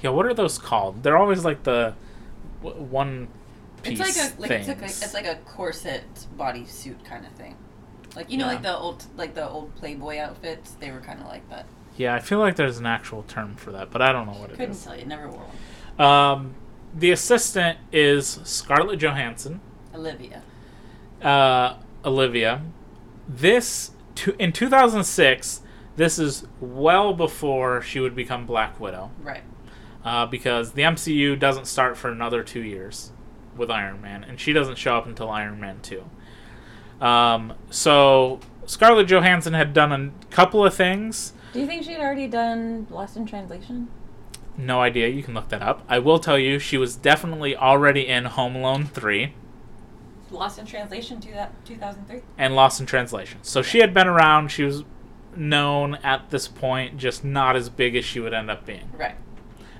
Yeah, 0.00 0.10
what 0.10 0.26
are 0.26 0.34
those 0.34 0.58
called? 0.58 1.02
They're 1.02 1.16
always 1.16 1.44
like 1.44 1.62
the 1.64 1.94
w- 2.62 2.82
one 2.84 3.28
piece 3.82 3.98
It's 4.00 4.16
like 4.18 4.30
a 4.38 4.40
like 4.40 4.50
it's 4.50 4.68
like 4.68 4.80
a, 4.82 4.84
it's 4.84 5.14
like 5.14 5.26
a 5.26 5.36
corset 5.44 6.04
bodysuit 6.36 7.04
kind 7.04 7.24
of 7.26 7.32
thing. 7.32 7.56
Like 8.16 8.30
you 8.30 8.38
know, 8.38 8.46
Yeah. 8.46 8.52
like 8.52 8.62
the 8.62 8.76
old 8.76 9.04
like 9.16 9.34
the 9.34 9.48
old 9.48 9.74
Playboy 9.76 10.18
outfits. 10.18 10.72
They 10.72 10.90
were 10.90 11.00
kind 11.00 11.20
of 11.20 11.26
like 11.26 11.48
that. 11.50 11.66
yeah, 11.96 12.14
I 12.14 12.20
feel 12.20 12.38
like 12.38 12.56
there's 12.56 12.78
an 12.78 12.86
actual 12.86 13.22
term 13.24 13.54
for 13.56 13.72
that, 13.72 13.90
but 13.90 14.00
I 14.02 14.12
don't 14.12 14.26
know 14.26 14.32
what 14.38 14.50
it 14.50 14.56
Couldn't 14.56 14.70
is. 14.72 14.84
tell 14.84 14.96
you. 14.98 15.04
Never 15.04 15.28
wore 15.28 15.44
one. 15.96 16.06
Um, 16.08 16.54
the 16.94 17.10
assistant 17.10 17.78
is 17.92 18.40
Scarlett 18.44 18.98
Johansson. 19.00 19.60
Olivia. 19.94 20.42
uh, 21.22 21.74
Olivia. 22.04 22.62
This 23.28 23.90
to, 24.16 24.34
in 24.42 24.52
2006. 24.52 25.62
This 25.96 26.16
is 26.20 26.46
well 26.60 27.12
before 27.12 27.82
she 27.82 27.98
would 27.98 28.14
become 28.14 28.46
Black 28.46 28.78
Widow, 28.78 29.10
Right. 29.20 29.42
Uh, 30.08 30.24
because 30.24 30.72
the 30.72 30.80
MCU 30.80 31.38
doesn't 31.38 31.66
start 31.66 31.98
for 31.98 32.10
another 32.10 32.42
two 32.42 32.62
years 32.62 33.12
with 33.58 33.70
Iron 33.70 34.00
Man, 34.00 34.24
and 34.24 34.40
she 34.40 34.54
doesn't 34.54 34.78
show 34.78 34.96
up 34.96 35.04
until 35.04 35.28
Iron 35.28 35.60
Man 35.60 35.80
two. 35.82 36.02
Um, 36.98 37.52
so 37.68 38.40
Scarlett 38.64 39.06
Johansson 39.06 39.52
had 39.52 39.74
done 39.74 39.92
a 39.92 40.34
couple 40.34 40.64
of 40.64 40.72
things. 40.72 41.34
Do 41.52 41.60
you 41.60 41.66
think 41.66 41.84
she 41.84 41.92
had 41.92 42.00
already 42.00 42.26
done 42.26 42.86
Lost 42.88 43.18
in 43.18 43.26
Translation? 43.26 43.88
No 44.56 44.80
idea. 44.80 45.08
You 45.08 45.22
can 45.22 45.34
look 45.34 45.50
that 45.50 45.60
up. 45.60 45.84
I 45.90 45.98
will 45.98 46.18
tell 46.18 46.38
you, 46.38 46.58
she 46.58 46.78
was 46.78 46.96
definitely 46.96 47.54
already 47.54 48.08
in 48.08 48.24
Home 48.24 48.56
Alone 48.56 48.86
three. 48.86 49.34
Lost 50.30 50.58
in 50.58 50.64
Translation, 50.64 51.20
two 51.20 51.32
that 51.32 51.52
2003. 51.66 52.22
and 52.38 52.56
Lost 52.56 52.80
in 52.80 52.86
Translation. 52.86 53.40
So 53.42 53.60
she 53.60 53.80
had 53.80 53.92
been 53.92 54.06
around. 54.06 54.50
She 54.50 54.62
was 54.62 54.84
known 55.36 55.96
at 55.96 56.30
this 56.30 56.48
point, 56.48 56.96
just 56.96 57.26
not 57.26 57.56
as 57.56 57.68
big 57.68 57.94
as 57.94 58.06
she 58.06 58.20
would 58.20 58.32
end 58.32 58.50
up 58.50 58.64
being. 58.64 58.90
Right. 58.96 59.14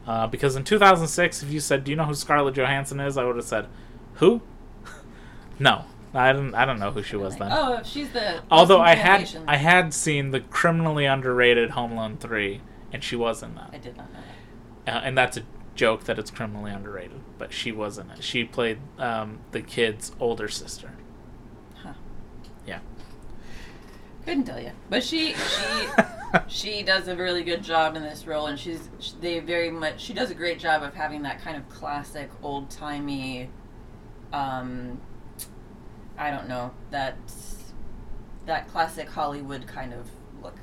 Uh, 0.08 0.26
because 0.26 0.56
in 0.56 0.64
2006, 0.64 1.42
if 1.42 1.52
you 1.52 1.60
said, 1.60 1.84
"Do 1.84 1.90
you 1.90 1.96
know 1.96 2.06
who 2.06 2.14
Scarlett 2.14 2.54
Johansson 2.54 2.98
is?" 2.98 3.18
I 3.18 3.24
would 3.24 3.36
have 3.36 3.44
said, 3.44 3.66
"Who?" 4.14 4.40
no, 5.58 5.84
I 6.14 6.32
didn't. 6.32 6.54
I 6.54 6.64
don't 6.64 6.78
know 6.78 6.90
who 6.90 7.02
she 7.02 7.16
was 7.16 7.36
then. 7.36 7.50
Oh, 7.52 7.82
she's 7.84 8.08
the. 8.10 8.40
Although 8.50 8.80
I 8.80 8.94
had 8.94 9.28
I 9.46 9.56
had 9.56 9.92
seen 9.92 10.30
the 10.30 10.40
criminally 10.40 11.04
underrated 11.04 11.70
Home 11.70 11.92
Alone 11.92 12.16
three, 12.16 12.62
and 12.90 13.04
she 13.04 13.16
was 13.16 13.42
in 13.42 13.54
that. 13.56 13.68
I 13.70 13.76
did 13.76 13.98
not 13.98 14.10
know 14.10 14.20
that. 14.86 14.96
Uh, 14.96 15.00
and 15.04 15.18
that's 15.18 15.36
a 15.36 15.42
joke 15.74 16.04
that 16.04 16.18
it's 16.18 16.30
criminally 16.30 16.70
underrated, 16.70 17.20
but 17.36 17.52
she 17.52 17.70
was 17.70 17.98
in 17.98 18.10
it. 18.10 18.24
She 18.24 18.44
played 18.44 18.78
um, 18.98 19.40
the 19.52 19.60
kid's 19.60 20.12
older 20.18 20.48
sister. 20.48 20.92
Huh. 21.82 21.92
Yeah. 22.66 22.80
Couldn't 24.28 24.44
tell 24.44 24.60
you, 24.60 24.72
but 24.90 25.02
she 25.02 25.32
she 25.32 25.88
she 26.48 26.82
does 26.82 27.08
a 27.08 27.16
really 27.16 27.42
good 27.42 27.62
job 27.62 27.96
in 27.96 28.02
this 28.02 28.26
role, 28.26 28.48
and 28.48 28.60
she's 28.60 28.86
sh- 29.00 29.12
they 29.22 29.38
very 29.40 29.70
much 29.70 30.02
she 30.02 30.12
does 30.12 30.30
a 30.30 30.34
great 30.34 30.58
job 30.58 30.82
of 30.82 30.92
having 30.92 31.22
that 31.22 31.40
kind 31.40 31.56
of 31.56 31.66
classic 31.70 32.28
old 32.42 32.68
timey, 32.68 33.48
um, 34.34 35.00
I 36.18 36.30
don't 36.30 36.46
know 36.46 36.72
that 36.90 37.16
that 38.44 38.68
classic 38.68 39.08
Hollywood 39.08 39.66
kind 39.66 39.94
of 39.94 40.10
look. 40.42 40.56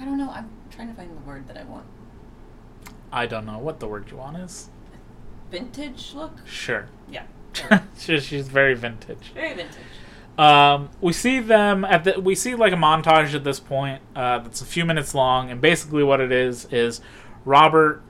I 0.00 0.04
don't 0.04 0.18
know. 0.18 0.30
I'm 0.30 0.50
trying 0.72 0.88
to 0.88 0.94
find 0.94 1.16
the 1.16 1.20
word 1.20 1.46
that 1.46 1.56
I 1.56 1.62
want. 1.62 1.86
I 3.12 3.26
don't 3.26 3.46
know 3.46 3.58
what 3.58 3.78
the 3.78 3.86
word 3.86 4.10
you 4.10 4.16
want 4.16 4.36
is. 4.38 4.68
Vintage 5.48 6.12
look. 6.12 6.32
Sure. 6.44 6.88
Yeah. 7.08 7.22
She- 7.96 8.18
She's 8.18 8.48
very 8.48 8.74
vintage. 8.74 9.30
Very 9.32 9.54
vintage. 9.54 9.78
Um, 10.36 10.90
we 11.00 11.12
see 11.12 11.40
them 11.40 11.84
at 11.84 12.04
the. 12.04 12.20
We 12.20 12.34
see 12.34 12.54
like 12.54 12.72
a 12.72 12.76
montage 12.76 13.34
at 13.34 13.44
this 13.44 13.60
point. 13.60 14.02
Uh, 14.16 14.38
that's 14.40 14.60
a 14.60 14.66
few 14.66 14.84
minutes 14.84 15.14
long, 15.14 15.50
and 15.50 15.60
basically 15.60 16.02
what 16.02 16.20
it 16.20 16.32
is 16.32 16.66
is 16.72 17.00
Robert, 17.44 18.02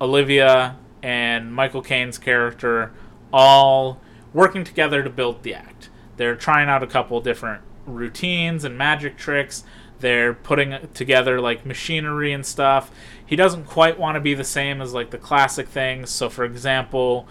Olivia, 0.00 0.76
and 1.02 1.52
Michael 1.52 1.82
Caine's 1.82 2.18
character 2.18 2.92
all 3.32 4.00
working 4.32 4.64
together 4.64 5.02
to 5.02 5.10
build 5.10 5.42
the 5.42 5.54
act. 5.54 5.90
They're 6.16 6.36
trying 6.36 6.68
out 6.68 6.82
a 6.82 6.86
couple 6.86 7.20
different 7.20 7.62
routines 7.86 8.64
and 8.64 8.76
magic 8.76 9.16
tricks. 9.16 9.64
They're 10.00 10.34
putting 10.34 10.88
together 10.92 11.40
like 11.40 11.64
machinery 11.64 12.32
and 12.32 12.44
stuff. 12.44 12.90
He 13.24 13.36
doesn't 13.36 13.64
quite 13.64 13.98
want 13.98 14.16
to 14.16 14.20
be 14.20 14.34
the 14.34 14.44
same 14.44 14.80
as 14.80 14.92
like 14.92 15.10
the 15.10 15.18
classic 15.18 15.68
things. 15.68 16.10
So, 16.10 16.28
for 16.28 16.44
example, 16.44 17.28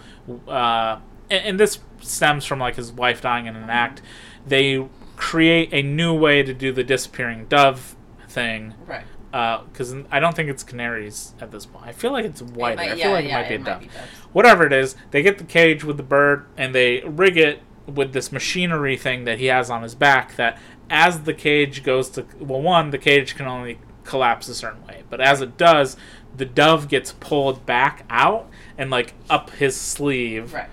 uh, 0.48 0.98
and, 1.30 1.44
and 1.44 1.60
this 1.60 1.78
stems 2.04 2.44
from 2.44 2.58
like 2.58 2.76
his 2.76 2.92
wife 2.92 3.20
dying 3.20 3.46
in 3.46 3.56
an 3.56 3.70
act. 3.70 4.02
They 4.46 4.86
create 5.16 5.68
a 5.72 5.82
new 5.82 6.12
way 6.14 6.42
to 6.42 6.52
do 6.52 6.72
the 6.72 6.84
disappearing 6.84 7.46
dove 7.46 7.96
thing 8.28 8.74
Right. 8.86 9.04
Uh, 9.32 9.62
because 9.64 9.94
I 10.12 10.20
don't 10.20 10.34
think 10.36 10.48
it's 10.48 10.62
canaries 10.62 11.34
at 11.40 11.50
this 11.50 11.66
point. 11.66 11.86
I 11.86 11.92
feel 11.92 12.12
like 12.12 12.24
it's 12.24 12.40
white. 12.42 12.76
might- 12.76 12.86
I 12.86 12.88
feel 12.90 12.98
yeah, 12.98 13.08
like 13.10 13.24
yeah, 13.26 13.40
it 13.40 13.42
might 13.42 13.48
be 13.48 13.54
a 13.54 13.56
it 13.56 13.60
might 13.62 13.70
dove. 13.70 13.80
be. 13.80 13.88
Whatever 14.32 14.66
it 14.66 14.72
is, 14.72 14.94
they 15.10 15.22
get 15.22 15.38
the 15.38 15.44
cage 15.44 15.82
with 15.84 15.96
the 15.96 16.02
bird 16.04 16.46
and 16.56 16.74
they 16.74 17.00
rig 17.00 17.36
it 17.36 17.60
with 17.86 18.12
this 18.12 18.30
machinery 18.32 18.96
thing 18.96 19.24
that 19.24 19.38
he 19.38 19.46
has 19.46 19.70
on 19.70 19.82
his 19.82 19.94
back. 19.94 20.36
That 20.36 20.58
as 20.90 21.20
the 21.22 21.34
cage 21.34 21.82
goes 21.82 22.08
to 22.10 22.26
well, 22.38 22.60
one 22.62 22.90
the 22.90 22.98
cage 22.98 23.34
can 23.36 23.46
only 23.46 23.78
collapse 24.04 24.48
a 24.48 24.54
certain 24.54 24.84
way, 24.86 25.02
but 25.10 25.20
as 25.20 25.40
it 25.40 25.56
does, 25.56 25.96
the 26.36 26.44
dove 26.44 26.88
gets 26.88 27.12
pulled 27.12 27.64
back 27.66 28.04
out 28.10 28.48
and 28.76 28.90
like 28.90 29.14
up 29.30 29.50
his 29.50 29.76
sleeve 29.80 30.52
Right. 30.52 30.68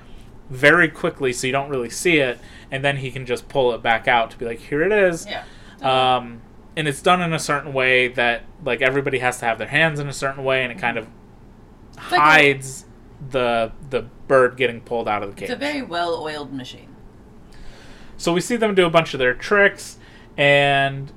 Very 0.52 0.90
quickly, 0.90 1.32
so 1.34 1.48
you 1.48 1.54
don't 1.54 1.70
really 1.70 1.90
see 1.90 2.18
it, 2.18 2.38
and 2.70 2.84
then 2.84 2.98
he 2.98 3.10
can 3.10 3.26
just 3.26 3.48
pull 3.48 3.74
it 3.74 3.82
back 3.82 4.08
out 4.08 4.30
to 4.32 4.38
be 4.38 4.46
like, 4.46 4.60
here 4.60 4.84
it 4.84 4.92
is. 4.92 5.26
Yeah. 5.26 5.44
Um, 5.82 6.42
and 6.76 6.88
it's 6.88 7.02
done 7.02 7.22
in 7.22 7.34
a 7.34 7.40
certain 7.40 7.74
way 7.74 8.10
that 8.10 8.44
like 8.64 8.82
everybody 8.82 9.20
has 9.20 9.40
to 9.40 9.46
have 9.46 9.58
their 9.58 9.68
hands 9.68 10.00
in 10.00 10.08
a 10.08 10.14
certain 10.14 10.44
way, 10.44 10.64
and 10.64 10.72
it 10.72 10.78
kind 10.78 10.98
of 10.98 11.08
like 12.12 12.14
a- 12.14 12.20
hides 12.20 12.86
the 13.30 13.72
the 13.90 14.02
bird 14.28 14.58
getting 14.58 14.82
pulled 14.82 15.08
out 15.08 15.24
of 15.24 15.30
the 15.30 15.36
cage. 15.36 15.50
It's 15.50 15.56
a 15.56 15.60
very 15.60 15.82
well-oiled 15.82 16.54
machine. 16.54 16.96
So 18.18 18.34
we 18.34 18.42
see 18.42 18.56
them 18.56 18.76
do 18.76 18.86
a 18.86 18.90
bunch 18.90 19.14
of 19.14 19.20
their 19.20 19.34
tricks, 19.34 19.98
and 20.38 21.12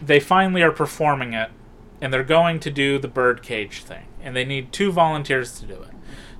they 0.00 0.20
finally 0.20 0.62
are 0.62 0.70
performing 0.72 1.32
it, 1.32 1.50
and 2.00 2.12
they're 2.12 2.22
going 2.24 2.60
to 2.60 2.70
do 2.70 2.98
the 2.98 3.08
bird 3.08 3.42
cage 3.42 3.82
thing, 3.82 4.06
and 4.22 4.36
they 4.36 4.44
need 4.44 4.72
two 4.72 4.92
volunteers 4.92 5.58
to 5.60 5.66
do 5.66 5.74
it. 5.74 5.90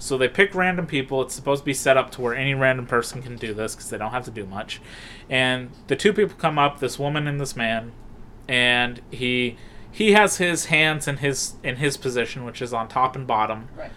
So 0.01 0.17
they 0.19 0.29
pick 0.29 0.55
random 0.55 0.87
people. 0.87 1.21
It's 1.23 1.35
supposed 1.35 1.61
to 1.63 1.67
be 1.67 1.75
set 1.75 1.97
up 1.97 2.11
to 2.13 2.21
where 2.23 2.35
any 2.35 2.55
random 2.55 2.87
person 2.87 3.23
can 3.23 3.37
do 3.37 3.53
this 3.55 3.75
because 3.77 3.91
they 3.91 3.99
don't 3.99 4.11
have 4.13 4.25
to 4.25 4.31
do 4.31 4.47
much. 4.47 4.81
And 5.29 5.71
the 5.89 5.95
two 5.95 6.13
people 6.13 6.35
come 6.37 6.59
up, 6.59 6.81
this 6.81 6.99
woman 6.99 7.29
and 7.29 7.39
this 7.41 7.55
man, 7.55 7.93
and 8.49 9.01
he 9.11 9.57
he 9.93 10.13
has 10.13 10.39
his 10.39 10.67
hands 10.67 11.07
in 11.07 11.19
his 11.19 11.55
in 11.63 11.77
his 11.77 11.97
position, 11.97 12.45
which 12.45 12.63
is 12.63 12.73
on 12.73 12.89
top 12.89 13.15
and 13.15 13.27
bottom 13.27 13.69
Right. 13.77 13.91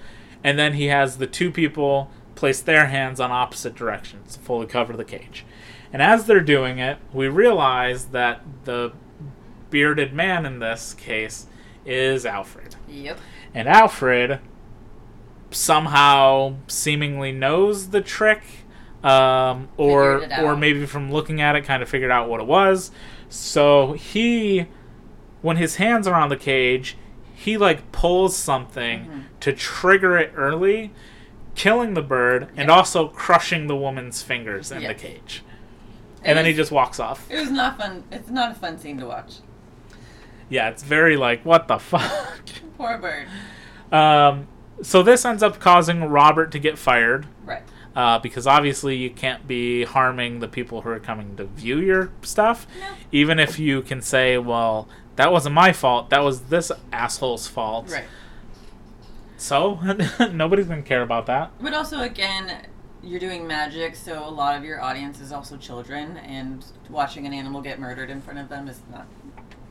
and 0.44 0.60
then 0.60 0.74
he 0.74 0.88
has 0.88 1.18
the 1.18 1.28
two 1.28 1.50
people 1.52 2.12
place 2.36 2.62
their 2.62 2.88
hands 2.88 3.20
on 3.20 3.32
opposite 3.32 3.74
directions 3.76 4.36
to 4.36 4.40
fully 4.42 4.66
cover 4.68 4.98
the 4.98 5.06
cage. 5.06 5.46
And 5.94 6.02
as 6.02 6.26
they're 6.26 6.42
doing 6.42 6.80
it, 6.80 6.98
we 7.14 7.28
realize 7.28 8.08
that 8.08 8.42
the 8.66 8.92
bearded 9.70 10.14
man 10.14 10.46
in 10.46 10.60
this 10.60 10.94
case 10.96 11.46
is 11.86 12.26
Alfred. 12.26 12.76
Yep. 12.90 13.20
And 13.54 13.70
Alfred 13.70 14.40
somehow 15.54 16.56
seemingly 16.68 17.32
knows 17.32 17.90
the 17.90 18.02
trick, 18.02 18.44
um, 19.04 19.70
or 19.78 20.28
or 20.42 20.56
maybe 20.56 20.86
from 20.86 21.12
looking 21.12 21.42
at 21.42 21.56
it, 21.56 21.64
kind 21.66 21.82
of 21.84 21.90
figured 21.90 22.12
out 22.12 22.30
what 22.30 22.40
it 22.40 22.48
was. 22.48 22.92
So 23.30 23.94
he, 23.94 24.68
when 25.42 25.58
his 25.58 25.78
hands 25.78 26.08
are 26.08 26.16
on 26.16 26.30
the 26.30 26.38
cage, 26.38 26.98
he 27.36 27.58
like 27.58 27.92
pulls 27.92 28.36
something 28.36 29.00
Mm-hmm. 29.02 29.20
to 29.42 29.54
trigger 29.54 30.18
it 30.18 30.32
early, 30.36 30.92
killing 31.56 31.94
the 31.96 32.02
bird 32.02 32.50
and 32.56 32.70
also 32.72 33.08
crushing 33.08 33.68
the 33.68 33.76
woman's 33.76 34.22
fingers 34.22 34.72
in 34.72 34.84
the 34.84 34.94
cage. 34.94 35.44
It 36.24 36.30
And 36.30 36.38
then 36.38 36.46
he 36.46 36.54
just 36.54 36.72
walks 36.72 37.00
off. 37.00 37.30
It 37.30 37.40
was 37.40 37.52
not 37.52 37.78
fun. 37.78 38.04
It's 38.12 38.30
not 38.30 38.52
a 38.52 38.54
fun 38.56 38.78
scene 38.78 38.98
to 39.00 39.06
watch. 39.06 39.36
Yeah, 40.50 40.70
it's 40.70 40.84
very 40.84 41.18
like 41.18 41.44
what 41.44 41.68
the 41.68 41.78
fuck. 41.80 42.40
Poor 42.78 42.98
bird. 42.98 43.28
Um, 43.92 44.48
so 44.84 45.02
this 45.04 45.26
ends 45.26 45.42
up 45.44 45.60
causing 45.60 46.04
Robert 46.06 46.52
to 46.52 46.60
get 46.60 46.78
fired 46.78 47.26
Right. 47.46 47.62
uh, 47.96 48.20
because 48.20 48.46
obviously 48.48 48.96
you 48.96 49.10
can't 49.10 49.48
be 49.48 49.84
harming 49.86 50.40
the 50.40 50.48
people 50.48 50.82
who 50.82 50.90
are 50.90 51.00
coming 51.00 51.36
to 51.38 51.46
view 51.46 51.80
your 51.80 52.12
stuff, 52.22 52.68
No. 52.80 52.88
even 53.12 53.40
if 53.40 53.58
you 53.60 53.82
can 53.82 54.02
say, 54.02 54.38
"Well, 54.38 54.88
that 55.16 55.32
wasn't 55.32 55.56
my 55.56 55.72
fault. 55.74 56.10
That 56.10 56.24
was 56.24 56.42
this 56.44 56.72
asshole's 56.92 57.48
fault." 57.48 57.90
Right. 57.92 58.06
So 59.38 59.80
nobody's 60.32 60.68
gonna 60.68 60.82
care 60.82 61.02
about 61.02 61.26
that. 61.28 61.52
But 61.62 61.74
also, 61.74 62.00
again, 62.02 62.68
you're 63.04 63.20
doing 63.20 63.46
magic, 63.46 63.96
so 63.96 64.26
a 64.26 64.30
lot 64.30 64.56
of 64.58 64.64
your 64.64 64.82
audience 64.82 65.20
is 65.20 65.32
also 65.34 65.58
children, 65.58 66.18
and 66.18 66.64
watching 66.90 67.26
an 67.28 67.34
animal 67.34 67.62
get 67.62 67.80
murdered 67.80 68.10
in 68.10 68.22
front 68.22 68.40
of 68.40 68.48
them 68.50 68.68
is 68.70 68.80
not 68.92 69.06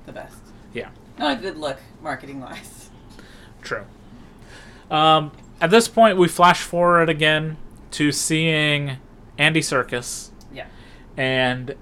the 0.04 0.12
best. 0.12 0.36
Yeah, 0.74 0.88
Not 1.18 1.38
a 1.38 1.40
good 1.40 1.56
look, 1.56 1.78
marketing 2.02 2.40
wise. 2.40 2.90
true. 3.62 3.84
Um, 4.90 5.32
at 5.60 5.70
this 5.70 5.88
point, 5.88 6.18
we 6.18 6.28
flash 6.28 6.62
forward 6.62 7.08
again 7.08 7.56
to 7.92 8.12
seeing 8.12 8.98
Andy 9.38 9.60
Serkis. 9.60 10.30
Yeah. 10.52 10.66
and 11.16 11.74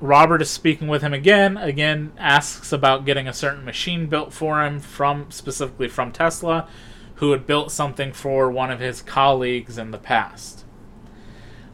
Robert 0.00 0.42
is 0.42 0.50
speaking 0.50 0.88
with 0.88 1.02
him 1.02 1.14
again. 1.14 1.56
Again, 1.56 2.12
asks 2.18 2.72
about 2.72 3.04
getting 3.04 3.26
a 3.26 3.32
certain 3.32 3.64
machine 3.64 4.06
built 4.06 4.32
for 4.32 4.62
him 4.62 4.80
from 4.80 5.30
specifically 5.30 5.88
from 5.88 6.12
Tesla, 6.12 6.68
who 7.16 7.30
had 7.32 7.46
built 7.46 7.70
something 7.70 8.12
for 8.12 8.50
one 8.50 8.70
of 8.70 8.80
his 8.80 9.00
colleagues 9.00 9.78
in 9.78 9.92
the 9.92 9.98
past. 9.98 10.64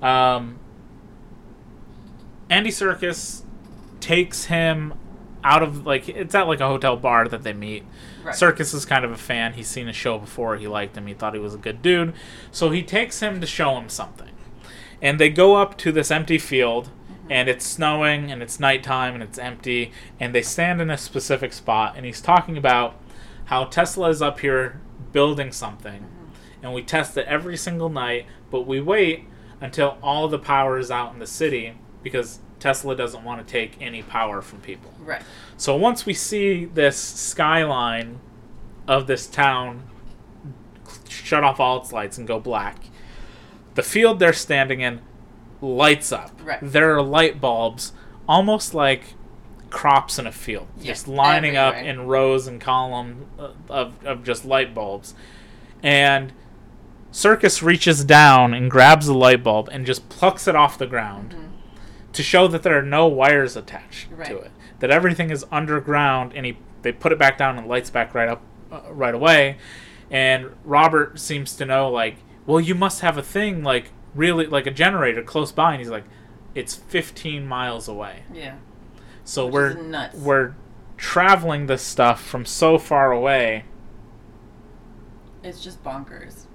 Um, 0.01 0.59
Andy 2.49 2.71
Serkis 2.71 3.43
takes 4.01 4.45
him 4.45 4.95
out 5.43 5.63
of 5.63 5.87
like 5.87 6.09
it's 6.09 6.35
at 6.35 6.47
like 6.47 6.61
a 6.61 6.67
hotel 6.67 6.97
bar 6.97 7.27
that 7.29 7.43
they 7.43 7.53
meet. 7.53 7.85
Right. 8.23 8.35
Serkis 8.35 8.75
is 8.75 8.85
kind 8.85 9.05
of 9.05 9.11
a 9.11 9.17
fan. 9.17 9.55
He's 9.55 9.69
seen 9.69 9.89
a 9.89 9.93
show 9.93 10.19
before. 10.19 10.57
He 10.57 10.69
liked 10.69 10.97
him. 10.97 11.07
He 11.07 11.15
thought 11.15 11.35
he 11.35 11.41
was 11.41 11.55
a 11.55 11.59
good 11.59 11.83
dude. 11.83 12.13
So 12.51 12.71
he 12.71 12.83
takes 12.83 13.21
him 13.21 13.41
to 13.41 13.47
show 13.47 13.77
him 13.77 13.89
something. 13.89 14.31
And 15.01 15.19
they 15.19 15.31
go 15.31 15.57
up 15.57 15.79
to 15.79 15.93
this 15.93 16.11
empty 16.11 16.39
field, 16.39 16.87
mm-hmm. 16.89 17.33
and 17.33 17.49
it's 17.49 17.65
snowing, 17.65 18.31
and 18.31 18.43
it's 18.43 18.61
nighttime, 18.61 19.15
and 19.15 19.23
it's 19.23 19.39
empty. 19.39 19.93
And 20.19 20.35
they 20.35 20.43
stand 20.43 20.81
in 20.81 20.91
a 20.91 20.99
specific 20.99 21.53
spot, 21.53 21.95
and 21.97 22.05
he's 22.05 22.21
talking 22.21 22.59
about 22.59 22.97
how 23.47 23.65
Tesla 23.65 24.11
is 24.11 24.21
up 24.21 24.41
here 24.41 24.81
building 25.13 25.53
something. 25.53 26.03
Mm-hmm. 26.03 26.65
And 26.65 26.75
we 26.75 26.83
test 26.83 27.17
it 27.17 27.27
every 27.27 27.57
single 27.57 27.89
night, 27.89 28.27
but 28.51 28.67
we 28.67 28.81
wait 28.81 29.27
until 29.61 29.99
all 30.03 30.29
the 30.29 30.39
power 30.39 30.79
is 30.79 30.91
out 30.91 31.13
in 31.13 31.19
the 31.19 31.27
city 31.27 31.75
because 32.03 32.41
Tesla 32.59 32.95
doesn't 32.95 33.25
want 33.25 33.47
to 33.47 33.51
take 33.51 33.81
any 33.81 34.03
power 34.03 34.43
from 34.43 34.61
people. 34.61 34.93
Right. 35.01 35.23
So 35.61 35.77
once 35.77 36.07
we 36.07 36.15
see 36.15 36.65
this 36.65 36.97
skyline 36.97 38.19
of 38.89 39.07
this 39.07 39.27
town 39.27 39.91
shut 41.07 41.45
off 41.45 41.61
all 41.61 41.77
its 41.83 41.93
lights 41.93 42.17
and 42.17 42.27
go 42.27 42.41
black, 42.41 42.79
the 43.75 43.83
field 43.83 44.21
they're 44.21 44.33
standing 44.33 44.81
in 44.81 45.03
lights 45.61 46.13
up. 46.13 46.31
Right. 46.43 46.59
There 46.63 46.97
are 46.97 47.03
light 47.03 47.43
bulbs, 47.43 47.93
almost 48.27 48.73
like 48.73 49.13
crops 49.69 50.19
in 50.19 50.27
a 50.27 50.33
field, 50.33 50.67
Yeah, 50.79 50.87
just 50.93 51.07
lining 51.07 51.59
up 51.59 51.75
in 51.75 52.07
rows 52.07 52.47
and 52.47 52.59
column 52.59 53.27
uh, 53.39 53.51
of, 53.69 54.03
of 54.07 54.25
just 54.25 54.47
light 54.47 54.75
bulbs. 54.75 55.13
And 55.83 56.33
Serkis 57.13 57.61
reaches 57.61 58.03
down 58.03 58.55
and 58.55 58.71
grabs 58.71 59.09
the 59.09 59.15
light 59.15 59.45
bulb 59.45 59.69
and 59.71 59.85
just 59.85 60.09
plucks 60.09 60.49
it 60.49 60.57
off 60.57 60.79
the 60.79 60.87
ground 60.87 61.35
to 62.15 62.23
show 62.23 62.49
that 62.49 62.63
there 62.63 62.79
are 62.79 62.83
no 62.83 63.07
wires 63.07 63.59
attached 63.59 64.09
to 64.09 64.15
Right. 64.17 64.31
it. 64.31 64.51
That 64.81 64.91
everything 64.91 65.31
is 65.31 65.45
underground, 65.53 66.33
and 66.35 66.45
he 66.45 66.59
they 66.83 66.93
put 66.93 67.13
it 67.13 67.19
back 67.19 67.39
down 67.39 67.59
and 67.59 67.67
lights 67.69 67.91
back 67.91 68.15
right 68.15 68.29
up 68.29 68.43
uh, 68.73 68.81
right 68.91 69.15
away. 69.15 69.59
And 70.11 70.51
Robert 70.65 71.19
seems 71.21 71.55
to 71.57 71.65
know 71.65 71.89
like, 71.91 72.17
well, 72.47 72.61
you 72.61 72.75
must 72.75 73.01
have 73.01 73.17
a 73.17 73.23
thing 73.23 73.63
like 73.63 73.93
really 74.15 74.47
like 74.47 74.67
a 74.67 74.71
generator 74.71 75.23
close 75.23 75.53
by, 75.53 75.73
and 75.73 75.81
he's 75.81 75.91
like, 75.91 76.05
it's 76.55 76.75
15 76.75 77.47
miles 77.47 77.87
away. 77.89 78.25
Yeah. 78.33 78.57
So 79.25 79.47
Which 79.47 79.53
we're 79.53 79.75
nuts. 79.75 80.17
we're 80.17 80.55
traveling 80.97 81.67
this 81.67 81.83
stuff 81.83 82.23
from 82.25 82.45
so 82.45 82.79
far 82.79 83.13
away. 83.13 83.65
It's 85.43 85.63
just 85.63 85.83
bonkers. 85.85 86.47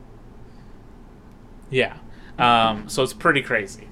Yeah. 1.70 1.98
Um, 2.38 2.90
so 2.90 3.02
it's 3.04 3.14
pretty 3.14 3.42
crazy. 3.42 3.88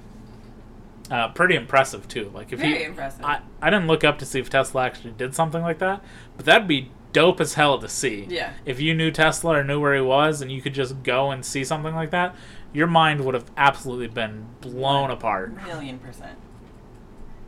Uh, 1.10 1.28
pretty 1.28 1.54
impressive 1.54 2.08
too. 2.08 2.30
Like 2.34 2.52
if 2.52 2.60
Very 2.60 2.78
he, 2.78 2.84
impressive. 2.84 3.24
I, 3.24 3.40
I 3.60 3.68
didn't 3.70 3.86
look 3.88 4.04
up 4.04 4.18
to 4.20 4.26
see 4.26 4.40
if 4.40 4.48
Tesla 4.48 4.84
actually 4.84 5.12
did 5.12 5.34
something 5.34 5.62
like 5.62 5.78
that, 5.78 6.02
but 6.36 6.46
that'd 6.46 6.66
be 6.66 6.90
dope 7.12 7.40
as 7.40 7.54
hell 7.54 7.78
to 7.78 7.88
see. 7.88 8.26
Yeah. 8.28 8.52
If 8.64 8.80
you 8.80 8.94
knew 8.94 9.10
Tesla 9.10 9.58
or 9.58 9.64
knew 9.64 9.80
where 9.80 9.94
he 9.94 10.00
was 10.00 10.40
and 10.40 10.50
you 10.50 10.62
could 10.62 10.74
just 10.74 11.02
go 11.02 11.30
and 11.30 11.44
see 11.44 11.62
something 11.62 11.94
like 11.94 12.10
that, 12.10 12.34
your 12.72 12.86
mind 12.86 13.24
would 13.24 13.34
have 13.34 13.50
absolutely 13.56 14.08
been 14.08 14.46
blown 14.60 15.10
apart. 15.10 15.54
Million 15.66 15.98
percent. 15.98 16.38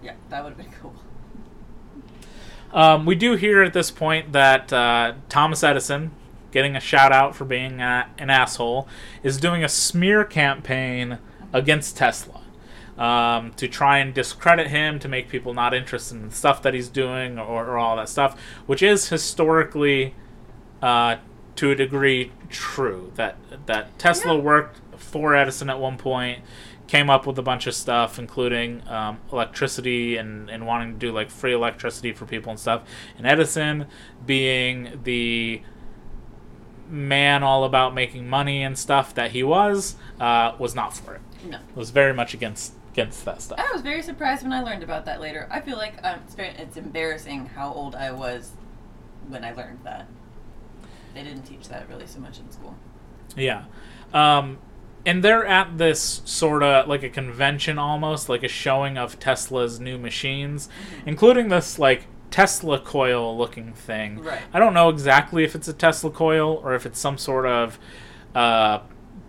Yeah, 0.02 0.14
that 0.28 0.44
would 0.44 0.50
have 0.50 0.58
been 0.58 0.72
cool. 0.80 0.94
Um, 2.72 3.06
we 3.06 3.14
do 3.14 3.36
hear 3.36 3.62
at 3.62 3.72
this 3.72 3.90
point 3.90 4.32
that 4.32 4.70
uh, 4.70 5.14
Thomas 5.30 5.64
Edison, 5.64 6.10
getting 6.52 6.76
a 6.76 6.80
shout 6.80 7.10
out 7.10 7.34
for 7.34 7.46
being 7.46 7.80
uh, 7.80 8.06
an 8.18 8.28
asshole, 8.28 8.86
is 9.22 9.38
doing 9.38 9.64
a 9.64 9.68
smear 9.68 10.24
campaign 10.24 11.18
against 11.52 11.96
Tesla 11.96 12.35
um, 12.98 13.52
to 13.54 13.68
try 13.68 13.98
and 13.98 14.14
discredit 14.14 14.68
him, 14.68 14.98
to 15.00 15.08
make 15.08 15.28
people 15.28 15.52
not 15.54 15.74
interested 15.74 16.14
in 16.16 16.28
the 16.30 16.34
stuff 16.34 16.62
that 16.62 16.74
he's 16.74 16.88
doing 16.88 17.38
or, 17.38 17.66
or 17.66 17.76
all 17.78 17.96
that 17.96 18.08
stuff, 18.08 18.40
which 18.66 18.82
is 18.82 19.08
historically, 19.10 20.14
uh, 20.82 21.16
to 21.56 21.70
a 21.70 21.74
degree, 21.74 22.32
true. 22.48 23.12
That 23.16 23.36
that 23.66 23.98
Tesla 23.98 24.34
Yeah. 24.36 24.40
worked 24.42 24.80
for 25.00 25.34
Edison 25.34 25.68
at 25.70 25.78
one 25.78 25.96
point, 25.98 26.40
came 26.86 27.10
up 27.10 27.26
with 27.26 27.38
a 27.38 27.42
bunch 27.42 27.66
of 27.66 27.74
stuff, 27.74 28.18
including 28.18 28.86
um, 28.88 29.18
electricity 29.32 30.16
and, 30.16 30.48
and 30.48 30.66
wanting 30.66 30.92
to 30.92 30.98
do 30.98 31.12
like 31.12 31.30
free 31.30 31.52
electricity 31.52 32.12
for 32.12 32.26
people 32.26 32.50
and 32.50 32.60
stuff. 32.60 32.82
And 33.18 33.26
Edison, 33.26 33.86
being 34.24 35.00
the 35.02 35.62
man 36.88 37.42
all 37.42 37.64
about 37.64 37.94
making 37.94 38.28
money 38.28 38.62
and 38.62 38.78
stuff 38.78 39.12
that 39.14 39.32
he 39.32 39.42
was, 39.42 39.96
uh, 40.20 40.52
was 40.58 40.74
not 40.74 40.96
for 40.96 41.14
it. 41.16 41.20
No. 41.48 41.58
Was 41.74 41.90
very 41.90 42.14
much 42.14 42.32
against 42.34 42.74
against 42.96 43.26
that 43.26 43.42
stuff. 43.42 43.58
I 43.58 43.70
was 43.72 43.82
very 43.82 44.00
surprised 44.00 44.42
when 44.42 44.54
I 44.54 44.62
learned 44.62 44.82
about 44.82 45.04
that 45.04 45.20
later. 45.20 45.46
I 45.50 45.60
feel 45.60 45.76
like 45.76 45.94
um, 46.02 46.20
it's, 46.24 46.34
very, 46.34 46.48
it's 46.48 46.78
embarrassing 46.78 47.46
how 47.46 47.70
old 47.72 47.94
I 47.94 48.10
was 48.10 48.52
when 49.28 49.44
I 49.44 49.52
learned 49.52 49.80
that. 49.84 50.06
They 51.14 51.22
didn't 51.22 51.42
teach 51.42 51.68
that 51.68 51.88
really 51.90 52.06
so 52.06 52.20
much 52.20 52.38
in 52.38 52.50
school. 52.50 52.74
Yeah. 53.36 53.64
Um, 54.14 54.58
and 55.04 55.22
they're 55.22 55.44
at 55.44 55.76
this 55.76 56.22
sort 56.24 56.62
of 56.62 56.88
like 56.88 57.02
a 57.02 57.10
convention 57.10 57.78
almost, 57.78 58.30
like 58.30 58.42
a 58.42 58.48
showing 58.48 58.96
of 58.96 59.20
Tesla's 59.20 59.78
new 59.78 59.98
machines, 59.98 60.70
including 61.04 61.48
this 61.48 61.78
like 61.78 62.06
Tesla 62.30 62.78
coil 62.80 63.36
looking 63.36 63.74
thing. 63.74 64.20
Right. 64.20 64.40
I 64.54 64.58
don't 64.58 64.72
know 64.72 64.88
exactly 64.88 65.44
if 65.44 65.54
it's 65.54 65.68
a 65.68 65.74
Tesla 65.74 66.10
coil 66.10 66.60
or 66.64 66.74
if 66.74 66.86
it's 66.86 66.98
some 66.98 67.18
sort 67.18 67.44
of 67.44 67.78
uh, 68.34 68.80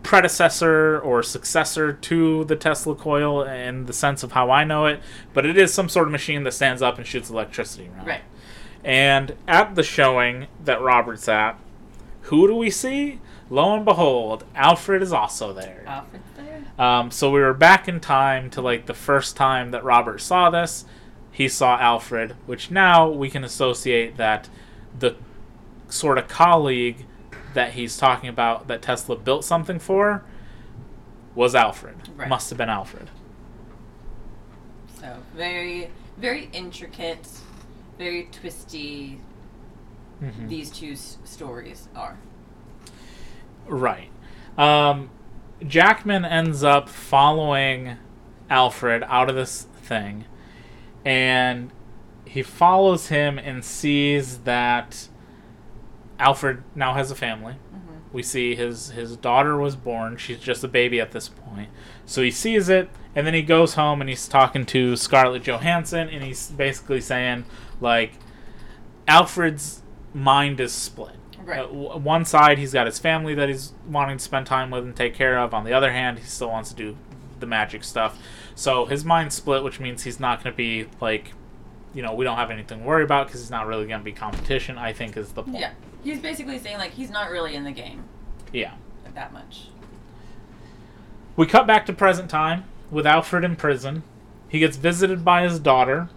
predecessor 0.08 0.98
or 1.00 1.22
successor 1.22 1.92
to 1.92 2.46
the 2.46 2.56
Tesla 2.56 2.96
coil 2.96 3.44
in 3.44 3.88
the 3.88 3.94
sense 3.94 4.24
of 4.24 4.32
how 4.32 4.50
I 4.50 4.64
know 4.64 4.86
it, 4.86 5.02
but 5.34 5.46
it 5.46 5.58
is 5.58 5.74
some 5.74 5.90
sort 5.90 6.08
of 6.08 6.14
machine 6.14 6.44
that 6.44 6.54
stands 6.54 6.82
up 6.82 6.98
and 6.98 7.06
shoots 7.06 7.30
electricity 7.30 7.90
around. 7.90 8.08
Right. 8.08 8.22
And 8.86 9.36
at 9.50 9.76
the 9.76 9.84
showing 9.84 10.48
that 10.64 10.80
Robert's 10.80 11.28
at, 11.28 11.60
who 12.22 12.48
do 12.48 12.56
we 12.56 12.70
see? 12.70 13.20
Lo 13.50 13.76
and 13.76 13.84
behold, 13.84 14.46
Alfred 14.56 15.02
is 15.02 15.12
also 15.12 15.52
there. 15.52 15.84
Alfred's 15.86 16.32
there. 16.38 16.64
Um, 16.80 17.12
so 17.12 17.30
we 17.30 17.42
were 17.42 17.54
back 17.54 17.90
in 17.90 18.00
time 18.00 18.50
to 18.52 18.62
like 18.62 18.86
the 18.86 18.94
first 18.94 19.36
time 19.36 19.72
that 19.72 19.84
Robert 19.84 20.22
saw 20.22 20.50
this. 20.50 20.86
He 21.34 21.50
saw 21.50 21.78
Alfred, 21.80 22.34
which 22.46 22.72
now 22.72 23.10
we 23.10 23.30
can 23.30 23.44
associate 23.44 24.16
that 24.16 24.48
the 24.98 25.18
sort 25.90 26.18
of 26.18 26.30
colleague 26.30 27.06
that 27.54 27.74
he's 27.74 27.98
talking 27.98 28.30
about 28.30 28.68
that 28.68 28.82
Tesla 28.82 29.16
built 29.16 29.44
something 29.44 29.80
for 29.80 30.24
was 31.36 31.56
Alfred. 31.56 31.96
Right. 32.16 32.28
Must 32.30 32.50
have 32.50 32.58
been 32.58 32.70
Alfred. 32.70 33.10
So 35.00 35.18
very, 35.36 35.92
very 36.18 36.50
intricate, 36.54 37.28
very 37.98 38.28
twisty. 38.32 39.22
Mm-hmm. 40.22 40.48
These 40.48 40.72
two 40.72 40.94
s- 40.94 41.18
stories 41.24 41.88
are. 41.96 42.18
Right. 43.68 44.10
Um, 44.58 45.12
Jackman 45.66 46.26
ends 46.26 46.64
up 46.64 46.90
following 46.90 47.98
Alfred 48.50 49.04
out 49.04 49.30
of 49.30 49.36
this 49.36 49.68
thing, 49.84 50.26
and 51.06 51.72
he 52.26 52.42
follows 52.42 53.08
him 53.10 53.38
and 53.38 53.64
sees 53.64 54.40
that 54.40 55.08
Alfred 56.20 56.64
now 56.76 56.94
has 56.94 57.12
a 57.12 57.16
family. 57.16 57.56
We 58.14 58.24
see 58.24 58.56
his 58.56 58.92
his 58.92 59.18
daughter 59.18 59.58
was 59.58 59.76
born. 59.76 60.18
She's 60.18 60.40
just 60.40 60.64
a 60.64 60.68
baby 60.68 61.00
at 61.02 61.12
this 61.12 61.28
point. 61.30 61.70
So 62.06 62.22
he 62.22 62.32
sees 62.32 62.70
it, 62.70 62.90
and 63.14 63.28
then 63.28 63.34
he 63.34 63.42
goes 63.42 63.74
home 63.74 64.00
and 64.00 64.10
he's 64.10 64.28
talking 64.28 64.66
to 64.68 64.96
Scarlett 64.96 65.44
Johansson, 65.44 66.08
and 66.10 66.24
he's 66.24 66.50
basically 66.50 67.02
saying 67.02 67.46
like, 67.82 68.14
Alfred's 69.08 69.82
mind 70.14 70.60
is 70.60 70.72
split. 70.72 71.16
Right. 71.44 71.60
Uh, 71.60 71.68
w- 71.68 71.98
one 71.98 72.26
side, 72.26 72.58
he's 72.58 72.74
got 72.74 72.86
his 72.88 72.98
family 73.00 73.36
that 73.36 73.50
he's 73.50 73.74
wanting 73.88 74.18
to 74.18 74.24
spend 74.24 74.48
time 74.48 74.72
with 74.72 74.84
and 74.84 74.96
take 74.96 75.14
care 75.14 75.38
of. 75.40 75.54
On 75.54 75.64
the 75.64 75.74
other 75.74 75.92
hand, 75.92 76.20
he 76.20 76.26
still 76.26 76.50
wants 76.50 76.70
to 76.70 76.76
do 76.76 76.98
the 77.40 77.46
magic 77.46 77.84
stuff. 77.84 78.18
So 78.56 78.86
his 78.86 79.06
mind's 79.06 79.36
split, 79.36 79.64
which 79.64 79.80
means 79.80 80.04
he's 80.04 80.20
not 80.20 80.44
going 80.44 80.54
to 80.54 80.58
be 80.58 80.88
like, 81.00 81.34
you 81.94 82.02
know, 82.02 82.14
we 82.14 82.26
don't 82.26 82.38
have 82.38 82.52
anything 82.52 82.80
to 82.80 82.86
worry 82.86 83.04
about 83.04 83.28
because 83.28 83.42
he's 83.42 83.52
not 83.52 83.68
really 83.68 83.86
going 83.86 84.00
to 84.00 84.04
be 84.06 84.12
competition. 84.12 84.78
I 84.78 84.92
think 84.94 85.16
is 85.16 85.32
the 85.34 85.44
point. 85.44 85.60
Yeah. 85.60 85.72
He's 86.04 86.20
basically 86.20 86.60
saying 86.60 86.78
like 86.78 86.92
he's 86.92 87.10
not 87.10 87.30
really 87.32 87.56
in 87.56 87.64
the 87.64 87.72
game 87.72 88.04
Yeah. 88.54 88.74
that 89.14 89.34
much. 89.34 89.68
We 91.36 91.46
cut 91.46 91.68
back 91.68 91.86
to 91.88 91.94
present 91.94 92.30
time 92.30 92.66
with 92.92 93.06
Alfred 93.06 93.44
in 93.44 93.56
prison. 93.56 94.04
He 94.50 94.60
gets 94.60 94.78
visited 94.78 95.26
by 95.26 95.44
his 95.44 95.60
daughter, 95.60 96.10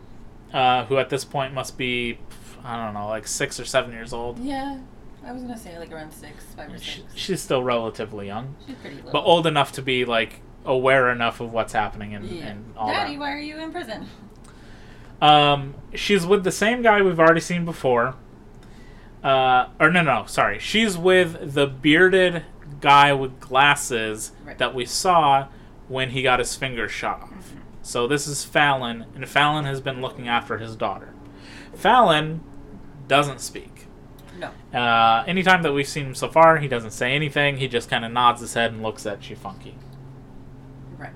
uh, 0.53 0.85
who 0.87 0.99
at 0.99 1.09
this 1.11 1.25
point 1.25 1.53
must 1.53 1.77
be, 1.77 2.19
I 2.65 2.77
don't 2.85 2.95
know, 2.95 3.09
like 3.09 3.27
six 3.27 3.59
or 3.59 3.65
seven 3.65 3.93
years 3.93 4.13
old. 4.13 4.39
Yeah. 4.39 4.79
I 5.25 5.33
was 5.33 5.43
gonna 5.43 5.59
say 5.59 5.79
like 5.79 5.93
around 5.93 6.13
six, 6.13 6.45
five 6.57 6.73
or 6.73 6.79
six. 6.79 6.87
She, 6.87 7.03
she's 7.15 7.41
still 7.43 7.63
relatively 7.63 8.27
young, 8.29 8.55
She's 8.67 8.77
pretty 8.77 8.97
little. 8.97 9.13
but 9.13 9.23
old 9.25 9.47
enough 9.47 9.73
to 9.73 9.83
be 9.83 10.05
like 10.07 10.41
aware 10.65 11.11
enough 11.11 11.41
of 11.41 11.53
what's 11.53 11.73
happening 11.75 12.15
and, 12.15 12.25
Yeah. 12.27 12.47
and 12.47 12.73
all 12.77 12.89
Daddy, 12.89 13.15
that. 13.15 13.21
why 13.21 13.33
are 13.33 13.39
you 13.39 13.59
in 13.59 13.71
prison? 13.73 14.07
Um, 15.21 15.75
she's 15.95 16.25
with 16.25 16.45
the 16.45 16.51
same 16.53 16.81
guy 16.81 17.03
we've 17.03 17.21
already 17.21 17.41
seen 17.41 17.65
before. 17.67 18.15
Uh, 19.23 19.69
or 19.79 19.91
no, 19.91 20.03
no, 20.03 20.25
sorry. 20.27 20.59
She's 20.59 20.97
with 20.97 21.55
the 21.55 21.67
bearded 21.67 22.45
guy 22.81 23.13
with 23.13 23.39
glasses 23.41 24.33
Right. 24.45 24.57
that 24.59 24.75
we 24.75 24.87
saw 24.87 25.49
when 25.89 26.11
he 26.11 26.23
got 26.23 26.39
his 26.39 26.57
fingers 26.57 26.91
shot 26.91 27.23
off. 27.23 27.53
So 27.83 28.07
this 28.07 28.27
is 28.27 28.45
Fallon, 28.45 29.07
and 29.15 29.29
Fallon 29.29 29.65
has 29.65 29.81
been 29.81 30.01
looking 30.01 30.29
after 30.29 30.59
his 30.59 30.77
daughter. 30.77 31.13
Fallon 31.75 32.41
doesn't 33.09 33.41
speak. 33.41 33.87
No. 34.39 34.51
Uh, 34.79 35.25
anytime 35.27 35.63
that 35.63 35.73
we've 35.73 35.89
seen 35.89 36.07
him 36.07 36.15
so 36.15 36.29
far, 36.29 36.59
he 36.59 36.69
doesn't 36.69 36.93
say 36.93 37.13
anything. 37.15 37.59
He 37.59 37.69
just 37.69 37.91
kind 37.91 38.05
of 38.05 38.13
nods 38.13 38.41
his 38.41 38.55
head 38.55 38.73
and 38.73 38.83
looks 38.83 39.05
at 39.05 39.21
Chifunky. 39.21 39.75
Right. 40.97 41.13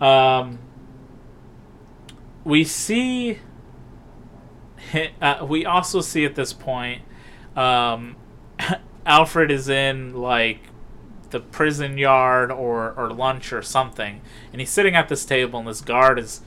Um, 0.00 0.58
we 2.44 2.64
see. 2.64 3.38
Uh, 5.22 5.44
we 5.48 5.64
also 5.66 6.00
see 6.00 6.24
at 6.24 6.34
this 6.34 6.52
point, 6.52 7.02
um, 7.56 8.16
Alfred 9.06 9.50
is 9.50 9.68
in 9.68 10.14
like 10.14 10.60
the 11.30 11.40
prison 11.40 11.96
yard 11.98 12.50
or 12.50 12.92
or 12.92 13.10
lunch 13.10 13.52
or 13.52 13.62
something, 13.62 14.20
and 14.52 14.60
he's 14.60 14.70
sitting 14.70 14.94
at 14.96 15.08
this 15.08 15.24
table, 15.24 15.58
and 15.60 15.68
this 15.68 15.80
guard 15.80 16.18
is 16.18 16.40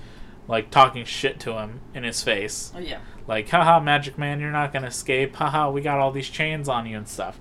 like 0.47 0.69
talking 0.69 1.05
shit 1.05 1.39
to 1.39 1.53
him 1.53 1.79
in 1.93 2.03
his 2.03 2.21
face 2.21 2.73
Oh 2.75 2.79
yeah. 2.79 2.99
like 3.27 3.47
haha 3.49 3.79
magic 3.79 4.17
man 4.17 4.41
you're 4.41 4.51
not 4.51 4.73
gonna 4.73 4.87
escape 4.87 5.33
haha 5.37 5.71
we 5.71 5.79
got 5.79 5.99
all 5.99 6.11
these 6.11 6.29
chains 6.29 6.67
on 6.67 6.85
you 6.85 6.97
and 6.97 7.07
stuff 7.07 7.39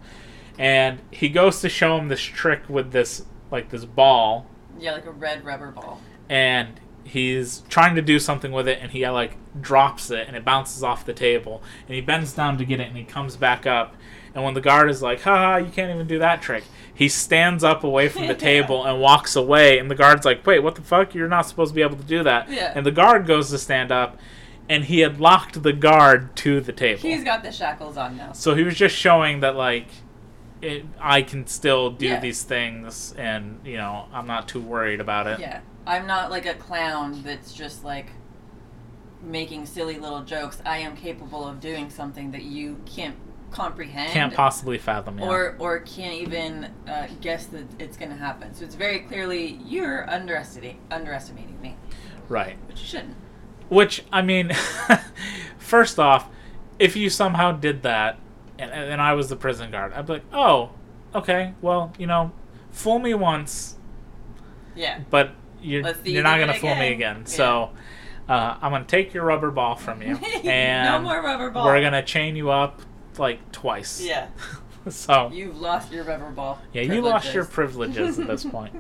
and 0.57 1.01
he 1.11 1.29
goes 1.29 1.61
to 1.63 1.69
show 1.69 1.99
him 1.99 2.07
this 2.07 2.21
trick 2.21 2.63
with 2.69 2.93
this 2.93 3.25
like 3.51 3.71
this 3.71 3.85
ball 3.85 4.47
Yeah, 4.79 4.93
like 4.93 5.07
a 5.07 5.11
red 5.11 5.45
rubber 5.45 5.73
ball. 5.73 6.01
and 6.29 6.79
he's 7.03 7.65
trying 7.69 7.97
to 7.97 8.03
do 8.03 8.21
something 8.21 8.53
with 8.53 8.69
it 8.69 8.79
and 8.81 8.93
he 8.93 9.05
like 9.09 9.37
drops 9.61 10.11
it 10.11 10.27
and 10.29 10.37
it 10.37 10.45
bounces 10.45 10.83
off 10.83 11.05
the 11.05 11.13
table 11.13 11.63
and 11.87 11.95
he 11.95 12.01
bends 12.01 12.33
down 12.33 12.57
to 12.59 12.65
get 12.65 12.81
it 12.81 12.89
and 12.89 12.97
he 12.97 13.05
comes 13.05 13.37
back 13.37 13.67
up 13.67 13.95
and 14.35 14.43
when 14.43 14.55
the 14.55 14.61
guard 14.63 14.89
is 14.91 15.03
like 15.03 15.21
haha 15.23 15.57
you 15.59 15.71
can't 15.71 15.95
even 15.95 16.07
do 16.07 16.19
that 16.19 16.41
trick 16.41 16.65
he 16.95 17.07
stands 17.07 17.63
up 17.63 17.85
away 17.85 18.09
from 18.09 18.27
the 18.27 18.35
table 18.51 18.85
and 18.87 18.99
walks 19.01 19.37
away 19.37 19.79
and 19.79 19.91
the 19.91 19.95
guard's 19.95 20.25
like 20.25 20.47
wait 20.47 20.61
what 20.61 20.75
the 20.75 20.81
fuck 20.81 21.15
you're 21.15 21.29
not 21.29 21.43
supposed 21.47 21.71
to 21.71 21.75
be 21.75 21.83
able 21.83 21.97
to 21.97 22.03
do 22.05 22.23
that 22.23 22.49
Yeah. 22.51 22.73
and 22.75 22.87
the 22.87 22.91
guard 22.91 23.27
goes 23.27 23.51
to 23.51 23.59
stand 23.59 23.93
up 23.93 24.19
and 24.71 24.85
he 24.85 25.01
had 25.01 25.21
locked 25.21 25.63
the 25.63 25.73
guard 25.75 26.35
to 26.37 26.61
the 26.61 26.73
table 26.73 27.03
He's 27.03 27.23
got 27.25 27.43
the 27.43 27.53
shackles 27.53 27.99
on 27.99 28.17
now. 28.17 28.33
so 28.33 28.55
he 28.55 28.63
was 28.63 28.75
just 28.75 28.97
showing 28.97 29.41
that 29.41 29.55
like 29.55 29.89
it, 30.63 30.87
I 30.99 31.23
can 31.23 31.47
still 31.47 31.91
do 31.91 32.07
Yeah. 32.07 32.21
these 32.21 32.43
things 32.43 33.13
and 33.19 33.61
you 33.67 33.77
know 33.77 34.07
I'm 34.15 34.27
not 34.27 34.49
too 34.49 34.61
worried 34.63 35.01
about 35.01 35.27
it 35.27 35.41
Yeah. 35.41 35.61
I'm 35.87 36.07
not 36.07 36.31
like 36.31 36.47
a 36.47 36.55
clown 36.55 37.21
that's 37.23 37.53
just 37.53 37.85
like 37.85 38.07
making 39.23 39.67
silly 39.67 39.99
little 39.99 40.23
jokes. 40.23 40.61
I 40.67 40.79
am 40.79 40.97
capable 40.97 41.47
of 41.47 41.61
doing 41.61 41.91
something 41.91 42.31
that 42.33 42.43
you 42.43 42.81
can't 42.87 43.17
comprehend. 43.53 44.13
can't 44.13 44.35
possibly 44.35 44.79
fathom 44.79 45.19
yeah. 45.19 45.29
or 45.29 45.57
or 45.59 45.81
can't 45.81 46.15
even 46.15 46.71
uh, 46.89 47.07
guess 47.21 47.47
that 47.47 47.65
it's 47.79 47.97
going 47.97 48.11
to 48.11 48.17
happen. 48.17 48.55
So 48.55 48.65
it's 48.65 48.75
very 48.75 49.01
clearly 49.01 49.61
you're 49.65 50.09
underestimating 50.11 50.81
underestimating 50.91 51.61
me, 51.61 51.77
right 52.29 52.57
which 52.67 52.81
you 52.81 52.87
shouldn't. 52.87 53.17
Which 53.69 54.05
I 54.13 54.23
mean, 54.23 54.53
first 55.59 55.99
off, 55.99 56.29
if 56.79 56.97
you 56.97 57.09
somehow 57.09 57.53
did 57.53 57.83
that, 57.83 58.19
and, 58.59 58.71
and 58.71 59.01
I 59.01 59.15
was 59.15 59.29
the 59.29 59.37
prison 59.37 59.71
guard, 59.71 59.93
I'd 59.93 60.07
be 60.07 60.15
like, 60.15 60.25
oh, 60.33 60.71
okay, 61.15 61.55
well, 61.63 61.93
you 61.99 62.07
know, 62.07 62.33
fool 62.71 62.99
me 62.99 63.15
once, 63.15 63.77
Yeah. 64.75 65.01
but 65.11 65.31
you're 65.63 65.87
you 66.05 66.15
you're 66.15 66.23
not 66.23 66.39
gonna 66.39 66.55
fool 66.55 66.75
me 66.75 66.93
again. 66.93 66.93
again. 66.93 67.17
Yeah. 67.21 67.25
So 67.37 67.71
uh, 68.29 68.57
I'm 68.61 68.71
gonna 68.73 68.85
take 68.85 69.13
your 69.15 69.25
rubber 69.25 69.51
ball 69.51 69.75
from 69.77 70.01
you, 70.03 70.17
and 70.45 70.89
no 71.05 71.09
more 71.09 71.23
rubber 71.23 71.51
ball. 71.51 71.67
we're 71.67 71.81
gonna 71.81 72.03
chain 72.03 72.37
you 72.37 72.51
up 72.51 72.81
like 73.19 73.53
twice. 73.53 74.01
Yeah. 74.03 74.29
so 74.89 75.31
You've 75.33 75.61
lost 75.61 75.93
your 75.93 76.05
rubber 76.05 76.31
ball. 76.31 76.61
Yeah, 76.73 76.83
you 76.83 77.01
lost 77.03 77.33
your 77.35 77.45
privileges. 77.45 78.17
privileges 78.17 78.19
at 78.21 78.27
this 78.29 78.45
point. 78.51 78.75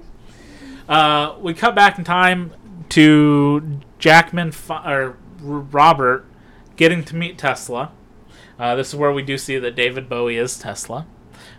Uh, 0.88 1.36
we 1.40 1.54
cut 1.54 1.74
back 1.74 1.98
in 1.98 2.04
time 2.04 2.52
to 2.90 3.80
Jackman 3.98 4.52
fi- 4.52 4.90
or 4.92 5.16
Robert 5.40 6.24
getting 6.76 7.04
to 7.04 7.16
meet 7.16 7.38
Tesla. 7.38 7.92
Uh, 8.58 8.74
this 8.74 8.88
is 8.88 8.96
where 8.96 9.12
we 9.12 9.22
do 9.22 9.38
see 9.38 9.58
that 9.58 9.74
David 9.74 10.08
Bowie 10.08 10.36
is 10.36 10.58
Tesla. 10.58 11.06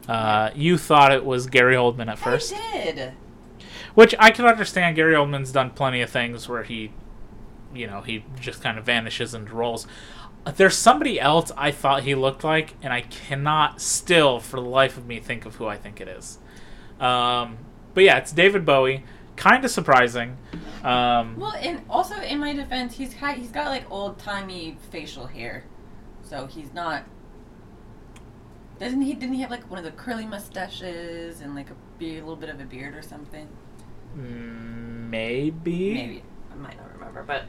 Uh, 0.07 0.51
you 0.55 0.77
thought 0.77 1.11
it 1.11 1.25
was 1.25 1.47
Gary 1.47 1.75
Oldman 1.75 2.07
at 2.09 2.19
first, 2.19 2.53
I 2.53 2.91
did. 2.91 3.13
which 3.95 4.13
I 4.19 4.31
can 4.31 4.45
understand. 4.45 4.95
Gary 4.95 5.13
Oldman's 5.13 5.51
done 5.51 5.69
plenty 5.71 6.01
of 6.01 6.09
things 6.09 6.47
where 6.49 6.63
he, 6.63 6.91
you 7.73 7.87
know, 7.87 8.01
he 8.01 8.25
just 8.39 8.61
kind 8.61 8.77
of 8.77 8.85
vanishes 8.85 9.33
into 9.33 9.53
roles. 9.53 9.87
There's 10.55 10.77
somebody 10.77 11.19
else 11.19 11.51
I 11.55 11.71
thought 11.71 12.03
he 12.03 12.15
looked 12.15 12.43
like, 12.43 12.75
and 12.81 12.91
I 12.91 13.01
cannot 13.01 13.79
still, 13.81 14.39
for 14.39 14.59
the 14.59 14.67
life 14.67 14.97
of 14.97 15.05
me, 15.05 15.19
think 15.19 15.45
of 15.45 15.55
who 15.55 15.67
I 15.67 15.77
think 15.77 16.01
it 16.01 16.07
is. 16.07 16.37
Um, 16.99 17.57
but 17.93 18.03
yeah, 18.03 18.17
it's 18.17 18.31
David 18.31 18.65
Bowie. 18.65 19.05
Kind 19.35 19.63
of 19.65 19.71
surprising. 19.71 20.37
Um, 20.83 21.39
Well, 21.39 21.53
and 21.59 21.81
also 21.89 22.15
in 22.21 22.39
my 22.39 22.53
defense, 22.53 22.95
he's 22.95 23.13
got, 23.13 23.37
he's 23.37 23.51
got 23.51 23.67
like 23.67 23.89
old 23.89 24.19
timey 24.19 24.77
facial 24.91 25.27
hair, 25.27 25.63
so 26.23 26.45
he's 26.45 26.73
not. 26.73 27.03
Doesn't 28.79 29.01
he? 29.01 29.13
Didn't 29.13 29.35
he 29.35 29.41
have 29.41 29.51
like 29.51 29.69
one 29.69 29.79
of 29.79 29.85
the 29.85 29.91
curly 29.91 30.25
mustaches 30.25 31.41
and 31.41 31.55
like 31.55 31.69
a, 31.69 31.75
be- 31.97 32.17
a 32.17 32.19
little 32.19 32.35
bit 32.35 32.49
of 32.49 32.59
a 32.59 32.65
beard 32.65 32.95
or 32.95 33.01
something? 33.01 33.47
mm, 34.17 35.09
maybe. 35.09 35.93
Maybe 35.93 36.23
I 36.51 36.55
might 36.55 36.77
not 36.77 36.91
remember, 36.93 37.23
but 37.23 37.45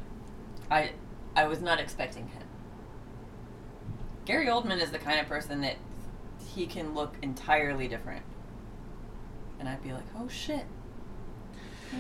I 0.70 0.92
I 1.36 1.46
was 1.46 1.60
not 1.60 1.80
expecting 1.80 2.28
him. 2.28 2.42
Gary 4.24 4.46
Oldman 4.46 4.80
is 4.80 4.90
the 4.90 4.98
kind 4.98 5.20
of 5.20 5.26
person 5.26 5.60
that 5.60 5.76
he 6.54 6.66
can 6.66 6.94
look 6.94 7.16
entirely 7.22 7.88
different, 7.88 8.22
and 9.58 9.68
I'd 9.68 9.82
be 9.82 9.92
like, 9.92 10.04
oh 10.16 10.28
shit. 10.28 10.64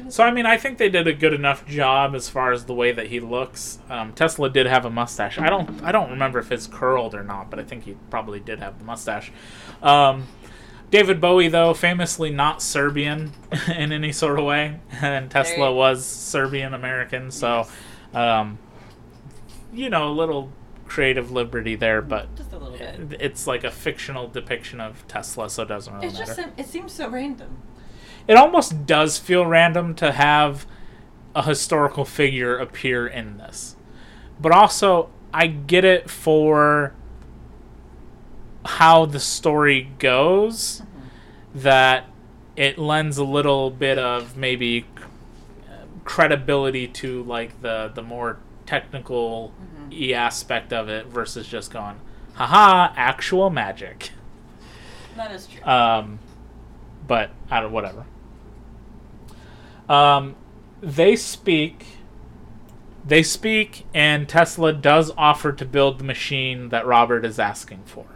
So 0.08 0.24
I 0.24 0.30
mean, 0.30 0.46
I 0.46 0.56
think 0.56 0.78
they 0.78 0.88
did 0.88 1.06
a 1.06 1.12
good 1.12 1.32
enough 1.32 1.66
job 1.66 2.14
as 2.14 2.28
far 2.28 2.52
as 2.52 2.64
the 2.64 2.74
way 2.74 2.92
that 2.92 3.08
he 3.08 3.20
looks. 3.20 3.78
Um, 3.88 4.12
Tesla 4.12 4.50
did 4.50 4.66
have 4.66 4.84
a 4.84 4.90
mustache. 4.90 5.38
I 5.38 5.48
don't, 5.48 5.82
I 5.82 5.92
don't 5.92 6.10
remember 6.10 6.38
if 6.38 6.50
it's 6.50 6.66
curled 6.66 7.14
or 7.14 7.22
not, 7.22 7.50
but 7.50 7.58
I 7.58 7.62
think 7.62 7.84
he 7.84 7.96
probably 8.10 8.40
did 8.40 8.58
have 8.58 8.78
the 8.78 8.84
mustache. 8.84 9.30
Um, 9.82 10.26
David 10.90 11.20
Bowie, 11.20 11.48
though, 11.48 11.74
famously 11.74 12.30
not 12.30 12.62
Serbian 12.62 13.32
in 13.68 13.92
any 13.92 14.12
sort 14.12 14.38
of 14.38 14.44
way, 14.44 14.80
and 15.00 15.30
Tesla 15.30 15.72
was 15.72 16.04
Serbian 16.04 16.74
American, 16.74 17.30
so 17.30 17.66
um, 18.14 18.58
you 19.72 19.90
know, 19.90 20.08
a 20.08 20.12
little 20.12 20.50
creative 20.86 21.30
liberty 21.30 21.74
there, 21.74 22.00
but 22.02 22.34
just 22.36 22.52
a 22.52 22.58
little 22.58 22.76
bit. 22.78 23.20
it's 23.20 23.46
like 23.46 23.64
a 23.64 23.70
fictional 23.70 24.28
depiction 24.28 24.80
of 24.80 25.06
Tesla, 25.08 25.48
so 25.50 25.62
it 25.62 25.66
doesn't 25.68 25.92
really 25.94 26.06
It's 26.08 26.18
matter. 26.18 26.34
just 26.42 26.48
it 26.58 26.66
seems 26.66 26.92
so 26.92 27.08
random. 27.08 27.56
it 28.28 28.36
almost 28.36 28.86
does 28.86 29.18
feel 29.18 29.44
random 29.46 29.94
to 29.96 30.12
have 30.12 30.66
a 31.34 31.42
historical 31.42 32.04
figure 32.04 32.56
appear 32.56 33.06
in 33.06 33.38
this. 33.38 33.76
But 34.40 34.52
also, 34.52 35.10
I 35.32 35.46
get 35.48 35.84
it 35.84 36.08
for 36.08 36.92
how 38.64 39.04
the 39.06 39.20
story 39.20 39.90
goes 39.98 40.82
that 41.54 42.06
it 42.56 42.78
lends 42.78 43.18
a 43.18 43.24
little 43.24 43.70
bit 43.70 43.98
of 43.98 44.36
maybe 44.36 44.86
credibility 46.04 46.86
to 46.88 47.22
like 47.24 47.60
the 47.62 47.90
the 47.94 48.02
more 48.02 48.38
technical 48.66 49.52
e 49.92 50.12
aspect 50.14 50.72
of 50.72 50.88
it 50.88 51.06
versus 51.06 51.46
just 51.46 51.70
going 51.72 52.00
haha 52.34 52.92
actual 52.96 53.50
magic 53.50 54.10
That 55.16 55.30
is 55.32 55.46
true. 55.46 55.62
um, 55.64 56.18
but 57.06 57.30
I 57.50 57.60
don't 57.60 57.72
whatever. 57.72 58.04
Um, 59.88 60.34
they 60.80 61.16
speak. 61.16 61.86
They 63.06 63.22
speak, 63.22 63.84
and 63.92 64.26
Tesla 64.26 64.72
does 64.72 65.12
offer 65.18 65.52
to 65.52 65.64
build 65.66 65.98
the 65.98 66.04
machine 66.04 66.70
that 66.70 66.86
Robert 66.86 67.24
is 67.26 67.38
asking 67.38 67.82
for. 67.84 68.06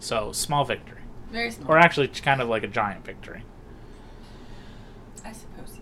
So 0.00 0.32
small 0.32 0.64
victory, 0.64 1.02
Very 1.30 1.52
small. 1.52 1.70
or 1.70 1.78
actually, 1.78 2.08
kind 2.08 2.40
of 2.42 2.48
like 2.48 2.64
a 2.64 2.66
giant 2.68 3.04
victory. 3.04 3.44
I 5.24 5.30
suppose 5.30 5.68
so. 5.74 5.78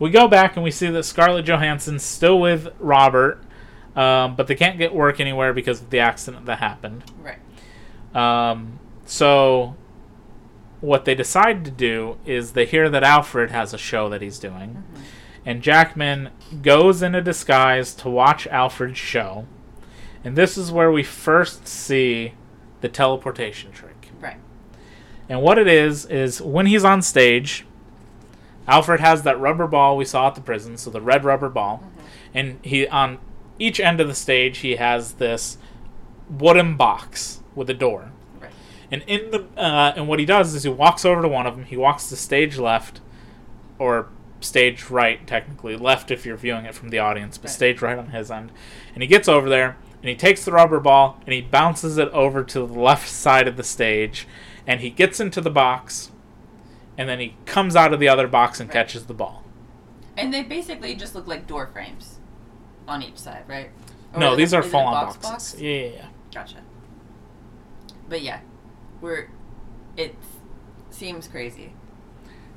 We 0.00 0.08
go 0.08 0.26
back 0.26 0.56
and 0.56 0.64
we 0.64 0.70
see 0.70 0.88
that 0.88 1.04
Scarlett 1.04 1.44
Johansson's 1.44 2.02
still 2.02 2.40
with 2.40 2.68
Robert, 2.78 3.38
um, 3.94 4.34
but 4.34 4.46
they 4.46 4.54
can't 4.54 4.78
get 4.78 4.94
work 4.94 5.20
anywhere 5.20 5.52
because 5.52 5.82
of 5.82 5.90
the 5.90 5.98
accident 5.98 6.46
that 6.46 6.58
happened. 6.58 7.04
Right. 7.22 7.38
Um, 8.16 8.80
so, 9.04 9.76
what 10.80 11.04
they 11.04 11.14
decide 11.14 11.66
to 11.66 11.70
do 11.70 12.16
is 12.24 12.52
they 12.52 12.64
hear 12.64 12.88
that 12.88 13.02
Alfred 13.04 13.50
has 13.50 13.74
a 13.74 13.78
show 13.78 14.08
that 14.08 14.22
he's 14.22 14.38
doing, 14.38 14.82
and 15.44 15.60
Jackman 15.60 16.30
goes 16.62 17.02
in 17.02 17.14
a 17.14 17.20
disguise 17.20 17.92
to 17.96 18.08
watch 18.08 18.46
Alfred's 18.46 18.96
show, 18.96 19.46
and 20.24 20.34
this 20.34 20.56
is 20.56 20.72
where 20.72 20.90
we 20.90 21.02
first 21.02 21.68
see 21.68 22.32
the 22.80 22.88
teleportation 22.88 23.70
trick. 23.70 24.08
Right. 24.18 24.38
And 25.28 25.42
what 25.42 25.58
it 25.58 25.68
is 25.68 26.06
is 26.06 26.40
when 26.40 26.64
he's 26.64 26.84
on 26.84 27.02
stage, 27.02 27.66
Alfred 28.68 29.00
has 29.00 29.22
that 29.22 29.40
rubber 29.40 29.66
ball 29.66 29.96
we 29.96 30.04
saw 30.04 30.28
at 30.28 30.34
the 30.34 30.40
prison, 30.40 30.76
so 30.76 30.90
the 30.90 31.00
red 31.00 31.24
rubber 31.24 31.48
ball, 31.48 31.82
and 32.34 32.58
he 32.62 32.86
on 32.86 33.18
each 33.58 33.80
end 33.80 34.00
of 34.00 34.08
the 34.08 34.14
stage 34.14 34.58
he 34.58 34.76
has 34.76 35.14
this 35.14 35.58
wooden 36.28 36.76
box 36.76 37.40
with 37.54 37.68
a 37.68 37.74
door. 37.74 38.12
Right. 38.40 38.52
And 38.90 39.02
in 39.06 39.30
the 39.30 39.46
uh, 39.56 39.92
and 39.96 40.08
what 40.08 40.18
he 40.18 40.24
does 40.26 40.54
is 40.54 40.62
he 40.62 40.68
walks 40.68 41.04
over 41.04 41.22
to 41.22 41.28
one 41.28 41.46
of 41.46 41.56
them. 41.56 41.64
He 41.64 41.76
walks 41.76 42.08
to 42.08 42.16
stage 42.16 42.58
left, 42.58 43.00
or 43.78 44.08
stage 44.40 44.88
right, 44.88 45.26
technically 45.26 45.76
left 45.76 46.10
if 46.10 46.24
you're 46.24 46.36
viewing 46.36 46.64
it 46.64 46.74
from 46.74 46.88
the 46.90 46.98
audience, 46.98 47.36
but 47.36 47.48
Right. 47.48 47.54
stage 47.54 47.82
right 47.82 47.98
on 47.98 48.08
his 48.08 48.30
end. 48.30 48.52
And 48.94 49.02
he 49.02 49.06
gets 49.06 49.28
over 49.28 49.48
there 49.48 49.76
and 50.02 50.08
he 50.08 50.14
takes 50.14 50.44
the 50.46 50.52
rubber 50.52 50.80
ball 50.80 51.20
and 51.26 51.34
he 51.34 51.42
bounces 51.42 51.98
it 51.98 52.08
over 52.08 52.42
to 52.44 52.66
the 52.66 52.72
left 52.80 53.08
side 53.08 53.46
of 53.46 53.56
the 53.56 53.62
stage, 53.64 54.26
and 54.66 54.80
he 54.80 54.88
gets 54.88 55.20
into 55.20 55.40
the 55.40 55.50
box, 55.50 56.10
and 57.00 57.08
then 57.08 57.18
he 57.18 57.34
comes 57.46 57.74
out 57.74 57.94
of 57.94 57.98
the 57.98 58.08
other 58.08 58.28
box 58.28 58.60
and 58.60 58.68
Right. 58.68 58.74
catches 58.74 59.06
the 59.06 59.14
ball. 59.14 59.42
And 60.18 60.34
they 60.34 60.42
basically 60.42 60.94
just 60.94 61.14
look 61.14 61.26
like 61.26 61.46
door 61.46 61.66
frames 61.72 62.18
on 62.86 63.02
each 63.02 63.16
side, 63.16 63.44
right? 63.48 63.70
Or 64.12 64.20
no, 64.20 64.36
these 64.36 64.52
it- 64.52 64.56
are 64.58 64.62
full 64.62 64.80
on 64.80 64.92
box 64.92 65.16
boxes. 65.16 65.52
box? 65.54 65.62
Yeah, 65.62 65.70
yeah, 65.70 65.86
yeah. 65.96 66.04
Gotcha. 66.34 66.56
But 68.08 68.20
yeah, 68.20 68.40
we're. 69.00 69.28
It 69.96 70.14
seems 70.90 71.26
crazy. 71.26 71.72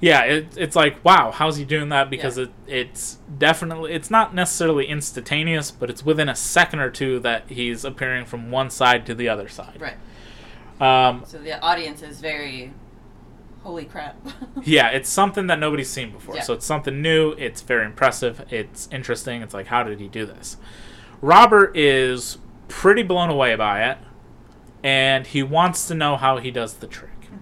Yeah, 0.01 0.23
it, 0.23 0.57
it's 0.57 0.75
like 0.75 1.03
wow, 1.05 1.31
how's 1.31 1.55
he 1.55 1.63
doing 1.63 1.87
that? 1.89 2.09
Because 2.09 2.37
Yeah. 2.37 2.45
it 2.45 2.51
it's 2.67 3.19
definitely 3.37 3.93
it's 3.93 4.11
not 4.11 4.35
necessarily 4.35 4.85
instantaneous, 4.87 5.71
but 5.71 5.89
it's 5.89 6.03
within 6.03 6.27
a 6.27 6.35
second 6.35 6.79
or 6.79 6.89
two 6.89 7.19
that 7.19 7.43
he's 7.47 7.85
appearing 7.85 8.25
from 8.25 8.51
one 8.51 8.69
side 8.69 9.05
to 9.05 9.15
the 9.15 9.29
other 9.29 9.47
side. 9.47 9.79
Right. 9.79 9.95
Um, 10.81 11.23
So 11.25 11.37
the 11.37 11.57
audience 11.61 12.01
is 12.01 12.19
very. 12.19 12.73
Holy 13.63 13.85
crap. 13.85 14.17
yeah, 14.63 14.89
it's 14.89 15.09
something 15.09 15.47
that 15.47 15.57
nobody's 15.57 15.89
seen 15.89 16.11
before. 16.11 16.35
Yeah. 16.35 16.41
So 16.41 16.53
it's 16.53 16.65
something 16.65 17.01
new. 17.01 17.31
It's 17.31 17.61
very 17.61 17.85
impressive. 17.85 18.45
It's 18.51 18.89
interesting. 18.91 19.41
It's 19.41 19.53
like 19.53 19.67
how 19.67 19.83
did 19.83 19.99
he 19.99 20.07
do 20.09 20.25
this? 20.25 20.57
Robert 21.21 21.75
is 21.75 22.37
pretty 22.67 23.03
blown 23.03 23.29
away 23.29 23.55
by 23.55 23.89
it, 23.89 23.97
and 24.83 25.25
he 25.25 25.41
wants 25.41 25.87
to 25.87 25.95
know 25.95 26.17
how 26.17 26.37
he 26.37 26.51
does 26.51 26.75
the 26.75 26.87
trick. 26.87 27.21
Mm-hmm. 27.21 27.37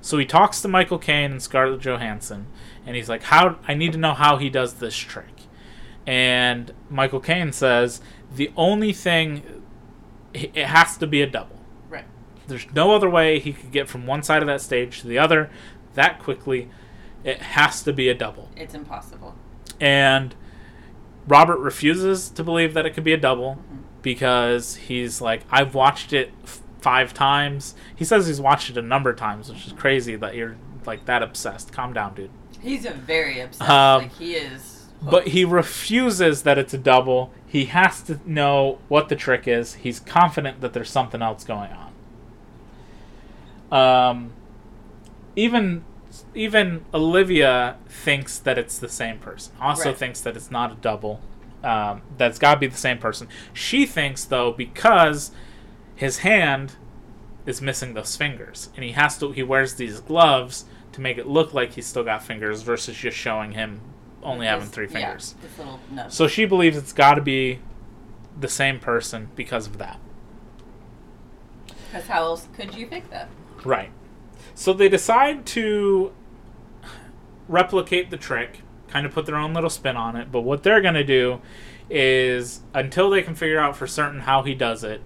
So 0.00 0.18
he 0.18 0.24
talks 0.24 0.62
to 0.62 0.68
Michael 0.68 0.98
Caine 0.98 1.32
and 1.32 1.42
Scarlett 1.42 1.80
Johansson, 1.80 2.46
and 2.86 2.94
he's 2.94 3.08
like, 3.08 3.24
"How? 3.24 3.58
I 3.66 3.74
need 3.74 3.92
to 3.92 3.98
know 3.98 4.14
how 4.14 4.36
he 4.36 4.48
does 4.48 4.74
this 4.74 4.96
trick." 4.96 5.42
And 6.06 6.72
Michael 6.88 7.20
Caine 7.20 7.52
says, 7.52 8.00
"The 8.32 8.52
only 8.56 8.92
thing, 8.92 9.62
it 10.32 10.52
it 10.54 10.66
has 10.66 10.96
to 10.98 11.08
be 11.08 11.22
a 11.22 11.26
double. 11.26 11.55
There's 12.48 12.66
no 12.74 12.92
other 12.94 13.08
way 13.10 13.38
he 13.38 13.52
could 13.52 13.72
get 13.72 13.88
from 13.88 14.06
one 14.06 14.22
side 14.22 14.42
of 14.42 14.46
that 14.48 14.60
stage 14.60 15.00
to 15.00 15.06
the 15.06 15.18
other 15.18 15.50
that 15.94 16.18
quickly. 16.18 16.68
It 17.24 17.38
has 17.42 17.82
to 17.82 17.92
be 17.92 18.08
a 18.08 18.14
double." 18.14 18.50
It's 18.56 18.74
impossible. 18.74 19.34
And 19.80 20.34
Robert 21.26 21.58
refuses 21.58 22.28
to 22.30 22.44
believe 22.44 22.74
that 22.74 22.86
it 22.86 22.90
could 22.94 23.04
be 23.04 23.12
a 23.12 23.16
double 23.18 23.58
because 24.02 24.76
he's 24.76 25.20
like, 25.20 25.42
I've 25.50 25.74
watched 25.74 26.12
it 26.12 26.32
f- 26.44 26.62
five 26.80 27.12
times. 27.12 27.74
He 27.94 28.04
says 28.04 28.28
he's 28.28 28.40
watched 28.40 28.70
it 28.70 28.76
a 28.76 28.82
number 28.82 29.10
of 29.10 29.16
times, 29.16 29.50
which 29.50 29.66
is 29.66 29.72
crazy 29.72 30.14
that 30.16 30.36
you're 30.36 30.56
like 30.86 31.04
that 31.06 31.22
obsessed. 31.22 31.72
Calm 31.72 31.92
down, 31.92 32.14
dude. 32.14 32.30
He's 32.60 32.86
a 32.86 32.92
very 32.92 33.40
obsessed. 33.40 33.68
Um, 33.68 34.02
like 34.02 34.12
he 34.14 34.34
is. 34.34 34.86
But 35.02 35.28
he 35.28 35.44
refuses 35.44 36.42
that 36.44 36.56
it's 36.58 36.72
a 36.72 36.78
double. 36.78 37.32
He 37.46 37.66
has 37.66 38.00
to 38.02 38.20
know 38.24 38.78
what 38.88 39.08
the 39.08 39.16
trick 39.16 39.46
is. 39.46 39.74
He's 39.74 40.00
confident 40.00 40.60
that 40.60 40.72
there's 40.72 40.90
something 40.90 41.20
else 41.20 41.44
going 41.44 41.70
on. 41.72 41.92
Um, 43.70 44.32
even 45.34 45.84
even 46.34 46.84
Olivia 46.94 47.76
thinks 47.88 48.38
that 48.38 48.56
it's 48.58 48.78
the 48.78 48.88
same 48.88 49.18
person. 49.18 49.52
Also 49.60 49.90
Right. 49.90 49.96
thinks 49.98 50.20
that 50.22 50.36
it's 50.36 50.50
not 50.50 50.72
a 50.72 50.74
double. 50.76 51.20
Um, 51.62 52.02
that's 52.16 52.38
got 52.38 52.54
to 52.54 52.60
be 52.60 52.66
the 52.68 52.76
same 52.76 52.98
person. 52.98 53.28
She 53.52 53.86
thinks 53.86 54.24
though 54.24 54.52
because 54.52 55.32
his 55.94 56.18
hand 56.18 56.74
is 57.44 57.60
missing 57.60 57.94
those 57.94 58.16
fingers, 58.16 58.70
and 58.76 58.84
he 58.84 58.92
has 58.92 59.18
to. 59.18 59.32
He 59.32 59.42
wears 59.42 59.74
these 59.74 60.00
gloves 60.00 60.64
to 60.92 61.00
make 61.00 61.18
it 61.18 61.26
look 61.26 61.52
like 61.52 61.72
he's 61.72 61.86
still 61.86 62.04
got 62.04 62.22
fingers 62.22 62.62
versus 62.62 62.96
just 62.96 63.16
showing 63.16 63.52
him 63.52 63.80
only 64.22 64.46
having 64.46 64.68
three 64.68 64.86
yeah, 64.86 64.92
fingers. 64.92 65.34
this 65.42 65.58
little. 65.58 65.78
So 66.10 66.26
she 66.28 66.44
believes 66.44 66.76
it's 66.76 66.92
got 66.92 67.14
to 67.14 67.20
be 67.20 67.60
the 68.38 68.48
same 68.48 68.78
person 68.80 69.28
because 69.36 69.66
of 69.66 69.78
that. 69.78 69.98
Because 71.68 72.06
how 72.08 72.22
else 72.24 72.48
could 72.56 72.74
you 72.74 72.86
fake 72.88 73.08
that? 73.10 73.28
Right. 73.66 73.90
So 74.54 74.72
they 74.72 74.88
decide 74.88 75.44
to 75.46 76.12
replicate 77.48 78.10
the 78.10 78.16
trick, 78.16 78.62
kind 78.88 79.04
of 79.04 79.12
put 79.12 79.26
their 79.26 79.36
own 79.36 79.52
little 79.54 79.70
spin 79.70 79.96
on 79.96 80.16
it. 80.16 80.32
But 80.32 80.42
what 80.42 80.62
they're 80.62 80.80
going 80.80 80.94
to 80.94 81.04
do 81.04 81.40
is, 81.90 82.60
until 82.74 83.10
they 83.10 83.22
can 83.22 83.34
figure 83.34 83.58
out 83.58 83.76
for 83.76 83.86
certain 83.86 84.20
how 84.20 84.42
he 84.42 84.54
does 84.54 84.82
it, 84.82 85.02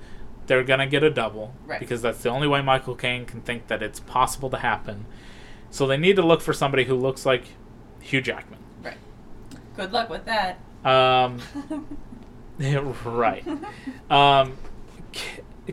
they're 0.46 0.64
going 0.64 0.80
to 0.80 0.86
get 0.86 1.02
a 1.02 1.10
double. 1.10 1.54
Right. 1.66 1.80
Because 1.80 2.02
that's 2.02 2.22
the 2.22 2.28
only 2.28 2.48
way 2.48 2.62
Michael 2.62 2.94
Caine 2.94 3.26
can 3.26 3.40
think 3.40 3.68
that 3.68 3.82
it's 3.82 4.00
possible 4.00 4.50
to 4.50 4.58
happen. 4.58 5.06
So 5.70 5.86
they 5.86 5.96
need 5.96 6.16
to 6.16 6.22
look 6.22 6.40
for 6.40 6.52
somebody 6.52 6.84
who 6.84 6.94
looks 6.94 7.24
like 7.24 7.44
Hugh 8.00 8.20
Jackman. 8.20 8.58
Right. 8.82 8.96
Good 9.76 9.92
luck 9.92 10.10
with 10.10 10.24
that. 10.26 10.58
Um, 10.84 11.38
right. 13.04 13.46
Um, 14.10 14.56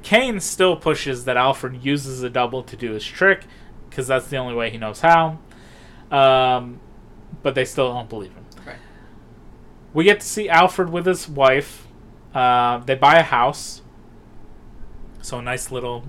Caine 0.04 0.40
still 0.40 0.76
pushes 0.76 1.26
that 1.26 1.38
Alfred 1.38 1.84
uses 1.84 2.22
a 2.24 2.30
double 2.30 2.62
to 2.64 2.76
do 2.76 2.92
his 2.92 3.04
trick 3.06 3.44
because 3.90 4.08
that's 4.08 4.28
the 4.28 4.38
only 4.38 4.54
way 4.54 4.70
he 4.70 4.78
knows 4.78 5.02
how. 5.02 5.40
Um, 6.12 6.80
but 7.42 7.56
they 7.56 7.66
still 7.66 7.92
don't 7.94 8.08
believe 8.10 8.32
him. 8.34 8.46
Right. 8.66 8.76
We 9.94 10.04
get 10.04 10.20
to 10.20 10.26
see 10.26 10.50
Alfred 10.50 10.90
with 10.90 11.06
his 11.06 11.28
wife. 11.28 11.88
Uh, 12.34 12.78
they 12.80 12.96
buy 12.96 13.16
a 13.16 13.24
house. 13.24 13.82
So 15.22 15.40
a 15.40 15.42
nice 15.42 15.72
little 15.72 16.06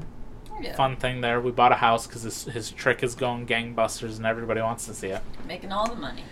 Yeah. 0.61 0.75
fun 0.77 0.97
thing 0.97 1.21
there. 1.23 1.41
We 1.41 1.51
bought 1.51 1.73
a 1.73 1.77
house 1.77 2.07
because 2.07 2.23
his, 2.23 2.45
his 2.45 2.71
trick 2.71 3.03
is 3.03 3.15
going 3.15 3.47
gangbusters 3.47 4.17
and 4.19 4.27
everybody 4.27 4.61
wants 4.61 4.87
to 4.87 4.95
see 4.95 5.09
it. 5.09 5.23
Making 5.47 5.73
all 5.73 5.89
the 5.89 5.97
money. 5.97 6.23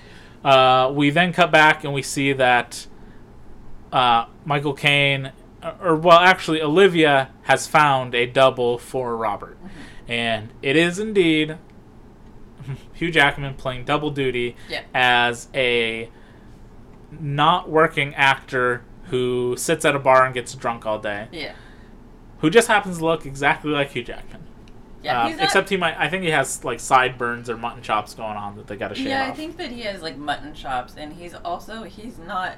Uh, 0.44 0.92
we 0.94 1.10
then 1.10 1.32
cut 1.32 1.50
back 1.50 1.84
and 1.84 1.92
we 1.94 2.02
see 2.02 2.32
that 2.34 2.86
uh, 3.92 4.26
Michael 4.44 4.74
Caine, 4.74 5.32
or 5.80 5.96
well, 5.96 6.18
actually, 6.18 6.60
Olivia 6.62 7.30
has 7.42 7.66
found 7.66 8.14
a 8.14 8.26
double 8.26 8.78
for 8.78 9.16
Robert, 9.16 9.56
and 10.08 10.52
it 10.62 10.76
is 10.76 10.98
indeed 10.98 11.58
Hugh 12.94 13.10
Jackman 13.10 13.54
playing 13.54 13.84
double 13.84 14.10
duty 14.10 14.56
Yeah. 14.68 14.82
as 14.94 15.48
a 15.54 16.10
not 17.10 17.68
working 17.70 18.14
actor 18.14 18.82
who 19.04 19.54
sits 19.56 19.84
at 19.84 19.94
a 19.94 19.98
bar 19.98 20.24
and 20.24 20.34
gets 20.34 20.54
drunk 20.54 20.84
all 20.84 20.98
day, 20.98 21.28
Yeah. 21.30 21.52
who 22.40 22.50
just 22.50 22.68
happens 22.68 22.98
to 22.98 23.04
look 23.04 23.24
exactly 23.24 23.70
like 23.70 23.90
Hugh 23.92 24.02
Jackman. 24.02 24.42
Yeah. 25.02 25.22
Uh, 25.22 25.28
not, 25.30 25.40
except 25.42 25.68
he 25.70 25.76
might, 25.76 25.96
I 25.96 26.08
think 26.08 26.24
he 26.24 26.30
has 26.30 26.64
like 26.64 26.80
sideburns 26.80 27.48
or 27.48 27.56
mutton 27.56 27.82
chops 27.82 28.14
going 28.14 28.36
on 28.36 28.56
that 28.56 28.66
they 28.66 28.76
got 28.76 28.88
to 28.88 28.94
shave 28.96 29.06
Yeah, 29.06 29.26
I 29.26 29.30
think 29.32 29.56
that 29.58 29.70
he 29.70 29.82
has 29.82 30.02
like 30.02 30.16
mutton 30.16 30.52
chops, 30.52 30.94
and 30.96 31.12
he's 31.12 31.34
also 31.34 31.84
he's 31.84 32.18
not 32.18 32.56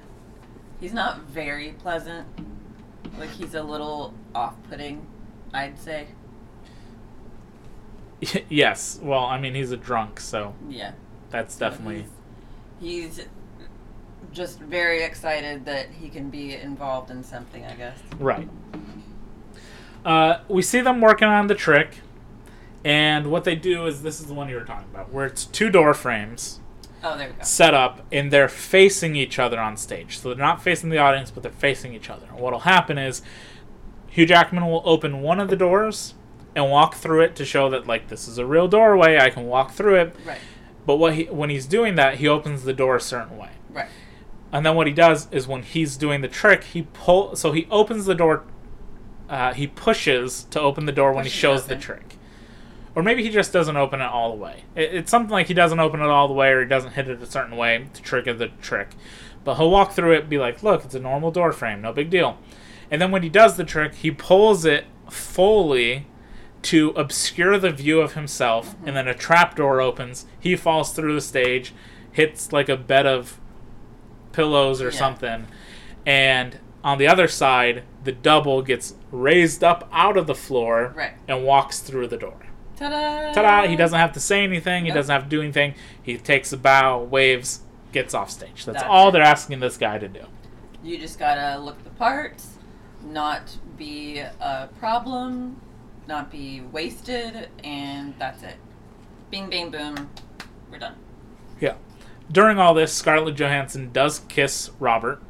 he's 0.81 0.95
not 0.95 1.21
very 1.25 1.73
pleasant. 1.73 2.27
Like 3.19 3.31
he's 3.31 3.55
a 3.55 3.63
little 3.63 4.15
off-putting, 4.35 5.07
I'd 5.53 5.79
say. 5.79 6.09
yes. 8.49 8.99
Well, 9.03 9.25
I 9.25 9.39
mean, 9.41 9.55
he's 9.55 9.71
a 9.73 9.77
drunk, 9.77 10.21
so 10.21 10.55
Yeah. 10.69 10.93
that's 11.31 11.57
definitely 11.57 12.07
He's, 12.81 13.17
he's 13.19 13.27
just 14.33 14.59
very 14.61 15.03
excited 15.03 15.65
that 15.67 15.89
he 15.91 16.09
can 16.09 16.31
be 16.31 16.55
involved 16.55 17.11
in 17.11 17.23
something. 17.23 17.65
I 17.65 17.75
guess. 17.75 17.99
right. 18.19 18.49
Uh, 20.05 20.41
we 20.49 20.63
see 20.63 20.81
them 20.81 21.01
working 21.01 21.29
on 21.29 21.49
the 21.49 21.55
trick, 21.55 21.99
and 22.85 23.31
what 23.31 23.45
they 23.45 23.57
do 23.57 23.87
is 23.87 24.03
this 24.03 24.21
is 24.21 24.27
the 24.27 24.35
one 24.35 24.49
you 24.49 24.55
were 24.55 24.65
talking 24.65 24.89
about, 24.93 25.13
where 25.13 25.27
it's 25.27 25.45
two 25.45 25.71
door 25.71 25.93
frames 25.93 26.61
Oh, 27.03 27.17
there 27.17 27.29
we 27.29 27.35
go. 27.35 27.43
set 27.43 27.75
up, 27.75 28.05
and 28.11 28.31
they're 28.33 28.49
facing 28.49 29.15
each 29.15 29.39
other 29.39 29.61
on 29.61 29.77
stage. 29.77 30.19
So 30.19 30.29
they're 30.29 30.39
not 30.39 30.63
facing 30.63 30.91
the 30.91 30.99
audience, 30.99 31.31
but 31.31 31.43
they're 31.43 31.53
facing 31.53 31.95
each 31.95 32.11
other. 32.11 32.27
And 32.27 32.39
what'll 32.41 32.61
happen 32.61 32.99
is 32.99 33.23
Hugh 34.09 34.27
Jackman 34.27 34.67
will 34.67 34.83
open 34.85 35.23
one 35.23 35.39
of 35.39 35.49
the 35.49 35.57
doors 35.57 36.15
and 36.57 36.71
walk 36.71 36.97
through 36.97 37.21
it 37.23 37.37
to 37.37 37.45
show 37.45 37.71
that 37.71 37.87
like 37.87 38.09
this 38.09 38.27
is 38.27 38.39
a 38.39 38.45
real 38.47 38.67
doorway. 38.67 39.19
I 39.19 39.31
can 39.31 39.47
walk 39.47 39.73
through 39.73 39.97
it. 39.97 40.17
Right. 40.27 40.41
But 40.87 40.97
what 40.97 41.15
he, 41.15 41.25
when 41.25 41.51
he's 41.51 41.67
doing 41.67 41.95
that, 41.97 42.17
he 42.17 42.27
opens 42.27 42.65
the 42.65 42.73
door 42.73 42.97
a 42.97 43.01
certain 43.01 43.37
way. 43.37 43.51
Right. 43.71 43.89
And 44.51 44.65
then 44.65 44.75
what 44.75 44.87
he 44.87 44.93
does 44.93 45.29
is 45.31 45.47
when 45.47 45.63
he's 45.63 45.97
doing 45.97 46.23
the 46.23 46.29
trick, 46.29 46.65
he 46.65 46.83
pull 46.95 47.37
so 47.37 47.53
he 47.53 47.69
opens 47.71 48.07
the 48.07 48.15
door. 48.15 48.45
Uh, 49.29 49.53
he 49.53 49.67
pushes 49.67 50.45
to 50.51 50.61
open 50.61 50.87
the 50.87 50.93
door 50.93 51.13
when 51.13 51.25
he 51.25 51.31
shows 51.31 51.67
the 51.67 51.77
trick, 51.77 52.17
or 52.99 53.03
maybe 53.05 53.23
he 53.23 53.31
just 53.31 53.53
doesn't 53.53 53.77
open 53.77 54.01
it 54.01 54.07
all 54.11 54.33
the 54.33 54.43
way. 54.43 54.65
It, 54.75 54.93
it's 54.93 55.11
something 55.13 55.31
like 55.31 55.47
he 55.47 55.55
doesn't 55.55 55.79
open 55.79 56.01
it 56.01 56.09
all 56.09 56.27
the 56.27 56.35
way, 56.35 56.51
or 56.51 56.63
he 56.63 56.67
doesn't 56.67 56.95
hit 56.95 57.07
it 57.09 57.23
a 57.23 57.27
certain 57.27 57.57
way 57.57 57.87
to 57.95 58.03
trigger 58.03 58.35
the 58.35 58.49
trick. 58.61 58.89
But 59.45 59.55
he'll 59.55 59.71
walk 59.71 59.93
through 59.93 60.15
it, 60.15 60.23
and 60.23 60.29
be 60.29 60.39
like, 60.39 60.65
"Look, 60.65 60.85
it's 60.85 60.97
a 60.97 60.99
normal 60.99 61.31
door 61.31 61.53
frame, 61.53 61.81
no 61.81 61.93
big 61.93 62.11
deal." 62.11 62.39
And 62.91 63.01
then 63.01 63.13
when 63.13 63.23
he 63.23 63.29
does 63.29 63.57
the 63.57 63.63
trick, 63.63 63.95
he 63.95 64.11
pulls 64.11 64.65
it 64.65 64.87
fully 65.09 66.09
to 66.63 66.91
obscure 66.97 67.57
the 67.57 67.71
view 67.71 68.01
of 68.01 68.15
himself, 68.15 68.75
mm-hmm. 68.75 68.89
and 68.89 68.97
then 68.97 69.07
a 69.07 69.15
trap 69.15 69.55
door 69.55 69.81
opens. 69.81 70.27
He 70.41 70.57
falls 70.57 70.93
through 70.93 71.15
the 71.15 71.21
stage, 71.21 71.73
hits 72.11 72.53
like 72.53 72.69
a 72.69 72.77
bed 72.77 73.07
of 73.07 73.39
pillows 74.33 74.83
or 74.83 74.91
Yeah. 74.91 74.99
something, 74.99 75.47
and 76.05 76.59
On 76.85 76.97
the 76.97 77.09
other 77.09 77.27
side, 77.27 77.83
the 78.05 78.13
double 78.13 78.63
gets 78.63 78.95
raised 79.11 79.65
up 79.65 79.89
out 79.93 80.17
of 80.17 80.27
the 80.29 80.35
floor 80.35 80.95
Right. 80.97 81.13
and 81.27 81.45
walks 81.45 81.81
through 81.81 82.07
the 82.07 82.17
door. 82.17 82.39
Ta-da! 82.79 83.33
Ta-da! 83.33 83.67
He 83.69 83.77
doesn't 83.77 83.99
have 83.99 84.13
to 84.13 84.21
say 84.21 84.45
anything. 84.45 84.85
He 84.85 84.91
Nope. 84.91 84.97
doesn't 84.97 85.13
have 85.13 85.23
to 85.25 85.29
do 85.29 85.43
anything. 85.43 85.75
He 86.03 86.17
takes 86.17 86.53
a 86.53 86.57
bow, 86.57 87.03
waves, 87.03 87.61
gets 87.93 88.15
off 88.15 88.31
stage. 88.31 88.65
That's, 88.65 88.79
That's 88.79 88.85
all 88.85 89.09
it. 89.09 89.13
they're 89.13 89.23
asking 89.23 89.61
this 89.61 89.77
guy 89.77 89.99
to 89.99 90.09
do. 90.09 90.25
You 90.83 90.99
just 90.99 91.19
gotta 91.19 91.59
look 91.61 91.83
the 91.85 91.91
part, 91.91 92.41
not 93.05 93.57
be 93.77 94.19
a 94.19 94.69
problem, 94.79 95.61
not 96.07 96.31
be 96.31 96.61
wasted, 96.61 97.49
and 97.65 98.15
that's 98.19 98.43
it. 98.43 98.57
Bing, 99.31 99.51
bang, 99.51 99.71
boom. 99.71 100.11
We're 100.71 100.79
done. 100.79 100.95
Yeah. 101.61 101.75
During 102.31 102.59
all 102.59 102.75
this, 102.75 102.93
Scarlett 102.93 103.35
Johansson 103.35 103.91
does 103.93 104.21
kiss 104.29 104.71
Robert. 104.79 105.21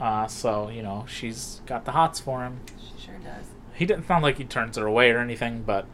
Uh, 0.00 0.26
so 0.26 0.68
you 0.68 0.82
know 0.82 1.04
she's 1.08 1.60
got 1.66 1.84
the 1.84 1.92
hots 1.92 2.18
for 2.20 2.42
him. 2.42 2.60
She 2.98 3.06
sure 3.06 3.18
does. 3.18 3.44
He 3.74 3.86
didn't 3.86 4.06
sound 4.06 4.22
like 4.22 4.38
he 4.38 4.44
turns 4.44 4.76
her 4.76 4.86
away 4.86 5.10
or 5.12 5.18
anything, 5.18 5.62
but 5.62 5.86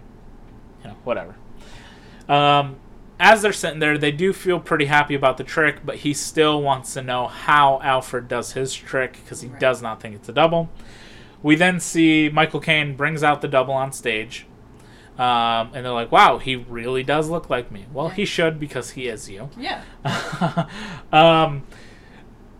you 0.82 0.88
know 0.90 0.96
whatever. 1.04 1.34
Um, 2.28 2.76
as 3.20 3.42
they're 3.42 3.52
sitting 3.52 3.80
there, 3.80 3.98
they 3.98 4.12
do 4.12 4.32
feel 4.32 4.60
pretty 4.60 4.84
happy 4.84 5.14
about 5.14 5.38
the 5.38 5.44
trick, 5.44 5.84
but 5.84 5.96
he 5.96 6.14
still 6.14 6.62
wants 6.62 6.94
to 6.94 7.02
know 7.02 7.26
how 7.26 7.80
Alfred 7.82 8.28
does 8.28 8.52
his 8.52 8.72
trick 8.74 9.14
because 9.24 9.40
he 9.40 9.48
Right. 9.48 9.58
does 9.60 9.82
not 9.82 10.00
think 10.00 10.14
it's 10.14 10.28
a 10.28 10.32
double. 10.32 10.68
We 11.42 11.56
then 11.56 11.80
see 11.80 12.28
Michael 12.32 12.60
Caine 12.60 12.94
brings 12.96 13.22
out 13.24 13.40
the 13.40 13.48
double 13.48 13.74
on 13.74 13.92
stage. 13.92 14.46
Um, 15.18 15.70
and 15.74 15.84
they're 15.84 15.90
like, 15.92 16.12
wow, 16.12 16.38
he 16.38 16.54
really 16.54 17.02
does 17.02 17.28
look 17.28 17.50
like 17.50 17.72
me. 17.72 17.86
Well, 17.92 18.08
he 18.10 18.24
should 18.24 18.60
because 18.60 18.90
he 18.90 19.08
is 19.08 19.28
you. 19.28 19.50
Yeah. 19.58 19.82
um, 21.12 21.64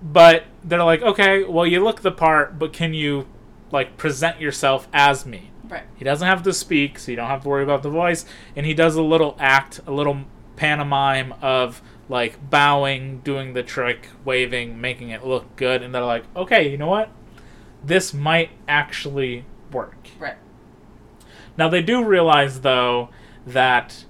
but 0.03 0.45
they're 0.65 0.83
like, 0.83 1.03
okay, 1.03 1.45
well, 1.45 1.67
you 1.67 1.83
look 1.83 2.03
the 2.03 2.11
part, 2.11 2.59
but 2.59 2.73
can 2.73 2.95
you 2.95 3.27
like 3.71 3.97
present 3.97 4.41
yourself 4.41 4.89
as 4.93 5.25
me? 5.25 5.51
Right. 5.69 5.85
He 5.97 6.05
doesn't 6.05 6.27
have 6.27 6.43
to 6.45 6.53
speak, 6.53 6.99
so 6.99 7.11
you 7.13 7.17
don't 7.17 7.29
have 7.29 7.43
to 7.43 7.49
worry 7.49 7.63
about 7.63 7.83
the 7.83 7.91
voice. 7.91 8.25
And 8.57 8.65
he 8.65 8.75
does 8.75 8.97
a 8.97 9.03
little 9.03 9.37
act, 9.39 9.81
a 9.87 9.93
little 9.93 10.25
pantomime 10.57 11.35
of 11.43 11.83
like 12.09 12.51
bowing, 12.51 13.19
doing 13.21 13.53
the 13.53 13.63
trick, 13.63 14.09
waving, 14.25 14.81
making 14.81 15.11
it 15.11 15.25
look 15.27 15.57
good. 15.57 15.83
And 15.83 15.95
they're 15.95 16.05
like, 16.05 16.25
okay, 16.35 16.71
you 16.71 16.79
know 16.79 16.87
what? 16.89 17.11
This 17.85 18.15
might 18.15 18.51
actually 18.67 19.45
work. 19.71 20.09
Right. 20.19 20.37
Now 21.57 21.69
they 21.69 21.83
do 21.83 22.03
realize 22.05 22.63
though 22.63 23.11
that 23.47 24.05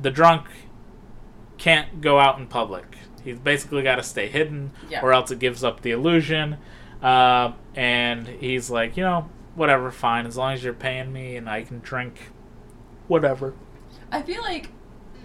the 0.00 0.10
drunk 0.10 0.46
can't 1.58 2.00
go 2.00 2.18
out 2.18 2.38
in 2.38 2.46
public. 2.46 2.96
He's 3.24 3.38
basically 3.38 3.82
got 3.82 3.96
to 3.96 4.02
stay 4.02 4.28
hidden, 4.28 4.72
Yeah. 4.88 5.00
or 5.02 5.12
else 5.12 5.30
it 5.30 5.38
gives 5.38 5.62
up 5.64 5.82
the 5.82 5.90
illusion. 5.90 6.56
Uh, 7.02 7.52
and 7.74 8.26
he's 8.26 8.70
like, 8.70 8.96
you 8.96 9.02
know, 9.04 9.28
whatever, 9.58 9.90
fine, 9.90 10.24
as 10.24 10.36
long 10.36 10.54
as 10.54 10.64
you're 10.64 10.72
paying 10.72 11.12
me 11.12 11.36
and 11.36 11.48
I 11.48 11.62
can 11.64 11.80
drink, 11.80 12.30
whatever. 13.08 13.54
I 14.10 14.22
feel 14.22 14.40
like 14.42 14.70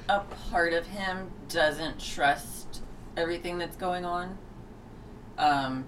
a 0.09 0.19
part 0.19 0.73
of 0.73 0.87
him 0.87 1.31
doesn't 1.47 1.99
trust 1.99 2.81
everything 3.15 3.57
that's 3.57 3.77
going 3.77 4.03
on. 4.03 4.37
Um, 5.37 5.85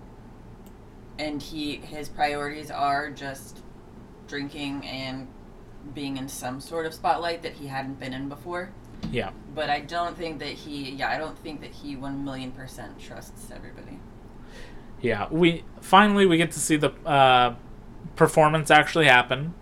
and 1.17 1.41
he 1.41 1.77
his 1.77 2.09
priorities 2.09 2.71
are 2.71 3.09
just 3.09 3.61
drinking 4.27 4.85
and 4.85 5.27
being 5.93 6.17
in 6.17 6.27
some 6.27 6.59
sort 6.59 6.85
of 6.85 6.93
spotlight 6.93 7.43
that 7.43 7.53
he 7.53 7.67
hadn't 7.67 7.99
been 7.99 8.13
in 8.13 8.27
before. 8.27 8.71
Yeah. 9.11 9.31
But 9.53 9.69
I 9.69 9.81
don't 9.81 10.17
think 10.17 10.39
that 10.39 10.49
he 10.49 10.91
yeah, 10.91 11.09
I 11.09 11.17
don't 11.17 11.37
think 11.37 11.61
that 11.61 11.71
he 11.71 11.95
one 11.95 12.23
million 12.23 12.51
percent 12.51 12.99
trusts 12.99 13.51
everybody. 13.51 13.99
Yeah, 15.01 15.27
we 15.29 15.63
finally 15.81 16.25
we 16.25 16.37
get 16.37 16.51
to 16.51 16.59
see 16.59 16.77
the 16.77 16.89
uh, 17.05 17.55
performance 18.15 18.71
actually 18.71 19.05
happen, 19.05 19.53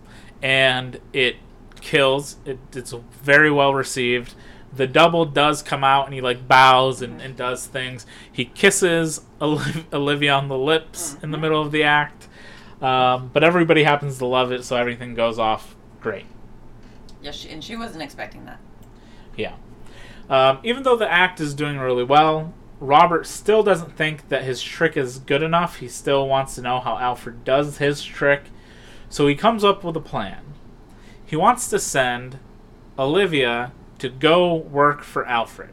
and 0.41 0.99
it 1.11 1.37
kills. 1.81 2.37
It, 2.45 2.59
it's 2.73 2.93
very 3.21 3.51
well 3.51 3.73
received. 3.73 4.35
The 4.75 4.87
double 4.87 5.25
does 5.25 5.61
come 5.61 5.83
out 5.83 6.05
and 6.05 6.15
he 6.15 6.21
like 6.21 6.47
bows 6.47 7.01
and, 7.03 7.21
and 7.21 7.35
does 7.35 7.67
things. 7.67 8.07
He 8.31 8.45
kisses 8.45 9.21
Oliv- 9.39 9.85
Olivia 9.93 10.33
on 10.33 10.47
the 10.47 10.57
lips 10.57 11.15
in 11.21 11.29
the 11.29 11.37
middle 11.37 11.61
of 11.61 11.71
the 11.71 11.83
act, 11.83 12.27
um, 12.81 13.29
but 13.31 13.43
everybody 13.43 13.83
happens 13.83 14.17
to 14.17 14.25
love 14.25 14.51
it, 14.51 14.63
so 14.63 14.75
everything 14.75 15.13
goes 15.13 15.37
off 15.37 15.75
great. 16.01 16.25
Yeah, 17.21 17.33
and 17.49 17.63
she 17.63 17.75
wasn't 17.75 18.03
expecting 18.03 18.45
that. 18.45 18.59
Yeah. 19.37 19.55
Um, 20.29 20.59
even 20.63 20.83
though 20.83 20.95
the 20.95 21.11
act 21.11 21.39
is 21.39 21.53
doing 21.53 21.77
really 21.77 22.03
well, 22.03 22.53
Robert 22.85 23.25
still 23.25 23.63
doesn't 23.63 23.95
think 23.95 24.27
that 24.29 24.43
his 24.43 24.61
trick 24.61 24.97
is 24.97 25.19
good 25.19 25.41
enough. 25.41 25.77
He 25.77 25.87
still 25.87 26.27
wants 26.27 26.55
to 26.55 26.61
know 26.61 26.79
how 26.79 26.97
Alfred 26.97 27.43
does 27.43 27.77
his 27.77 28.03
trick. 28.03 28.43
So 29.09 29.27
he 29.27 29.35
comes 29.35 29.63
up 29.63 29.83
with 29.83 29.95
a 29.95 30.01
plan. 30.01 30.41
He 31.25 31.35
wants 31.35 31.69
to 31.69 31.79
send 31.79 32.39
Olivia 32.99 33.71
to 33.99 34.09
go 34.09 34.53
work 34.53 35.01
for 35.03 35.25
Alfred 35.25 35.71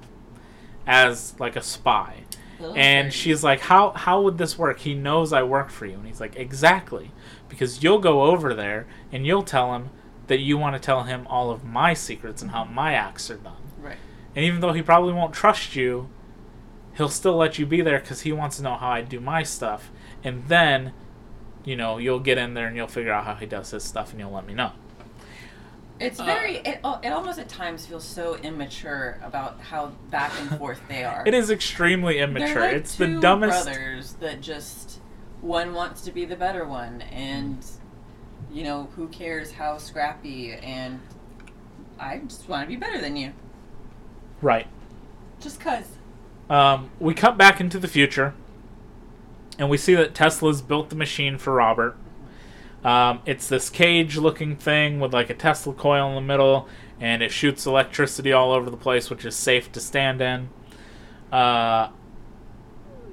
as 0.86 1.34
like 1.38 1.56
a 1.56 1.62
spy. 1.62 2.24
Little 2.58 2.76
And 2.76 3.06
dirty. 3.06 3.16
she's 3.16 3.42
like, 3.42 3.60
"How 3.60 3.90
how 3.92 4.20
would 4.22 4.38
this 4.38 4.58
work? 4.58 4.80
He 4.80 4.94
knows 4.94 5.32
I 5.32 5.42
work 5.42 5.70
for 5.70 5.86
you." 5.86 5.94
And 5.94 6.06
he's 6.06 6.20
like, 6.20 6.36
"Exactly, 6.36 7.10
because 7.48 7.82
you'll 7.82 7.98
go 7.98 8.22
over 8.24 8.52
there 8.54 8.86
and 9.10 9.26
you'll 9.26 9.42
tell 9.42 9.74
him 9.74 9.90
that 10.26 10.40
you 10.40 10.58
want 10.58 10.76
to 10.76 10.80
tell 10.80 11.04
him 11.04 11.26
all 11.28 11.50
of 11.50 11.64
my 11.64 11.92
secrets 11.94 12.40
and 12.42 12.50
how 12.52 12.64
my 12.64 12.92
acts 12.92 13.30
are 13.30 13.36
done. 13.36 13.54
right. 13.82 13.96
And 14.36 14.44
even 14.44 14.60
though 14.60 14.72
he 14.72 14.82
probably 14.82 15.12
won't 15.12 15.32
trust 15.34 15.74
you, 15.74 16.08
he'll 17.00 17.08
still 17.08 17.36
let 17.36 17.58
you 17.58 17.64
be 17.64 17.80
there 17.80 17.98
because 17.98 18.20
he 18.20 18.30
wants 18.30 18.58
to 18.58 18.62
know 18.62 18.76
how 18.76 18.90
I 18.90 19.00
do 19.00 19.20
my 19.20 19.42
stuff. 19.42 19.90
And 20.22 20.46
then, 20.48 20.92
you 21.64 21.74
know, 21.74 21.96
you'll 21.96 22.20
get 22.20 22.36
in 22.36 22.52
there 22.52 22.66
and 22.66 22.76
you'll 22.76 22.88
figure 22.88 23.10
out 23.10 23.24
how 23.24 23.36
he 23.36 23.46
does 23.46 23.70
his 23.70 23.82
stuff, 23.82 24.10
and 24.10 24.20
you'll 24.20 24.32
let 24.32 24.46
me 24.46 24.52
know." 24.52 24.72
It's 25.98 26.20
uh, 26.20 26.24
very. 26.24 26.56
It, 26.58 26.80
it 27.02 27.08
almost 27.12 27.38
at 27.38 27.48
times 27.48 27.86
feels 27.86 28.04
so 28.04 28.36
immature 28.36 29.18
about 29.24 29.60
how 29.60 29.92
back 30.10 30.30
and 30.40 30.58
forth 30.58 30.80
they 30.88 31.02
are. 31.04 31.24
It 31.26 31.32
is 31.32 31.50
extremely 31.50 32.18
immature. 32.18 32.60
like 32.60 32.74
it's 32.74 32.96
two 32.96 33.14
the 33.14 33.20
dumbest. 33.20 33.64
brothers 33.64 34.12
that 34.20 34.42
just 34.42 35.00
one 35.40 35.72
wants 35.72 36.02
to 36.02 36.12
be 36.12 36.26
the 36.26 36.36
better 36.36 36.66
one, 36.66 37.00
and 37.00 37.64
you 38.52 38.62
know 38.62 38.90
who 38.94 39.08
cares 39.08 39.52
how 39.52 39.78
scrappy, 39.78 40.52
and 40.52 41.00
I 41.98 42.18
just 42.18 42.46
want 42.46 42.62
to 42.64 42.68
be 42.68 42.76
better 42.76 43.00
than 43.00 43.16
you, 43.16 43.32
Right. 44.42 44.66
just 45.40 45.60
cause. 45.60 45.84
Um, 46.50 46.90
we 46.98 47.14
cut 47.14 47.38
back 47.38 47.60
into 47.60 47.78
the 47.78 47.88
future, 47.88 48.34
and 49.58 49.70
we 49.70 49.76
see 49.76 49.94
that 49.94 50.14
Tesla's 50.14 50.60
built 50.60 50.90
the 50.90 50.96
machine 50.96 51.38
for 51.38 51.54
Robert. 51.54 51.96
Um, 52.84 53.20
it's 53.24 53.48
this 53.48 53.70
cage-looking 53.70 54.56
thing 54.56 55.00
with 55.00 55.14
like 55.14 55.30
a 55.30 55.34
Tesla 55.34 55.72
coil 55.72 56.08
in 56.08 56.14
the 56.16 56.20
middle, 56.20 56.68
and 56.98 57.22
it 57.22 57.30
shoots 57.30 57.66
electricity 57.66 58.32
all 58.32 58.52
over 58.52 58.68
the 58.68 58.76
place, 58.76 59.08
which 59.10 59.24
is 59.24 59.36
safe 59.36 59.70
to 59.72 59.80
stand 59.80 60.20
in. 60.20 60.48
Uh, 61.30 61.90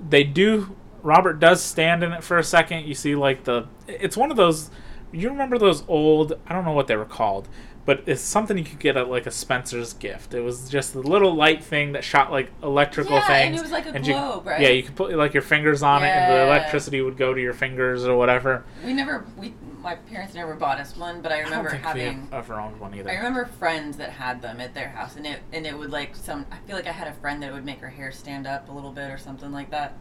they 0.10 0.24
do. 0.24 0.76
Robert 1.04 1.40
does 1.40 1.62
stand 1.62 2.04
in 2.04 2.14
it 2.14 2.24
for 2.24 2.38
a 2.38 2.44
second. 2.44 2.86
You 2.88 2.96
see, 2.96 3.16
like 3.16 3.44
the. 3.44 3.68
It's 3.88 4.18
one 4.18 4.32
of 4.32 4.38
those. 4.38 4.72
You 5.12 5.30
remember 5.30 5.58
those 5.58 5.84
old? 5.88 6.34
I 6.48 6.54
don't 6.54 6.66
know 6.66 6.72
what 6.72 6.88
they 6.88 6.96
were 6.96 7.06
called, 7.06 7.48
but 7.88 8.04
it's 8.06 8.22
something 8.22 8.58
you 8.58 8.64
could 8.66 8.80
get 8.80 8.98
at 8.98 9.10
like 9.10 9.26
a 9.26 9.32
Spencer's 9.32 9.94
gift. 9.94 10.34
It 10.36 10.42
was 10.42 10.70
just 10.70 10.94
a 10.94 11.00
little 11.00 11.34
light 11.34 11.64
thing 11.64 11.94
that 11.94 12.04
shot 12.04 12.32
like 12.32 12.52
electrical 12.62 13.16
Yeah, 13.16 13.32
and 13.34 13.56
it 13.56 13.62
was 13.62 13.72
like 13.72 13.88
a 13.88 13.98
you- 13.98 14.14
globe, 14.14 14.46
right? 14.46 14.62
Yeah, 14.62 14.68
you 14.70 14.84
could 14.84 14.96
put 14.96 15.12
like 15.16 15.34
your 15.34 15.42
fingers 15.42 15.82
on 15.82 16.04
it, 16.04 16.08
and 16.08 16.32
the 16.32 16.44
electricity 16.46 17.02
would 17.02 17.18
go 17.18 17.34
to 17.34 17.42
your 17.42 17.54
fingers 17.54 18.06
or 18.06 18.16
whatever. 18.18 18.64
We 18.86 18.94
never. 18.94 19.26
We 19.38 19.54
my 19.82 19.96
parents 19.96 20.34
never 20.34 20.54
bought 20.54 20.80
us 20.82 20.98
one, 20.98 21.22
but 21.22 21.32
I 21.32 21.38
I 21.38 21.40
remember 21.44 21.70
think 21.70 21.84
having. 21.84 22.28
ever 22.34 22.60
owned 22.60 22.78
one 22.80 22.94
either. 22.94 23.10
I 23.10 23.14
remember 23.16 23.46
friends 23.46 23.96
that 23.98 24.10
had 24.10 24.42
them 24.42 24.60
at 24.60 24.74
their 24.74 24.90
house, 24.90 25.16
and 25.16 25.26
it 25.26 25.40
and 25.54 25.66
it 25.66 25.78
would 25.78 25.92
like 25.92 26.14
some. 26.16 26.46
I 26.52 26.58
feel 26.68 26.76
like 26.76 26.88
I 26.88 26.92
had 26.92 27.08
a 27.08 27.14
friend 27.14 27.42
that 27.42 27.54
would 27.54 27.64
make 27.64 27.80
her 27.80 27.90
hair 27.90 28.12
stand 28.12 28.46
up 28.46 28.68
a 28.68 28.72
little 28.74 28.92
bit 28.92 29.10
or 29.10 29.18
something 29.18 29.52
like 29.54 29.72
that. 29.72 29.94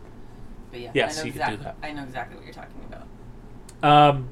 But 0.72 0.80
yeah, 0.80 0.90
Yes, 0.92 1.18
I 1.18 1.20
know 1.20 1.26
you 1.26 1.32
could 1.34 1.38
do 1.38 1.52
exactly. 1.54 1.64
that. 1.64 1.76
I 1.88 1.92
know 1.92 2.02
exactly 2.02 2.36
what 2.36 2.44
you're 2.44 2.54
talking 2.54 2.80
about. 2.88 3.06
Um, 3.82 4.28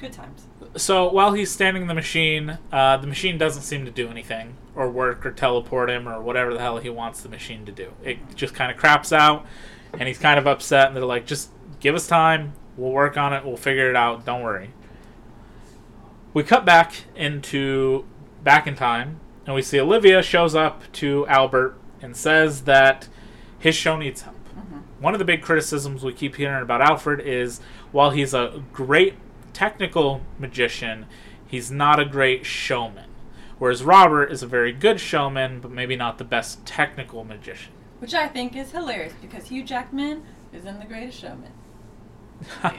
Good 0.00 0.12
times. 0.12 0.46
so 0.76 1.10
while 1.10 1.32
he's 1.34 1.50
standing 1.50 1.82
in 1.82 1.88
the 1.88 1.94
machine, 1.94 2.58
uh, 2.72 2.96
the 2.96 3.06
machine 3.06 3.36
doesn't 3.36 3.62
seem 3.62 3.84
to 3.84 3.90
do 3.90 4.08
anything 4.08 4.56
or 4.74 4.88
work 4.88 5.26
or 5.26 5.30
teleport 5.30 5.90
him 5.90 6.08
or 6.08 6.20
whatever 6.22 6.54
the 6.54 6.60
hell 6.60 6.78
he 6.78 6.88
wants 6.88 7.20
the 7.20 7.28
machine 7.28 7.66
to 7.66 7.72
do. 7.72 7.92
It 8.02 8.18
just 8.34 8.54
kind 8.54 8.70
of 8.70 8.78
craps 8.78 9.12
out, 9.12 9.44
and 9.92 10.08
he's 10.08 10.18
kind 10.18 10.38
of 10.38 10.46
upset. 10.46 10.86
And 10.86 10.96
they're 10.96 11.04
like, 11.04 11.26
"Just 11.26 11.50
give 11.80 11.94
us 11.94 12.06
time. 12.06 12.54
We'll 12.76 12.92
work 12.92 13.18
on 13.18 13.34
it. 13.34 13.44
We'll 13.44 13.58
figure 13.58 13.90
it 13.90 13.96
out. 13.96 14.24
Don't 14.24 14.42
worry." 14.42 14.70
We 16.32 16.44
cut 16.44 16.64
back 16.64 17.04
into 17.14 18.04
back 18.42 18.66
in 18.66 18.76
time, 18.76 19.20
and 19.44 19.54
we 19.54 19.62
see 19.62 19.78
Olivia 19.78 20.22
shows 20.22 20.54
up 20.54 20.90
to 20.92 21.26
Albert 21.26 21.76
and 22.00 22.16
says 22.16 22.62
that 22.62 23.08
his 23.58 23.74
show 23.74 23.96
needs 23.96 24.22
help. 24.22 24.36
One 25.00 25.14
of 25.14 25.18
the 25.18 25.24
big 25.24 25.42
criticisms 25.42 26.04
we 26.04 26.12
keep 26.12 26.36
hearing 26.36 26.62
about 26.62 26.82
Alfred 26.82 27.20
is 27.20 27.60
while 27.90 28.10
he's 28.10 28.34
a 28.34 28.62
great 28.72 29.14
technical 29.52 30.20
magician, 30.38 31.06
he's 31.46 31.70
not 31.70 31.98
a 32.00 32.04
great 32.04 32.44
showman. 32.46 33.06
Whereas 33.58 33.82
Robert 33.84 34.32
is 34.32 34.42
a 34.42 34.46
very 34.46 34.72
good 34.72 35.00
showman, 35.00 35.60
but 35.60 35.70
maybe 35.70 35.94
not 35.96 36.18
the 36.18 36.24
best 36.24 36.64
technical 36.64 37.24
magician. 37.24 37.72
Which 37.98 38.14
I 38.14 38.26
think 38.28 38.56
is 38.56 38.70
hilarious 38.72 39.12
because 39.20 39.48
Hugh 39.48 39.62
Jackman 39.62 40.22
is 40.52 40.64
in 40.64 40.78
The 40.78 40.86
Greatest 40.86 41.18
Showman. 41.20 41.52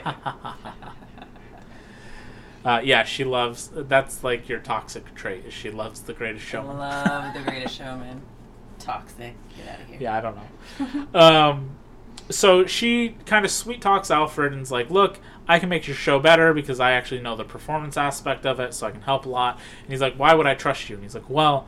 Uh, 2.64 2.80
yeah, 2.84 3.04
she 3.04 3.24
loves. 3.24 3.72
That's 3.74 4.24
like 4.24 4.48
your 4.48 4.60
toxic 4.60 5.16
trait. 5.16 5.46
Is 5.48 5.54
she 5.54 5.72
loves 5.72 6.02
the 6.02 6.14
Greatest 6.14 6.46
I 6.46 6.50
Showman. 6.50 6.78
love 6.78 7.34
The 7.34 7.40
Greatest 7.52 7.76
Showman. 7.76 8.22
Toxic. 8.78 9.34
Get 9.58 9.68
out 9.74 9.82
of 9.82 9.88
here. 9.88 9.98
Yeah, 10.00 10.16
I 10.18 10.22
don't 10.22 10.36
know. 11.14 11.20
um, 11.20 11.72
so 12.30 12.66
she 12.68 13.16
kind 13.26 13.46
of 13.46 13.52
sweet 13.52 13.82
talks 13.82 14.12
Alfred 14.12 14.54
and's 14.54 14.72
like, 14.72 14.92
"Look, 14.92 15.20
I 15.48 15.60
can 15.60 15.70
make 15.70 15.88
your 15.88 15.96
show 15.96 16.20
better 16.20 16.54
because 16.54 16.80
I 16.80 16.92
actually 16.92 17.22
know 17.22 17.36
the 17.36 17.44
performance 17.44 17.98
aspect 17.98 18.46
of 18.46 18.60
it, 18.60 18.74
so 18.74 18.88
I 18.88 18.92
can 18.92 19.02
help 19.02 19.26
a 19.26 19.30
lot." 19.30 19.60
And 19.84 19.92
he's 19.92 20.02
like, 20.02 20.16
"Why 20.16 20.34
would 20.34 20.48
I 20.48 20.56
trust 20.56 20.90
you?" 20.90 20.96
And 20.96 21.04
he's 21.04 21.16
like, 21.16 21.30
"Well, 21.30 21.68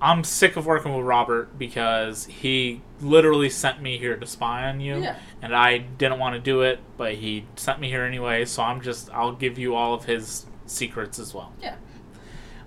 I'm 0.00 0.24
sick 0.24 0.56
of 0.56 0.66
working 0.66 0.94
with 0.94 1.06
Robert 1.06 1.58
because 1.58 2.26
he 2.26 2.82
literally 3.00 3.48
sent 3.48 3.80
me 3.80 3.96
here 3.98 4.16
to 4.16 4.26
spy 4.26 4.68
on 4.68 4.80
you, 4.80 4.98
Yeah. 5.00 5.16
and 5.40 5.54
I 5.56 5.78
didn't 5.78 6.18
want 6.18 6.34
to 6.34 6.40
do 6.40 6.60
it, 6.62 6.80
but 6.98 7.14
he 7.14 7.46
sent 7.56 7.80
me 7.80 7.88
here 7.88 8.04
anyway. 8.04 8.44
So 8.44 8.62
I'm 8.62 8.80
just 8.80 9.10
I'll 9.12 9.32
give 9.32 9.58
you 9.58 9.74
all 9.74 9.94
of 9.94 10.04
his 10.04 10.46
secrets 10.66 11.18
as 11.18 11.34
well." 11.34 11.52
Yeah. 11.62 11.76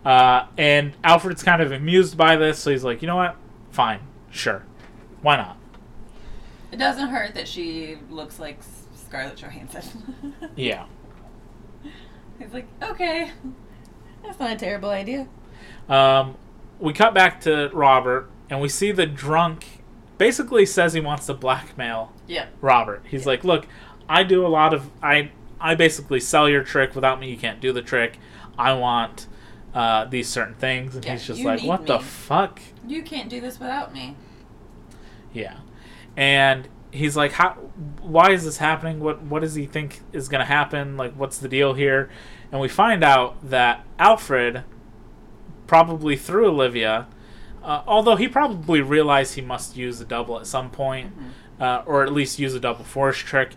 Uh, 0.05 0.45
and 0.57 0.93
Alfred's 1.03 1.43
kind 1.43 1.61
of 1.61 1.71
amused 1.71 2.17
by 2.17 2.35
this, 2.35 2.59
so 2.59 2.71
he's 2.71 2.83
like, 2.83 3.01
"You 3.01 3.07
know 3.07 3.17
what? 3.17 3.35
Fine, 3.71 3.99
sure, 4.31 4.63
why 5.21 5.35
not?" 5.37 5.57
It 6.71 6.77
doesn't 6.77 7.09
hurt 7.09 7.33
that 7.35 7.47
she 7.47 7.97
looks 8.09 8.39
like 8.39 8.59
Scarlett 9.09 9.35
Johansson. 9.37 10.35
Yeah. 10.55 10.85
He's 12.37 12.53
like, 12.53 12.67
okay, 12.81 13.31
that's 14.23 14.39
not 14.39 14.51
a 14.51 14.55
terrible 14.55 14.89
idea. 14.89 15.27
Um, 15.89 16.35
we 16.79 16.93
cut 16.93 17.13
back 17.13 17.41
to 17.41 17.69
Robert, 17.73 18.29
and 18.49 18.61
we 18.61 18.69
see 18.69 18.91
the 18.91 19.05
drunk 19.05 19.65
basically 20.17 20.65
says 20.65 20.93
he 20.93 20.99
wants 21.01 21.25
to 21.27 21.33
blackmail 21.33 22.13
Yeah. 22.27 22.47
Robert. 22.61 23.03
He's 23.07 23.25
like, 23.25 23.43
"Look, 23.43 23.67
I 24.07 24.23
do 24.23 24.45
a 24.45 24.47
lot 24.49 24.73
of 24.73 24.89
I 25.01 25.31
I 25.59 25.75
basically 25.75 26.19
sell 26.19 26.47
your 26.49 26.63
trick. 26.63 26.93
Without 26.95 27.19
me, 27.19 27.29
you 27.29 27.37
can't 27.37 27.59
do 27.59 27.71
the 27.73 27.81
trick. 27.81 28.17
I 28.57 28.73
want 28.73 29.27
uh, 29.73 30.05
these 30.05 30.27
certain 30.29 30.55
things." 30.55 30.95
And 30.95 31.03
Yeah, 31.05 31.13
he's 31.13 31.27
just 31.27 31.41
like, 31.43 31.61
need 31.61 31.67
"What 31.67 31.85
the 31.87 31.99
fuck?" 31.99 32.61
You 32.87 33.01
can't 33.03 33.29
do 33.29 33.41
this 33.41 33.59
without 33.59 33.93
me. 33.93 34.15
Yeah, 35.33 35.57
and 36.17 36.67
he's 36.91 37.15
like, 37.17 37.33
"How? 37.33 37.51
Why 38.01 38.31
is 38.31 38.45
this 38.45 38.57
happening? 38.57 38.99
What 38.99 39.21
What 39.21 39.41
does 39.41 39.55
he 39.55 39.65
think 39.65 40.01
is 40.13 40.27
gonna 40.29 40.45
happen? 40.45 40.97
Like, 40.97 41.13
what's 41.13 41.37
the 41.37 41.47
deal 41.47 41.73
here?" 41.73 42.09
And 42.51 42.59
we 42.59 42.67
find 42.67 43.03
out 43.03 43.37
that 43.49 43.83
Alfred, 43.99 44.63
probably 45.67 46.15
through 46.15 46.47
Olivia, 46.49 47.07
uh, 47.63 47.81
although 47.85 48.15
he 48.15 48.27
probably 48.27 48.81
realized 48.81 49.35
he 49.35 49.41
must 49.41 49.77
use 49.77 50.01
a 50.01 50.05
double 50.05 50.39
at 50.39 50.47
some 50.47 50.69
point, 50.71 51.13
uh, 51.59 51.83
or 51.85 52.03
at 52.03 52.11
least 52.11 52.39
use 52.39 52.55
a 52.55 52.59
double 52.59 52.83
force 52.85 53.17
trick. 53.19 53.51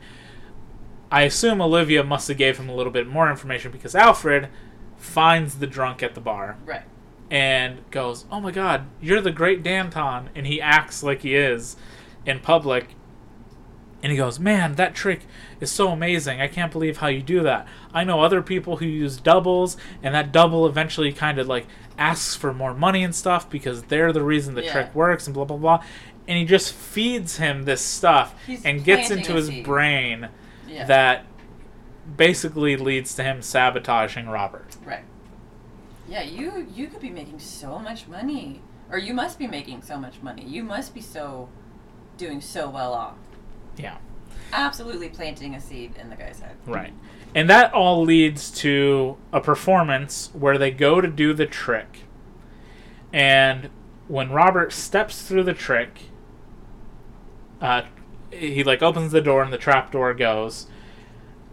I 1.11 1.22
assume 1.22 1.61
Olivia 1.61 2.03
must 2.03 2.28
have 2.28 2.37
gave 2.39 2.59
him 2.59 2.68
a 2.68 2.74
little 2.74 2.93
bit 2.93 3.07
more 3.07 3.30
information 3.30 3.70
because 3.70 3.95
Alfred 3.95 4.49
finds 4.97 5.57
the 5.57 5.66
drunk 5.66 6.03
at 6.03 6.14
the 6.14 6.20
bar 6.20 6.57
Right. 6.64 6.83
and 7.30 7.78
goes, 7.91 8.24
"Oh 8.30 8.41
my 8.41 8.51
God, 8.51 8.87
you're 9.01 9.20
the 9.20 9.30
great 9.33 9.62
Danton," 9.62 10.30
and 10.35 10.47
he 10.47 10.61
acts 10.61 11.03
like 11.03 11.22
he 11.22 11.35
is 11.35 11.76
in 12.26 12.39
public. 12.41 12.95
And 14.03 14.11
he 14.11 14.19
goes, 14.19 14.41
"Man, 14.41 14.75
that 14.75 14.95
trick 14.95 15.21
is 15.61 15.71
so 15.71 15.89
amazing! 15.91 16.41
I 16.41 16.49
can't 16.49 16.73
believe 16.73 16.97
how 16.99 17.07
you 17.07 17.23
do 17.23 17.43
that. 17.45 17.67
I 17.95 18.03
know 18.05 18.21
other 18.21 18.43
people 18.43 18.79
who 18.79 18.87
use 18.87 19.17
doubles, 19.19 19.77
and 20.03 20.13
that 20.15 20.33
double 20.33 20.67
eventually 20.67 21.13
kind 21.13 21.39
of 21.39 21.47
like 21.47 21.67
asks 21.97 22.35
for 22.35 22.53
more 22.53 22.75
money 22.75 23.05
and 23.05 23.15
stuff 23.15 23.49
because 23.49 23.85
they're 23.85 24.13
the 24.13 24.23
reason 24.25 24.55
the 24.55 24.65
Yeah. 24.65 24.73
trick 24.73 24.95
works, 24.95 25.27
and 25.27 25.35
blah 25.35 25.45
blah 25.45 25.57
blah." 25.57 25.85
And 26.27 26.37
he 26.39 26.45
just 26.45 26.73
feeds 26.73 27.37
him 27.37 27.65
this 27.65 27.81
stuff 27.81 28.35
He's 28.47 28.65
and 28.65 28.85
gets 28.85 29.11
into 29.11 29.35
his 29.35 29.49
seed. 29.49 29.65
brain 29.65 30.29
Yeah. 30.69 30.85
that 30.87 31.25
basically 32.17 32.77
leads 32.77 33.15
to 33.15 33.23
him 33.23 33.43
sabotaging 33.43 34.29
Robert. 34.29 34.77
Right. 34.85 35.05
Yeah, 36.09 36.23
you 36.23 36.67
you 36.75 36.89
could 36.89 37.01
be 37.01 37.11
making 37.11 37.39
so 37.39 37.79
much 37.79 38.09
money, 38.09 38.61
or 38.91 38.99
you 38.99 39.15
must 39.15 39.39
be 39.39 39.47
making 39.47 39.83
so 39.83 39.97
much 39.99 40.21
money. 40.23 40.45
You 40.45 40.65
must 40.65 40.93
be 40.95 41.01
so 41.01 41.49
doing 42.19 42.41
so 42.41 42.69
well 42.69 42.93
off. 42.93 43.15
Yeah. 43.77 43.97
Absolutely 44.53 45.09
planting 45.09 45.55
a 45.55 45.61
seed 45.61 45.97
in 45.97 46.11
the 46.11 46.16
guy's 46.16 46.41
head. 46.41 46.57
Right. 46.66 46.93
And 47.35 47.49
that 47.49 47.73
all 47.73 48.03
leads 48.03 48.51
to 48.61 49.16
a 49.33 49.41
performance 49.41 50.31
where 50.35 50.59
they 50.59 50.70
go 50.70 51.01
to 51.01 51.09
do 51.09 51.33
the 51.33 51.47
trick. 51.47 52.01
And 53.12 53.70
when 54.09 54.31
Robert 54.31 54.73
steps 54.73 55.23
through 55.23 55.45
the 55.45 55.55
trick, 55.55 56.03
uh, 57.61 57.83
he 58.31 58.64
like 58.64 58.83
opens 58.83 59.12
the 59.12 59.20
door 59.20 59.43
and 59.43 59.53
the 59.53 59.59
trap 59.59 59.93
door 59.93 60.12
goes. 60.12 60.66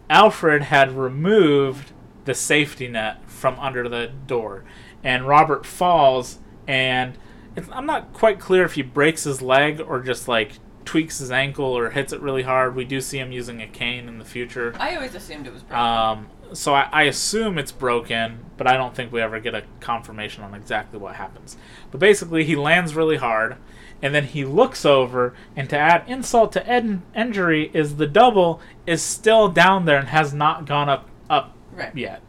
Alfred 0.10 0.64
had 0.64 0.92
removed 0.92 1.92
the 2.26 2.34
safety 2.34 2.88
net 2.88 3.30
from 3.30 3.60
under 3.60 3.88
the 3.88 4.12
door, 4.28 4.64
and 5.04 5.28
Robert 5.28 5.66
falls. 5.66 6.40
And 6.68 7.18
it's, 7.56 7.70
I'm 7.72 7.86
not 7.86 8.14
quite 8.14 8.40
clear 8.40 8.64
if 8.66 8.74
he 8.74 8.82
breaks 8.82 9.24
his 9.24 9.42
leg 9.42 9.80
or 9.80 10.02
just 10.02 10.28
like 10.28 10.54
tweaks 10.90 11.20
his 11.20 11.30
ankle 11.30 11.66
or 11.66 11.92
hits 11.92 12.12
it 12.12 12.20
really 12.20 12.42
hard. 12.42 12.76
We 12.76 12.84
do 12.84 13.00
see 13.00 13.20
him 13.20 13.32
using 13.32 13.62
a 13.62 13.68
cane 13.68 14.08
in 14.08 14.18
the 14.18 14.26
future. 14.26 14.74
I 14.80 14.96
always 14.96 15.14
assumed 15.14 15.46
it 15.46 15.54
was 15.54 15.62
broken. 15.62 15.86
Um, 15.86 16.30
so 16.52 16.74
I, 16.74 16.90
I 16.92 17.04
assume 17.04 17.60
it's 17.60 17.72
broken, 17.72 18.44
but 18.58 18.66
I 18.66 18.76
don't 18.76 18.96
think 18.96 19.12
we 19.12 19.22
ever 19.22 19.40
get 19.40 19.54
a 19.54 19.62
confirmation 19.82 20.44
on 20.44 20.56
exactly 20.56 20.98
what 20.98 21.14
happens. 21.14 21.58
But 21.92 22.00
basically, 22.00 22.44
he 22.44 22.56
lands 22.56 22.96
really 22.96 23.18
hard, 23.18 23.58
and 24.02 24.16
then 24.16 24.24
he 24.24 24.44
looks 24.44 24.84
over, 24.84 25.36
and 25.56 25.70
to 25.70 25.78
add 25.78 26.06
insult 26.08 26.54
to 26.54 26.68
ed- 26.68 27.04
injury, 27.16 27.70
is 27.72 27.98
the 27.98 28.08
double 28.08 28.60
is 28.88 29.04
still 29.04 29.48
down 29.48 29.86
there 29.86 30.00
and 30.00 30.08
has 30.08 30.34
not 30.34 30.66
gone 30.66 30.90
up 30.90 31.08
up 31.30 31.56
right. 31.74 31.96
yet. 31.96 32.24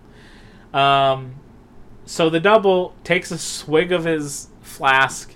Um, 0.75 1.37
so 2.05 2.29
the 2.29 2.41
double 2.41 2.95
takes 3.05 3.31
a 3.31 3.39
swig 3.39 3.91
of 3.91 4.05
his 4.05 4.49
flask, 4.61 5.35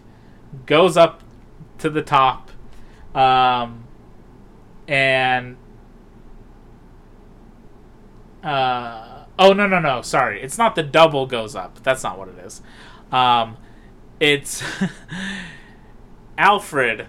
goes 0.66 0.98
up 0.98 1.22
to 1.78 1.88
the 1.88 2.02
top, 2.02 2.43
um, 3.14 3.84
and 4.88 5.56
uh, 8.42 9.24
oh 9.38 9.52
no 9.52 9.66
no 9.66 9.78
no 9.80 10.02
sorry. 10.02 10.42
It's 10.42 10.58
not 10.58 10.74
the 10.74 10.82
double 10.82 11.26
goes 11.26 11.54
up. 11.56 11.82
That's 11.82 12.02
not 12.02 12.18
what 12.18 12.28
it 12.28 12.38
is. 12.38 12.60
Um, 13.12 13.56
it's 14.20 14.62
alfred 16.38 17.06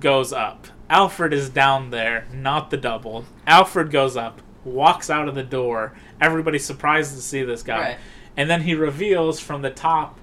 goes 0.00 0.32
up. 0.32 0.66
Alfred 0.90 1.32
is 1.32 1.48
down 1.48 1.90
there 1.90 2.26
not 2.32 2.70
the 2.70 2.76
double. 2.76 3.24
Alfred 3.46 3.90
goes 3.90 4.16
up 4.16 4.40
walks 4.64 5.10
out 5.10 5.28
of 5.28 5.34
the 5.34 5.42
door. 5.42 5.94
Everybody's 6.20 6.64
surprised 6.64 7.14
to 7.14 7.20
see 7.22 7.42
this 7.42 7.62
guy. 7.62 7.78
Right. 7.80 7.96
and 8.36 8.48
then 8.48 8.62
he 8.62 8.74
reveals 8.74 9.38
from 9.40 9.60
the 9.62 9.70
top 9.70 10.18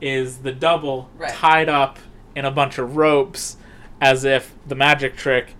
is 0.00 0.38
the 0.38 0.52
double 0.52 1.08
Right. 1.16 1.32
tied 1.32 1.68
up 1.68 1.98
in 2.34 2.44
a 2.44 2.50
bunch 2.50 2.78
of 2.78 2.96
ropes 2.96 3.56
as 4.00 4.24
if 4.24 4.54
the 4.66 4.74
magic 4.74 5.16
trick 5.16 5.54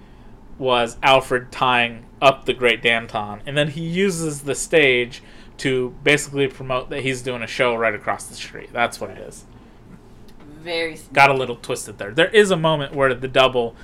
was 0.58 0.96
Alfred 1.02 1.50
tying 1.50 2.04
up 2.20 2.44
the 2.44 2.54
Great 2.54 2.82
Danton, 2.82 3.42
and 3.46 3.56
then 3.56 3.68
he 3.68 3.80
uses 3.80 4.42
the 4.42 4.54
stage 4.54 5.22
to 5.58 5.94
basically 6.02 6.48
promote 6.48 6.90
that 6.90 7.02
he's 7.02 7.22
doing 7.22 7.42
a 7.42 7.46
show 7.46 7.74
right 7.74 7.94
across 7.94 8.26
the 8.26 8.34
street. 8.34 8.70
That's 8.72 9.00
what 9.00 9.10
it 9.10 9.18
is. 9.18 9.44
Very. 10.40 10.98
Got 11.12 11.30
a 11.30 11.34
little 11.34 11.56
twisted 11.56 11.98
there. 11.98 12.12
There 12.12 12.30
is 12.30 12.50
a 12.50 12.56
moment 12.56 12.94
where 12.94 13.12
the 13.14 13.28
double 13.28 13.76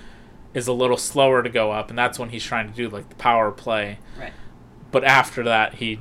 is 0.54 0.66
a 0.66 0.72
little 0.72 0.96
slower 0.96 1.42
to 1.42 1.48
go 1.48 1.70
up, 1.70 1.90
and 1.90 1.98
that's 1.98 2.18
when 2.18 2.30
he's 2.30 2.44
trying 2.44 2.68
to 2.68 2.74
do 2.74 2.88
like 2.88 3.08
the 3.08 3.14
power 3.16 3.50
play. 3.50 3.98
Right. 4.18 4.32
But 4.90 5.04
after 5.04 5.44
that, 5.44 5.74
he 5.74 6.00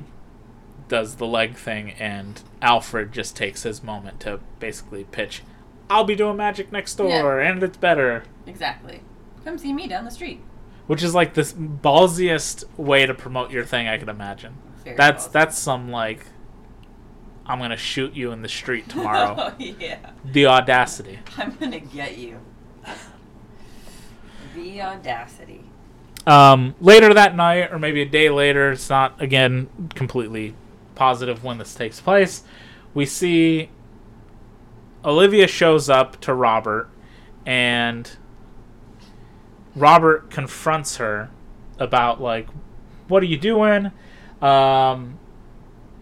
does 0.88 1.16
the 1.16 1.26
leg 1.26 1.56
thing, 1.56 1.92
and 1.92 2.42
Alfred 2.60 3.12
just 3.12 3.36
takes 3.36 3.62
his 3.62 3.82
moment 3.82 4.20
to 4.20 4.40
basically 4.58 5.04
pitch, 5.04 5.42
"I'll 5.90 6.04
be 6.04 6.14
doing 6.14 6.36
magic 6.36 6.70
next 6.72 6.94
door, 6.94 7.08
Yeah. 7.40 7.50
and 7.50 7.62
it's 7.62 7.76
better." 7.76 8.22
Exactly. 8.46 9.02
Come 9.44 9.58
see 9.58 9.72
me 9.72 9.86
down 9.86 10.04
the 10.04 10.10
street. 10.10 10.40
which 10.86 11.02
is 11.04 11.14
like 11.14 11.34
this 11.34 11.52
ballsiest 11.52 12.64
way 12.76 13.06
to 13.06 13.14
promote 13.14 13.50
your 13.52 13.64
thing 13.64 13.86
I 13.86 13.96
could 13.96 14.08
imagine. 14.08 14.54
Very 14.82 14.96
that's 14.96 15.28
ballsy. 15.28 15.32
that's 15.32 15.58
some 15.58 15.90
like 15.90 16.26
I'm 17.46 17.58
gonna 17.60 17.76
shoot 17.76 18.12
you 18.14 18.32
in 18.32 18.42
the 18.42 18.48
street 18.48 18.88
tomorrow. 18.88 19.36
oh 19.38 19.54
yeah. 19.58 19.98
the 20.24 20.46
audacity. 20.46 21.18
I'm 21.38 21.54
gonna 21.60 21.78
get 21.80 22.18
you. 22.18 22.38
The 24.54 24.82
audacity. 24.82 25.62
Um, 26.26 26.74
later 26.80 27.14
that 27.14 27.34
night, 27.36 27.72
or 27.72 27.78
maybe 27.78 28.02
a 28.02 28.06
day 28.08 28.28
later, 28.30 28.72
it's 28.72 28.90
not 28.90 29.20
again 29.22 29.68
completely 29.94 30.54
positive 30.94 31.42
when 31.44 31.58
this 31.58 31.74
takes 31.74 32.00
place. 32.00 32.42
We 32.94 33.06
see 33.06 33.70
Olivia 35.04 35.46
shows 35.46 35.88
up 35.88 36.20
to 36.22 36.34
Robert, 36.34 36.88
and 37.46 38.10
Robert 39.74 40.30
confronts 40.30 40.96
her 40.96 41.30
about 41.78 42.20
like, 42.20 42.48
"What 43.08 43.22
are 43.22 43.26
you 43.26 43.38
doing? 43.38 43.92
Um, 44.42 45.18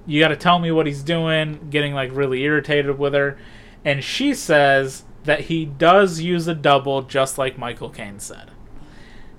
you 0.06 0.20
got 0.20 0.28
to 0.28 0.36
tell 0.36 0.58
me 0.58 0.72
what 0.72 0.86
he's 0.86 1.02
doing." 1.02 1.68
Getting 1.70 1.94
like 1.94 2.10
really 2.12 2.42
irritated 2.42 2.98
with 2.98 3.14
her, 3.14 3.38
and 3.84 4.02
she 4.02 4.34
says 4.34 5.04
that 5.24 5.42
he 5.42 5.64
does 5.64 6.20
use 6.20 6.48
a 6.48 6.54
double, 6.54 7.02
just 7.02 7.38
like 7.38 7.58
Michael 7.58 7.90
Caine 7.90 8.18
said. 8.18 8.50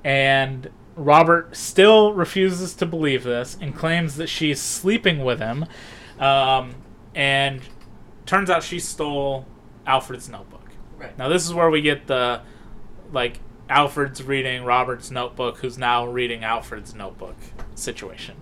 And 0.03 0.69
Robert 0.95 1.56
still 1.56 2.14
refuses 2.14 2.73
to 2.76 2.86
believe 2.86 3.23
this 3.23 3.57
and 3.60 3.76
claims 3.76 4.15
that 4.18 4.27
she's 4.27 4.61
sleeping 4.61 5.23
with 5.23 5.40
him. 5.40 5.65
Um, 6.19 6.76
and 7.15 7.61
turns 8.30 8.49
out 8.49 8.64
she 8.64 8.80
stole 8.80 9.45
Alfred's 9.88 10.30
notebook. 10.30 10.69
Right. 10.97 11.18
Now 11.18 11.30
this 11.30 11.45
is 11.45 11.53
where 11.53 11.69
we 11.69 11.81
get 11.81 12.06
the 12.07 12.41
like 13.11 13.39
Alfred's 13.68 14.22
reading 14.23 14.64
Robert's 14.64 15.10
notebook, 15.10 15.57
who's 15.57 15.77
now 15.77 16.06
reading 16.06 16.43
Alfred's 16.43 16.93
notebook 16.93 17.35
situation. 17.76 18.35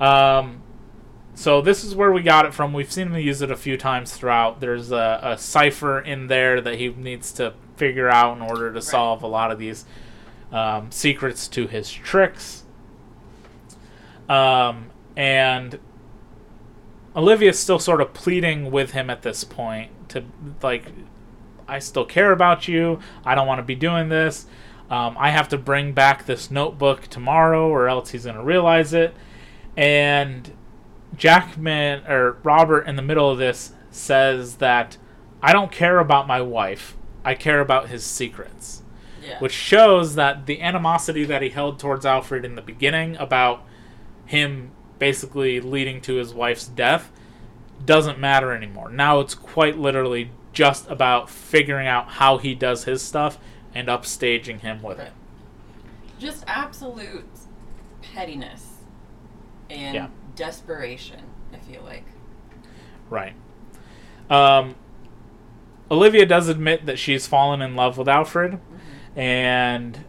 Um, 0.00 0.62
so 1.34 1.60
this 1.60 1.82
is 1.82 1.94
where 1.94 2.12
we 2.12 2.22
got 2.22 2.46
it 2.46 2.54
from. 2.54 2.72
We've 2.72 2.90
seen 2.90 3.08
him 3.08 3.16
use 3.16 3.42
it 3.42 3.50
a 3.50 3.56
few 3.56 3.76
times 3.76 4.12
throughout. 4.12 4.60
There's 4.60 4.92
a, 4.92 5.20
a 5.22 5.38
cipher 5.38 6.00
in 6.00 6.28
there 6.28 6.60
that 6.60 6.78
he 6.78 6.88
needs 6.90 7.32
to 7.32 7.54
figure 7.76 8.08
out 8.08 8.36
in 8.36 8.42
order 8.42 8.72
to 8.72 8.82
solve 8.82 9.22
a 9.22 9.26
lot 9.26 9.50
of 9.50 9.58
these 9.58 9.84
um, 10.52 10.90
secrets 10.90 11.48
to 11.48 11.66
his 11.66 11.90
tricks. 11.90 12.64
Um, 14.28 14.90
and 15.16 15.78
Olivia's 17.14 17.58
still 17.58 17.78
sort 17.78 18.00
of 18.00 18.14
pleading 18.14 18.70
with 18.70 18.92
him 18.92 19.10
at 19.10 19.22
this 19.22 19.44
point 19.44 19.90
to 20.10 20.24
like, 20.62 20.86
I 21.68 21.78
still 21.78 22.04
care 22.04 22.32
about 22.32 22.68
you. 22.68 23.00
I 23.24 23.34
don't 23.34 23.46
want 23.46 23.58
to 23.58 23.64
be 23.64 23.74
doing 23.74 24.08
this. 24.08 24.46
Um, 24.90 25.16
I 25.18 25.30
have 25.30 25.48
to 25.48 25.58
bring 25.58 25.92
back 25.92 26.26
this 26.26 26.50
notebook 26.50 27.06
tomorrow, 27.08 27.68
or 27.68 27.88
else 27.88 28.10
he's 28.10 28.24
going 28.24 28.36
to 28.36 28.42
realize 28.42 28.92
it. 28.92 29.14
And 29.76 30.52
Jackman 31.16 32.06
or 32.06 32.38
Robert 32.42 32.82
in 32.82 32.96
the 32.96 33.02
middle 33.02 33.30
of 33.30 33.38
this 33.38 33.72
says 33.90 34.56
that 34.56 34.98
I 35.42 35.52
don't 35.52 35.72
care 35.72 35.98
about 35.98 36.26
my 36.26 36.42
wife. 36.42 36.96
I 37.24 37.34
care 37.34 37.60
about 37.60 37.88
his 37.88 38.04
secrets. 38.04 38.82
Yeah. 39.24 39.38
Which 39.38 39.52
shows 39.52 40.14
that 40.16 40.46
the 40.46 40.60
animosity 40.60 41.24
that 41.24 41.42
he 41.42 41.50
held 41.50 41.78
towards 41.78 42.04
Alfred 42.04 42.44
in 42.44 42.54
the 42.54 42.62
beginning 42.62 43.16
about 43.16 43.64
him 44.26 44.72
basically 44.98 45.60
leading 45.60 46.00
to 46.02 46.14
his 46.14 46.32
wife's 46.34 46.66
death 46.66 47.10
doesn't 47.84 48.18
matter 48.18 48.52
anymore. 48.52 48.90
Now 48.90 49.20
it's 49.20 49.34
quite 49.34 49.76
literally 49.78 50.30
just 50.52 50.88
about 50.90 51.28
figuring 51.30 51.86
out 51.88 52.08
how 52.08 52.38
he 52.38 52.54
does 52.54 52.84
his 52.84 53.02
stuff 53.02 53.38
and 53.74 53.88
upstaging 53.88 54.60
him 54.60 54.82
with 54.82 54.98
it. 55.00 55.12
just 56.18 56.44
absolute 56.46 57.26
pettiness 58.00 58.76
and 59.68 59.94
Yeah. 59.94 60.06
desperation. 60.36 61.18
I 61.52 61.56
feel 61.58 61.82
like. 61.82 62.04
Right. 63.10 63.32
Um, 64.30 64.76
Olivia 65.90 66.24
does 66.24 66.48
admit 66.48 66.86
that 66.86 66.98
she's 66.98 67.26
fallen 67.26 67.60
in 67.60 67.74
love 67.74 67.98
with 67.98 68.08
Alfred, 68.08 68.60
and 69.16 70.04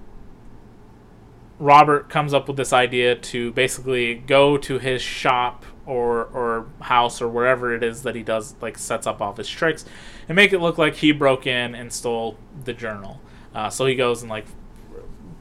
Robert 1.60 2.10
comes 2.10 2.34
up 2.34 2.48
with 2.48 2.58
this 2.58 2.74
idea 2.74 3.16
to 3.16 3.52
basically 3.52 4.16
go 4.16 4.58
to 4.58 4.80
his 4.80 5.02
shop 5.02 5.66
or 5.86 6.26
or 6.26 6.68
house 6.82 7.22
or 7.22 7.28
wherever 7.28 7.74
it 7.74 7.84
is 7.84 8.04
that 8.04 8.16
he 8.16 8.24
does 8.24 8.56
like 8.62 8.78
sets 8.78 9.06
up 9.06 9.22
all 9.22 9.34
his 9.34 9.50
tricks 9.50 9.86
and 10.28 10.36
make 10.36 10.54
it 10.54 10.60
look 10.60 10.78
like 10.78 10.96
he 10.96 11.12
broke 11.12 11.46
in 11.46 11.76
and 11.76 11.92
stole 11.92 12.38
the 12.64 12.74
journal. 12.74 13.20
Uh, 13.54 13.70
so 13.70 13.86
he 13.86 13.96
goes 13.96 14.22
and 14.22 14.30
like 14.30 14.46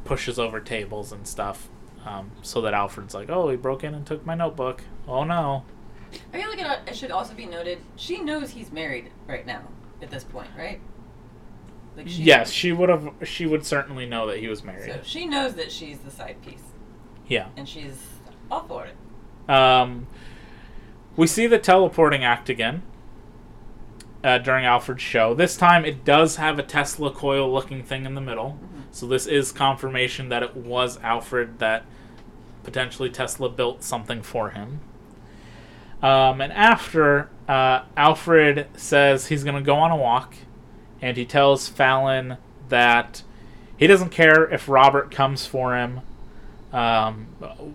pushes 0.05 0.39
over 0.39 0.61
tables 0.61 1.13
and 1.13 1.27
stuff, 1.27 1.69
um, 2.05 2.31
so 2.43 2.61
that 2.61 2.75
Alfred's 2.75 3.15
like, 3.15 3.31
"Oh, 3.31 3.49
he 3.49 3.57
broke 3.57 3.85
in 3.85 3.95
and 3.95 4.07
took 4.07 4.27
my 4.27 4.35
notebook. 4.35 4.83
Oh 5.09 5.25
no." 5.25 5.65
I 6.33 6.41
feel 6.41 6.51
like 6.51 6.59
it, 6.59 6.91
it 6.91 6.97
should 6.97 7.11
also 7.11 7.33
be 7.33 7.47
noted 7.47 7.79
she 7.97 8.21
knows 8.21 8.51
he's 8.51 8.71
married 8.71 9.11
right 9.27 9.47
now 9.47 9.63
at 10.03 10.11
this 10.11 10.25
point, 10.25 10.49
right? 10.59 10.79
Like 11.97 12.09
she 12.09 12.23
Yes, 12.23 12.51
she 12.51 12.73
would 12.73 12.89
have. 12.89 13.13
She 13.25 13.47
would 13.47 13.67
certainly 13.67 14.07
know 14.07 14.27
that 14.27 14.39
he 14.39 14.49
was 14.49 14.65
married. 14.65 14.93
So 14.93 15.01
she 15.05 15.27
knows 15.27 15.55
that 15.55 15.71
she's 15.71 15.99
the 15.99 16.11
side 16.11 16.41
piece, 16.43 16.63
yeah. 17.27 17.49
and 17.57 17.69
she's 17.69 18.07
all 18.51 18.65
for 18.67 18.87
it. 18.87 19.51
Um, 19.51 20.07
we 21.17 21.27
see 21.27 21.47
the 21.47 21.59
teleporting 21.59 22.25
act 22.25 22.49
again 22.49 22.83
uh, 24.25 24.39
during 24.39 24.65
Alfred's 24.65 25.03
show. 25.03 25.35
This 25.35 25.57
time, 25.57 25.85
it 25.85 26.05
does 26.05 26.37
have 26.37 26.59
a 26.59 26.63
Tesla 26.63 27.11
coil-looking 27.11 27.83
thing 27.83 28.07
in 28.07 28.15
the 28.15 28.21
middle, 28.21 28.59
so 28.91 29.07
this 29.07 29.27
is 29.27 29.53
confirmation 29.53 30.29
that 30.29 30.43
it 30.43 30.57
was 30.57 30.99
Alfred 31.03 31.59
that 31.59 31.85
potentially 32.63 33.11
Tesla 33.11 33.49
built 33.49 33.83
something 33.83 34.23
for 34.23 34.51
him. 34.51 34.81
Um, 36.03 36.41
and 36.41 36.53
after, 36.53 37.29
uh, 37.49 37.85
Alfred 37.97 38.69
says 38.75 39.27
he's 39.27 39.45
going 39.45 39.57
to 39.57 39.63
go 39.63 39.77
on 39.77 39.91
a 39.91 39.97
walk, 39.97 40.35
and 41.03 41.17
he 41.17 41.27
tells 41.27 41.69
Fallon 41.69 42.39
that 42.69 43.23
he 43.77 43.87
doesn't 43.87 44.11
care 44.11 44.49
if 44.49 44.69
Robert 44.69 45.11
comes 45.11 45.45
for 45.45 45.77
him. 45.77 46.01
Um, 46.73 47.27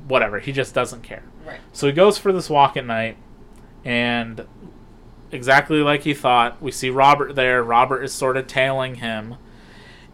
whatever, 0.08 0.40
he 0.40 0.52
just 0.52 0.74
doesn't 0.74 1.04
care. 1.04 1.24
Right. 1.46 1.60
So 1.74 1.86
he 1.86 1.94
goes 1.94 2.18
for 2.18 2.32
this 2.32 2.50
walk 2.50 2.76
at 2.78 2.86
night, 2.86 3.18
and 3.86 4.48
exactly 5.32 5.82
like 5.82 6.04
he 6.04 6.14
thought, 6.14 6.62
we 6.62 6.72
see 6.72 6.90
Robert 6.90 7.36
there. 7.36 7.62
Robert 7.62 8.02
is 8.04 8.14
sort 8.14 8.38
of 8.38 8.48
tailing 8.48 8.96
him, 8.96 9.36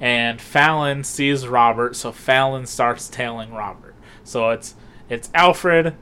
and 0.02 0.42
Fallon 0.42 1.04
sees 1.04 1.48
Robert, 1.48 1.96
so 1.96 2.12
Fallon 2.12 2.66
starts 2.66 3.08
tailing 3.08 3.54
Robert. 3.54 3.96
So 4.24 4.50
it's 4.50 4.76
it's 5.10 5.30
Alfred 5.34 5.96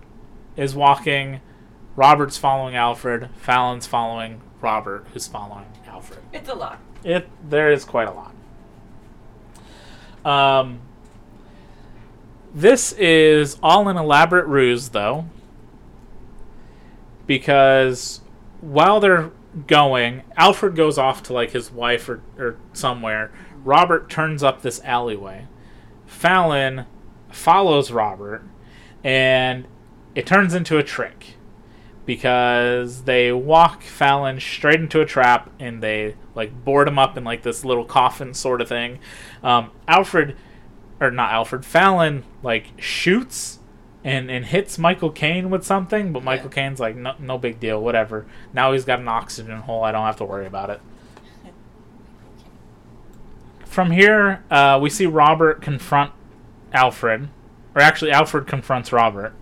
is 0.56 0.74
walking, 0.74 1.42
Robert's 1.96 2.38
following 2.38 2.76
Alfred, 2.76 3.30
Fallon's 3.36 3.86
following 3.86 4.42
Robert, 4.62 5.08
who's 5.14 5.28
following 5.28 5.66
Alfred. 5.88 6.20
It's 6.34 6.50
a 6.50 6.56
lot. 6.56 6.80
It 7.04 7.28
there 7.50 7.72
is 7.72 7.84
quite 7.84 8.08
a 8.08 8.12
lot. 8.12 8.34
Um, 10.24 10.82
this 12.54 12.92
is 12.94 13.58
all 13.64 13.88
an 13.88 13.98
elaborate 13.98 14.46
ruse, 14.46 14.90
though, 14.90 15.26
because 17.26 18.22
while 18.60 19.00
they're 19.00 19.32
going, 19.68 20.24
Alfred 20.38 20.76
goes 20.76 20.98
off 20.98 21.24
to 21.24 21.34
like 21.34 21.52
his 21.52 21.72
wife 21.72 22.08
or, 22.08 22.22
or 22.38 22.58
somewhere. 22.74 23.32
Robert 23.64 24.10
turns 24.10 24.44
up 24.44 24.62
this 24.62 24.82
alleyway. 24.84 25.46
Fallon 26.06 26.86
follows 27.30 27.92
Robert, 27.92 28.44
and 29.04 29.66
it 30.16 30.26
turns 30.26 30.54
into 30.54 30.78
a 30.78 30.84
trick 30.84 31.36
because 32.12 33.04
they 33.04 33.32
walk 33.32 33.84
Fallon 33.84 34.38
straight 34.38 34.82
into 34.82 35.00
a 35.00 35.06
trap 35.06 35.50
and 35.62 35.82
they 35.82 36.14
like 36.36 36.66
board 36.66 36.86
him 36.90 37.00
up 37.00 37.16
in 37.16 37.24
like 37.24 37.42
this 37.42 37.64
little 37.64 37.86
coffin 37.86 38.34
sort 38.34 38.60
of 38.60 38.68
thing. 38.68 39.00
Um, 39.42 39.72
Alfred, 39.88 40.36
or 41.00 41.10
not 41.10 41.32
Alfred, 41.32 41.64
Fallon 41.64 42.26
like 42.44 42.66
shoots 42.78 43.60
and 44.04 44.30
and 44.30 44.44
hits 44.44 44.78
Michael 44.78 45.10
Caine 45.10 45.50
with 45.50 45.64
something, 45.64 46.12
but 46.12 46.22
Michael 46.22 46.50
Caine's 46.50 46.82
like 46.82 46.98
no 46.98 47.14
no 47.18 47.38
big 47.38 47.62
deal, 47.62 47.82
whatever. 47.82 48.26
Now 48.52 48.74
he's 48.74 48.84
got 48.84 49.00
an 49.00 49.08
oxygen 49.08 49.62
hole. 49.62 49.86
I 49.86 49.94
don't 49.94 50.06
have 50.06 50.18
to 50.18 50.26
worry 50.26 50.46
about 50.46 50.70
it. 50.70 50.82
From 53.64 53.92
here, 53.92 54.44
uh, 54.52 54.78
we 54.82 54.90
see 54.90 55.06
Robert 55.06 55.62
confront 55.62 56.12
Alfred, 56.74 57.30
or 57.74 57.82
actually 57.82 58.12
Alfred 58.12 58.48
confronts 58.48 58.92
Robert, 58.92 59.34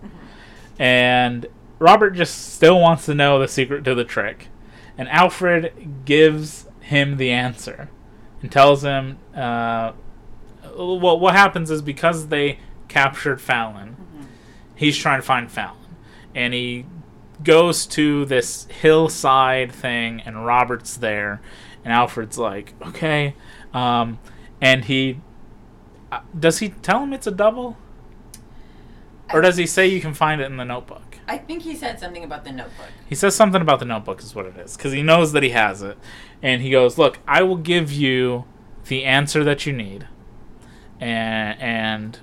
and 0.78 1.48
Robert 1.80 2.10
just 2.10 2.52
still 2.52 2.78
wants 2.78 3.06
to 3.06 3.14
know 3.14 3.40
the 3.40 3.48
secret 3.48 3.82
to 3.84 3.94
the 3.94 4.04
trick, 4.04 4.48
and 4.96 5.08
Alfred 5.08 6.04
gives 6.04 6.68
him 6.80 7.16
the 7.16 7.30
answer 7.30 7.88
and 8.42 8.52
tells 8.52 8.84
him, 8.84 9.18
uh, 9.34 9.92
"Well, 10.76 11.18
what 11.18 11.34
happens 11.34 11.70
is 11.70 11.82
because 11.82 12.28
they 12.28 12.58
captured 12.88 13.40
Fallon, 13.40 13.96
he's 14.76 14.96
trying 14.96 15.20
to 15.20 15.26
find 15.26 15.50
Fallon, 15.50 15.96
and 16.34 16.52
he 16.52 16.84
goes 17.42 17.86
to 17.86 18.26
this 18.26 18.66
hillside 18.66 19.72
thing, 19.72 20.20
and 20.20 20.44
Robert's 20.44 20.96
there, 20.96 21.40
and 21.84 21.92
Alfred's 21.92 22.36
like, 22.36 22.74
okay, 22.82 23.34
um, 23.72 24.18
and 24.60 24.84
he 24.84 25.20
uh, 26.12 26.20
does 26.38 26.58
he 26.58 26.70
tell 26.70 27.02
him 27.02 27.12
it's 27.12 27.26
a 27.26 27.30
double, 27.30 27.76
or 29.32 29.40
does 29.40 29.56
he 29.56 29.66
say 29.66 29.86
you 29.86 30.00
can 30.00 30.12
find 30.12 30.40
it 30.40 30.44
in 30.44 30.56
the 30.56 30.64
notebook? 30.64 31.09
I 31.30 31.38
think 31.38 31.62
he 31.62 31.76
said 31.76 32.00
something 32.00 32.24
about 32.24 32.42
the 32.42 32.50
notebook. 32.50 32.88
He 33.08 33.14
says 33.14 33.36
something 33.36 33.62
about 33.62 33.78
the 33.78 33.84
notebook 33.84 34.20
is 34.20 34.34
what 34.34 34.46
it 34.46 34.56
is 34.56 34.76
because 34.76 34.90
he 34.90 35.00
knows 35.00 35.30
that 35.30 35.44
he 35.44 35.50
has 35.50 35.80
it, 35.80 35.96
and 36.42 36.60
he 36.60 36.70
goes, 36.70 36.98
"Look, 36.98 37.20
I 37.24 37.42
will 37.42 37.56
give 37.56 37.92
you 37.92 38.46
the 38.88 39.04
answer 39.04 39.44
that 39.44 39.64
you 39.64 39.72
need." 39.72 40.08
And 40.98 41.60
and 41.60 42.18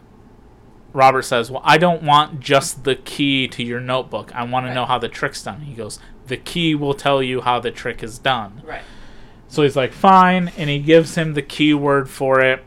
Robert 0.92 1.22
says, 1.22 1.50
"Well, 1.50 1.62
I 1.64 1.78
don't 1.78 2.04
want 2.04 2.42
just 2.42 2.84
the 2.84 2.96
key 2.96 3.48
to 3.48 3.64
your 3.64 3.80
notebook. 3.80 4.36
I 4.36 4.44
want 4.44 4.66
to 4.66 4.74
know 4.74 4.84
how 4.86 5.00
the 5.00 5.08
trick's 5.08 5.42
done." 5.42 5.62
He 5.62 5.74
goes, 5.74 6.00
"The 6.26 6.36
key 6.36 6.76
will 6.76 6.94
tell 6.94 7.24
you 7.24 7.40
how 7.40 7.62
the 7.62 7.72
trick 7.72 8.04
is 8.04 8.20
done." 8.20 8.62
Right. 8.66 8.82
So 9.48 9.64
he's 9.64 9.78
like, 9.78 9.94
"Fine," 9.94 10.52
and 10.58 10.70
he 10.70 10.80
gives 10.80 11.16
him 11.16 11.34
the 11.34 11.42
keyword 11.42 12.10
for 12.10 12.42
it, 12.42 12.62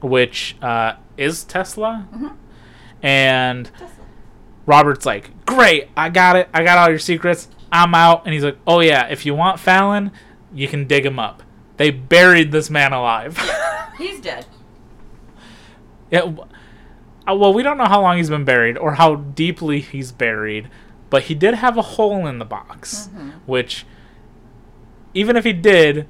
which 0.00 0.54
uh, 0.62 0.94
is 1.16 1.42
Tesla. 1.42 2.06
And 3.02 3.70
Robert's 4.66 5.04
like, 5.06 5.44
"Great, 5.46 5.88
I 5.96 6.08
got 6.08 6.36
it. 6.36 6.48
I 6.54 6.64
got 6.64 6.78
all 6.78 6.88
your 6.88 6.98
secrets. 6.98 7.48
I'm 7.70 7.94
out." 7.94 8.24
And 8.24 8.32
he's 8.34 8.44
like, 8.44 8.58
"Oh 8.66 8.80
yeah, 8.80 9.06
if 9.08 9.24
you 9.26 9.34
want 9.34 9.60
Fallon, 9.60 10.10
you 10.52 10.68
can 10.68 10.86
dig 10.86 11.04
him 11.04 11.18
up." 11.18 11.42
They 11.76 11.90
buried 11.90 12.52
this 12.52 12.70
man 12.70 12.92
alive. 12.92 13.36
He's 13.98 14.20
dead. 14.20 14.46
Yeah, 16.10 16.32
uh, 17.28 17.34
well, 17.34 17.52
we 17.52 17.62
don't 17.62 17.78
know 17.78 17.86
how 17.86 18.00
long 18.02 18.16
he's 18.18 18.28
been 18.30 18.44
buried 18.44 18.76
or 18.78 18.94
how 18.94 19.16
deeply 19.16 19.80
he's 19.80 20.12
buried, 20.12 20.68
but 21.10 21.24
he 21.24 21.34
did 21.34 21.54
have 21.54 21.76
a 21.78 21.82
hole 21.82 22.26
in 22.26 22.38
the 22.38 22.44
box, 22.44 23.08
Mm-hmm. 23.08 23.30
which, 23.46 23.86
even 25.14 25.36
if 25.36 25.44
he 25.44 25.52
did, 25.52 26.06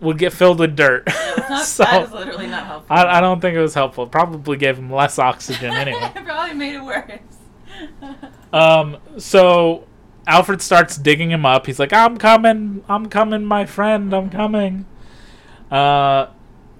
would 0.00 0.18
get 0.18 0.32
filled 0.32 0.58
with 0.60 0.76
dirt. 0.76 1.06
Not, 1.50 1.64
so 1.64 1.82
that 1.84 2.04
is 2.04 2.12
literally 2.12 2.46
not 2.46 2.66
helpful. 2.66 2.96
I, 2.96 3.18
I 3.18 3.20
don't 3.20 3.40
think 3.40 3.56
it 3.56 3.60
was 3.60 3.74
helpful. 3.74 4.04
It 4.04 4.10
probably 4.10 4.56
gave 4.56 4.78
him 4.78 4.90
less 4.90 5.18
oxygen 5.18 5.72
anyway. 5.74 6.12
it 6.14 6.24
probably 6.24 6.54
made 6.54 6.74
it 6.76 6.84
worse. 6.84 7.10
Um, 8.52 8.98
so 9.18 9.86
Alfred 10.26 10.62
starts 10.62 10.96
digging 10.96 11.30
him 11.30 11.44
up. 11.44 11.66
He's 11.66 11.78
like, 11.78 11.92
"I'm 11.92 12.16
coming, 12.16 12.84
I'm 12.88 13.06
coming, 13.06 13.44
my 13.44 13.66
friend, 13.66 14.14
I'm 14.14 14.30
coming." 14.30 14.86
Uh, 15.70 16.28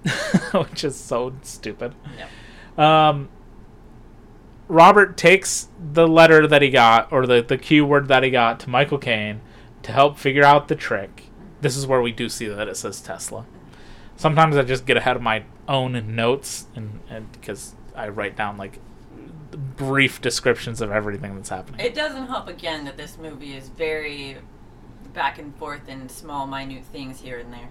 which 0.53 0.83
is 0.83 0.95
so 0.95 1.33
stupid. 1.43 1.93
Yep. 2.17 2.79
Um, 2.79 3.29
Robert 4.67 5.17
takes 5.17 5.69
the 5.93 6.07
letter 6.07 6.47
that 6.47 6.61
he 6.61 6.69
got, 6.69 7.11
or 7.11 7.25
the 7.25 7.41
the 7.41 7.57
keyword 7.57 8.07
that 8.07 8.23
he 8.23 8.29
got, 8.29 8.59
to 8.61 8.69
Michael 8.69 8.97
Caine 8.97 9.41
to 9.83 9.91
help 9.91 10.17
figure 10.17 10.43
out 10.43 10.67
the 10.67 10.75
trick. 10.75 11.25
This 11.61 11.77
is 11.77 11.87
where 11.87 12.01
we 12.01 12.11
do 12.11 12.29
see 12.29 12.47
that 12.47 12.67
it 12.67 12.77
says 12.77 13.01
Tesla. 13.01 13.45
Sometimes 14.15 14.57
I 14.57 14.63
just 14.63 14.85
get 14.85 14.97
ahead 14.97 15.15
of 15.15 15.21
my 15.21 15.43
own 15.67 16.15
notes, 16.15 16.67
and, 16.75 16.99
and 17.09 17.31
because 17.31 17.75
I 17.95 18.09
write 18.09 18.35
down 18.35 18.57
like 18.57 18.79
brief 19.51 20.21
descriptions 20.21 20.81
of 20.81 20.91
everything 20.91 21.35
that's 21.35 21.49
happening. 21.49 21.79
It 21.79 21.95
doesn't 21.95 22.27
help 22.27 22.47
again 22.47 22.85
that 22.85 22.97
this 22.97 23.17
movie 23.17 23.55
is 23.55 23.69
very 23.69 24.37
back 25.13 25.39
and 25.39 25.55
forth 25.55 25.87
in 25.87 26.09
small, 26.09 26.45
minute 26.45 26.83
things 26.85 27.21
here 27.21 27.39
and 27.39 27.53
there. 27.53 27.69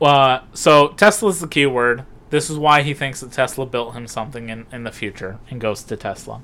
Uh, 0.00 0.40
so 0.54 0.88
Tesla's 0.88 1.40
the 1.40 1.46
key 1.46 1.66
word. 1.66 2.04
This 2.30 2.48
is 2.48 2.58
why 2.58 2.82
he 2.82 2.94
thinks 2.94 3.20
that 3.20 3.32
Tesla 3.32 3.66
built 3.66 3.94
him 3.94 4.06
something 4.06 4.48
in, 4.48 4.66
in 4.72 4.84
the 4.84 4.90
future 4.90 5.38
and 5.50 5.60
goes 5.60 5.84
to 5.84 5.96
Tesla. 5.96 6.42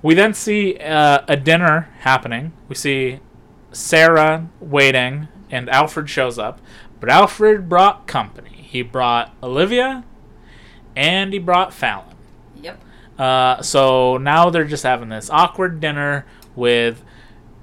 We 0.00 0.14
then 0.14 0.34
see 0.34 0.76
uh, 0.78 1.22
a 1.28 1.36
dinner 1.36 1.88
happening. 2.00 2.52
We 2.68 2.74
see 2.74 3.20
Sarah 3.72 4.48
waiting, 4.60 5.28
and 5.50 5.68
Alfred 5.70 6.08
shows 6.08 6.38
up. 6.38 6.60
But 7.00 7.08
Alfred 7.08 7.68
brought 7.68 8.06
company. 8.06 8.66
He 8.68 8.82
brought 8.82 9.34
Olivia, 9.42 10.04
and 10.94 11.32
he 11.32 11.38
brought 11.38 11.74
Fallon. 11.74 12.11
Uh, 13.18 13.62
so 13.62 14.16
now 14.16 14.50
they're 14.50 14.64
just 14.64 14.82
having 14.82 15.08
this 15.08 15.30
awkward 15.30 15.80
dinner 15.80 16.26
with 16.54 17.04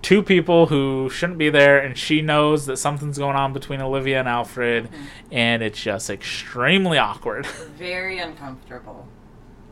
two 0.02 0.24
people 0.24 0.68
who 0.68 1.10
shouldn't 1.10 1.40
be 1.40 1.50
there, 1.50 1.80
and 1.80 1.98
she 1.98 2.22
knows 2.22 2.66
that 2.66 2.78
something's 2.78 3.18
going 3.18 3.36
on 3.36 3.54
between 3.54 3.82
Olivia 3.82 4.20
and 4.20 4.28
Alfred, 4.28 4.90
and 5.32 5.62
it's 5.62 5.82
just 5.82 6.10
extremely 6.10 6.98
awkward. 6.98 7.46
Very 7.78 8.20
uncomfortable. 8.20 9.08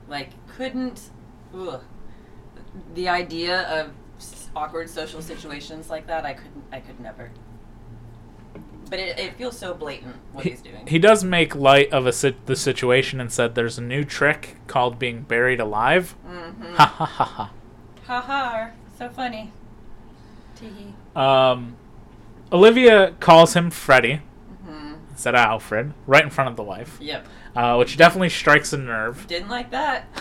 Like, 0.07 0.31
couldn't. 0.47 1.09
Ugh. 1.55 1.81
The 2.93 3.09
idea 3.09 3.61
of 3.63 3.91
awkward 4.55 4.89
social 4.89 5.21
situations 5.21 5.89
like 5.89 6.07
that, 6.07 6.25
I 6.25 6.33
couldn't. 6.33 6.63
I 6.71 6.79
could 6.79 6.99
never. 6.99 7.31
But 8.89 8.99
it, 8.99 9.19
it 9.19 9.35
feels 9.35 9.57
so 9.57 9.73
blatant 9.73 10.15
what 10.31 10.43
he, 10.45 10.51
he's 10.51 10.61
doing. 10.61 10.87
he 10.87 10.97
does 10.99 11.23
make 11.23 11.55
light 11.55 11.91
of 11.91 12.05
a 12.05 12.11
sit- 12.13 12.45
the 12.45 12.55
situation 12.55 13.19
and 13.19 13.31
said 13.31 13.53
there's 13.55 13.77
a 13.77 13.81
new 13.81 14.03
trick 14.03 14.55
called 14.67 14.97
being 14.97 15.21
buried 15.23 15.59
alive. 15.59 16.15
mm-hmm. 16.27 16.73
Ha 16.75 16.85
ha 16.85 17.05
ha 17.05 17.23
ha. 17.25 17.51
Ha 18.05 18.21
ha! 18.21 18.69
So 18.97 19.09
funny. 19.09 19.51
Tee 20.55 20.93
Um, 21.15 21.75
Olivia 22.51 23.11
calls 23.19 23.53
him 23.53 23.69
Freddy 23.69 24.21
hmm 24.65 24.93
instead 25.11 25.35
of 25.35 25.39
Alfred, 25.41 25.93
right 26.05 26.23
in 26.23 26.29
front 26.29 26.49
of 26.49 26.55
the 26.55 26.63
wife, 26.63 26.97
Yep. 27.01 27.27
uh, 27.55 27.75
which 27.77 27.97
definitely 27.97 28.29
strikes 28.29 28.71
a 28.73 28.77
nerve. 28.77 29.25
Didn't 29.27 29.49
like 29.49 29.71
that. 29.71 30.07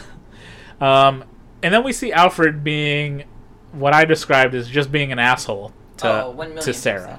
Um, 0.79 1.25
and 1.63 1.73
then 1.73 1.83
we 1.85 1.93
see 1.95 2.13
Alfred 2.13 2.63
being 2.63 3.25
what 3.73 3.95
I 3.95 4.05
described 4.05 4.55
as 4.55 4.69
just 4.69 4.93
being 4.93 5.11
an 5.11 5.19
asshole 5.19 5.73
to 5.97 6.25
oh, 6.25 6.31
one 6.33 6.49
million 6.49 6.65
to 6.65 6.75
Sarah. 6.75 7.19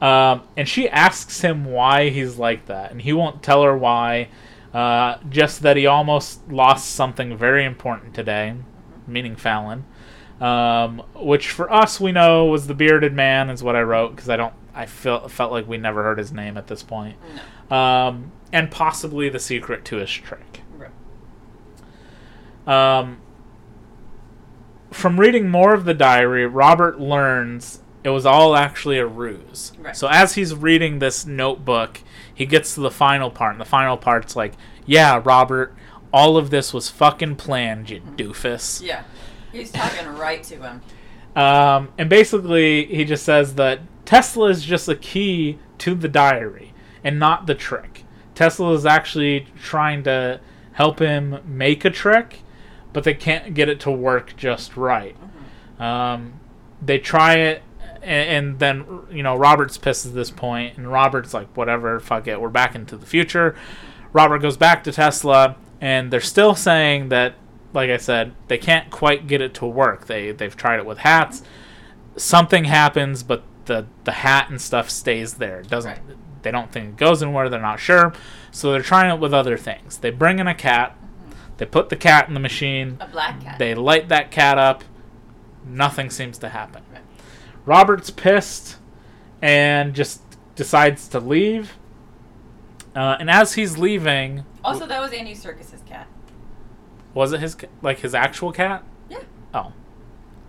Um, 0.00 0.42
and 0.56 0.68
she 0.68 0.88
asks 0.88 1.40
him 1.40 1.64
why 1.64 2.10
he's 2.10 2.36
like 2.36 2.66
that, 2.66 2.90
and 2.90 3.00
he 3.00 3.12
won't 3.12 3.42
tell 3.42 3.62
her 3.62 3.76
why. 3.76 4.28
Uh, 4.74 5.18
just 5.30 5.62
that 5.62 5.76
he 5.76 5.86
almost 5.86 6.46
lost 6.50 6.90
something 6.90 7.36
very 7.36 7.64
important 7.64 8.12
today, 8.14 8.54
meaning 9.06 9.34
Fallon. 9.34 9.84
Um, 10.40 11.02
which 11.14 11.48
for 11.48 11.72
us 11.72 11.98
we 11.98 12.12
know 12.12 12.44
was 12.44 12.66
the 12.66 12.74
bearded 12.74 13.14
man, 13.14 13.48
is 13.48 13.62
what 13.62 13.74
I 13.74 13.82
wrote 13.82 14.14
because 14.14 14.28
I 14.28 14.36
don't. 14.36 14.52
I 14.74 14.84
felt 14.84 15.30
felt 15.30 15.50
like 15.50 15.66
we 15.66 15.78
never 15.78 16.02
heard 16.02 16.18
his 16.18 16.30
name 16.30 16.58
at 16.58 16.66
this 16.66 16.82
point. 16.82 17.16
No. 17.70 17.76
Um, 17.76 18.32
and 18.52 18.70
possibly 18.70 19.30
the 19.30 19.38
secret 19.38 19.86
to 19.86 19.96
his 19.96 20.10
trick. 20.10 20.60
Right. 22.66 22.98
Um, 22.98 23.18
from 24.90 25.18
reading 25.18 25.48
more 25.48 25.72
of 25.72 25.86
the 25.86 25.94
diary, 25.94 26.46
Robert 26.46 27.00
learns 27.00 27.80
it 28.06 28.10
was 28.10 28.24
all 28.24 28.54
actually 28.54 28.98
a 28.98 29.06
ruse. 29.06 29.72
Right. 29.80 29.96
So 29.96 30.06
as 30.06 30.36
he's 30.36 30.54
reading 30.54 31.00
this 31.00 31.26
notebook, 31.26 32.00
he 32.32 32.46
gets 32.46 32.74
to 32.76 32.80
the 32.80 32.90
final 32.90 33.32
part, 33.32 33.52
and 33.52 33.60
the 33.60 33.64
final 33.64 33.96
part's 33.96 34.36
like, 34.36 34.52
"Yeah, 34.86 35.20
Robert, 35.24 35.74
all 36.12 36.36
of 36.36 36.50
this 36.50 36.72
was 36.72 36.88
fucking 36.88 37.34
planned, 37.34 37.90
you 37.90 38.00
doofus." 38.00 38.80
Yeah. 38.80 39.02
He's 39.50 39.72
talking 39.72 40.06
right 40.06 40.40
to 40.44 40.56
him. 40.56 40.82
Um, 41.34 41.88
and 41.98 42.08
basically, 42.08 42.84
he 42.84 43.04
just 43.04 43.24
says 43.24 43.56
that 43.56 43.80
Tesla 44.04 44.50
is 44.50 44.64
just 44.64 44.88
a 44.88 44.94
key 44.94 45.58
to 45.78 45.96
the 45.96 46.08
diary 46.08 46.72
and 47.02 47.18
not 47.18 47.48
the 47.48 47.56
trick. 47.56 48.04
Tesla 48.36 48.72
is 48.74 48.86
actually 48.86 49.48
trying 49.60 50.04
to 50.04 50.40
help 50.74 51.00
him 51.00 51.40
make 51.44 51.84
a 51.84 51.90
trick, 51.90 52.42
but 52.92 53.02
they 53.02 53.14
can't 53.14 53.52
get 53.52 53.68
it 53.68 53.80
to 53.80 53.90
work 53.90 54.36
just 54.36 54.76
right. 54.76 55.16
Um, 55.80 56.34
they 56.80 56.98
try 56.98 57.38
it, 57.38 57.62
and, 58.06 58.46
and 58.46 58.58
then 58.58 58.86
you 59.10 59.22
know 59.22 59.36
Robert's 59.36 59.76
pissed 59.76 60.06
at 60.06 60.14
this 60.14 60.30
point, 60.30 60.78
and 60.78 60.90
Robert's 60.90 61.34
like, 61.34 61.54
"Whatever, 61.56 62.00
fuck 62.00 62.26
it, 62.26 62.40
we're 62.40 62.48
back 62.48 62.74
into 62.74 62.96
the 62.96 63.06
future." 63.06 63.56
Robert 64.12 64.38
goes 64.38 64.56
back 64.56 64.84
to 64.84 64.92
Tesla, 64.92 65.56
and 65.80 66.10
they're 66.10 66.20
still 66.20 66.54
saying 66.54 67.10
that, 67.10 67.34
like 67.74 67.90
I 67.90 67.98
said, 67.98 68.34
they 68.48 68.56
can't 68.56 68.90
quite 68.90 69.26
get 69.26 69.42
it 69.42 69.52
to 69.54 69.66
work. 69.66 70.06
They 70.06 70.32
they've 70.32 70.56
tried 70.56 70.78
it 70.78 70.86
with 70.86 70.98
hats. 70.98 71.42
Something 72.16 72.64
happens, 72.64 73.22
but 73.22 73.42
the 73.66 73.86
the 74.04 74.12
hat 74.12 74.48
and 74.48 74.60
stuff 74.60 74.88
stays 74.88 75.34
there. 75.34 75.60
It 75.60 75.68
doesn't. 75.68 75.90
Right. 75.90 76.16
They 76.42 76.52
don't 76.52 76.70
think 76.70 76.90
it 76.90 76.96
goes 76.96 77.22
anywhere. 77.22 77.48
They're 77.48 77.60
not 77.60 77.80
sure, 77.80 78.12
so 78.52 78.70
they're 78.70 78.80
trying 78.80 79.12
it 79.12 79.20
with 79.20 79.34
other 79.34 79.56
things. 79.56 79.98
They 79.98 80.10
bring 80.10 80.38
in 80.38 80.46
a 80.46 80.54
cat. 80.54 80.96
Mm-hmm. 80.96 81.32
They 81.56 81.66
put 81.66 81.88
the 81.88 81.96
cat 81.96 82.28
in 82.28 82.34
the 82.34 82.40
machine. 82.40 82.98
A 83.00 83.08
black 83.08 83.40
cat. 83.42 83.58
They 83.58 83.74
light 83.74 84.08
that 84.10 84.30
cat 84.30 84.56
up. 84.56 84.84
Nothing 85.66 86.08
seems 86.08 86.38
to 86.38 86.50
happen. 86.50 86.84
Robert's 87.66 88.10
pissed 88.10 88.76
and 89.42 89.94
just 89.94 90.22
decides 90.54 91.08
to 91.08 91.20
leave. 91.20 91.74
Uh, 92.94 93.16
and 93.20 93.28
as 93.28 93.54
he's 93.54 93.76
leaving, 93.76 94.44
also, 94.64 94.86
that 94.86 95.00
was 95.00 95.12
Andy 95.12 95.34
Serkis's 95.34 95.82
cat. 95.86 96.06
was 97.12 97.32
it 97.34 97.40
his 97.40 97.56
like 97.82 97.98
his 97.98 98.14
actual 98.14 98.52
cat? 98.52 98.82
Yeah. 99.10 99.20
Oh, 99.52 99.72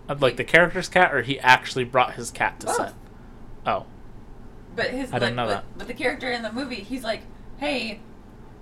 Uh, 0.08 0.16
like 0.18 0.36
the 0.36 0.44
character's 0.44 0.88
cat, 0.88 1.14
or 1.14 1.20
he 1.22 1.38
actually 1.40 1.84
brought 1.84 2.14
his 2.14 2.30
cat 2.30 2.58
to 2.60 2.66
Both. 2.66 2.76
set? 2.76 2.94
Oh, 3.66 3.84
But 4.74 4.86
his 4.90 5.12
I 5.12 5.18
didn't 5.18 5.36
know 5.36 5.44
but, 5.46 5.50
that. 5.52 5.64
but 5.76 5.86
the 5.88 5.94
character 5.94 6.30
in 6.32 6.42
the 6.42 6.50
movie, 6.52 6.76
he's 6.76 7.04
like, 7.04 7.20
"Hey, 7.58 8.00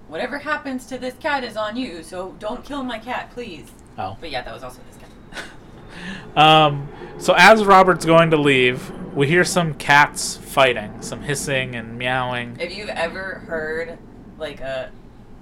whatever 0.08 0.38
happens 0.38 0.84
to 0.86 0.98
this 0.98 1.14
cat 1.14 1.44
is 1.44 1.56
on 1.56 1.76
you. 1.76 2.02
So 2.02 2.34
don't 2.40 2.64
kill 2.64 2.82
my 2.82 2.98
cat, 2.98 3.30
please." 3.30 3.70
oh. 3.98 4.16
But 4.20 4.30
yeah, 4.32 4.42
that 4.42 4.52
was 4.52 4.64
also 4.64 4.80
his 4.88 4.96
cat. 4.96 5.44
Um, 6.34 6.88
so 7.18 7.34
as 7.36 7.64
Robert's 7.64 8.04
going 8.04 8.30
to 8.30 8.36
leave, 8.36 8.90
we 9.14 9.26
hear 9.26 9.44
some 9.44 9.74
cats 9.74 10.36
fighting, 10.36 11.00
some 11.00 11.22
hissing 11.22 11.74
and 11.74 11.98
meowing. 11.98 12.56
If 12.60 12.76
you've 12.76 12.90
ever 12.90 13.42
heard 13.46 13.98
like 14.38 14.60
a 14.60 14.90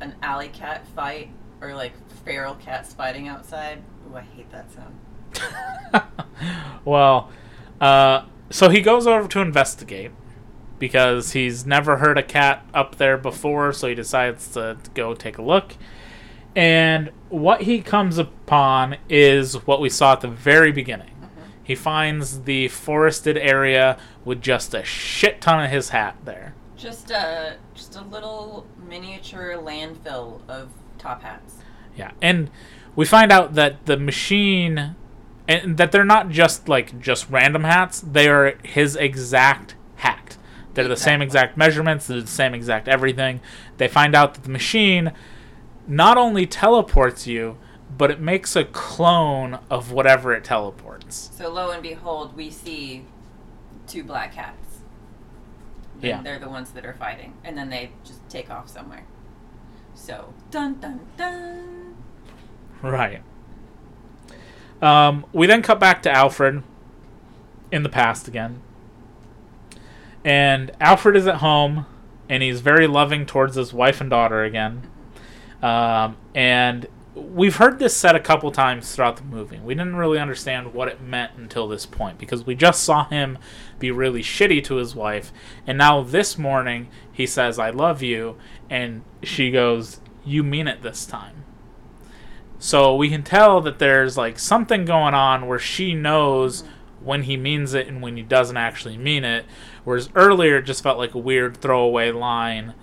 an 0.01 0.15
alley 0.23 0.49
cat 0.49 0.87
fight 0.89 1.31
or 1.61 1.75
like 1.75 1.93
feral 2.25 2.55
cats 2.55 2.95
fighting 2.95 3.29
outside, 3.29 3.83
ooh, 4.09 4.17
I 4.17 4.21
hate 4.21 4.51
that 4.53 4.67
sound. 4.73 6.05
well, 6.85 7.31
uh, 7.81 8.25
so 8.51 8.69
he 8.69 8.81
goes 8.81 9.07
over 9.07 9.27
to 9.29 9.41
investigate 9.41 10.13
because 10.79 11.33
he's 11.33 11.65
never 11.65 11.97
heard 11.97 12.19
a 12.19 12.23
cat 12.23 12.67
up 12.75 12.97
there 12.97 13.17
before, 13.17 13.73
so 13.73 13.89
he 13.89 13.95
decides 13.95 14.49
to, 14.49 14.77
to 14.83 14.91
go 14.91 15.15
take 15.15 15.39
a 15.39 15.43
look. 15.43 15.75
And 16.57 17.11
what 17.29 17.63
he 17.63 17.81
comes 17.81 18.19
upon 18.19 18.97
is 19.09 19.67
what 19.67 19.81
we 19.81 19.89
saw 19.89 20.13
at 20.13 20.21
the 20.21 20.29
very 20.29 20.71
beginning. 20.71 21.11
Mm-hmm. 21.11 21.41
He 21.65 21.75
finds 21.75 22.43
the 22.43 22.69
forested 22.69 23.37
area 23.37 23.99
with 24.25 24.41
just 24.41 24.75
a 24.75 24.85
shit 24.85 25.41
ton 25.41 25.65
of 25.65 25.71
his 25.71 25.89
hat 25.91 26.17
there. 26.25 26.55
Just 26.77 27.11
a 27.11 27.57
just 27.75 27.97
a 27.97 28.03
little 28.03 28.67
miniature 28.89 29.57
landfill 29.57 30.41
of 30.49 30.69
top 30.99 31.23
hats. 31.23 31.57
Yeah, 31.97 32.13
and 32.21 32.51
we 32.95 33.05
find 33.05 33.33
out 33.33 33.55
that 33.55 33.87
the 33.87 33.97
machine, 33.97 34.95
and 35.49 35.77
that 35.77 35.93
they're 35.93 36.05
not 36.05 36.29
just 36.29 36.69
like 36.69 37.01
just 37.01 37.31
random 37.31 37.65
hats. 37.65 38.01
They 38.01 38.29
are 38.29 38.59
his 38.63 38.97
exact 38.97 39.75
hat. 39.97 40.37
They're 40.75 40.89
the 40.89 40.97
same 40.97 41.23
exact 41.23 41.57
measurements. 41.57 42.07
They're 42.07 42.21
the 42.21 42.27
same 42.27 42.55
exact 42.55 42.89
everything. 42.89 43.41
They 43.77 43.89
find 43.89 44.15
out 44.15 44.35
that 44.35 44.43
the 44.43 44.51
machine 44.51 45.13
not 45.87 46.17
only 46.17 46.47
teleports 46.47 47.27
you, 47.27 47.59
but 47.97 48.11
it 48.11 48.21
makes 48.21 48.57
a 48.57 48.65
clone 48.65 49.59
of 49.71 49.93
whatever 49.93 50.33
it 50.33 50.45
teleports. 50.45 51.31
So 51.37 51.53
lo 51.53 51.71
and 51.71 51.83
behold, 51.83 52.37
we 52.37 52.51
see 52.51 53.05
two 53.87 54.03
black 54.03 54.35
cats. 54.35 54.79
Then 56.01 56.11
Yeah. 56.11 56.23
They're 56.23 56.39
the 56.39 56.49
ones 56.49 56.71
that 56.71 56.85
are 56.85 56.95
fighting, 56.95 57.35
and 57.45 57.57
then 57.57 57.71
they 57.71 57.91
just 58.05 58.29
take 58.29 58.51
off 58.51 58.69
somewhere. 58.69 59.05
So 59.95 60.35
dun 60.51 60.81
dun 60.81 61.01
dun. 61.17 61.95
Right. 62.83 63.23
Um, 64.83 65.25
we 65.33 65.47
then 65.47 65.63
cut 65.63 65.79
back 65.79 66.03
to 66.03 66.11
Alfred 66.11 66.63
in 67.71 67.83
the 67.83 67.89
past 67.89 68.29
again. 68.29 68.61
And 70.25 70.73
Alfred 70.81 71.17
is 71.17 71.27
at 71.27 71.37
home, 71.37 71.87
and 72.29 72.43
he's 72.43 72.61
very 72.61 72.87
loving 72.87 73.25
towards 73.25 73.57
his 73.57 73.73
wife 73.73 74.01
and 74.01 74.11
daughter 74.11 74.43
again. 74.43 74.91
Um, 75.65 76.19
and 76.35 76.87
we've 77.15 77.57
heard 77.57 77.79
this 77.79 77.97
said 77.97 78.15
a 78.15 78.21
couple 78.21 78.53
times 78.53 78.95
throughout 78.95 79.17
the 79.17 79.23
movie. 79.23 79.59
We 79.59 79.75
didn't 79.75 79.97
really 79.97 80.19
understand 80.19 80.75
what 80.75 80.89
it 80.89 81.01
meant 81.01 81.33
until 81.39 81.67
this 81.69 81.87
point 81.87 82.19
because 82.19 82.45
we 82.45 82.55
just 82.55 82.83
saw 82.83 83.09
him 83.09 83.39
be 83.79 83.91
really 83.91 84.23
shitty 84.23 84.63
to 84.65 84.75
his 84.75 84.95
wife, 84.95 85.33
and 85.67 85.79
now 85.79 86.03
this 86.03 86.37
morning 86.37 86.89
he 87.11 87.27
says, 87.27 87.59
I 87.59 87.71
love 87.71 88.03
you, 88.03 88.37
and 88.69 89.05
she 89.23 89.51
goes, 89.51 90.01
You 90.23 90.43
mean 90.43 90.69
it 90.69 90.83
this 90.83 91.07
time. 91.07 91.45
So 92.59 92.95
we 92.95 93.09
can 93.09 93.23
tell 93.23 93.63
that 93.63 93.79
there's 93.79 94.19
like 94.19 94.39
something 94.39 94.85
going 94.85 95.15
on 95.15 95.47
where 95.47 95.59
she 95.59 95.95
knows 95.95 96.63
when 97.01 97.23
he 97.23 97.39
means 97.39 97.73
it 97.73 97.89
and 97.89 98.03
when 98.03 98.19
he 98.19 98.23
doesn't 98.23 98.57
actually 98.59 98.99
mean 98.99 99.25
it. 99.25 99.47
Whereas 99.85 100.11
earlier 100.15 100.59
it 100.59 100.65
just 100.65 100.83
felt 100.83 100.99
like 100.99 101.15
a 101.15 101.19
weird 101.19 101.57
throwaway 101.57 102.11
line 102.11 102.75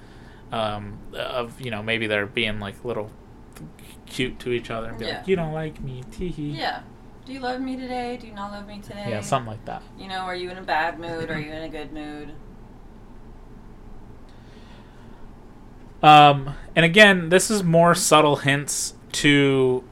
um, 0.52 0.98
of, 1.14 1.60
you 1.62 1.72
know, 1.72 1.82
maybe 1.84 2.08
they're 2.08 2.26
being 2.26 2.60
like 2.60 2.84
little 2.84 3.10
cute 4.06 4.40
to 4.40 4.52
each 4.52 4.70
other 4.70 4.90
and 4.90 4.98
be 5.00 5.06
Yeah. 5.06 5.18
like, 5.20 5.28
You 5.28 5.36
don't 5.36 5.54
like 5.54 5.82
me, 5.82 6.04
teehee. 6.12 6.58
Yeah. 6.58 6.82
Do 7.26 7.34
you 7.34 7.40
love 7.40 7.62
me 7.62 7.78
today? 7.78 8.18
Do 8.20 8.28
you 8.28 8.34
not 8.34 8.52
love 8.52 8.68
me 8.68 8.80
today? 8.80 9.06
Yeah, 9.10 9.22
something 9.22 9.52
like 9.52 9.64
that. 9.66 9.84
You 9.98 10.08
know, 10.08 10.20
are 10.22 10.36
you 10.36 10.50
in 10.50 10.58
a 10.58 10.64
bad 10.64 11.00
mood? 11.00 11.30
Are 11.30 11.40
you 11.40 11.52
in 11.52 11.62
a 11.64 11.70
good 11.70 11.94
mood? 11.94 12.34
Um, 16.04 16.56
and 16.76 16.84
again, 16.84 17.30
this 17.30 17.52
is 17.52 17.64
more 17.64 17.94
subtle 17.94 18.38
hints 18.38 18.96
to 19.14 19.84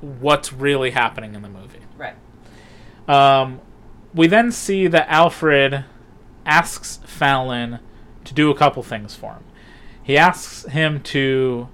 what's 0.00 0.52
really 0.52 0.90
happening 0.90 1.34
in 1.34 1.42
the 1.42 1.48
movie. 1.48 1.80
Right. 1.96 2.14
Um, 3.06 3.60
we 4.14 4.26
then 4.26 4.50
see 4.50 4.86
that 4.88 5.06
Alfred 5.10 5.84
asks 6.46 7.00
Fallon 7.04 7.80
to 8.24 8.34
do 8.34 8.50
a 8.50 8.54
couple 8.56 8.82
things 8.82 9.14
for 9.14 9.32
him. 9.34 9.44
He 10.02 10.16
asks 10.18 10.64
him 10.66 11.00
to 11.04 11.68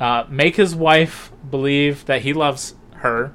uh, 0.00 0.24
make 0.28 0.56
his 0.56 0.74
wife 0.74 1.32
believe 1.50 2.04
that 2.06 2.22
he 2.22 2.32
loves 2.32 2.74
her 2.96 3.32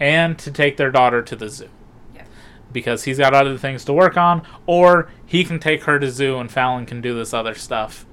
and 0.00 0.38
to 0.38 0.50
take 0.50 0.76
their 0.76 0.90
daughter 0.90 1.22
to 1.22 1.36
the 1.36 1.48
zoo 1.48 1.68
Yeah. 2.14 2.24
because 2.72 3.04
he's 3.04 3.18
got 3.18 3.34
other 3.34 3.56
things 3.58 3.84
to 3.84 3.92
work 3.92 4.16
on, 4.16 4.42
or 4.66 5.10
he 5.26 5.44
can 5.44 5.58
take 5.60 5.84
her 5.84 5.98
to 5.98 6.10
zoo 6.10 6.38
and 6.38 6.50
Fallon 6.50 6.86
can 6.86 7.00
do 7.00 7.14
this 7.14 7.32
other 7.34 7.54
stuff. 7.54 8.06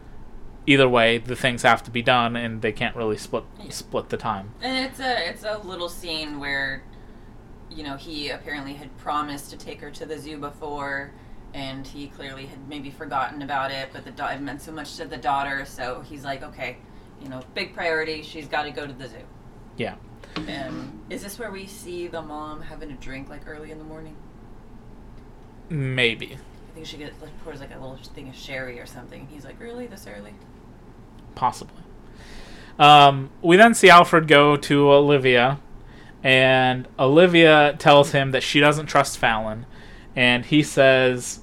Either 0.66 0.90
way, 0.90 1.18
the 1.18 1.36
things 1.36 1.62
have 1.62 1.82
to 1.84 1.90
be 1.92 2.02
done, 2.02 2.36
and 2.36 2.62
they 2.62 2.74
can't 2.74 2.94
really 2.96 3.16
split 3.18 3.46
split 3.70 4.10
the 4.10 4.18
time. 4.18 4.52
And 4.62 4.86
it's 4.86 5.00
a 5.00 5.30
it's 5.30 5.44
a 5.46 5.60
little 5.60 5.88
scene 5.88 6.40
where, 6.42 6.84
you 7.72 7.84
know, 7.84 7.96
he 7.96 8.28
apparently 8.30 8.74
had 8.74 8.96
promised 8.98 9.50
to 9.52 9.58
take 9.58 9.80
her 9.80 9.90
to 9.92 10.06
the 10.06 10.20
zoo 10.20 10.38
before, 10.38 11.14
and 11.58 11.88
he 11.88 12.08
clearly 12.08 12.46
had 12.46 12.70
maybe 12.70 12.92
forgotten 12.92 13.42
about 13.42 13.72
it. 13.72 13.90
But 13.92 14.06
the 14.06 14.12
da- 14.12 14.30
it 14.30 14.42
meant 14.42 14.62
so 14.62 14.72
much 14.72 14.96
to 14.98 15.06
the 15.06 15.18
daughter, 15.18 15.66
so 15.66 16.02
he's 16.02 16.24
like, 16.24 16.44
okay, 16.44 16.78
you 17.20 17.30
know, 17.30 17.42
big 17.56 17.74
priority. 17.74 18.22
She's 18.22 18.48
got 18.48 18.64
to 18.64 18.72
go 18.72 18.86
to 18.86 18.94
the 18.94 19.08
zoo. 19.08 19.16
Yeah. 19.76 19.96
And 20.48 21.02
is 21.10 21.24
this 21.24 21.40
where 21.40 21.50
we 21.50 21.66
see 21.66 22.08
the 22.08 22.22
mom 22.22 22.62
having 22.62 22.92
a 22.92 22.96
drink 22.96 23.28
like 23.28 23.48
early 23.48 23.72
in 23.72 23.80
the 23.80 23.84
morning? 23.84 24.16
Maybe. 25.70 26.36
I 26.36 26.74
think 26.76 26.86
she 26.86 26.98
gets 26.98 27.20
like 27.22 27.32
pours 27.44 27.60
like 27.60 27.74
a 27.74 27.80
little 27.80 27.98
thing 27.98 28.30
of 28.30 28.36
sherry 28.36 28.80
or 28.80 28.86
something. 28.86 29.28
He's 29.28 29.44
like, 29.44 29.60
really, 29.60 29.88
this 29.88 30.06
early? 30.08 30.36
Possibly. 31.34 31.82
Um, 32.78 33.32
we 33.42 33.58
then 33.58 33.74
see 33.74 33.90
Alfred 33.90 34.28
go 34.28 34.56
to 34.58 34.92
Olivia, 34.92 35.60
and 36.24 36.88
Olivia 37.00 37.76
tells 37.80 38.12
him 38.12 38.30
that 38.30 38.44
she 38.44 38.60
doesn't 38.60 38.86
trust 38.86 39.18
Fallon, 39.18 39.66
and 40.16 40.46
he 40.46 40.62
says, 40.62 41.42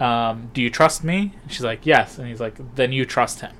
um, 0.00 0.50
"Do 0.52 0.60
you 0.62 0.70
trust 0.70 1.04
me?" 1.04 1.34
And 1.42 1.52
she's 1.52 1.62
like, 1.64 1.86
"Yes," 1.86 2.18
and 2.18 2.28
he's 2.28 2.40
like, 2.40 2.56
"Then 2.74 2.92
you 2.92 3.04
trust 3.04 3.40
him." 3.40 3.52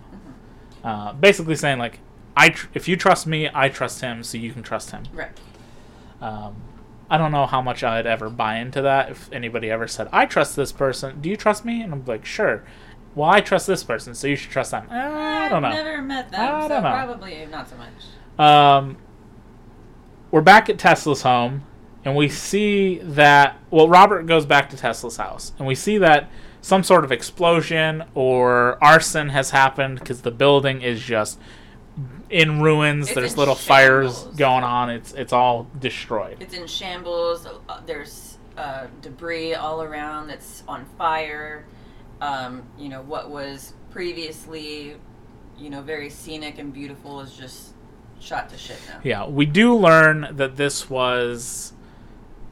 Uh, 0.83 1.13
basically 1.15 1.57
saying 1.57 1.79
like, 1.79 2.01
"I 2.37 2.51
tr- 2.51 2.69
if 2.75 2.89
you 2.89 2.97
trust 2.97 3.27
me, 3.27 3.49
I 3.55 3.69
trust 3.69 4.01
him, 4.01 4.23
so 4.23 4.37
you 4.39 4.53
can 4.53 4.63
trust 4.63 4.91
him." 4.91 5.05
Right. 5.13 5.31
Um, 6.21 6.57
I 7.11 7.19
don't 7.19 7.33
know 7.33 7.47
how 7.47 7.61
much 7.61 7.85
I'd 7.85 8.07
ever 8.07 8.29
buy 8.31 8.57
into 8.57 8.83
that. 8.83 9.11
If 9.11 9.33
anybody 9.33 9.71
ever 9.71 9.87
said, 9.87 10.09
"I 10.13 10.27
trust 10.27 10.57
this 10.57 10.73
person," 10.73 11.21
do 11.21 11.29
you 11.29 11.37
trust 11.37 11.65
me? 11.65 11.83
And 11.83 11.93
I'm 11.93 12.05
like, 12.05 12.25
"Sure." 12.25 12.65
Well, 13.15 13.31
I 13.31 13.41
trust 13.41 13.69
this 13.69 13.85
person, 13.85 14.13
so 14.15 14.27
you 14.27 14.35
should 14.35 14.51
trust 14.51 14.73
them. 14.73 14.89
Eh, 14.91 14.95
I 14.97 15.49
don't 15.49 15.63
know. 15.63 15.69
I've 15.69 15.75
never 15.85 16.03
met 16.03 16.33
them, 16.33 16.41
I 16.41 16.63
so 16.63 16.69
don't 16.69 16.83
know. 16.83 16.91
probably 16.91 17.47
not 17.47 17.69
so 17.69 17.77
much. 17.77 18.45
Um, 18.45 18.97
we're 20.33 20.41
back 20.41 20.69
at 20.69 20.79
Tesla's 20.81 21.23
home, 21.23 21.63
and 22.05 22.17
we 22.17 22.29
see 22.29 22.99
that. 22.99 23.59
Well, 23.71 23.89
Robert 23.89 24.27
goes 24.27 24.47
back 24.47 24.71
to 24.71 24.77
Tesla's 24.77 25.17
house, 25.17 25.53
and 25.59 25.67
we 25.67 25.75
see 25.75 25.99
that 25.99 26.31
some 26.61 26.83
sort 26.83 27.05
of 27.05 27.13
explosion 27.13 28.05
or 28.15 28.83
arson 28.83 29.29
has 29.29 29.51
happened 29.51 29.99
because 29.99 30.23
the 30.23 30.31
building 30.31 30.81
is 30.81 31.03
just 31.03 31.39
in 32.31 32.63
ruins. 32.63 33.07
It's 33.07 33.15
There's 33.15 33.33
in 33.33 33.39
little 33.39 33.55
fires 33.55 34.25
going 34.37 34.65
on. 34.65 34.91
It's 34.91 35.13
it's 35.13 35.33
all 35.33 35.69
destroyed. 35.79 36.39
It's 36.41 36.55
in 36.55 36.67
shambles. 36.67 37.47
There's 37.87 38.39
uh, 38.57 38.87
debris 39.03 39.55
all 39.55 39.83
around 39.83 40.29
that's 40.29 40.63
on 40.67 40.87
fire. 40.97 41.67
Um, 42.21 42.63
you 42.79 42.89
know, 42.89 43.03
what 43.03 43.29
was 43.29 43.75
previously, 43.91 44.97
you 45.59 45.71
know, 45.71 45.83
very 45.83 46.09
scenic 46.09 46.59
and 46.59 46.73
beautiful 46.73 47.21
is 47.21 47.37
just 47.37 47.75
shot 48.21 48.49
to 48.49 48.57
shit 48.57 48.79
now. 48.89 49.01
Yeah, 49.05 49.27
we 49.27 49.45
do 49.45 49.77
learn 49.77 50.29
that 50.33 50.57
this 50.57 50.89
was 50.89 51.74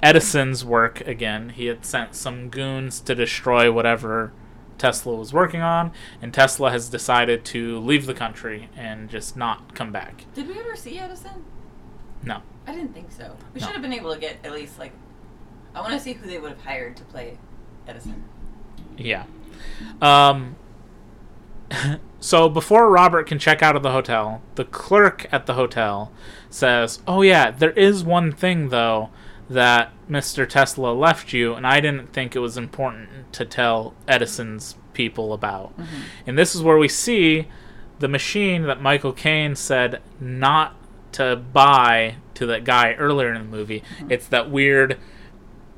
Edison's 0.03 0.65
work 0.65 1.01
again. 1.03 1.51
He 1.51 1.67
had 1.67 1.85
sent 1.85 2.15
some 2.15 2.49
goons 2.49 3.01
to 3.01 3.15
destroy 3.15 3.71
whatever 3.71 4.33
Tesla 4.79 5.15
was 5.15 5.33
working 5.33 5.61
on, 5.63 5.93
and 6.21 6.35
Tesla 6.35 6.71
has 6.73 6.89
decided 6.89 7.45
to 7.47 7.79
leave 7.79 8.07
the 8.07 8.15
country 8.15 8.69
and 8.77 9.09
just 9.09 9.37
not 9.37 9.75
come 9.75 9.93
back. 9.93 10.25
Did 10.35 10.49
we 10.49 10.59
ever 10.59 10.75
see 10.75 10.99
Edison? 10.99 11.45
No. 12.25 12.43
I 12.67 12.73
didn't 12.75 12.93
think 12.95 13.13
so. 13.13 13.37
We 13.55 13.61
No. 13.61 13.67
should 13.67 13.75
have 13.75 13.83
been 13.83 13.93
able 13.93 14.13
to 14.13 14.19
get 14.21 14.39
at 14.45 14.53
least 14.53 14.79
like. 14.79 14.93
I 15.75 15.81
want 15.81 15.93
to 15.95 16.01
see 16.01 16.13
who 16.13 16.27
they 16.27 16.39
would 16.39 16.51
have 16.51 16.63
hired 16.65 16.97
to 16.99 17.05
play 17.05 17.39
Edison. 17.89 18.25
Yeah. 18.97 19.25
Um, 20.03 20.57
so 22.21 22.49
before 22.49 22.91
Robert 22.91 23.27
can 23.27 23.39
check 23.39 23.63
out 23.63 23.75
of 23.77 23.83
the 23.83 23.93
hotel, 23.93 24.43
the 24.57 24.65
clerk 24.65 25.27
at 25.33 25.47
the 25.47 25.55
hotel 25.55 26.13
says, 26.51 27.01
"Oh 27.07 27.23
yeah, 27.23 27.51
there 27.51 27.71
is 27.71 28.05
one 28.05 28.33
thing 28.33 28.69
though 28.69 29.11
that 29.53 29.93
Mr. 30.09 30.49
Tesla 30.49 30.93
left 30.93 31.33
you, 31.33 31.55
and 31.55 31.67
I 31.67 31.81
didn't 31.81 32.13
think 32.13 32.37
it 32.37 32.41
was 32.41 32.57
important 32.57 33.33
to 33.33 33.45
tell 33.45 33.95
Edison's 34.07 34.77
people 34.93 35.33
about." 35.33 35.77
Mm-hmm. 35.79 36.01
And 36.27 36.39
this 36.39 36.55
is 36.55 36.63
where 36.63 36.79
we 36.79 36.89
see 36.89 37.49
the 37.99 38.09
machine 38.09 38.63
that 38.63 38.81
Michael 38.81 39.13
Caine 39.13 39.55
said 39.55 40.03
not 40.21 40.75
to 41.13 41.37
buy 41.37 42.17
to 42.35 42.47
that 42.47 42.65
guy 42.65 42.95
earlier 42.95 43.33
in 43.33 43.43
the 43.43 43.57
movie. 43.57 43.81
Mm-hmm. 43.81 44.13
It's 44.13 44.27
that 44.29 44.51
weird 44.51 44.99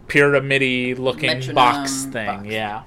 pyramid 0.08 0.98
looking 0.98 1.28
Metronome 1.28 1.54
box 1.54 2.04
thing. 2.04 2.26
box. 2.26 2.46
Yeah. 2.46 2.82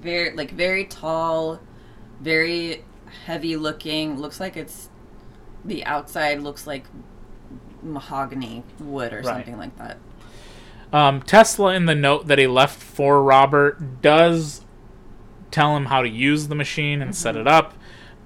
Very 0.00 0.34
like 0.34 0.50
very 0.50 0.84
tall, 0.84 1.60
very 2.20 2.84
heavy 3.24 3.56
looking. 3.56 4.18
Looks 4.18 4.40
like 4.40 4.56
it's 4.56 4.88
the 5.64 5.84
outside 5.84 6.40
looks 6.40 6.66
like 6.66 6.84
mahogany 7.82 8.62
wood 8.78 9.12
or 9.12 9.16
Right. 9.16 9.24
something 9.26 9.56
like 9.58 9.76
that. 9.78 9.98
Um, 10.92 11.22
Tesla, 11.22 11.74
in 11.74 11.86
the 11.86 11.94
note 11.94 12.26
that 12.26 12.38
he 12.38 12.46
left 12.46 12.80
for 12.82 13.22
Robert, 13.22 14.02
does 14.02 14.64
tell 15.50 15.76
him 15.76 15.86
how 15.86 16.02
to 16.02 16.08
use 16.08 16.48
the 16.48 16.54
machine 16.54 17.00
and 17.00 17.14
set 17.14 17.36
it 17.36 17.46
up, 17.48 17.74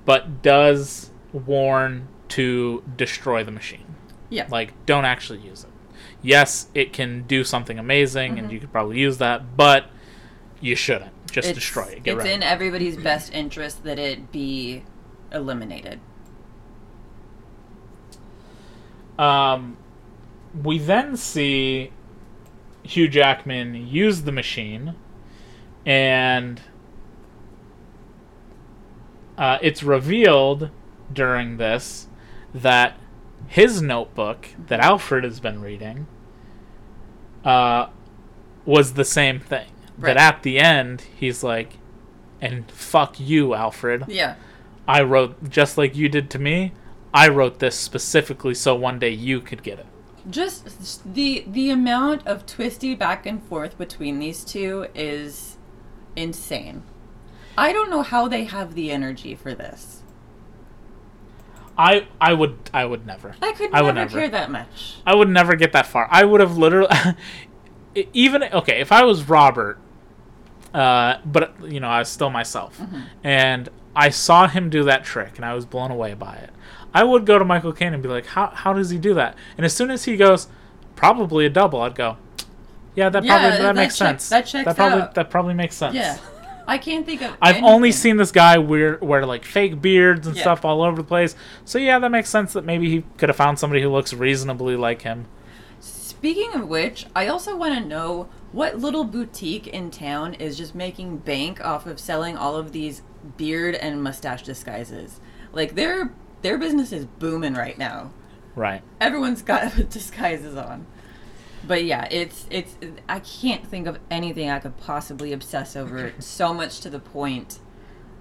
but 0.04 0.42
does 0.42 1.10
warn 1.32 2.08
to 2.28 2.82
destroy 2.96 3.44
the 3.44 3.50
machine. 3.52 3.94
Yeah. 4.30 4.46
Like, 4.50 4.72
don't 4.86 5.04
actually 5.04 5.40
use 5.40 5.62
it. 5.64 5.70
Yes, 6.22 6.66
it 6.74 6.92
can 6.92 7.22
do 7.22 7.44
something 7.44 7.78
amazing, 7.78 8.38
and 8.38 8.50
you 8.50 8.58
could 8.58 8.72
probably 8.72 8.98
use 8.98 9.18
that, 9.18 9.56
but 9.56 9.86
you 10.60 10.74
shouldn't. 10.74 11.12
Just 11.30 11.48
It's- 11.50 11.54
destroy 11.54 11.84
it. 11.84 12.02
Get 12.02 12.14
it's 12.16 12.24
rid 12.24 12.32
in 12.32 12.38
of 12.42 12.48
it. 12.48 12.50
everybody's 12.50 12.96
best 12.96 13.32
interest 13.32 13.84
that 13.84 13.98
it 13.98 14.32
be 14.32 14.82
eliminated. 15.32 16.00
Um, 19.18 19.76
we 20.62 20.78
then 20.78 21.16
see 21.16 21.90
Hugh 22.82 23.08
Jackman 23.08 23.74
use 23.88 24.22
the 24.22 24.32
machine, 24.32 24.94
and 25.84 26.60
uh, 29.36 29.58
it's 29.60 29.82
revealed 29.82 30.70
during 31.12 31.56
this 31.56 32.08
that 32.54 32.98
his 33.48 33.82
notebook 33.82 34.48
that 34.66 34.80
Alfred 34.80 35.24
has 35.24 35.40
been 35.40 35.60
reading 35.60 36.06
uh, 37.44 37.88
was 38.64 38.94
the 38.94 39.04
same 39.04 39.40
thing. 39.40 39.68
Right. 39.98 40.14
That 40.14 40.34
at 40.34 40.42
the 40.42 40.58
end, 40.58 41.02
he's 41.16 41.42
like, 41.42 41.78
and 42.40 42.70
fuck 42.70 43.18
you, 43.18 43.54
Alfred. 43.54 44.04
Yeah. 44.08 44.36
I 44.86 45.02
wrote, 45.02 45.48
just 45.48 45.78
like 45.78 45.96
you 45.96 46.08
did 46.08 46.30
to 46.30 46.38
me, 46.38 46.72
I 47.16 47.28
wrote 47.28 47.60
this 47.60 47.76
specifically 47.76 48.52
so 48.54 48.74
one 48.74 48.98
day 48.98 49.08
you 49.08 49.40
could 49.40 49.62
get 49.62 49.78
it. 49.78 49.86
Just 50.28 51.14
the 51.14 51.44
the 51.46 51.70
amount 51.70 52.26
of 52.26 52.44
twisty 52.44 52.94
back 52.94 53.24
and 53.24 53.42
forth 53.42 53.78
between 53.78 54.18
these 54.18 54.44
two 54.44 54.88
is 54.94 55.56
insane. 56.14 56.82
I 57.56 57.72
don't 57.72 57.88
know 57.88 58.02
how 58.02 58.28
they 58.28 58.44
have 58.44 58.74
the 58.74 58.90
energy 58.90 59.34
for 59.34 59.54
this. 59.54 60.02
I 61.78 62.06
I 62.20 62.34
would 62.34 62.68
I 62.74 62.84
would 62.84 63.06
never. 63.06 63.34
I 63.40 63.52
could 63.52 63.70
I 63.72 63.76
never, 63.76 63.84
would 63.86 63.94
never. 63.94 64.18
care 64.18 64.28
that 64.28 64.50
much. 64.50 64.96
I 65.06 65.14
would 65.14 65.30
never 65.30 65.56
get 65.56 65.72
that 65.72 65.86
far. 65.86 66.08
I 66.10 66.22
would 66.22 66.42
have 66.42 66.58
literally, 66.58 66.94
even 68.12 68.42
okay, 68.42 68.80
if 68.82 68.92
I 68.92 69.04
was 69.04 69.26
Robert, 69.26 69.78
uh, 70.74 71.16
but 71.24 71.54
you 71.62 71.80
know 71.80 71.88
I 71.88 72.00
was 72.00 72.10
still 72.10 72.28
myself, 72.28 72.78
and 73.24 73.70
I 73.94 74.10
saw 74.10 74.48
him 74.48 74.68
do 74.68 74.84
that 74.84 75.02
trick, 75.04 75.36
and 75.36 75.46
I 75.46 75.54
was 75.54 75.64
blown 75.64 75.90
away 75.90 76.12
by 76.12 76.34
it. 76.34 76.50
I 76.96 77.04
would 77.04 77.26
go 77.26 77.38
to 77.38 77.44
Michael 77.44 77.72
Caine 77.72 77.92
and 77.94 78.02
be 78.02 78.08
like, 78.08 78.26
how 78.26 78.46
how 78.48 78.72
does 78.72 78.90
he 78.90 78.98
do 78.98 79.12
that? 79.14 79.36
And 79.56 79.66
as 79.66 79.74
soon 79.74 79.90
as 79.90 80.04
he 80.04 80.16
goes, 80.16 80.48
probably 80.94 81.44
a 81.46 81.50
double, 81.50 81.80
I'd 81.82 81.94
go, 81.94 82.16
yeah, 82.94 83.08
that 83.10 83.22
Yeah, 83.24 83.32
probably 83.38 83.50
that, 83.58 83.62
that 83.62 83.74
makes 83.76 83.98
check- 83.98 84.08
sense. 84.08 84.28
that 84.30 84.46
checks 84.46 84.64
that 84.64 84.76
probably 84.76 85.02
out. 85.02 85.14
that 85.14 85.28
probably 85.30 85.54
makes 85.54 85.76
sense. 85.76 85.94
Yeah. 85.94 86.16
I 86.68 86.78
can't 86.78 87.06
think 87.06 87.22
of 87.22 87.36
I've 87.40 87.62
only 87.62 87.92
seen 87.92 88.16
this 88.16 88.32
guy 88.32 88.58
wear 88.58 88.98
wear 89.00 89.24
like 89.26 89.44
fake 89.44 89.80
beards 89.80 90.26
and 90.26 90.34
Yeah. 90.34 90.42
stuff 90.42 90.64
all 90.64 90.82
over 90.82 90.96
the 90.96 91.04
place. 91.06 91.36
So 91.64 91.78
yeah, 91.78 91.98
that 92.00 92.10
makes 92.10 92.28
sense 92.30 92.52
that 92.54 92.64
maybe 92.64 92.90
he 92.90 93.04
could 93.18 93.28
have 93.28 93.36
found 93.36 93.58
somebody 93.58 93.82
who 93.82 93.90
looks 93.90 94.12
reasonably 94.12 94.74
like 94.74 95.02
him. 95.02 95.26
Speaking 95.80 96.54
of 96.54 96.66
which, 96.66 97.06
I 97.14 97.28
also 97.28 97.54
want 97.56 97.74
to 97.74 97.84
know 97.86 98.28
what 98.50 98.78
little 98.78 99.04
boutique 99.04 99.66
in 99.68 99.90
town 99.90 100.34
is 100.34 100.56
just 100.56 100.74
making 100.74 101.18
bank 101.18 101.64
off 101.64 101.86
of 101.86 102.00
selling 102.00 102.36
all 102.36 102.56
of 102.56 102.72
these 102.72 103.02
beard 103.36 103.74
and 103.76 104.02
mustache 104.02 104.42
disguises. 104.42 105.20
Like 105.52 105.74
their 105.74 106.10
their 106.46 106.58
business 106.58 106.92
is 106.92 107.04
booming 107.04 107.54
right 107.54 107.76
now. 107.76 108.12
Right. 108.54 108.80
Everyone's 109.00 109.42
got 109.42 109.74
disguises 109.90 110.56
on. 110.56 110.86
But 111.66 111.84
yeah, 111.84 112.06
it's 112.08 112.46
it's 112.50 112.76
I 113.08 113.18
can't 113.18 113.66
think 113.66 113.88
of 113.88 113.98
anything 114.12 114.48
I 114.48 114.60
could 114.60 114.76
possibly 114.76 115.32
obsess 115.32 115.74
over 115.74 116.12
so 116.20 116.54
much 116.54 116.78
to 116.80 116.90
the 116.90 117.00
point 117.00 117.58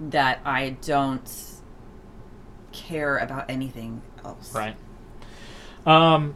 that 0.01 0.39
I 0.43 0.71
don't 0.81 1.31
care 2.71 3.17
about 3.19 3.47
anything 3.47 4.01
else. 4.23 4.55
Right. 4.55 4.75
Um, 5.85 6.33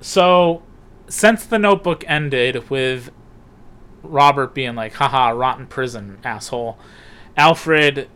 so 0.00 0.62
since 1.08 1.44
the 1.44 1.58
notebook 1.58 2.04
ended 2.06 2.70
with 2.70 3.10
Robert 4.04 4.54
being 4.54 4.76
like, 4.76 4.92
haha, 4.92 5.30
rotten 5.30 5.66
prison, 5.66 6.18
asshole, 6.22 6.78
Alfred 7.36 8.08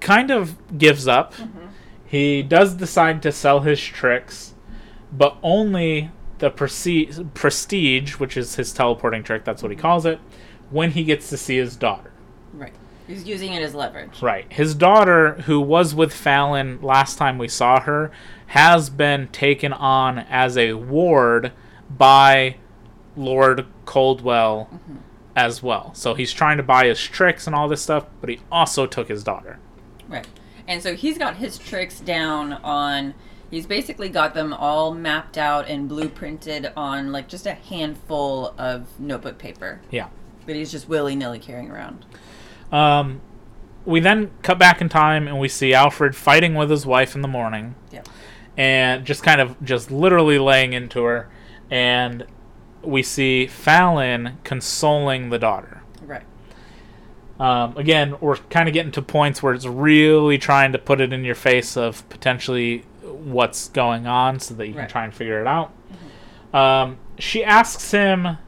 kind 0.00 0.30
of 0.30 0.56
gives 0.78 1.06
up. 1.06 1.34
He 2.12 2.42
does 2.42 2.74
decide 2.74 3.22
to 3.22 3.32
sell 3.32 3.60
his 3.60 3.80
tricks, 3.80 4.52
but 5.10 5.38
only 5.42 6.10
the 6.40 6.50
prestige, 6.50 7.18
prestige, 7.32 8.16
which 8.16 8.36
is 8.36 8.56
his 8.56 8.70
teleporting 8.74 9.22
trick, 9.22 9.44
that's 9.44 9.62
what 9.62 9.70
he 9.70 9.76
mm-hmm. 9.76 9.80
calls 9.80 10.04
it, 10.04 10.20
when 10.68 10.90
he 10.90 11.04
gets 11.04 11.30
to 11.30 11.38
see 11.38 11.56
his 11.56 11.74
daughter. 11.74 12.12
Right. 12.52 12.74
He's 13.06 13.24
using 13.24 13.54
it 13.54 13.62
as 13.62 13.74
leverage. 13.74 14.20
Right. 14.20 14.44
His 14.52 14.74
daughter, 14.74 15.36
who 15.46 15.58
was 15.58 15.94
with 15.94 16.12
Fallon 16.12 16.82
last 16.82 17.16
time 17.16 17.38
we 17.38 17.48
saw 17.48 17.80
her, 17.80 18.12
has 18.48 18.90
been 18.90 19.28
taken 19.28 19.72
on 19.72 20.18
as 20.18 20.58
a 20.58 20.74
ward 20.74 21.52
by 21.88 22.56
Lord 23.16 23.64
Caldlow 23.86 24.68
mm-hmm. 24.68 24.96
as 25.34 25.62
well. 25.62 25.94
So 25.94 26.12
he's 26.12 26.34
trying 26.34 26.58
to 26.58 26.62
buy 26.62 26.88
his 26.88 27.02
tricks 27.02 27.46
and 27.46 27.56
all 27.56 27.68
this 27.68 27.80
stuff, 27.80 28.04
but 28.20 28.28
he 28.28 28.40
also 28.52 28.84
took 28.84 29.08
his 29.08 29.24
daughter. 29.24 29.58
Right. 30.08 30.26
And 30.68 30.82
so 30.82 30.94
he's 30.94 31.18
got 31.18 31.36
his 31.36 31.58
tricks 31.58 32.00
down 32.00 32.52
on 32.54 33.14
he's 33.50 33.66
basically 33.66 34.08
got 34.08 34.32
them 34.34 34.52
all 34.52 34.94
mapped 34.94 35.36
out 35.36 35.68
and 35.68 35.90
blueprinted 35.90 36.72
on 36.76 37.12
like 37.12 37.28
just 37.28 37.46
a 37.46 37.52
handful 37.52 38.54
of 38.56 38.86
notebook 38.98 39.36
paper 39.38 39.80
Yeah. 39.90 40.08
that 40.46 40.56
he's 40.56 40.72
just 40.72 40.88
willy-nilly 40.88 41.38
carrying 41.38 41.70
around. 41.70 42.06
Um, 42.72 43.20
we 43.84 44.00
then 44.00 44.30
cut 44.42 44.58
back 44.58 44.80
in 44.80 44.88
time 44.88 45.28
and 45.28 45.38
we 45.38 45.48
see 45.48 45.74
Alfred 45.74 46.16
fighting 46.16 46.54
with 46.54 46.70
his 46.70 46.86
wife 46.86 47.14
in 47.14 47.20
the 47.22 47.28
morning. 47.28 47.74
Yeah. 47.90 48.02
and 48.56 49.04
just 49.04 49.22
kind 49.22 49.40
of 49.40 49.62
just 49.62 49.90
literally 49.90 50.38
laying 50.38 50.72
into 50.72 51.02
her 51.04 51.28
and 51.70 52.24
we 52.82 53.02
see 53.02 53.46
Fallon 53.46 54.38
consoling 54.44 55.30
the 55.30 55.38
daughter. 55.38 55.82
Right. 56.02 56.22
Um, 57.42 57.76
again, 57.76 58.14
we're 58.20 58.36
kind 58.36 58.68
of 58.68 58.72
getting 58.72 58.92
to 58.92 59.02
points 59.02 59.42
where 59.42 59.52
it's 59.52 59.66
really 59.66 60.38
trying 60.38 60.70
to 60.70 60.78
put 60.78 61.00
it 61.00 61.12
in 61.12 61.24
your 61.24 61.34
face 61.34 61.76
of 61.76 62.08
potentially 62.08 62.84
what's 63.02 63.68
going 63.70 64.06
on 64.06 64.38
so 64.38 64.54
that 64.54 64.68
you 64.68 64.74
can 64.74 64.88
try 64.88 65.02
and 65.02 65.12
figure 65.12 65.40
it 65.40 65.48
out. 65.48 65.72
Um, 66.54 66.98
she 67.18 67.42
asks 67.42 67.90
him 67.90 68.38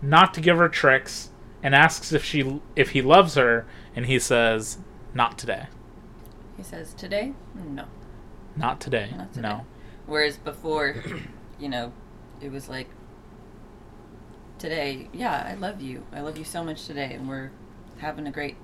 not 0.00 0.32
to 0.32 0.40
give 0.40 0.56
her 0.56 0.70
tricks 0.70 1.28
and 1.62 1.74
asks 1.74 2.10
if 2.10 2.24
she 2.24 2.58
if 2.74 2.90
he 2.90 3.02
loves 3.02 3.34
her 3.34 3.66
and 3.94 4.06
he 4.06 4.18
says 4.18 4.78
not 5.12 5.36
today. 5.36 5.66
He 6.56 6.62
says, 6.62 6.94
"Today? 6.94 7.34
No." 7.54 7.84
Not 8.56 8.80
today. 8.80 9.10
Not 9.14 9.34
today. 9.34 9.46
No. 9.46 9.66
Whereas 10.06 10.38
before, 10.38 11.04
you 11.60 11.68
know, 11.68 11.92
it 12.40 12.50
was 12.50 12.66
like 12.66 12.88
today, 14.58 15.10
yeah, 15.12 15.46
I 15.46 15.52
love 15.52 15.82
you. 15.82 16.06
I 16.14 16.22
love 16.22 16.38
you 16.38 16.44
so 16.44 16.64
much 16.64 16.86
today 16.86 17.12
and 17.12 17.28
we're 17.28 17.50
having 17.98 18.26
a 18.26 18.30
great 18.30 18.56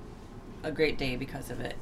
a 0.62 0.70
great 0.72 0.96
day 0.96 1.16
because 1.16 1.50
of 1.50 1.60
it. 1.60 1.76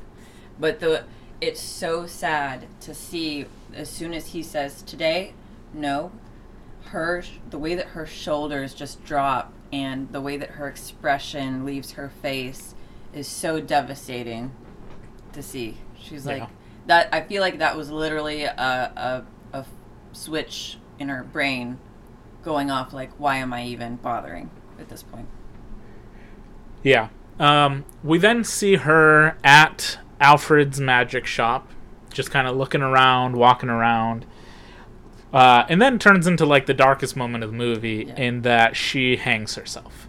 But 0.58 0.80
the 0.80 1.04
it's 1.40 1.60
so 1.60 2.06
sad 2.06 2.66
to 2.80 2.94
see 2.94 3.46
as 3.74 3.88
soon 3.88 4.14
as 4.14 4.28
he 4.28 4.42
says 4.42 4.82
today, 4.82 5.34
no, 5.72 6.12
her 6.86 7.22
the 7.50 7.58
way 7.58 7.74
that 7.74 7.86
her 7.88 8.06
shoulders 8.06 8.74
just 8.74 9.04
drop 9.04 9.52
and 9.72 10.12
the 10.12 10.20
way 10.20 10.36
that 10.36 10.50
her 10.50 10.68
expression 10.68 11.64
leaves 11.64 11.92
her 11.92 12.10
face 12.20 12.74
is 13.12 13.26
so 13.26 13.60
devastating 13.60 14.52
to 15.32 15.42
see. 15.42 15.78
She's 15.98 16.26
like 16.26 16.42
Yeah. 16.42 16.48
that. 16.86 17.08
I 17.12 17.22
feel 17.22 17.40
like 17.40 17.58
that 17.58 17.76
was 17.76 17.90
literally 17.90 18.42
a, 18.44 18.52
a 18.52 19.24
a 19.58 19.64
switch 20.12 20.78
in 20.98 21.08
her 21.08 21.22
brain 21.24 21.78
going 22.42 22.70
off. 22.70 22.92
Like, 22.92 23.10
why 23.18 23.36
am 23.36 23.52
I 23.52 23.64
even 23.66 23.96
bothering 23.96 24.50
at 24.78 24.88
this 24.88 25.02
point? 25.02 25.28
Yeah. 26.82 27.08
Um, 27.38 27.84
we 28.04 28.18
then 28.18 28.44
see 28.44 28.76
her 28.76 29.36
at 29.42 29.98
Alfred's 30.20 30.80
magic 30.80 31.26
shop, 31.26 31.68
just 32.12 32.30
kind 32.30 32.46
of 32.46 32.56
looking 32.56 32.82
around, 32.82 33.36
walking 33.36 33.68
around. 33.68 34.26
Uh, 35.32 35.64
and 35.68 35.80
then 35.80 35.98
turns 35.98 36.26
into 36.26 36.44
like 36.44 36.66
the 36.66 36.74
darkest 36.74 37.16
moment 37.16 37.42
of 37.42 37.50
the 37.50 37.56
movie 37.56 38.04
Yeah. 38.08 38.16
in 38.16 38.42
that 38.42 38.76
she 38.76 39.16
hangs 39.16 39.54
herself. 39.54 40.08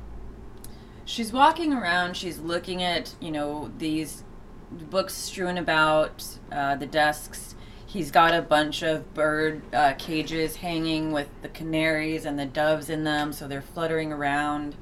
She's 1.06 1.32
walking 1.32 1.74
around. 1.74 2.18
She's 2.18 2.40
looking 2.40 2.84
at 2.84 3.16
you 3.22 3.32
know 3.32 3.72
these 3.78 4.24
books 4.72 5.14
strewn 5.14 5.58
about 5.58 6.26
uh, 6.52 6.76
the 6.76 6.86
desks. 6.86 7.56
He's 7.86 8.10
got 8.12 8.34
a 8.34 8.42
bunch 8.42 8.82
of 8.82 9.14
bird 9.14 9.62
uh, 9.74 9.94
cages 9.98 10.58
hanging 10.58 11.12
with 11.12 11.30
the 11.42 11.50
canaries 11.50 12.26
and 12.26 12.40
the 12.40 12.46
doves 12.46 12.90
in 12.90 13.04
them, 13.04 13.32
so 13.32 13.48
they're 13.48 13.62
fluttering 13.62 14.12
around. 14.12 14.76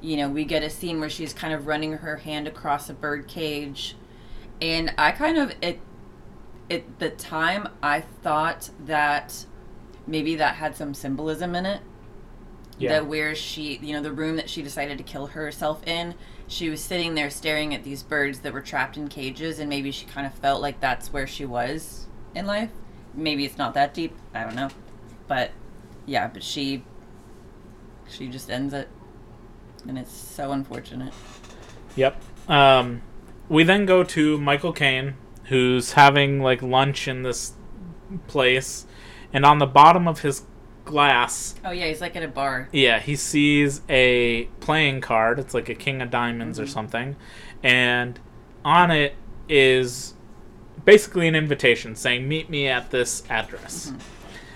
You 0.00 0.16
know, 0.18 0.28
we 0.28 0.44
get 0.44 0.62
a 0.62 0.70
scene 0.70 1.00
where 1.00 1.10
she's 1.10 1.32
kind 1.32 1.54
of 1.54 1.66
running 1.66 1.94
her 1.94 2.16
hand 2.16 2.46
across 2.46 2.88
a 2.90 2.94
bird 2.94 3.26
cage, 3.28 3.96
and 4.60 4.92
I 4.98 5.12
kind 5.12 5.38
of 5.38 5.52
it 5.62 5.80
at 6.70 6.98
the 6.98 7.10
time 7.10 7.68
I 7.82 8.00
thought 8.00 8.70
that 8.84 9.46
maybe 10.06 10.36
that 10.36 10.56
had 10.56 10.76
some 10.76 10.94
symbolism 10.94 11.54
in 11.54 11.66
it. 11.66 11.80
Yeah. 12.78 12.90
that 12.90 13.06
where 13.06 13.34
she 13.34 13.78
you 13.78 13.94
know 13.94 14.02
the 14.02 14.12
room 14.12 14.36
that 14.36 14.50
she 14.50 14.60
decided 14.62 14.98
to 14.98 15.04
kill 15.04 15.28
herself 15.28 15.82
in 15.86 16.14
she 16.46 16.68
was 16.68 16.82
sitting 16.82 17.14
there 17.14 17.30
staring 17.30 17.74
at 17.74 17.84
these 17.84 18.02
birds 18.02 18.40
that 18.40 18.52
were 18.52 18.60
trapped 18.60 18.98
in 18.98 19.08
cages 19.08 19.58
and 19.58 19.70
maybe 19.70 19.90
she 19.90 20.04
kind 20.04 20.26
of 20.26 20.34
felt 20.34 20.60
like 20.60 20.78
that's 20.78 21.10
where 21.10 21.26
she 21.26 21.46
was 21.46 22.06
in 22.34 22.44
life. 22.44 22.68
Maybe 23.14 23.46
it's 23.46 23.56
not 23.56 23.72
that 23.74 23.94
deep 23.94 24.14
i 24.34 24.42
don't 24.42 24.54
know. 24.54 24.68
But 25.26 25.52
yeah 26.04 26.28
but 26.28 26.42
she 26.42 26.84
she 28.08 28.28
just 28.28 28.50
ends 28.50 28.74
it 28.74 28.90
and 29.88 29.98
it's 29.98 30.12
so 30.12 30.52
unfortunate 30.52 31.12
Yep. 31.96 32.22
Um, 32.48 33.02
we 33.48 33.64
then 33.64 33.86
go 33.86 34.04
to 34.04 34.38
Michael 34.38 34.72
Caine, 34.72 35.14
who's 35.44 35.92
having 35.92 36.40
like 36.40 36.62
lunch 36.62 37.08
in 37.08 37.22
this 37.22 37.54
place, 38.28 38.86
and 39.32 39.44
on 39.44 39.58
the 39.58 39.66
bottom 39.66 40.06
of 40.06 40.20
his 40.20 40.44
glass, 40.84 41.56
oh 41.64 41.72
yeah 41.72 41.86
he's 41.86 42.00
like 42.00 42.14
at 42.14 42.22
a 42.22 42.28
bar 42.28 42.68
yeah, 42.70 43.00
he 43.00 43.16
sees 43.16 43.80
a 43.88 44.44
playing 44.60 45.00
card. 45.00 45.38
It's 45.38 45.54
like 45.54 45.68
a 45.68 45.74
king 45.74 46.00
of 46.00 46.10
diamonds 46.10 46.60
or 46.60 46.66
something, 46.66 47.16
and 47.62 48.20
on 48.64 48.90
it 48.90 49.14
is 49.48 50.14
basically 50.84 51.26
an 51.26 51.34
invitation 51.34 51.96
saying, 51.96 52.28
"Meet 52.28 52.50
me 52.50 52.68
at 52.68 52.90
this 52.90 53.24
address." 53.28 53.92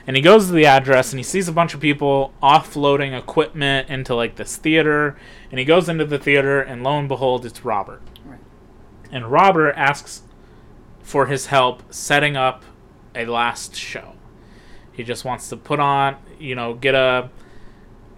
And 0.07 0.17
he 0.17 0.23
goes 0.23 0.47
to 0.47 0.53
the 0.53 0.67
address 0.67 1.13
and 1.13 1.19
he 1.19 1.25
sees 1.25 1.49
a 1.49 1.53
bunch 1.53 1.75
of 1.75 1.81
people 1.81 2.33
offloading 2.43 3.17
equipment 3.17 3.89
into 3.89 4.15
like 4.15 4.37
this 4.37 4.57
theater. 4.57 5.17
And 5.51 5.59
he 5.59 5.65
goes 5.65 5.89
into 5.89 6.05
the 6.05 6.19
theater 6.19 6.61
and 6.61 6.83
lo 6.83 6.99
and 6.99 7.09
behold, 7.09 7.45
it's 7.45 7.65
Robert. 7.65 8.03
Right. 8.25 8.41
And 9.13 9.31
Robert 9.31 9.73
asks 9.73 10.23
for 11.03 11.27
his 11.27 11.47
help 11.47 11.83
setting 11.93 12.37
up 12.37 12.65
a 13.15 13.27
last 13.27 13.75
show. 13.75 14.15
He 14.93 15.05
just 15.05 15.25
wants 15.25 15.49
to 15.49 15.57
put 15.57 15.81
on, 15.81 16.17
you 16.39 16.55
know, 16.55 16.75
get 16.75 16.95
a 16.95 17.31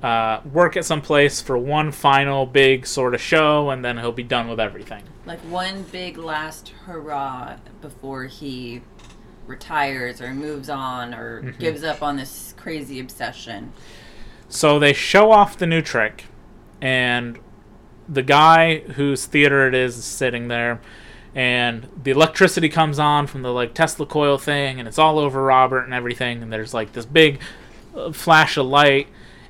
uh, 0.02 0.40
work 0.52 0.76
at 0.76 0.84
some 0.84 1.00
place 1.00 1.40
for 1.40 1.56
one 1.56 1.92
final 1.92 2.44
big 2.44 2.86
sort 2.86 3.14
of 3.14 3.20
show, 3.20 3.70
and 3.70 3.84
then 3.84 3.98
he'll 3.98 4.10
be 4.10 4.24
done 4.24 4.48
with 4.48 4.58
everything. 4.58 5.04
Like 5.24 5.38
one 5.40 5.84
big 5.84 6.18
last 6.18 6.70
hurrah 6.86 7.56
before 7.80 8.24
he 8.24 8.82
retires 9.52 10.20
or 10.20 10.32
moves 10.34 10.68
on 10.68 11.14
or 11.14 11.42
Mm-hmm. 11.42 11.60
gives 11.60 11.84
up 11.84 12.02
on 12.02 12.16
this 12.16 12.54
crazy 12.56 12.98
obsession. 12.98 13.72
So 14.48 14.78
they 14.78 14.92
show 14.92 15.30
off 15.30 15.56
the 15.56 15.66
new 15.66 15.80
trick, 15.82 16.24
and 16.80 17.38
the 18.08 18.22
guy 18.22 18.80
whose 18.80 19.26
theater 19.26 19.66
it 19.68 19.74
is 19.74 19.96
is 19.98 20.04
sitting 20.04 20.48
there, 20.48 20.80
and 21.34 21.88
the 22.02 22.10
electricity 22.10 22.68
comes 22.68 22.98
on 22.98 23.26
from 23.26 23.42
the 23.42 23.50
like 23.52 23.72
Tesla 23.74 24.04
coil 24.06 24.36
thing, 24.38 24.78
and 24.78 24.86
it's 24.88 24.98
all 24.98 25.18
over 25.18 25.42
Robert 25.42 25.84
and 25.84 25.94
everything, 25.94 26.42
and 26.42 26.52
there's 26.52 26.74
like 26.74 26.92
this 26.92 27.06
big 27.06 27.40
uh, 27.96 28.12
flash 28.12 28.56
of 28.58 28.66
light, 28.66 29.08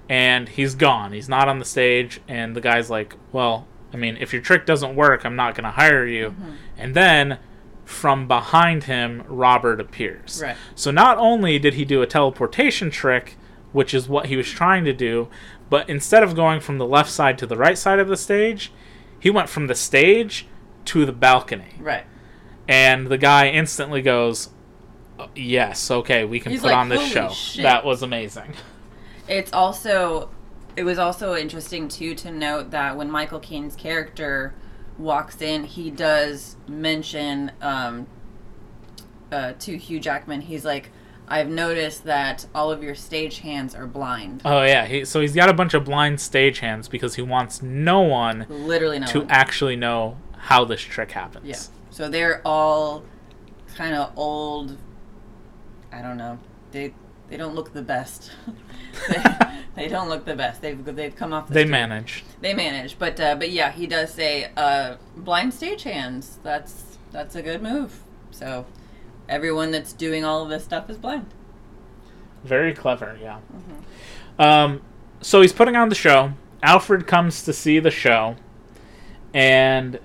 and 0.08 0.48
he's 0.48 0.74
gone. 0.74 1.12
He's 1.12 1.28
not 1.28 1.48
on 1.48 1.58
the 1.58 1.64
stage, 1.64 2.20
and 2.28 2.54
the 2.54 2.60
guy's 2.60 2.88
like, 2.90 3.14
"Well, 3.32 3.66
I 3.92 3.96
mean, 3.96 4.16
if 4.20 4.32
your 4.32 4.42
trick 4.42 4.66
doesn't 4.66 4.94
work, 4.94 5.24
I'm 5.24 5.36
not 5.36 5.54
gonna 5.56 5.72
hire 5.72 6.06
you." 6.06 6.34
And 6.78 6.94
then. 6.94 7.38
From 7.92 8.26
behind 8.26 8.84
him, 8.84 9.22
Robert 9.28 9.80
appears. 9.80 10.40
Right. 10.42 10.56
So 10.74 10.90
not 10.90 11.18
only 11.18 11.58
did 11.58 11.74
he 11.74 11.84
do 11.84 12.02
a 12.02 12.06
teleportation 12.06 12.90
trick, 12.90 13.36
which 13.70 13.94
is 13.94 14.08
what 14.08 14.26
he 14.26 14.36
was 14.36 14.48
trying 14.48 14.84
to 14.86 14.92
do, 14.92 15.28
but 15.70 15.88
instead 15.88 16.22
of 16.22 16.34
going 16.34 16.60
from 16.60 16.78
the 16.78 16.86
left 16.86 17.10
side 17.10 17.38
to 17.38 17.46
the 17.46 17.56
right 17.56 17.78
side 17.78 17.98
of 17.98 18.08
the 18.08 18.16
stage, 18.16 18.72
he 19.20 19.30
went 19.30 19.48
from 19.48 19.66
the 19.66 19.74
stage 19.74 20.46
to 20.86 21.04
the 21.06 21.12
balcony. 21.12 21.74
Right. 21.78 22.04
And 22.66 23.06
the 23.06 23.18
guy 23.18 23.48
instantly 23.48 24.02
goes, 24.02 24.50
"Uh, 25.18 25.28
"Yes, 25.36 25.90
okay, 25.90 26.24
we 26.24 26.40
can 26.40 26.50
He's 26.50 26.62
put 26.62 26.68
like, 26.68 26.76
on 26.76 26.88
this 26.88 27.06
show." 27.06 27.28
shit." 27.28 27.62
That 27.62 27.84
was 27.84 28.02
amazing. 28.02 28.54
It's 29.28 29.52
also 29.52 30.30
it 30.76 30.84
was 30.84 30.98
also 30.98 31.36
interesting 31.36 31.88
too 31.88 32.14
to 32.16 32.30
note 32.30 32.70
that 32.70 32.96
when 32.96 33.10
Michael 33.10 33.40
Caine's 33.40 33.76
character 33.76 34.54
walks 34.98 35.40
in, 35.40 35.64
he 35.64 35.90
does 35.90 36.56
mention 36.68 37.52
um, 37.60 38.06
uh, 39.30 39.52
to 39.58 39.76
Hugh 39.76 40.00
Jackman. 40.00 40.42
He's 40.42 40.64
like, 40.64 40.90
"I've 41.28 41.48
noticed 41.48 42.04
that 42.04 42.46
all 42.54 42.70
of 42.70 42.82
your 42.82 42.94
stage 42.94 43.40
hands 43.40 43.74
are 43.74 43.86
blind. 43.86 44.42
Oh 44.44 44.62
yeah, 44.62 44.86
he, 44.86 45.04
so 45.04 45.20
he's 45.20 45.34
got 45.34 45.48
a 45.48 45.54
bunch 45.54 45.74
of 45.74 45.84
blind 45.84 46.18
stagehands 46.18 46.88
because 46.90 47.14
he 47.14 47.22
wants 47.22 47.62
no 47.62 48.00
one 48.00 48.46
Literally 48.48 48.98
no 48.98 49.06
to 49.08 49.20
one." 49.20 49.30
actually 49.30 49.76
know 49.76 50.18
how 50.36 50.64
this 50.64 50.80
trick 50.80 51.12
happens. 51.12 51.46
Yeah. 51.46 51.56
So 51.90 52.08
they're 52.08 52.40
all 52.44 53.04
kind 53.74 53.94
of 53.94 54.12
old. 54.16 54.78
I 55.92 56.02
don't 56.02 56.16
know. 56.16 56.38
They 56.70 56.94
they 57.28 57.36
don't 57.36 57.54
look 57.54 57.72
the 57.72 57.82
best. 57.82 58.30
they, 59.08 59.22
they 59.76 59.88
don't 59.88 60.08
look 60.08 60.24
the 60.24 60.34
best. 60.36 60.60
They've 60.62 60.84
they've 60.84 61.14
come 61.14 61.32
off. 61.32 61.48
The 61.48 61.54
They 61.54 61.60
street. 61.62 61.70
manage. 61.70 62.24
They 62.40 62.54
manage, 62.54 62.98
but 62.98 63.18
uh, 63.20 63.34
but 63.36 63.50
yeah, 63.50 63.72
he 63.72 63.86
does 63.86 64.12
say 64.12 64.50
uh, 64.56 64.96
blind 65.16 65.52
stagehands. 65.52 66.36
That's 66.42 66.98
that's 67.12 67.34
a 67.34 67.42
good 67.42 67.62
move. 67.62 68.02
So 68.30 68.66
everyone 69.28 69.70
that's 69.70 69.92
doing 69.92 70.24
all 70.24 70.42
of 70.42 70.48
this 70.48 70.64
stuff 70.64 70.88
is 70.90 70.96
blind. 70.98 71.26
Very 72.44 72.74
clever, 72.74 73.16
yeah. 73.22 73.38
Um, 74.38 74.82
so 75.20 75.40
he's 75.42 75.52
putting 75.52 75.76
on 75.76 75.88
the 75.88 75.94
show. 75.94 76.32
Alfred 76.62 77.06
comes 77.06 77.44
to 77.44 77.52
see 77.52 77.78
the 77.78 77.90
show, 77.90 78.36
and 79.34 79.98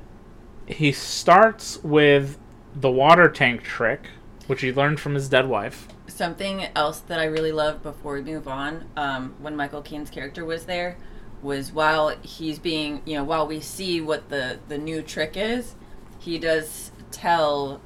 he 0.68 0.92
starts 0.92 1.82
with 1.84 2.38
the 2.76 2.92
water 2.92 3.30
tank 3.30 3.64
trick, 3.64 4.08
which 4.48 4.62
he 4.62 4.72
learned 4.72 5.00
from 5.00 5.16
his 5.16 5.30
dead 5.30 5.48
wife. 5.48 5.88
Something 6.18 6.66
else 6.76 7.00
that 7.02 7.20
I 7.20 7.26
really 7.26 7.52
love 7.52 7.84
before 7.84 8.14
we 8.14 8.22
move 8.24 8.48
on, 8.48 8.86
um, 8.98 9.36
when 9.38 9.56
Michael 9.56 9.84
Caine's 9.84 10.10
character 10.10 10.44
was 10.44 10.66
there, 10.66 10.98
was 11.44 11.72
while 11.72 12.10
he's 12.24 12.58
being, 12.58 13.04
you 13.06 13.16
know, 13.16 13.24
while 13.24 13.46
we 13.46 13.60
see 13.60 14.02
what 14.02 14.30
the 14.30 14.58
the 14.68 14.80
new 14.80 15.04
trick 15.04 15.38
is, 15.38 15.76
he 16.18 16.40
does 16.40 16.92
tell 17.12 17.82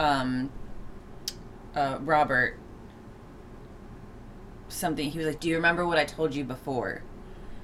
um, 0.00 0.50
uh, 1.76 1.98
Robert 2.00 2.58
something. 4.66 5.08
He 5.08 5.18
was 5.18 5.28
like, 5.28 5.38
"Do 5.38 5.48
you 5.48 5.54
remember 5.54 5.86
what 5.86 5.96
I 5.96 6.04
told 6.04 6.34
you 6.34 6.42
before?" 6.42 7.04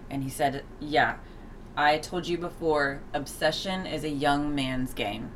And 0.08 0.22
he 0.22 0.30
said, 0.30 0.62
"Yeah, 0.78 1.16
I 1.76 1.98
told 1.98 2.28
you 2.28 2.38
before. 2.38 3.00
Obsession 3.12 3.86
is 3.86 4.04
a 4.04 4.08
young 4.08 4.54
man's 4.54 4.94
game." 4.94 5.32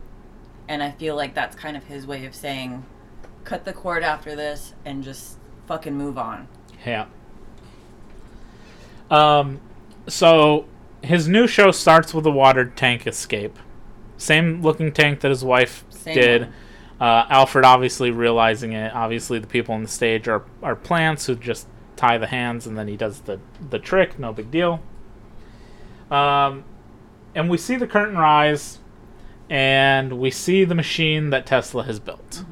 And 0.68 0.80
I 0.80 0.92
feel 0.92 1.16
like 1.16 1.34
that's 1.34 1.56
kind 1.56 1.76
of 1.76 1.82
his 1.86 2.06
way 2.06 2.24
of 2.24 2.36
saying, 2.36 2.86
cut 3.47 3.64
the 3.64 3.73
cord 3.73 4.02
after 4.02 4.36
this 4.36 4.74
and 4.85 5.02
just 5.02 5.39
fucking 5.66 5.94
move 5.94 6.18
on. 6.18 6.48
Yeah. 6.85 7.06
Um, 9.10 9.60
so 10.09 10.66
his 11.02 11.28
new 11.28 11.47
show 11.47 11.70
starts 11.70 12.12
with 12.12 12.27
a 12.27 12.31
water 12.31 12.66
tank 12.66 13.06
escape. 13.06 13.59
Same 14.18 14.60
looking 14.62 14.93
tank 14.93 15.20
that 15.20 15.31
his 15.31 15.44
wife 15.44 15.85
Same 15.90 16.14
did. 16.14 16.43
one. 16.43 16.52
Uh, 16.98 17.27
Alfred 17.28 17.64
obviously 17.64 18.10
realizing 18.10 18.73
it. 18.73 18.93
Obviously, 18.94 19.39
the 19.39 19.47
people 19.47 19.74
on 19.74 19.82
the 19.82 19.89
stage 19.89 20.28
are, 20.28 20.44
are 20.62 20.74
plants 20.74 21.27
who 21.27 21.36
just 21.36 21.68
tie 21.94 22.16
the 22.16 22.27
hands, 22.27 22.66
and 22.66 22.77
then 22.77 22.89
he 22.89 22.97
does 22.97 23.20
the, 23.23 23.39
the 23.70 23.78
trick. 23.78 24.18
No 24.18 24.32
big 24.32 24.51
deal. 24.51 24.81
Um, 26.10 26.64
and 27.35 27.51
we 27.51 27.59
see 27.59 27.77
the 27.77 27.86
curtain 27.86 28.16
rise, 28.16 28.78
and 29.51 30.18
we 30.18 30.31
see 30.31 30.64
the 30.64 30.74
machine 30.74 31.28
that 31.31 31.44
Tesla 31.44 31.85
has 31.85 32.01
built. 32.01 32.44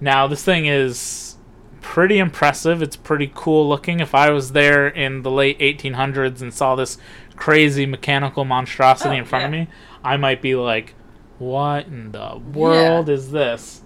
Now, 0.00 0.26
this 0.26 0.44
thing 0.44 0.66
is 0.66 1.36
pretty 1.80 2.18
impressive. 2.18 2.82
It's 2.82 2.96
pretty 2.96 3.30
cool 3.34 3.68
looking. 3.68 4.00
If 4.00 4.14
I 4.14 4.30
was 4.30 4.52
there 4.52 4.86
in 4.88 5.22
the 5.22 5.30
late 5.30 5.58
1800s 5.58 6.42
and 6.42 6.52
saw 6.52 6.74
this 6.74 6.98
crazy 7.36 7.86
mechanical 7.86 8.44
monstrosity 8.44 9.16
Oh, 9.16 9.18
in 9.20 9.24
front 9.24 9.44
of 9.46 9.50
me, 9.50 9.68
I 10.02 10.16
might 10.16 10.42
be 10.42 10.54
like, 10.54 10.94
"What 11.38 11.86
in 11.86 12.12
the 12.12 12.40
world 12.52 13.08
is 13.08 13.30
this?" 13.30 13.82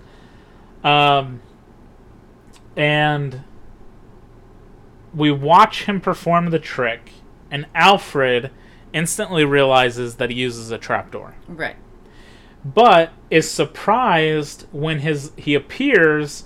Um, 0.82 1.41
and 2.77 3.43
we 5.15 5.31
watch 5.31 5.85
him 5.85 6.01
perform 6.01 6.51
the 6.51 6.59
trick, 6.59 7.12
and 7.51 7.66
Alfred 7.74 8.51
instantly 8.93 9.45
realizes 9.45 10.16
that 10.16 10.31
he 10.31 10.37
uses 10.37 10.70
a 10.70 10.78
trapdoor 10.78 11.35
Right. 11.47 11.77
But 12.65 13.12
is 13.31 13.51
surprised 13.51 14.66
when 14.73 15.01
his 15.01 15.32
he 15.37 15.55
appears 15.55 16.45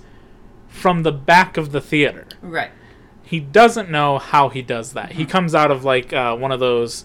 from 0.67 1.03
the 1.03 1.11
back 1.11 1.57
of 1.57 1.71
the 1.71 1.81
theater. 1.81 2.27
Right. 2.41 2.71
He 3.23 3.39
doesn't 3.39 3.89
know 3.89 4.19
how 4.19 4.49
he 4.49 4.61
does 4.61 4.93
that. 4.93 5.13
He 5.13 5.25
comes 5.25 5.55
out 5.55 5.71
of 5.71 5.83
like 5.83 6.13
uh, 6.13 6.35
one 6.35 6.51
of 6.51 6.59
those 6.59 7.03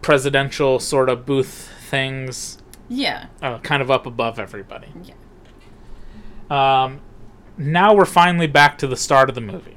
presidential 0.00 0.78
sort 0.78 1.08
of 1.08 1.26
booth 1.26 1.72
things, 1.88 2.58
Yeah. 2.88 3.26
uh, 3.42 3.58
kind 3.58 3.82
of 3.82 3.90
up 3.90 4.06
above 4.06 4.38
everybody. 4.38 4.88
Yeah. 5.02 6.84
Um, 6.84 7.00
now 7.56 7.94
we're 7.94 8.04
finally 8.04 8.46
back 8.46 8.78
to 8.78 8.86
the 8.86 8.96
start 8.96 9.28
of 9.28 9.34
the 9.34 9.40
movie. 9.40 9.76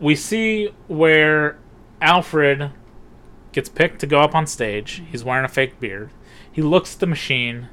We 0.00 0.14
see 0.14 0.74
where 0.88 1.58
Alfred 2.02 2.70
gets 3.52 3.68
picked 3.68 4.00
to 4.00 4.06
go 4.06 4.18
up 4.20 4.34
on 4.34 4.46
stage. 4.46 5.02
He's 5.10 5.24
wearing 5.24 5.44
a 5.44 5.48
fake 5.48 5.80
beard. 5.80 6.10
He 6.56 6.62
looks 6.62 6.94
at 6.94 7.00
the 7.00 7.06
machine, 7.06 7.68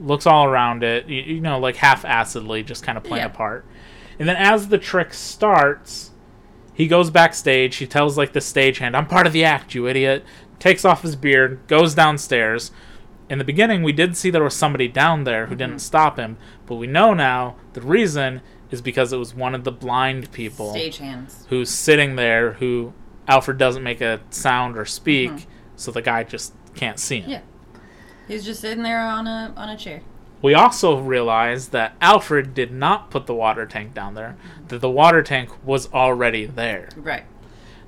looks 0.00 0.26
all 0.26 0.46
around 0.46 0.82
it, 0.82 1.06
you, 1.06 1.20
you 1.20 1.40
know, 1.42 1.58
like 1.58 1.76
half 1.76 2.02
acidly, 2.06 2.62
just 2.62 2.82
kind 2.82 2.96
of 2.96 3.04
playing 3.04 3.24
Yeah. 3.24 3.30
a 3.30 3.34
part. 3.34 3.66
And 4.18 4.26
then 4.26 4.36
as 4.36 4.68
the 4.68 4.78
trick 4.78 5.12
starts, 5.12 6.12
he 6.72 6.86
goes 6.86 7.10
backstage. 7.10 7.76
He 7.76 7.86
tells 7.86 8.16
like 8.16 8.32
the 8.32 8.40
stagehand, 8.40 8.94
"I'm 8.94 9.04
part 9.06 9.26
of 9.26 9.34
the 9.34 9.44
act, 9.44 9.74
you 9.74 9.86
idiot." 9.86 10.24
Takes 10.58 10.82
off 10.82 11.02
his 11.02 11.14
beard, 11.14 11.60
goes 11.66 11.94
downstairs. 11.94 12.72
In 13.28 13.36
the 13.36 13.44
beginning, 13.44 13.82
we 13.82 13.92
did 13.92 14.16
see 14.16 14.30
there 14.30 14.42
was 14.42 14.56
somebody 14.56 14.88
down 14.88 15.24
there 15.24 15.48
who 15.48 15.54
didn't 15.54 15.72
mm-hmm. 15.72 15.78
stop 15.80 16.18
him, 16.18 16.38
but 16.64 16.76
we 16.76 16.86
know 16.86 17.12
now 17.12 17.56
the 17.74 17.82
reason 17.82 18.40
is 18.70 18.80
because 18.80 19.12
it 19.12 19.18
was 19.18 19.34
one 19.34 19.54
of 19.54 19.64
the 19.64 19.72
blind 19.72 20.32
people 20.32 20.72
Stagehands. 20.72 21.46
who's 21.48 21.68
sitting 21.68 22.16
there 22.16 22.54
who 22.54 22.94
Alfred 23.28 23.58
doesn't 23.58 23.82
make 23.82 24.00
a 24.00 24.20
sound 24.30 24.78
or 24.78 24.86
speak, 24.86 25.30
mm-hmm. 25.30 25.50
so 25.76 25.90
the 25.90 26.00
guy 26.00 26.24
just 26.24 26.54
can't 26.74 26.98
see 26.98 27.20
him. 27.20 27.30
Yeah. 27.30 27.40
He's 28.28 28.44
just 28.44 28.60
sitting 28.60 28.82
there 28.82 29.00
on 29.00 29.26
a 29.26 29.52
on 29.56 29.68
a 29.68 29.76
chair. 29.76 30.02
We 30.42 30.54
also 30.54 30.98
realized 30.98 31.72
that 31.72 31.96
Alfred 32.00 32.54
did 32.54 32.70
not 32.70 33.10
put 33.10 33.26
the 33.26 33.34
water 33.34 33.66
tank 33.66 33.94
down 33.94 34.14
there, 34.14 34.36
mm-hmm. 34.38 34.68
that 34.68 34.80
the 34.80 34.90
water 34.90 35.22
tank 35.22 35.50
was 35.64 35.92
already 35.92 36.44
there. 36.46 36.88
Right. 36.96 37.24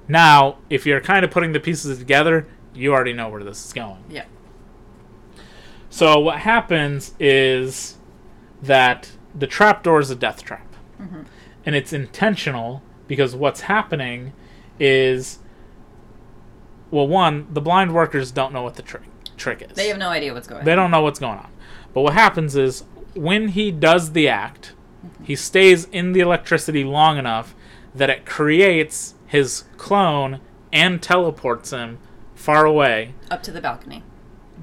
Now, 0.08 0.58
if 0.70 0.86
you're 0.86 1.00
kind 1.00 1.24
of 1.24 1.30
putting 1.30 1.52
the 1.52 1.60
pieces 1.60 1.98
together, 1.98 2.46
you 2.74 2.92
already 2.92 3.12
know 3.12 3.28
where 3.28 3.44
this 3.44 3.66
is 3.66 3.72
going. 3.72 4.02
Yeah. 4.08 4.24
So 5.90 6.18
what 6.18 6.38
happens 6.38 7.14
is 7.20 7.96
that 8.62 9.12
the 9.34 9.46
trapdoor 9.46 10.00
is 10.00 10.10
a 10.10 10.16
death 10.16 10.42
trap. 10.42 10.66
Mm-hmm. 11.00 11.22
And 11.66 11.74
it's 11.74 11.92
intentional 11.92 12.82
because 13.06 13.36
what's 13.36 13.62
happening 13.62 14.32
is 14.80 15.38
well 16.90 17.06
one, 17.06 17.46
the 17.52 17.60
blind 17.60 17.94
workers 17.94 18.30
don't 18.30 18.52
know 18.52 18.62
what 18.62 18.76
the 18.76 18.82
trick 18.82 19.02
trick 19.38 19.62
is. 19.62 19.76
They 19.76 19.88
have 19.88 19.98
no 19.98 20.08
idea 20.08 20.34
what's 20.34 20.46
going 20.46 20.60
on. 20.60 20.64
They 20.64 20.72
on. 20.72 20.78
don't 20.78 20.90
know 20.90 21.02
what's 21.02 21.18
going 21.18 21.38
on. 21.38 21.50
But 21.94 22.02
what 22.02 22.14
happens 22.14 22.56
is 22.56 22.84
when 23.14 23.48
he 23.48 23.70
does 23.70 24.12
the 24.12 24.28
act, 24.28 24.72
he 25.22 25.36
stays 25.36 25.84
in 25.86 26.12
the 26.12 26.20
electricity 26.20 26.84
long 26.84 27.18
enough 27.18 27.54
that 27.94 28.10
it 28.10 28.26
creates 28.26 29.14
his 29.26 29.64
clone 29.76 30.40
and 30.72 31.02
teleports 31.02 31.70
him 31.70 31.98
far 32.34 32.64
away. 32.64 33.14
Up 33.30 33.42
to 33.44 33.50
the 33.50 33.60
balcony. 33.60 34.02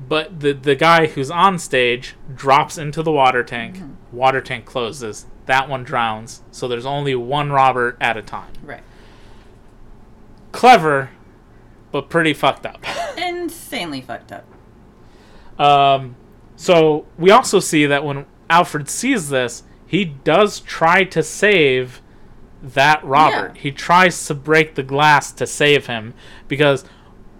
But 0.08 0.40
the 0.42 0.54
the 0.54 0.76
guy 0.76 1.08
who's 1.08 1.32
on 1.32 1.58
stage 1.58 2.16
drops 2.34 2.78
into 2.78 3.02
the 3.02 3.12
water 3.12 3.44
tank. 3.44 3.78
Mm-hmm. 3.78 4.18
Water 4.18 4.42
tank 4.42 4.66
closes. 4.66 5.26
That 5.46 5.70
one 5.70 5.84
drowns. 5.84 6.42
So 6.52 6.68
there's 6.68 6.86
only 6.86 7.16
one 7.16 7.52
Robert 7.52 7.98
at 8.02 8.18
a 8.18 8.22
time. 8.22 8.52
Right. 8.64 8.84
Clever, 10.52 11.12
but 11.92 12.10
pretty 12.10 12.34
fucked 12.34 12.66
up. 12.66 12.84
Insanely 13.18 14.02
fucked 14.02 14.32
up. 14.32 14.46
Um, 15.58 16.16
so 16.56 17.06
we 17.18 17.32
also 17.32 17.60
see 17.60 17.86
that 17.86 18.04
when 18.04 18.26
Alfred 18.50 18.90
sees 18.90 19.30
this, 19.30 19.64
he 19.86 20.06
does 20.06 20.60
try 20.60 21.04
to 21.06 21.22
save 21.22 22.02
that 22.62 23.04
Robert. 23.04 23.54
Yeah. 23.56 23.62
He 23.62 23.72
tries 23.72 24.26
to 24.28 24.34
break 24.34 24.76
the 24.76 24.84
glass 24.84 25.32
to 25.34 25.46
save 25.46 25.88
him 25.88 26.14
because 26.48 26.84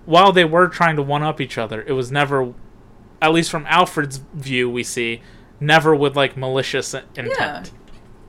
while 0.06 0.32
they 0.32 0.46
were 0.46 0.68
trying 0.68 0.96
to 0.98 1.02
one 1.02 1.24
up 1.24 1.42
each 1.42 1.58
other, 1.58 1.84
it 1.84 1.94
was 1.94 2.12
never, 2.12 2.54
at 3.22 3.34
least 3.34 3.50
from 3.50 3.66
Alfred's 3.68 4.18
view, 4.34 4.70
we 4.70 4.84
see 4.84 5.22
never 5.60 5.96
with 5.96 6.16
like 6.16 6.38
malicious 6.38 6.94
intent. 6.94 7.34
Yeah. 7.40 7.64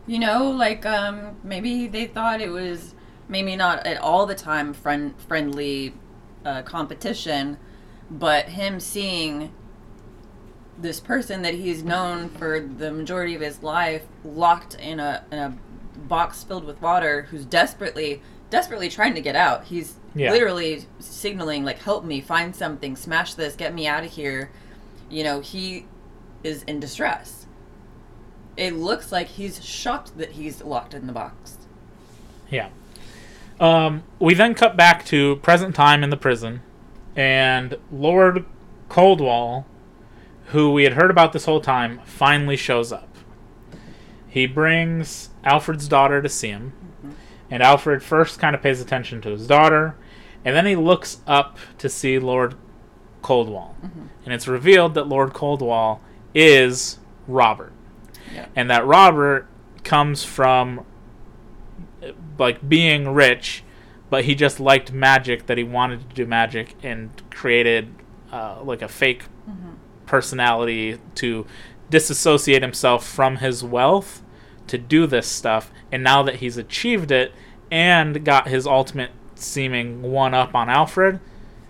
You 0.07 0.21
know, 0.21 0.51
like 0.51 0.87
um, 0.87 1.37
maybe 1.43 1.89
they 1.89 2.07
thought 2.07 2.41
it 2.41 2.51
was 2.51 2.95
maybe 3.29 3.57
not 3.57 3.87
at 3.87 3.99
all 3.99 4.25
the 4.25 4.37
time 4.37 4.73
friend 4.73 5.15
friendly 5.21 5.95
uh, 6.45 6.63
competition, 6.63 7.59
but 8.11 8.49
him 8.51 8.79
seeing 8.79 9.53
this 10.78 11.01
person 11.01 11.43
that 11.43 11.55
he's 11.55 11.82
known 11.82 12.28
for 12.28 12.61
the 12.61 12.93
majority 12.93 13.35
of 13.35 13.40
his 13.40 13.62
life 13.62 14.03
locked 14.24 14.74
in 14.74 15.01
a 15.01 15.24
in 15.31 15.39
a 15.39 15.57
box 16.09 16.44
filled 16.44 16.65
with 16.65 16.81
water, 16.82 17.23
who's 17.31 17.44
desperately 17.44 18.23
desperately 18.51 18.89
trying 18.89 19.15
to 19.15 19.20
get 19.20 19.35
out. 19.35 19.65
He's 19.65 19.94
Yeah. 20.15 20.31
literally 20.31 20.86
signaling 20.98 21.65
like, 21.65 21.82
"Help 21.82 22.05
me, 22.05 22.20
find 22.20 22.55
something, 22.55 22.97
smash 22.97 23.35
this, 23.35 23.55
get 23.55 23.74
me 23.74 23.86
out 23.86 24.05
of 24.05 24.12
here." 24.12 24.51
You 25.11 25.24
know, 25.24 25.40
he 25.40 25.86
is 26.44 26.62
in 26.65 26.81
distress 26.81 27.47
it 28.57 28.74
looks 28.74 29.12
like 29.12 29.27
he's 29.28 29.62
shocked 29.65 30.16
that 30.19 30.32
he's 30.32 30.62
locked 30.62 30.94
in 30.94 31.07
the 31.07 31.12
box. 31.12 31.59
Yeah. 32.51 32.69
Um, 33.61 34.03
we 34.19 34.35
then 34.35 34.55
cut 34.55 34.77
back 34.77 35.05
to 35.07 35.36
present 35.36 35.74
time 35.74 36.03
in 36.03 36.11
the 36.11 36.16
prison, 36.16 36.61
and 37.15 37.77
Lord 37.90 38.44
Caldlow, 38.89 39.65
who 40.47 40.73
we 40.73 40.85
had 40.85 40.93
heard 40.94 41.10
about 41.10 41.32
this 41.32 41.44
whole 41.44 41.60
time, 41.60 42.01
finally 42.05 42.56
shows 42.56 42.93
up. 42.93 43.09
He 44.28 44.47
brings 44.47 45.31
Alfred's 45.44 45.89
daughter 45.89 46.20
to 46.23 46.28
see 46.28 46.48
him, 46.48 46.73
and 47.51 47.62
Alfred 47.62 48.02
first 48.02 48.39
kind 48.39 48.55
of 48.55 48.62
pays 48.62 48.81
attention 48.81 49.20
to 49.23 49.31
his 49.31 49.47
daughter, 49.47 49.97
and 50.44 50.55
then 50.55 50.66
he 50.66 50.77
looks 50.77 51.18
up 51.27 51.59
to 51.78 51.89
see 51.89 52.18
Lord 52.18 52.55
Caldlow, 53.23 53.74
and 54.24 54.32
it's 54.35 54.47
revealed 54.47 54.94
that 54.94 55.09
Lord 55.09 55.32
Caldlow 55.32 55.98
is 56.35 56.98
Robert, 57.27 57.73
Yeah. 58.32 58.47
and 58.55 58.70
that 58.70 58.85
Robert 58.86 59.48
comes 59.82 60.23
from 60.24 60.85
like 62.39 62.68
being 62.68 63.09
rich, 63.09 63.64
but 64.10 64.24
he 64.27 64.35
just 64.35 64.60
liked 64.60 64.93
magic 64.93 65.47
that 65.47 65.59
he 65.59 65.64
wanted 65.64 66.09
to 66.09 66.14
do 66.14 66.27
magic 66.27 66.74
and 66.82 67.10
created 67.31 67.93
uh, 68.31 68.59
like 68.62 68.82
a 68.82 68.89
fake 68.89 69.24
personality 70.07 70.99
to 71.16 71.47
disassociate 71.91 72.62
himself 72.62 73.07
from 73.07 73.37
his 73.37 73.62
wealth 73.62 74.23
to 74.66 74.78
do 74.78 75.07
this 75.07 75.27
stuff. 75.28 75.70
And 75.93 76.03
now 76.03 76.23
that 76.24 76.37
he's 76.37 76.57
achieved 76.57 77.11
it 77.11 77.33
and 77.70 78.24
got 78.24 78.49
his 78.49 78.66
ultimate 78.66 79.11
seeming 79.35 80.03
one 80.03 80.35
up 80.35 80.55
on 80.55 80.69
Alfred, 80.69 81.20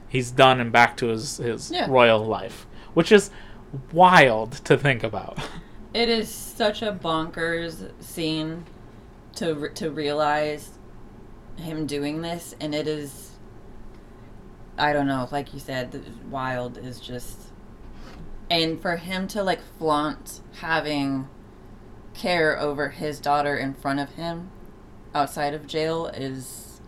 he's 0.08 0.30
done 0.30 0.60
and 0.60 0.70
back 0.72 0.96
to 0.98 1.08
his, 1.08 1.38
his 1.38 1.70
Yeah. 1.70 1.86
royal 1.88 2.24
life, 2.24 2.66
which 2.94 3.10
is 3.12 3.30
wild 3.92 4.52
to 4.64 4.76
think 4.78 5.02
about. 5.02 5.38
It 5.92 6.08
is 6.08 6.28
such 6.30 6.82
a 6.82 6.92
bonkers 6.92 7.90
scene 8.00 8.64
to 9.36 9.68
to 9.74 9.90
realize 9.90 10.70
him 11.56 11.86
doing 11.86 12.22
this, 12.22 12.54
and 12.60 12.74
it 12.74 12.86
is. 12.86 13.32
I 14.78 14.92
don't 14.92 15.06
know, 15.06 15.26
like 15.32 15.54
you 15.54 15.60
said, 15.60 16.02
wild 16.30 16.76
is 16.76 17.00
just, 17.00 17.38
and 18.50 18.80
for 18.80 18.96
him 18.96 19.26
to 19.28 19.42
like 19.42 19.60
flaunt 19.78 20.40
having 20.60 21.28
care 22.14 22.58
over 22.58 22.90
his 22.90 23.20
daughter 23.20 23.56
in 23.56 23.74
front 23.74 24.00
of 24.00 24.14
him 24.14 24.50
outside 25.14 25.54
of 25.54 25.66
jail 25.66 26.06
is. 26.08 26.80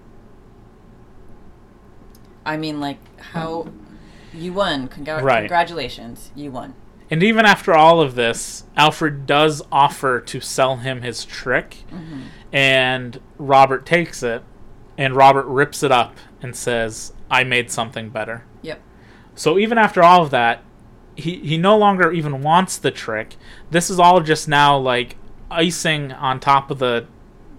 I 2.44 2.56
mean, 2.56 2.80
like 2.80 2.98
how 3.20 3.68
you 4.32 4.52
won. 4.52 4.89
Congra- 4.89 5.22
Right. 5.22 5.40
Congratulations, 5.40 6.30
you 6.35 6.51
won. 6.51 6.74
And 7.10 7.22
even 7.22 7.47
after 7.47 7.74
all 7.74 8.01
of 8.01 8.14
this, 8.14 8.64
Alfred 8.76 9.26
does 9.26 9.62
offer 9.72 10.20
to 10.20 10.40
sell 10.40 10.76
him 10.76 11.01
his 11.01 11.24
trick, 11.24 11.85
mm-hmm. 11.90 12.22
and 12.52 13.18
Robert 13.39 13.86
takes 13.86 14.22
it, 14.22 14.43
and 14.98 15.16
Robert 15.16 15.47
rips 15.47 15.82
it 15.82 15.90
up 15.90 16.16
and 16.43 16.55
says, 16.55 17.12
I 17.30 17.44
made 17.44 17.70
something 17.70 18.10
better. 18.10 18.44
Yep. 18.60 18.80
So 19.35 19.59
even 19.59 19.78
after 19.78 20.02
all 20.02 20.22
of 20.22 20.30
that, 20.30 20.62
he, 21.19 21.36
he 21.40 21.59
no 21.59 21.77
longer 21.77 22.12
even 22.12 22.43
wants 22.43 22.77
the 22.78 22.90
trick. 22.90 23.36
This 23.70 23.90
is 23.90 23.99
all 23.99 24.20
just 24.20 24.49
now 24.49 24.78
like 24.78 25.16
icing 25.51 26.12
on 26.12 26.40
top 26.40 26.70
of 26.70 26.78
the 26.78 27.07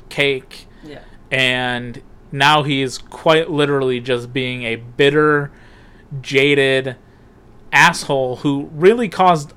cake, 0.10 0.68
Yeah. 0.84 1.02
and 1.30 2.02
now 2.31 2.64
he 2.64 2.81
is 2.81 2.98
quite 2.98 3.49
literally 3.49 3.99
just 3.99 4.31
being 4.34 4.64
a 4.64 4.76
bitter, 4.77 5.52
jaded 6.22 6.95
asshole 7.72 8.38
who 8.38 8.69
really 8.73 9.07
caused 9.10 9.53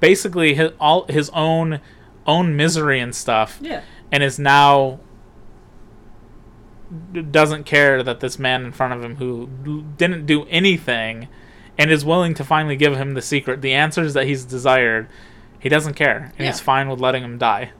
basically 0.00 0.54
his, 0.54 0.72
all 0.80 1.04
his 1.08 1.30
own 1.30 1.80
own 2.26 2.56
misery 2.56 2.98
and 3.00 3.14
stuff 3.14 3.58
Yeah. 3.60 3.82
and 4.10 4.22
is 4.22 4.38
now 4.38 4.98
doesn't 7.30 7.64
care 7.64 8.02
that 8.02 8.20
this 8.20 8.38
man 8.38 8.64
in 8.64 8.72
front 8.72 8.92
of 8.92 9.02
him 9.02 9.16
who 9.16 9.48
didn't 9.96 10.26
do 10.26 10.44
anything 10.46 11.28
and 11.78 11.90
is 11.90 12.04
willing 12.04 12.34
to 12.34 12.44
finally 12.44 12.76
give 12.76 12.96
him 12.96 13.14
the 13.14 13.22
secret 13.22 13.60
the 13.62 13.72
answers 13.72 14.14
that 14.14 14.26
he's 14.26 14.44
desired 14.44 15.08
he 15.58 15.68
doesn't 15.68 15.94
care 15.94 16.32
and 16.38 16.46
he's 16.46 16.60
fine 16.60 16.88
with 16.88 17.00
letting 17.00 17.22
him 17.24 17.38
die 17.38 17.70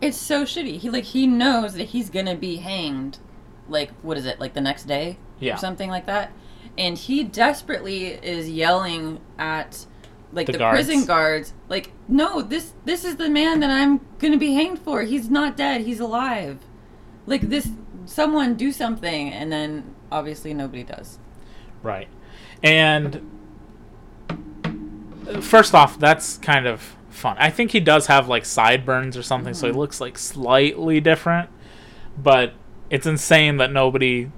It's 0.00 0.18
so 0.18 0.44
shitty. 0.44 0.78
He 0.78 0.90
like 0.90 1.04
he 1.04 1.26
knows 1.26 1.72
that 1.74 1.84
he's 1.84 2.10
gonna 2.10 2.34
be 2.36 2.56
hanged, 2.56 3.18
like 3.66 3.90
what 4.02 4.18
is 4.18 4.26
it, 4.26 4.38
like 4.38 4.52
the 4.52 4.60
next 4.60 4.84
day 4.84 5.16
Yeah. 5.40 5.54
or 5.54 5.56
something 5.56 5.88
like 5.88 6.04
that, 6.04 6.32
and 6.76 6.98
he 6.98 7.24
desperately 7.24 8.08
is 8.08 8.50
yelling 8.50 9.20
at 9.38 9.86
like 10.32 10.46
The 10.48 10.52
the, 10.52 10.68
prison 10.68 11.06
guards, 11.06 11.54
like, 11.70 11.92
no, 12.08 12.42
this 12.42 12.74
this 12.84 13.06
is 13.06 13.16
the 13.16 13.30
man 13.30 13.60
that 13.60 13.70
I'm 13.70 14.00
gonna 14.18 14.36
be 14.36 14.52
hanged 14.52 14.78
for. 14.80 15.00
He's 15.02 15.30
not 15.30 15.56
dead. 15.56 15.80
He's 15.82 15.98
alive. 16.00 16.58
Like 17.24 17.48
this, 17.48 17.70
someone 18.04 18.54
do 18.54 18.72
something, 18.72 19.32
and 19.32 19.50
then 19.50 19.94
obviously 20.12 20.52
nobody 20.52 20.82
does. 20.82 21.18
Right. 21.82 22.08
And 22.62 23.20
first 25.40 25.74
off, 25.74 25.98
that's 25.98 26.38
kind 26.38 26.66
of 26.66 26.96
fun. 27.10 27.36
I 27.38 27.50
think 27.50 27.70
he 27.72 27.80
does 27.80 28.06
have 28.06 28.28
like 28.28 28.44
sideburns 28.44 29.16
or 29.16 29.22
something, 29.22 29.54
so 29.54 29.66
he 29.66 29.72
looks 29.72 30.00
like 30.00 30.18
slightly 30.18 31.00
different. 31.00 31.50
But 32.18 32.54
it's 32.90 33.06
insane 33.06 33.56
that 33.58 33.72
nobody, 33.72 34.30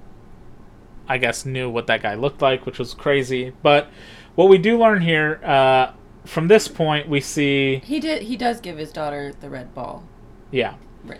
I 1.07 1.17
guess, 1.17 1.45
knew 1.45 1.69
what 1.69 1.87
that 1.87 2.01
guy 2.01 2.15
looked 2.15 2.41
like, 2.41 2.65
which 2.65 2.79
was 2.79 2.93
crazy. 2.93 3.53
But 3.63 3.89
what 4.35 4.49
we 4.49 4.57
do 4.57 4.77
learn 4.77 5.01
here, 5.01 5.39
uh, 5.43 5.91
from 6.25 6.47
this 6.47 6.67
point, 6.67 7.07
we 7.07 7.21
see, 7.21 7.81
He 7.85 7.99
did. 7.99 8.23
He 8.23 8.35
does 8.37 8.59
give 8.59 8.77
his 8.77 8.91
daughter 8.91 9.33
the 9.39 9.49
red 9.49 9.73
ball. 9.73 10.03
yeah, 10.51 10.75
Right. 11.05 11.19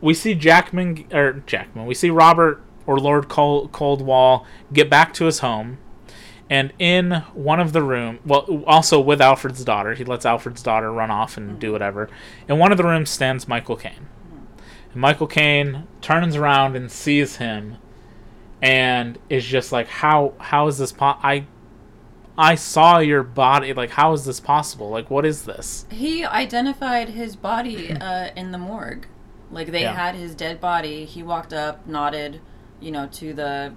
we 0.00 0.12
see 0.14 0.34
Jackman 0.34 1.06
or 1.12 1.42
Jackman. 1.46 1.86
We 1.86 1.94
see 1.94 2.10
Robert 2.10 2.62
or 2.86 2.98
Lord 2.98 3.28
Cold, 3.28 3.72
Caldlow 3.72 4.44
get 4.72 4.90
back 4.90 5.14
to 5.14 5.24
his 5.24 5.38
home, 5.40 5.78
and 6.50 6.72
in 6.78 7.12
one 7.32 7.60
of 7.60 7.72
the 7.72 7.82
room, 7.82 8.18
well, 8.26 8.62
also 8.66 9.00
with 9.00 9.20
Alfred's 9.22 9.64
daughter, 9.64 9.94
he 9.94 10.04
lets 10.04 10.26
Alfred's 10.26 10.62
daughter 10.62 10.92
run 10.92 11.10
off 11.10 11.36
and 11.38 11.58
do 11.58 11.72
whatever. 11.72 12.10
In 12.48 12.58
one 12.58 12.72
of 12.72 12.76
the 12.78 12.84
rooms 12.84 13.08
stands 13.08 13.48
Michael 13.48 13.76
Caine, 13.76 14.08
and 14.92 15.00
Michael 15.00 15.26
Caine 15.28 15.86
turns 16.02 16.36
around 16.36 16.76
and 16.76 16.90
sees 16.90 17.36
him, 17.36 17.76
and 18.60 19.18
is 19.30 19.44
just 19.46 19.72
like, 19.72 19.88
"How 19.88 20.34
how 20.38 20.66
is 20.66 20.76
this 20.78 20.92
po- 20.92 21.16
I 21.22 21.46
I 22.36 22.54
saw 22.54 22.98
your 22.98 23.22
body. 23.22 23.72
Like, 23.74 23.90
how 23.90 24.12
is 24.14 24.24
this 24.24 24.40
possible? 24.40 24.88
Like, 24.90 25.10
what 25.10 25.26
is 25.26 25.44
this? 25.44 25.84
He 25.90 26.24
identified 26.24 27.10
his 27.10 27.36
body 27.36 27.92
uh, 28.00 28.30
in 28.34 28.50
the 28.52 28.58
morgue. 28.58 29.06
Like 29.50 29.68
they 29.72 29.82
Yeah. 29.82 29.94
had 29.94 30.14
his 30.14 30.34
dead 30.34 30.60
body. 30.60 31.04
He 31.04 31.22
walked 31.22 31.52
up, 31.52 31.86
nodded, 31.86 32.40
you 32.80 32.90
know, 32.92 33.08
to 33.12 33.34
the, 33.34 33.74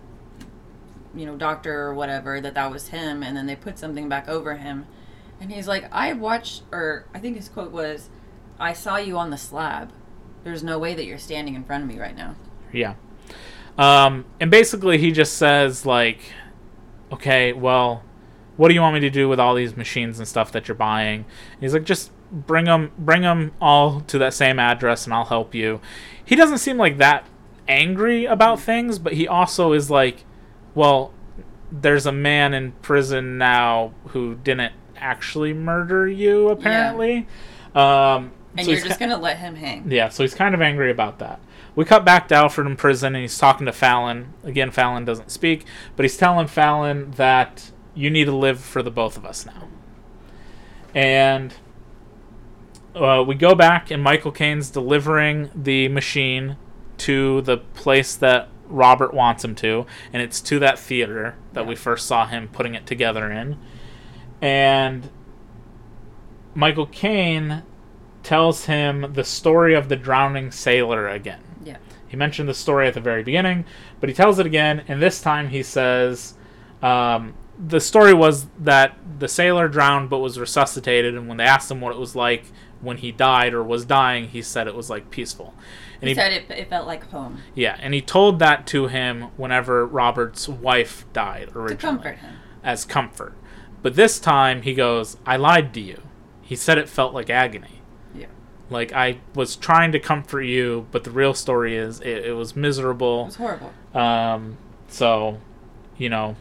you 1.15 1.25
know, 1.25 1.35
doctor 1.35 1.81
or 1.81 1.93
whatever 1.93 2.41
that 2.41 2.53
that 2.55 2.71
was 2.71 2.89
him, 2.89 3.23
and 3.23 3.35
then 3.35 3.45
they 3.45 3.55
put 3.55 3.77
something 3.77 4.09
back 4.09 4.27
over 4.27 4.55
him, 4.55 4.85
and 5.39 5.51
he's 5.51 5.67
like, 5.67 5.87
"I 5.91 6.13
watched," 6.13 6.63
or 6.71 7.05
I 7.13 7.19
think 7.19 7.35
his 7.35 7.49
quote 7.49 7.71
was, 7.71 8.09
"I 8.59 8.73
saw 8.73 8.97
you 8.97 9.17
on 9.17 9.29
the 9.29 9.37
slab. 9.37 9.91
There's 10.43 10.63
no 10.63 10.77
way 10.79 10.93
that 10.93 11.05
you're 11.05 11.17
standing 11.17 11.55
in 11.55 11.63
front 11.63 11.83
of 11.83 11.89
me 11.89 11.99
right 11.99 12.15
now." 12.15 12.35
Yeah. 12.71 12.95
Um, 13.77 14.25
and 14.39 14.51
basically, 14.51 14.97
he 14.97 15.11
just 15.11 15.37
says, 15.37 15.85
like, 15.85 16.19
okay, 17.11 17.53
well, 17.53 18.03
what 18.57 18.67
do 18.67 18.73
you 18.73 18.81
want 18.81 18.93
me 18.93 18.99
to 19.01 19.09
do 19.09 19.27
with 19.27 19.39
all 19.39 19.55
these 19.55 19.75
machines 19.75 20.19
and 20.19 20.27
stuff 20.27 20.51
that 20.51 20.67
you're 20.67 20.75
buying? 20.75 21.25
And 21.53 21.61
he's 21.61 21.73
like, 21.73 21.83
just 21.83 22.11
bring 22.31 22.65
them, 22.65 22.91
bring 22.97 23.21
them 23.21 23.51
all 23.59 24.01
to 24.01 24.17
that 24.19 24.33
same 24.33 24.59
address, 24.59 25.05
and 25.05 25.13
I'll 25.13 25.25
help 25.25 25.55
you. 25.55 25.79
He 26.23 26.35
doesn't 26.35 26.59
seem 26.59 26.77
like 26.77 26.97
that 26.97 27.25
angry 27.67 28.25
about 28.25 28.59
things, 28.59 28.99
but 28.99 29.13
he 29.13 29.27
also 29.27 29.73
is 29.73 29.89
like, 29.89 30.23
well, 30.75 31.11
there's 31.71 32.05
a 32.05 32.11
man 32.11 32.53
in 32.53 32.71
prison 32.81 33.37
now 33.37 33.93
who 34.09 34.35
didn't 34.35 34.73
actually 34.97 35.53
murder 35.53 36.07
you, 36.07 36.49
apparently. 36.49 37.27
Um, 37.75 38.31
And 38.55 38.65
so 38.65 38.71
you're 38.71 38.81
just 38.81 38.99
ki- 38.99 39.05
gonna 39.05 39.17
let 39.19 39.37
him 39.39 39.55
hang. 39.55 39.89
yeah, 39.91 40.09
so 40.09 40.23
he's 40.23 40.35
kind 40.35 40.53
of 40.53 40.61
angry 40.61 40.91
about 40.91 41.19
that. 41.19 41.39
We 41.75 41.85
cut 41.85 42.05
back 42.05 42.27
to 42.27 42.35
Alfred 42.35 42.67
in 42.67 42.75
prison, 42.75 43.15
and 43.15 43.21
he's 43.23 43.37
talking 43.37 43.65
to 43.65 43.71
Fallon. 43.71 44.33
Again, 44.43 44.69
Fallon 44.69 45.05
doesn't 45.05 45.31
speak, 45.31 45.65
but 45.95 46.03
he's 46.03 46.15
telling 46.17 46.45
Fallon 46.45 47.11
that 47.17 47.71
you 47.95 48.11
need 48.11 48.25
to 48.25 48.35
live 48.35 48.59
for 48.59 48.83
the 48.83 48.91
both 48.91 49.17
of 49.17 49.25
us 49.25 49.45
now. 49.45 49.67
And 50.93 51.53
uh, 52.95 53.23
we 53.25 53.33
go 53.35 53.55
back, 53.55 53.89
and 53.89 54.03
Michael 54.03 54.31
Caine's 54.31 54.69
delivering 54.69 55.49
the 55.55 55.87
machine 55.87 56.57
to 56.99 57.41
the 57.41 57.57
place 57.57 58.15
that 58.15 58.49
Robert 58.73 59.13
wants 59.13 59.45
him 59.45 59.55
to, 59.55 59.85
and 60.11 60.21
it's 60.21 60.41
to 60.41 60.59
that 60.59 60.79
theater 60.79 61.35
that 61.53 61.67
we 61.67 61.75
first 61.75 62.07
saw 62.07 62.25
him 62.25 62.49
putting 62.49 62.75
it 62.75 62.85
together 62.85 63.31
in. 63.31 63.57
And 64.41 65.09
Michael 66.55 66.87
Caine 66.87 67.63
tells 68.23 68.65
him 68.65 69.13
the 69.13 69.23
story 69.23 69.75
of 69.75 69.89
the 69.89 69.95
drowning 69.95 70.51
sailor 70.51 71.07
again. 71.07 71.41
Yeah. 71.63 71.77
He 72.07 72.17
mentioned 72.17 72.49
the 72.49 72.53
story 72.53 72.87
at 72.87 72.93
the 72.93 73.01
very 73.01 73.23
beginning, 73.23 73.65
but 73.99 74.09
he 74.09 74.15
tells 74.15 74.39
it 74.39 74.45
again, 74.45 74.83
and 74.87 75.01
this 75.01 75.21
time 75.21 75.49
he 75.49 75.63
says 75.63 76.33
um, 76.81 77.35
the 77.57 77.79
story 77.79 78.13
was 78.13 78.47
that 78.59 78.97
the 79.19 79.27
sailor 79.27 79.67
drowned 79.67 80.09
but 80.09 80.19
was 80.19 80.39
resuscitated, 80.39 81.15
and 81.15 81.27
when 81.27 81.37
they 81.37 81.43
asked 81.43 81.69
him 81.69 81.81
what 81.81 81.93
it 81.93 81.99
was 81.99 82.15
like 82.15 82.45
when 82.81 82.97
he 82.97 83.11
died 83.11 83.53
or 83.53 83.63
was 83.63 83.85
dying, 83.85 84.27
he 84.27 84.41
said 84.41 84.67
it 84.67 84.75
was 84.75 84.89
like 84.89 85.09
peaceful. 85.09 85.53
And 86.03 86.09
He 86.09 86.15
said 86.15 86.33
it, 86.33 86.49
it 86.51 86.69
felt 86.69 86.85
like 86.85 87.09
home 87.09 87.39
yeah, 87.55 87.77
and 87.79 87.93
he 87.93 88.01
told 88.01 88.39
that 88.39 88.67
to 88.67 88.87
him 88.87 89.23
whenever 89.37 89.85
Robert's 89.85 90.49
wife 90.49 91.05
died 91.13 91.49
originally 91.55 91.75
to 91.75 91.81
comfort 91.81 92.17
him. 92.17 92.35
as 92.63 92.83
comfort. 92.85 93.33
But 93.81 93.95
this 93.95 94.19
time 94.19 94.61
he 94.63 94.73
goes, 94.73 95.17
I 95.25 95.37
lied 95.37 95.73
to 95.75 95.79
you. 95.81 96.01
He 96.41 96.55
said 96.55 96.77
it 96.77 96.89
felt 96.89 97.13
like 97.13 97.29
agony. 97.29 97.81
Yeah. 98.13 98.25
Like 98.69 98.91
I 98.93 99.19
was 99.33 99.55
trying 99.55 99.91
to 99.93 99.99
comfort 99.99 100.41
you, 100.43 100.87
but 100.91 101.03
the 101.05 101.11
real 101.11 101.33
story 101.33 101.75
is 101.77 101.99
it, 102.01 102.25
it 102.25 102.33
was 102.33 102.51
It 102.51 102.57
miserable. 102.57 103.25
was 103.25 103.35
horrible. 103.35 103.71
Um, 103.93 104.57
so, 104.89 105.39
you 105.97 106.09
know, 106.09 106.35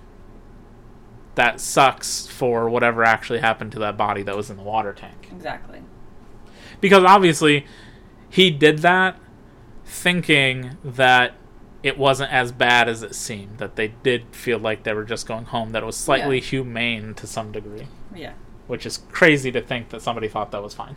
that 1.35 1.61
sucks 1.61 2.27
for 2.27 2.69
whatever 2.69 3.05
actually 3.05 3.39
happened 3.39 3.73
to 3.73 3.79
that 3.79 3.97
body 3.97 4.23
that 4.23 4.37
was 4.37 4.51
in 4.51 4.57
the 4.57 4.63
water 4.63 4.93
tank. 4.93 5.29
Exactly. 5.33 5.81
Because 6.81 7.05
obviously, 7.05 7.65
he 8.29 8.51
did 8.51 8.79
that 8.79 9.19
thinking 9.93 10.77
that 10.85 11.35
it 11.83 11.99
wasn't 11.99 12.33
as 12.33 12.51
bad 12.53 12.89
as 12.89 13.03
it 13.03 13.15
seemed. 13.15 13.59
That 13.59 13.77
they 13.77 13.89
did 14.03 14.25
feel 14.35 14.59
like 14.59 14.83
they 14.85 14.93
were 14.95 15.05
just 15.05 15.27
going 15.27 15.47
home. 15.47 15.73
That 15.73 15.83
it 15.83 15.87
was 15.87 15.97
slightly 15.97 16.39
Yeah. 16.39 16.45
humane 16.45 17.15
to 17.15 17.27
some 17.27 17.53
degree, 17.53 17.87
Yeah. 18.15 18.33
which 18.67 18.87
is 18.87 19.01
crazy 19.11 19.53
to 19.53 19.61
think 19.61 19.91
that 19.91 20.03
somebody 20.03 20.29
thought 20.29 20.51
that 20.53 20.63
was 20.63 20.75
fine. 20.75 20.97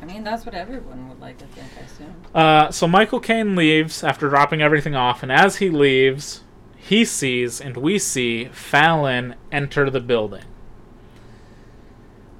I 0.00 0.04
mean, 0.04 0.24
that's 0.24 0.44
what 0.44 0.54
everyone 0.56 1.08
would 1.08 1.20
like 1.20 1.38
to 1.38 1.44
think, 1.46 1.68
I 1.78 1.82
assume. 1.84 2.14
Uh, 2.34 2.70
so 2.72 2.88
Michael 2.88 3.20
Caine 3.20 3.54
leaves 3.54 4.02
after 4.02 4.28
dropping 4.28 4.60
everything 4.60 4.96
off, 4.96 5.22
and 5.22 5.30
as 5.30 5.56
he 5.56 5.70
leaves, 5.70 6.42
he 6.76 7.04
sees 7.04 7.60
and 7.60 7.76
we 7.76 7.98
see 8.00 8.46
Fallon 8.46 9.36
enter 9.52 9.88
the 9.90 10.00
building. 10.00 10.42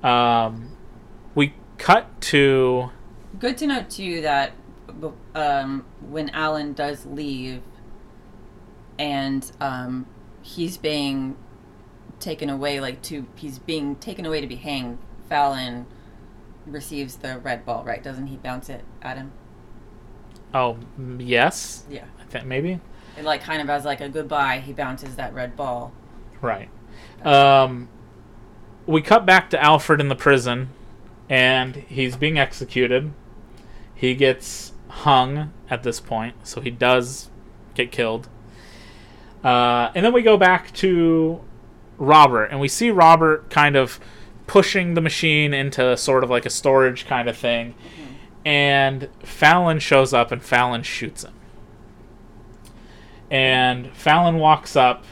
Um, 0.03 0.73
we 1.37 1.55
cut 1.79 2.21
to 2.23 2.91
Good 3.39 3.57
to 3.59 3.67
know 3.69 3.85
too 3.89 4.21
that 4.23 4.53
um, 5.35 5.85
when 6.01 6.29
Alan 6.31 6.73
does 6.73 7.07
leave, 7.07 7.63
and 8.99 9.51
um, 9.61 10.07
he's 10.43 10.77
being 10.77 11.37
taken 12.21 12.49
away, 12.51 12.81
like 12.81 13.03
to 13.03 13.27
he's 13.35 13.59
being 13.59 13.97
taken 13.97 14.27
away 14.27 14.41
to 14.41 14.47
be 14.47 14.57
hanged. 14.57 14.99
Fallon 15.29 15.87
receives 16.67 17.17
the 17.17 17.39
red 17.39 17.65
ball, 17.65 17.85
right? 17.85 18.03
Doesn't 18.03 18.27
he 18.29 18.37
bounce 18.37 18.69
it 18.69 18.85
at 19.03 19.17
him? 19.17 19.33
oh 20.55 20.77
yes, 21.19 21.85
Yeah. 21.89 22.05
I 22.21 22.25
think 22.25 22.45
maybe 22.45 22.79
And 23.17 23.25
like 23.25 23.43
kind 23.43 23.63
of 23.63 23.71
as 23.71 23.85
like 23.87 24.03
a 24.03 24.09
goodbye, 24.11 24.61
he 24.61 24.73
bounces 24.75 25.17
that 25.17 25.33
red 25.33 25.57
ball. 25.57 25.93
right. 26.43 26.69
Um, 27.25 27.89
we 28.87 29.01
cut 29.01 29.25
back 29.25 29.49
to 29.51 29.63
Alfred 29.63 30.01
in 30.01 30.09
the 30.09 30.15
prison, 30.15 30.69
and 31.31 31.77
he's 31.77 32.17
being 32.17 32.39
executed. 32.39 33.13
He 33.95 34.15
gets 34.15 34.72
hung 34.93 35.53
at 35.71 35.83
this 35.83 36.01
point, 36.01 36.47
so 36.47 36.61
he 36.61 36.71
does 36.71 37.31
get 37.75 37.91
killed. 37.91 38.29
Uh, 39.43 39.91
and 39.95 40.05
then 40.05 40.13
we 40.13 40.23
go 40.23 40.37
back 40.37 40.73
to 40.75 41.41
Robert, 41.99 42.47
and 42.47 42.61
we 42.61 42.69
see 42.69 42.91
Robert 42.91 43.49
kind 43.51 43.75
of 43.75 43.99
pushing 44.47 44.95
the 44.95 45.01
machine 45.01 45.55
into 45.55 45.97
sort 45.97 46.23
of 46.23 46.31
like 46.31 46.45
a 46.45 46.51
storage 46.51 47.07
kind 47.07 47.29
of 47.29 47.37
thing. 47.37 47.75
And 48.45 49.09
Fallon 49.23 49.79
shows 49.79 50.13
up, 50.13 50.31
and 50.31 50.43
Fallon 50.43 50.83
shoots 50.83 51.25
him. 51.25 51.35
And 53.31 53.91
Fallon 53.93 54.37
walks 54.37 54.77
up 54.77 55.05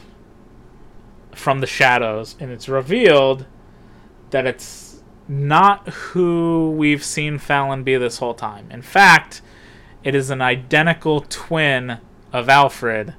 from 1.33 1.59
the 1.59 1.67
shadows, 1.67 2.35
and 2.39 2.51
it's 2.51 2.69
revealed 2.69 3.45
that 4.29 4.45
it's 4.45 5.01
not 5.27 5.87
who 5.89 6.71
we've 6.77 7.03
seen 7.03 7.39
Fallon 7.39 7.83
be 7.83 7.97
this 7.97 8.19
whole 8.19 8.33
time. 8.33 8.69
In 8.69 8.81
fact, 8.81 9.41
it 10.03 10.15
is 10.15 10.29
an 10.29 10.41
identical 10.41 11.21
twin 11.21 11.99
of 12.33 12.49
Alfred. 12.49 13.15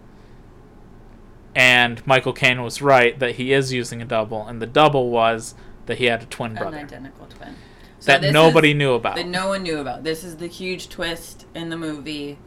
And 1.54 2.04
Michael 2.06 2.32
Caine 2.32 2.62
was 2.62 2.80
right 2.80 3.18
that 3.18 3.36
he 3.36 3.52
is 3.52 3.72
using 3.72 4.00
a 4.00 4.06
double, 4.06 4.46
and 4.46 4.60
the 4.60 4.66
double 4.66 5.10
was 5.10 5.54
that 5.86 5.98
he 5.98 6.06
had 6.06 6.22
a 6.22 6.26
twin 6.26 6.54
brother. 6.54 6.78
An 6.78 6.84
identical 6.84 7.26
twin. 7.26 7.56
So 7.98 8.18
that 8.18 8.32
nobody 8.32 8.74
knew 8.74 8.94
about. 8.94 9.16
that 9.16 9.28
no 9.28 9.48
one 9.48 9.62
knew 9.62 9.78
about. 9.78 10.02
This 10.02 10.24
is 10.24 10.38
the 10.38 10.46
huge 10.46 10.88
twist 10.88 11.46
in 11.54 11.68
the 11.68 11.76
movie. 11.76 12.38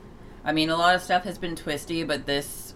I 0.43 0.51
mean, 0.51 0.69
a 0.69 0.75
lot 0.75 0.95
of 0.95 1.01
stuff 1.01 1.23
has 1.23 1.37
been 1.37 1.55
twisty, 1.55 2.03
but 2.03 2.25
this 2.25 2.73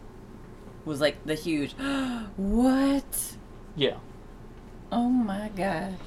was 0.85 1.01
like 1.01 1.23
the 1.25 1.35
huge. 1.35 1.73
what? 2.37 3.35
yeah. 3.75 3.97
Oh 4.91 5.09
my 5.09 5.49
god. 5.55 5.97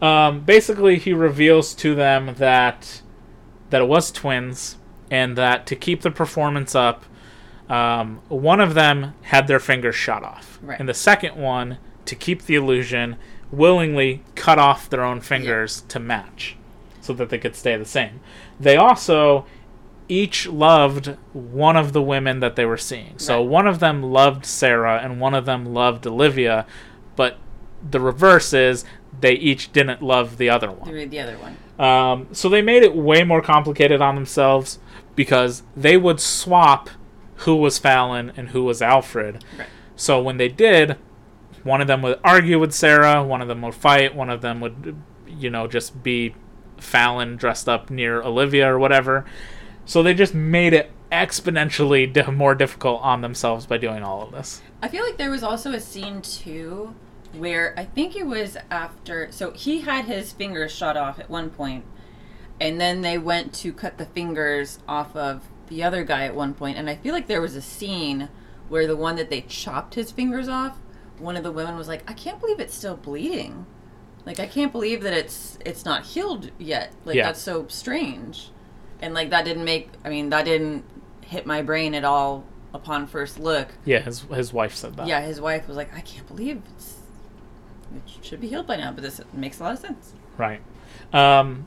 Um, 0.00 0.40
basically, 0.40 0.98
he 0.98 1.12
reveals 1.12 1.74
to 1.76 1.94
them 1.94 2.34
that 2.38 3.02
that 3.70 3.80
it 3.80 3.88
was 3.88 4.10
twins, 4.10 4.76
and 5.14 5.36
that 5.36 5.64
to 5.66 5.76
keep 5.76 6.00
the 6.02 6.10
performance 6.10 6.74
up, 6.74 7.04
um, 7.68 8.20
one 8.28 8.60
of 8.60 8.74
them 8.74 9.14
had 9.22 9.46
their 9.46 9.60
fingers 9.60 9.94
shot 9.94 10.22
off, 10.24 10.58
Right. 10.62 10.78
and 10.80 10.88
the 10.88 10.94
second 10.94 11.36
one, 11.36 11.78
to 12.06 12.14
keep 12.14 12.42
the 12.46 12.56
illusion, 12.56 13.16
willingly 13.50 14.22
cut 14.34 14.58
off 14.58 14.90
their 14.90 15.04
own 15.04 15.20
fingers 15.20 15.82
to 15.88 15.98
match, 16.00 16.56
so 17.00 17.12
that 17.14 17.28
they 17.30 17.38
could 17.38 17.54
stay 17.54 17.76
the 17.76 17.84
same. 17.84 18.20
They 18.60 18.76
also 18.76 19.46
each 20.08 20.46
loved 20.46 21.16
one 21.32 21.76
of 21.76 21.92
the 21.94 22.02
women 22.02 22.40
that 22.40 22.56
they 22.56 22.66
were 22.66 22.76
seeing. 22.76 23.14
So 23.16 23.38
Right. 23.40 23.48
one 23.48 23.66
of 23.66 23.78
them 23.78 24.02
loved 24.02 24.44
Sarah, 24.44 25.00
and 25.02 25.18
one 25.20 25.32
of 25.34 25.46
them 25.46 25.72
loved 25.72 26.06
Olivia, 26.06 26.66
but 27.16 27.38
the 27.88 28.00
reverse 28.00 28.52
is 28.52 28.84
they 29.20 29.32
each 29.32 29.72
didn't 29.72 30.02
love 30.02 30.36
the 30.36 30.50
other 30.50 30.70
one. 30.70 31.08
The 31.08 31.20
other 31.20 31.36
one. 31.38 31.56
Um, 31.78 32.26
so 32.32 32.48
they 32.48 32.60
made 32.62 32.82
it 32.82 32.94
way 32.94 33.24
more 33.24 33.40
complicated 33.40 34.00
on 34.02 34.14
themselves 34.14 34.78
because 35.16 35.62
they 35.76 35.96
would 35.96 36.20
swap 36.20 36.90
who 37.38 37.56
was 37.56 37.78
Fallon 37.78 38.32
and 38.36 38.50
who 38.50 38.64
was 38.64 38.80
Alfred. 38.80 39.44
Right. 39.58 39.68
So 39.96 40.20
when 40.20 40.36
they 40.36 40.48
did, 40.48 40.96
one 41.62 41.80
of 41.80 41.86
them 41.86 42.02
would 42.02 42.20
argue 42.24 42.58
with 42.58 42.72
Sarah, 42.72 43.24
one 43.24 43.42
of 43.42 43.48
them 43.48 43.62
would 43.62 43.74
fight, 43.74 44.14
one 44.14 44.30
of 44.30 44.40
them 44.40 44.60
would, 44.60 44.96
you 45.26 45.50
know, 45.50 45.66
just 45.66 46.02
be 46.02 46.34
Fallon 46.78 47.36
dressed 47.36 47.68
up 47.68 47.90
near 47.90 48.22
Olivia 48.22 48.72
or 48.72 48.78
whatever. 48.78 49.24
So 49.86 50.02
they 50.02 50.14
just 50.14 50.34
made 50.34 50.72
it 50.72 50.90
exponentially 51.10 52.12
di- 52.12 52.30
more 52.30 52.54
difficult 52.54 53.02
on 53.02 53.20
themselves 53.20 53.66
by 53.66 53.78
doing 53.78 54.02
all 54.02 54.22
of 54.22 54.32
this. 54.32 54.62
I 54.82 54.88
feel 54.88 55.04
like 55.04 55.16
there 55.16 55.30
was 55.30 55.42
also 55.42 55.72
a 55.72 55.80
scene 55.80 56.20
too 56.22 56.94
where 57.32 57.74
I 57.76 57.84
think 57.84 58.16
it 58.16 58.26
was 58.26 58.56
after. 58.70 59.30
So 59.32 59.50
he 59.52 59.80
had 59.80 60.04
his 60.04 60.32
fingers 60.32 60.72
shot 60.72 60.96
off 60.96 61.18
at 61.18 61.30
one 61.30 61.50
point, 61.50 61.84
and 62.60 62.80
then 62.80 63.02
they 63.02 63.18
went 63.18 63.52
to 63.54 63.72
cut 63.72 63.98
the 63.98 64.06
fingers 64.06 64.78
off 64.88 65.14
of 65.16 65.42
the 65.68 65.82
other 65.82 66.04
guy 66.04 66.24
at 66.24 66.34
one 66.34 66.54
point, 66.54 66.76
and 66.78 66.88
I 66.90 66.96
feel 66.96 67.12
like 67.14 67.26
there 67.26 67.40
was 67.40 67.56
a 67.56 67.62
scene 67.62 68.28
where 68.68 68.86
the 68.86 68.96
one 68.96 69.16
that 69.16 69.30
they 69.30 69.42
chopped 69.42 69.94
his 69.94 70.10
fingers 70.12 70.48
off, 70.48 70.78
one 71.18 71.36
of 71.36 71.42
the 71.42 71.52
women 71.52 71.76
was 71.76 71.88
like, 71.88 72.08
"I 72.08 72.12
can't 72.14 72.40
believe 72.40 72.60
it's 72.60 72.74
still 72.74 72.96
bleeding." 72.96 73.66
Like 74.26 74.40
I 74.40 74.46
can't 74.46 74.72
believe 74.72 75.02
that 75.02 75.12
it's 75.12 75.58
it's 75.64 75.84
not 75.84 76.04
healed 76.06 76.50
yet. 76.58 76.92
Like 77.04 77.16
Yeah. 77.16 77.26
that's 77.26 77.40
so 77.42 77.66
strange. 77.68 78.50
And 79.02 79.12
like 79.12 79.30
that 79.30 79.44
didn't 79.44 79.64
make 79.64 79.90
I 80.04 80.08
mean 80.08 80.30
that 80.30 80.44
didn't 80.46 80.84
hit 81.20 81.44
my 81.46 81.60
brain 81.62 81.94
at 81.94 82.04
all 82.04 82.44
upon 82.72 83.06
first 83.06 83.38
look. 83.38 83.68
Yeah, 83.84 84.00
his 84.00 84.20
his 84.22 84.52
wife 84.52 84.74
said 84.74 84.96
that. 84.96 85.06
Yeah, 85.06 85.20
his 85.20 85.40
wife 85.40 85.68
was 85.68 85.76
like, 85.76 85.94
I 85.94 86.00
can't 86.00 86.26
believe 86.26 86.62
it's 86.74 87.00
it 87.94 88.24
should 88.24 88.40
be 88.40 88.48
healed 88.48 88.66
by 88.66 88.76
now, 88.76 88.92
but 88.92 89.02
this 89.02 89.20
makes 89.32 89.60
a 89.60 89.64
lot 89.64 89.74
of 89.74 89.78
sense. 89.78 90.14
Right. 90.38 90.60
Um, 91.12 91.66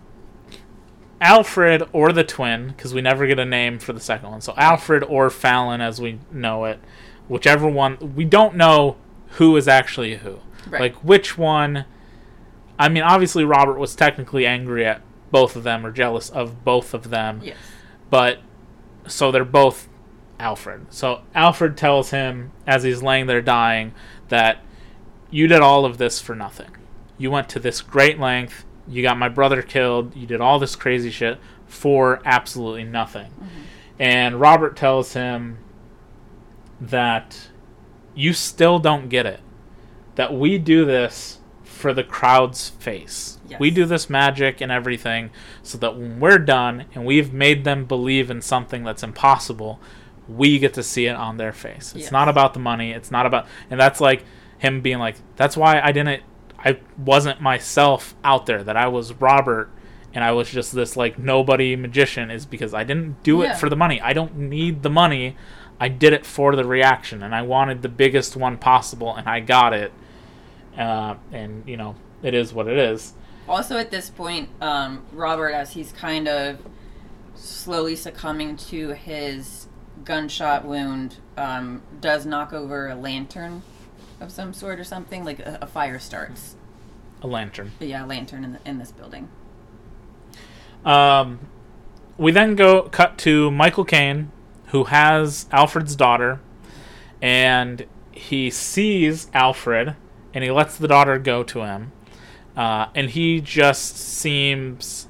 Alfred 1.19 1.83
or 1.93 2.11
the 2.11 2.23
twin, 2.23 2.67
because 2.69 2.93
we 2.93 3.01
never 3.01 3.25
get 3.25 3.39
a 3.39 3.45
name 3.45 3.79
for 3.79 3.93
the 3.93 3.99
second 3.99 4.29
one. 4.29 4.41
So 4.41 4.53
Alfred 4.55 5.03
or 5.03 5.29
Fallon, 5.29 5.81
as 5.81 5.99
we 5.99 6.19
know 6.31 6.65
it, 6.65 6.79
whichever 7.27 7.67
one. 7.67 8.15
We 8.15 8.25
don't 8.25 8.55
know 8.55 8.97
who 9.31 9.55
is 9.57 9.67
actually 9.67 10.17
who. 10.17 10.39
Right. 10.69 10.81
Like 10.81 10.95
which 11.03 11.37
one. 11.37 11.85
I 12.79 12.89
mean, 12.89 13.03
obviously 13.03 13.43
Robert 13.43 13.79
was 13.79 13.95
technically 13.95 14.45
angry 14.45 14.85
at 14.85 15.01
both 15.31 15.55
of 15.55 15.63
them 15.63 15.85
or 15.85 15.91
jealous 15.91 16.29
of 16.29 16.63
both 16.63 16.93
of 16.93 17.09
them. 17.09 17.41
Yes. 17.43 17.57
But 18.09 18.39
so 19.07 19.31
they're 19.31 19.43
both 19.43 19.89
Alfred. 20.39 20.87
So 20.91 21.21
Alfred 21.33 21.77
tells 21.77 22.11
him 22.11 22.51
as 22.65 22.83
he's 22.83 23.01
laying 23.01 23.27
there 23.27 23.41
dying 23.41 23.93
that 24.29 24.63
you 25.31 25.47
did 25.47 25.61
all 25.61 25.85
of 25.85 25.97
this 25.97 26.21
for 26.21 26.35
nothing. 26.35 26.69
You 27.17 27.31
went 27.31 27.49
to 27.49 27.59
this 27.59 27.81
great 27.81 28.19
length. 28.19 28.63
You 28.87 29.01
got 29.01 29.17
my 29.17 29.29
brother 29.29 29.61
killed. 29.61 30.15
You 30.15 30.25
did 30.27 30.41
all 30.41 30.59
this 30.59 30.75
crazy 30.75 31.09
shit 31.11 31.39
for 31.65 32.21
absolutely 32.25 32.83
nothing. 32.83 33.27
Mm-hmm. 33.31 33.61
And 33.99 34.39
Robert 34.39 34.75
tells 34.77 35.13
him 35.13 35.57
that 36.79 37.49
you 38.15 38.33
still 38.33 38.79
don't 38.79 39.09
get 39.09 39.25
it. 39.25 39.39
That 40.15 40.33
we 40.33 40.57
do 40.57 40.85
this 40.85 41.39
for 41.63 41.93
the 41.93 42.03
crowd's 42.03 42.69
face. 42.69 43.37
Yes. 43.47 43.59
We 43.59 43.69
do 43.69 43.85
this 43.85 44.09
magic 44.09 44.61
and 44.61 44.71
everything 44.71 45.29
so 45.61 45.77
that 45.77 45.95
when 45.95 46.19
we're 46.19 46.39
done 46.39 46.85
and 46.95 47.05
we've 47.05 47.31
made 47.31 47.63
them 47.63 47.85
believe 47.85 48.31
in 48.31 48.41
something 48.41 48.83
that's 48.83 49.03
impossible, 49.03 49.79
we 50.27 50.57
get 50.59 50.73
to 50.73 50.83
see 50.83 51.05
it 51.05 51.15
on 51.15 51.37
their 51.37 51.53
face. 51.53 51.93
It's 51.93 52.05
Yes. 52.05 52.11
not 52.11 52.27
about 52.29 52.53
the 52.53 52.59
money. 52.59 52.91
It's 52.91 53.11
not 53.11 53.25
about, 53.25 53.45
and 53.69 53.79
that's 53.79 54.01
like 54.01 54.25
him 54.57 54.81
being 54.81 54.97
like, 54.97 55.15
that's 55.35 55.55
why 55.55 55.79
I 55.79 55.91
didn't, 55.91 56.23
I 56.67 56.79
wasn't 56.97 57.41
myself 57.41 58.15
out 58.23 58.45
there. 58.45 58.63
That 58.63 58.77
I 58.77 58.87
was 58.87 59.13
Robert, 59.13 59.69
and 60.13 60.23
I 60.23 60.31
was 60.31 60.49
just 60.49 60.73
this 60.73 60.97
like 60.97 61.17
nobody 61.17 61.75
magician. 61.75 62.29
Is 62.31 62.45
because 62.45 62.73
I 62.73 62.83
didn't 62.83 63.23
do 63.23 63.41
Yeah. 63.43 63.53
it 63.53 63.57
for 63.57 63.69
the 63.69 63.75
money. 63.75 64.01
I 64.01 64.13
don't 64.13 64.35
need 64.37 64.83
the 64.83 64.89
money. 64.89 65.35
I 65.79 65.89
did 65.89 66.11
it 66.13 66.25
for 66.25 66.55
the 66.55 66.65
reaction, 66.65 67.21
and 67.23 67.33
I 67.35 67.43
wanted 67.43 67.81
the 67.83 67.89
biggest 67.89 68.35
one 68.35 68.57
possible, 68.57 69.15
and 69.15 69.27
I 69.29 69.39
got 69.39 69.73
it. 69.73 69.91
Uh, 70.77 71.15
and 71.31 71.63
you 71.67 71.77
know, 71.77 71.95
it 72.21 72.33
is 72.33 72.53
what 72.53 72.67
it 72.67 72.77
is. 72.77 73.13
Also 73.47 73.77
at 73.77 73.91
this 73.91 74.09
point, 74.09 74.49
um, 74.59 75.05
Robert, 75.13 75.51
as 75.51 75.71
he's 75.71 75.91
kind 75.93 76.27
of 76.27 76.57
slowly 77.35 77.95
succumbing 77.95 78.57
to 78.57 78.89
his 78.89 79.67
gunshot 80.03 80.65
wound, 80.65 81.15
um, 81.37 81.81
does 82.01 82.25
knock 82.25 82.51
over 82.51 82.89
a 82.89 82.95
lantern 82.95 83.61
of 84.19 84.31
some 84.31 84.51
sort 84.53 84.79
or 84.79 84.83
something. 84.83 85.23
Like 85.23 85.39
a, 85.39 85.59
a 85.61 85.67
fire 85.67 85.97
starts. 85.97 86.56
A 87.21 87.27
lantern. 87.27 87.71
But 87.79 87.87
yeah, 87.87 88.05
a 88.05 88.07
lantern 88.07 88.43
in, 88.43 88.53
the, 88.53 88.59
in 88.65 88.77
this 88.77 88.91
building. 88.91 89.29
Um, 90.85 91.39
we 92.17 92.31
then 92.31 92.55
go 92.55 92.83
cut 92.83 93.17
to 93.19 93.51
Michael 93.51 93.85
Caine, 93.85 94.31
who 94.67 94.85
has 94.85 95.47
Alfred's 95.51 95.95
daughter, 95.95 96.39
and 97.21 97.85
he 98.11 98.49
sees 98.49 99.29
Alfred, 99.33 99.95
and 100.33 100.43
he 100.43 100.51
lets 100.51 100.77
the 100.77 100.87
daughter 100.87 101.17
go 101.17 101.43
to 101.43 101.61
him, 101.61 101.91
uh, 102.55 102.87
and 102.95 103.09
he 103.09 103.41
just 103.41 103.97
seems 103.97 105.07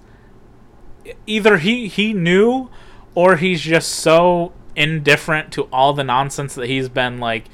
either 1.26 1.58
he 1.58 1.88
he 1.88 2.14
knew, 2.14 2.70
or 3.16 3.38
he's 3.38 3.62
just 3.62 3.90
so 3.90 4.54
indifferent 4.76 5.52
to 5.54 5.64
all 5.64 5.94
the 5.94 6.04
nonsense 6.04 6.56
that 6.56 6.68
he's 6.68 6.90
been 6.90 7.20
like 7.20 7.46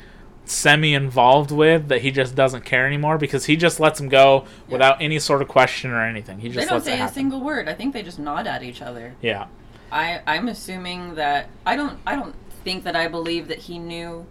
semi 0.46 0.94
involved 0.94 1.52
with 1.52 1.88
that 1.88 2.02
he 2.02 2.12
just 2.12 2.36
doesn't 2.36 2.66
care 2.66 2.86
anymore 2.86 3.18
because 3.18 3.46
he 3.46 3.56
just 3.56 3.80
lets 3.80 4.00
him 4.00 4.10
go 4.10 4.46
without 4.68 5.02
any 5.02 5.20
sort 5.20 5.42
of 5.42 5.48
question 5.48 5.92
or 5.92 6.06
anything. 6.06 6.40
He 6.40 6.50
They 6.50 6.56
just 6.56 6.70
don't 6.70 6.78
lets 6.78 6.88
it 6.88 6.98
say 6.98 7.02
a 7.02 7.08
single 7.08 7.42
word. 7.42 7.70
I 7.70 7.74
think 7.74 7.94
they 7.94 8.04
just 8.04 8.20
nod 8.20 8.48
at 8.48 8.64
each 8.64 8.82
other. 8.82 9.16
Yeah. 9.22 9.48
I 9.92 10.22
I'm 10.26 10.48
assuming 10.48 11.16
that 11.16 11.48
I 11.66 11.76
don't 11.76 12.00
I 12.06 12.16
don't 12.16 12.36
think 12.64 12.84
that 12.84 12.96
I 12.96 13.08
believe 13.08 13.48
that 13.48 13.60
he 13.60 13.80
knew. 13.80 14.26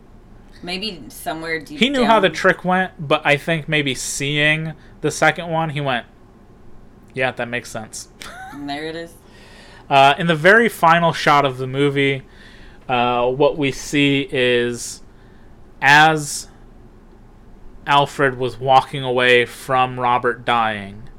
Maybe 0.62 1.02
somewhere 1.08 1.58
deep. 1.58 1.80
He 1.80 1.88
knew 1.88 2.04
how 2.04 2.20
the 2.20 2.30
trick 2.30 2.64
went, 2.64 2.92
but 3.08 3.22
I 3.24 3.36
think 3.36 3.68
maybe 3.68 3.96
seeing 3.96 4.74
the 5.00 5.10
second 5.10 5.48
one, 5.48 5.70
he 5.70 5.80
went, 5.80 6.06
"Yeah, 7.14 7.32
that 7.32 7.48
makes 7.48 7.68
sense." 7.68 8.08
And 8.52 8.68
there 8.68 8.84
it 8.84 8.94
is. 8.94 9.14
Uh, 9.90 10.14
in 10.18 10.26
the 10.28 10.36
very 10.36 10.68
final 10.68 11.12
shot 11.12 11.44
of 11.44 11.58
the 11.58 11.66
movie, 11.66 12.22
uh, 12.88 13.28
what 13.28 13.56
we 13.56 13.72
see 13.72 14.28
is 14.30 15.01
as 15.82 16.48
Alfred 17.86 18.38
was 18.38 18.58
walking 18.58 19.02
away 19.02 19.44
from 19.44 19.98
Robert 19.98 20.44
dying 20.44 21.10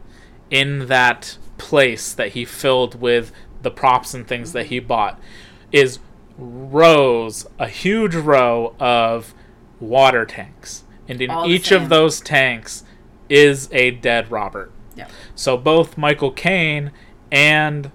in 0.49 0.87
that 0.87 1.37
place 1.57 2.13
that 2.13 2.29
he 2.29 2.45
filled 2.45 2.99
with 2.99 3.31
the 3.61 3.69
props 3.69 4.13
and 4.13 4.27
things 4.27 4.53
that 4.53 4.67
he 4.67 4.79
bought 4.79 5.19
is 5.71 5.99
rows, 6.37 7.45
a 7.59 7.67
huge 7.67 8.15
row 8.15 8.75
of 8.79 9.33
water 9.79 10.25
tanks. 10.25 10.85
And 11.07 11.21
in 11.21 11.29
All 11.29 11.47
each 11.47 11.71
of 11.71 11.89
those 11.89 12.21
tanks 12.21 12.83
is 13.29 13.69
a 13.73 13.91
dead 13.91 14.31
Robert. 14.31 14.71
Yeah. 14.95 15.09
So 15.35 15.57
both 15.57 15.97
Michael 15.97 16.31
Caine 16.31 16.91
and 17.31 17.91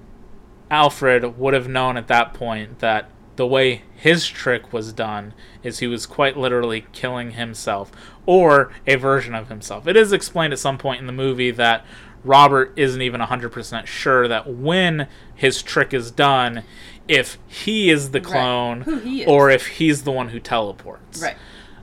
Alfred 0.70 1.38
would 1.38 1.54
have 1.54 1.68
known 1.68 1.96
at 1.96 2.08
that 2.08 2.34
point 2.34 2.80
that 2.80 3.08
the 3.36 3.46
way 3.46 3.82
his 3.98 4.26
trick 4.28 4.72
was 4.72 4.92
done 4.92 5.34
is 5.64 5.80
he 5.80 5.88
was 5.88 6.06
quite 6.06 6.36
literally 6.36 6.86
killing 6.92 7.32
himself 7.32 7.90
or 8.26 8.70
a 8.86 8.94
version 8.94 9.34
of 9.34 9.48
himself. 9.48 9.88
It 9.88 9.96
is 9.96 10.12
explained 10.12 10.52
at 10.52 10.60
some 10.60 10.78
point 10.78 11.00
in 11.00 11.06
the 11.08 11.12
movie 11.12 11.50
that 11.50 11.84
Robert 12.22 12.72
isn't 12.76 13.02
even 13.02 13.20
100% 13.20 13.86
sure 13.86 14.28
that 14.28 14.48
when 14.48 15.08
his 15.34 15.62
trick 15.62 15.92
is 15.92 16.12
done, 16.12 16.62
if 17.08 17.38
he 17.48 17.90
is 17.90 18.10
the 18.12 18.20
Right. 18.20 18.26
clone 18.30 19.00
he 19.02 19.22
is. 19.22 19.28
or 19.28 19.50
if 19.50 19.66
he's 19.66 20.02
the 20.04 20.12
one 20.12 20.28
who 20.28 20.38
teleports. 20.38 21.20
Right. 21.20 21.36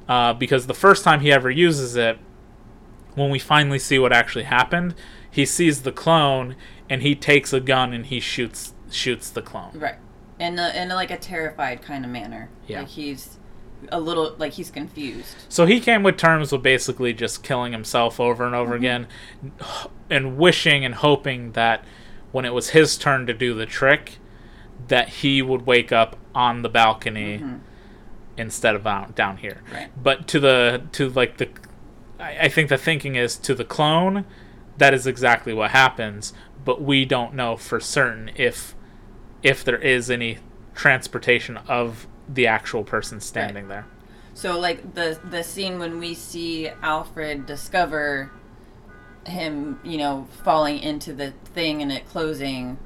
Uh, 0.07 0.33
because 0.33 0.67
the 0.67 0.73
first 0.73 1.03
time 1.03 1.19
he 1.19 1.31
ever 1.33 1.49
uses 1.51 1.97
it, 1.97 2.17
when 3.15 3.29
we 3.29 3.39
finally 3.39 3.79
see 3.79 3.99
what 3.99 4.13
actually 4.13 4.43
happened, 4.45 4.95
he 5.29 5.45
sees 5.45 5.81
the 5.81 5.91
clone 5.91 6.55
and 6.89 7.01
he 7.01 7.13
takes 7.15 7.51
a 7.51 7.59
gun 7.59 7.91
and 7.91 8.05
he 8.05 8.19
shoots 8.21 8.73
shoots 8.89 9.29
the 9.29 9.41
clone. 9.41 9.71
Right. 9.73 9.95
In 10.37 10.59
a, 10.59 10.69
in 10.75 10.91
a, 10.91 10.95
like 10.95 11.11
a 11.11 11.17
terrified 11.17 11.81
kind 11.81 12.03
of 12.03 12.11
manner. 12.11 12.49
Yeah. 12.67 12.79
Like 12.79 12.89
he's 12.89 13.37
a 13.91 13.99
little 13.99 14.35
like 14.37 14.53
he's 14.53 14.71
confused. 14.71 15.35
So 15.49 15.65
he 15.65 15.79
came 15.79 16.03
with 16.03 16.17
terms 16.17 16.51
with 16.51 16.63
basically 16.63 17.13
just 17.13 17.43
killing 17.43 17.71
himself 17.71 18.19
over 18.19 18.45
and 18.45 18.55
over 18.55 18.75
mm-hmm. 18.75 18.83
again 18.83 19.07
and 20.09 20.37
wishing 20.37 20.83
and 20.83 20.95
hoping 20.95 21.53
that 21.53 21.83
when 22.31 22.45
it 22.45 22.53
was 22.53 22.69
his 22.69 22.97
turn 22.97 23.25
to 23.27 23.33
do 23.33 23.53
the 23.53 23.65
trick 23.65 24.17
that 24.87 25.09
he 25.09 25.41
would 25.41 25.65
wake 25.65 25.91
up 25.91 26.17
on 26.33 26.61
the 26.61 26.69
balcony 26.69 27.37
mm-hmm. 27.37 27.57
instead 28.37 28.75
of 28.75 28.85
out, 28.85 29.15
down 29.15 29.37
here. 29.37 29.61
Right. 29.71 29.89
But 30.01 30.27
to 30.29 30.39
the 30.39 30.83
to 30.93 31.09
like 31.09 31.37
the 31.37 31.49
I, 32.19 32.37
I 32.41 32.49
think 32.49 32.69
the 32.69 32.77
thinking 32.77 33.15
is 33.15 33.37
to 33.37 33.55
the 33.55 33.65
clone 33.65 34.25
that 34.77 34.93
is 34.93 35.07
exactly 35.07 35.53
what 35.53 35.71
happens, 35.71 36.33
but 36.63 36.81
we 36.81 37.05
don't 37.05 37.33
know 37.33 37.55
for 37.55 37.79
certain 37.79 38.31
if 38.35 38.74
if 39.45 39.63
there 39.63 39.77
is 39.77 40.09
any 40.09 40.39
transportation 40.73 41.55
of 41.67 42.07
the 42.27 42.47
actual 42.47 42.83
person 42.83 43.21
standing 43.21 43.67
there. 43.67 43.85
So 44.33 44.59
like 44.59 44.95
the 44.95 45.17
the 45.23 45.43
scene 45.43 45.77
when 45.79 45.99
we 45.99 46.15
see 46.15 46.67
Alfred 46.81 47.45
discover 47.45 48.31
him, 49.25 49.79
you 49.83 49.97
know, 49.97 50.27
falling 50.43 50.79
into 50.79 51.13
the 51.13 51.31
thing 51.53 51.81
and 51.81 51.91
it 51.91 52.07
closing 52.07 52.77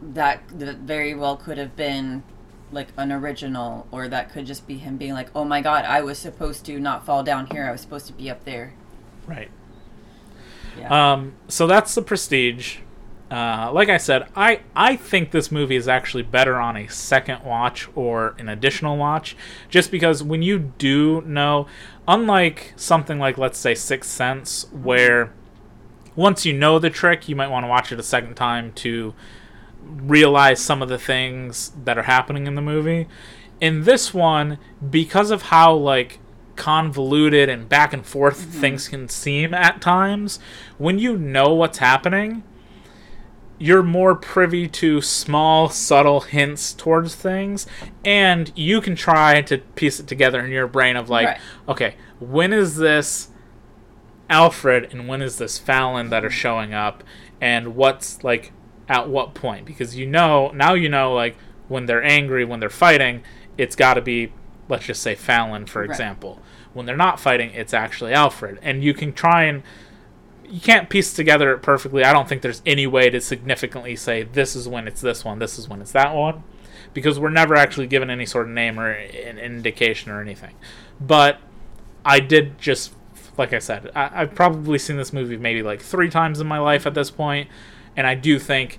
that 0.00 0.42
that 0.58 0.76
very 0.76 1.14
well 1.14 1.36
could 1.36 1.56
have 1.56 1.74
been 1.74 2.22
like 2.70 2.88
an 2.96 3.10
original 3.10 3.86
or 3.90 4.06
that 4.08 4.32
could 4.32 4.46
just 4.46 4.66
be 4.66 4.76
him 4.76 4.98
being 4.98 5.14
like, 5.14 5.30
"Oh 5.34 5.44
my 5.44 5.62
god, 5.62 5.86
I 5.86 6.02
was 6.02 6.18
supposed 6.18 6.66
to 6.66 6.78
not 6.78 7.06
fall 7.06 7.22
down 7.22 7.46
here. 7.46 7.66
I 7.66 7.72
was 7.72 7.80
supposed 7.80 8.06
to 8.08 8.12
be 8.12 8.28
up 8.28 8.44
there." 8.44 8.74
Right. 9.26 9.50
Yeah. 10.78 11.12
Um, 11.12 11.34
so 11.48 11.66
that's 11.66 11.94
the 11.94 12.02
prestige. 12.02 12.78
Uh, 13.32 13.70
like 13.72 13.88
I 13.88 13.96
said, 13.96 14.28
I 14.36 14.60
I 14.76 14.94
think 14.94 15.30
this 15.30 15.50
movie 15.50 15.76
is 15.76 15.88
actually 15.88 16.22
better 16.22 16.56
on 16.56 16.76
a 16.76 16.86
second 16.88 17.42
watch 17.44 17.88
or 17.94 18.34
an 18.38 18.50
additional 18.50 18.98
watch, 18.98 19.34
just 19.70 19.90
because 19.90 20.22
when 20.22 20.42
you 20.42 20.58
do 20.58 21.22
know, 21.22 21.66
unlike 22.06 22.74
something 22.76 23.18
like 23.18 23.38
let's 23.38 23.58
say 23.58 23.74
Sixth 23.74 24.10
Sense, 24.10 24.66
where 24.70 25.32
once 26.14 26.44
you 26.44 26.52
know 26.52 26.78
the 26.78 26.90
trick, 26.90 27.26
you 27.26 27.34
might 27.34 27.48
want 27.48 27.64
to 27.64 27.68
watch 27.68 27.90
it 27.90 27.98
a 27.98 28.02
second 28.02 28.34
time 28.34 28.70
to 28.72 29.14
realize 29.80 30.60
some 30.60 30.82
of 30.82 30.90
the 30.90 30.98
things 30.98 31.72
that 31.84 31.96
are 31.96 32.02
happening 32.02 32.46
in 32.46 32.54
the 32.54 32.60
movie. 32.60 33.08
In 33.62 33.84
this 33.84 34.12
one, 34.12 34.58
because 34.90 35.30
of 35.30 35.42
how 35.42 35.72
like 35.72 36.18
convoluted 36.56 37.48
and 37.48 37.66
back 37.66 37.94
and 37.94 38.04
forth 38.04 38.36
things 38.36 38.88
can 38.88 39.08
seem 39.08 39.54
at 39.54 39.80
times, 39.80 40.38
when 40.76 40.98
you 40.98 41.16
know 41.16 41.54
what's 41.54 41.78
happening, 41.78 42.42
you're 43.62 43.82
more 43.82 44.14
privy 44.16 44.66
to 44.66 45.00
small, 45.00 45.68
subtle 45.68 46.20
hints 46.22 46.72
towards 46.72 47.14
things, 47.14 47.66
and 48.04 48.50
you 48.56 48.80
can 48.80 48.96
try 48.96 49.40
to 49.42 49.58
piece 49.58 50.00
it 50.00 50.06
together 50.08 50.44
in 50.44 50.50
your 50.50 50.66
brain 50.66 50.96
of 50.96 51.08
like, 51.08 51.26
Right. 51.28 51.40
okay, 51.68 51.94
when 52.18 52.52
is 52.52 52.76
this 52.76 53.28
Alfred 54.28 54.92
and 54.92 55.06
when 55.08 55.20
is 55.22 55.38
this 55.38 55.58
Fallon 55.58 56.08
that 56.10 56.24
are 56.24 56.30
showing 56.30 56.72
up, 56.74 57.04
and 57.40 57.76
what's 57.76 58.24
like 58.24 58.52
at 58.88 59.08
what 59.08 59.34
point? 59.34 59.66
Because 59.66 59.96
you 59.96 60.06
know 60.06 60.50
now 60.52 60.74
you 60.74 60.88
know 60.88 61.12
like 61.14 61.36
when 61.68 61.86
they're 61.86 62.02
angry, 62.02 62.44
when 62.44 62.58
they're 62.60 62.70
fighting, 62.70 63.22
it's 63.58 63.76
got 63.76 63.94
to 63.94 64.00
be 64.00 64.32
let's 64.68 64.86
just 64.86 65.02
say 65.02 65.14
Fallon 65.14 65.66
for 65.66 65.80
Right. 65.82 65.90
example. 65.90 66.40
When 66.72 66.86
they're 66.86 66.96
not 66.96 67.20
fighting, 67.20 67.50
it's 67.50 67.74
actually 67.74 68.12
Alfred, 68.14 68.58
and 68.62 68.82
you 68.82 68.94
can 68.94 69.12
try 69.12 69.44
and 69.44 69.62
you 70.52 70.60
can't 70.60 70.90
piece 70.90 71.14
together 71.14 71.50
it 71.52 71.62
perfectly. 71.62 72.04
I 72.04 72.12
don't 72.12 72.28
think 72.28 72.42
there's 72.42 72.60
any 72.66 72.86
way 72.86 73.08
to 73.08 73.22
significantly 73.22 73.96
say 73.96 74.22
this 74.22 74.54
is 74.54 74.68
when 74.68 74.86
it's 74.86 75.00
this 75.00 75.24
one, 75.24 75.38
this 75.38 75.58
is 75.58 75.66
when 75.66 75.80
it's 75.80 75.92
that 75.92 76.14
one, 76.14 76.44
because 76.92 77.18
we're 77.18 77.30
never 77.30 77.56
actually 77.56 77.86
given 77.86 78.10
any 78.10 78.26
sort 78.26 78.46
of 78.46 78.52
name 78.52 78.78
or 78.78 78.90
an 78.90 79.38
indication 79.38 80.12
or 80.12 80.20
anything. 80.20 80.54
But 81.00 81.38
I 82.04 82.20
did 82.20 82.58
just, 82.58 82.92
like 83.38 83.54
I 83.54 83.60
said, 83.60 83.90
I, 83.94 84.10
I've 84.12 84.34
probably 84.34 84.78
seen 84.78 84.98
this 84.98 85.10
movie 85.10 85.38
maybe 85.38 85.62
like 85.62 85.80
three 85.80 86.10
times 86.10 86.38
in 86.38 86.46
my 86.46 86.58
life 86.58 86.86
at 86.86 86.92
this 86.92 87.10
point, 87.10 87.48
and 87.96 88.06
I 88.06 88.14
do 88.14 88.38
think 88.38 88.78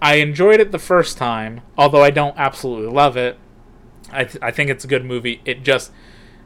I 0.00 0.14
enjoyed 0.16 0.60
it 0.60 0.70
the 0.70 0.78
first 0.78 1.18
time, 1.18 1.62
although 1.76 2.04
I 2.04 2.10
don't 2.10 2.38
absolutely 2.38 2.92
love 2.92 3.16
it. 3.16 3.36
I, 4.12 4.24
th- 4.24 4.38
I 4.40 4.52
think 4.52 4.70
it's 4.70 4.84
a 4.84 4.88
good 4.88 5.04
movie. 5.04 5.40
It 5.44 5.64
just 5.64 5.90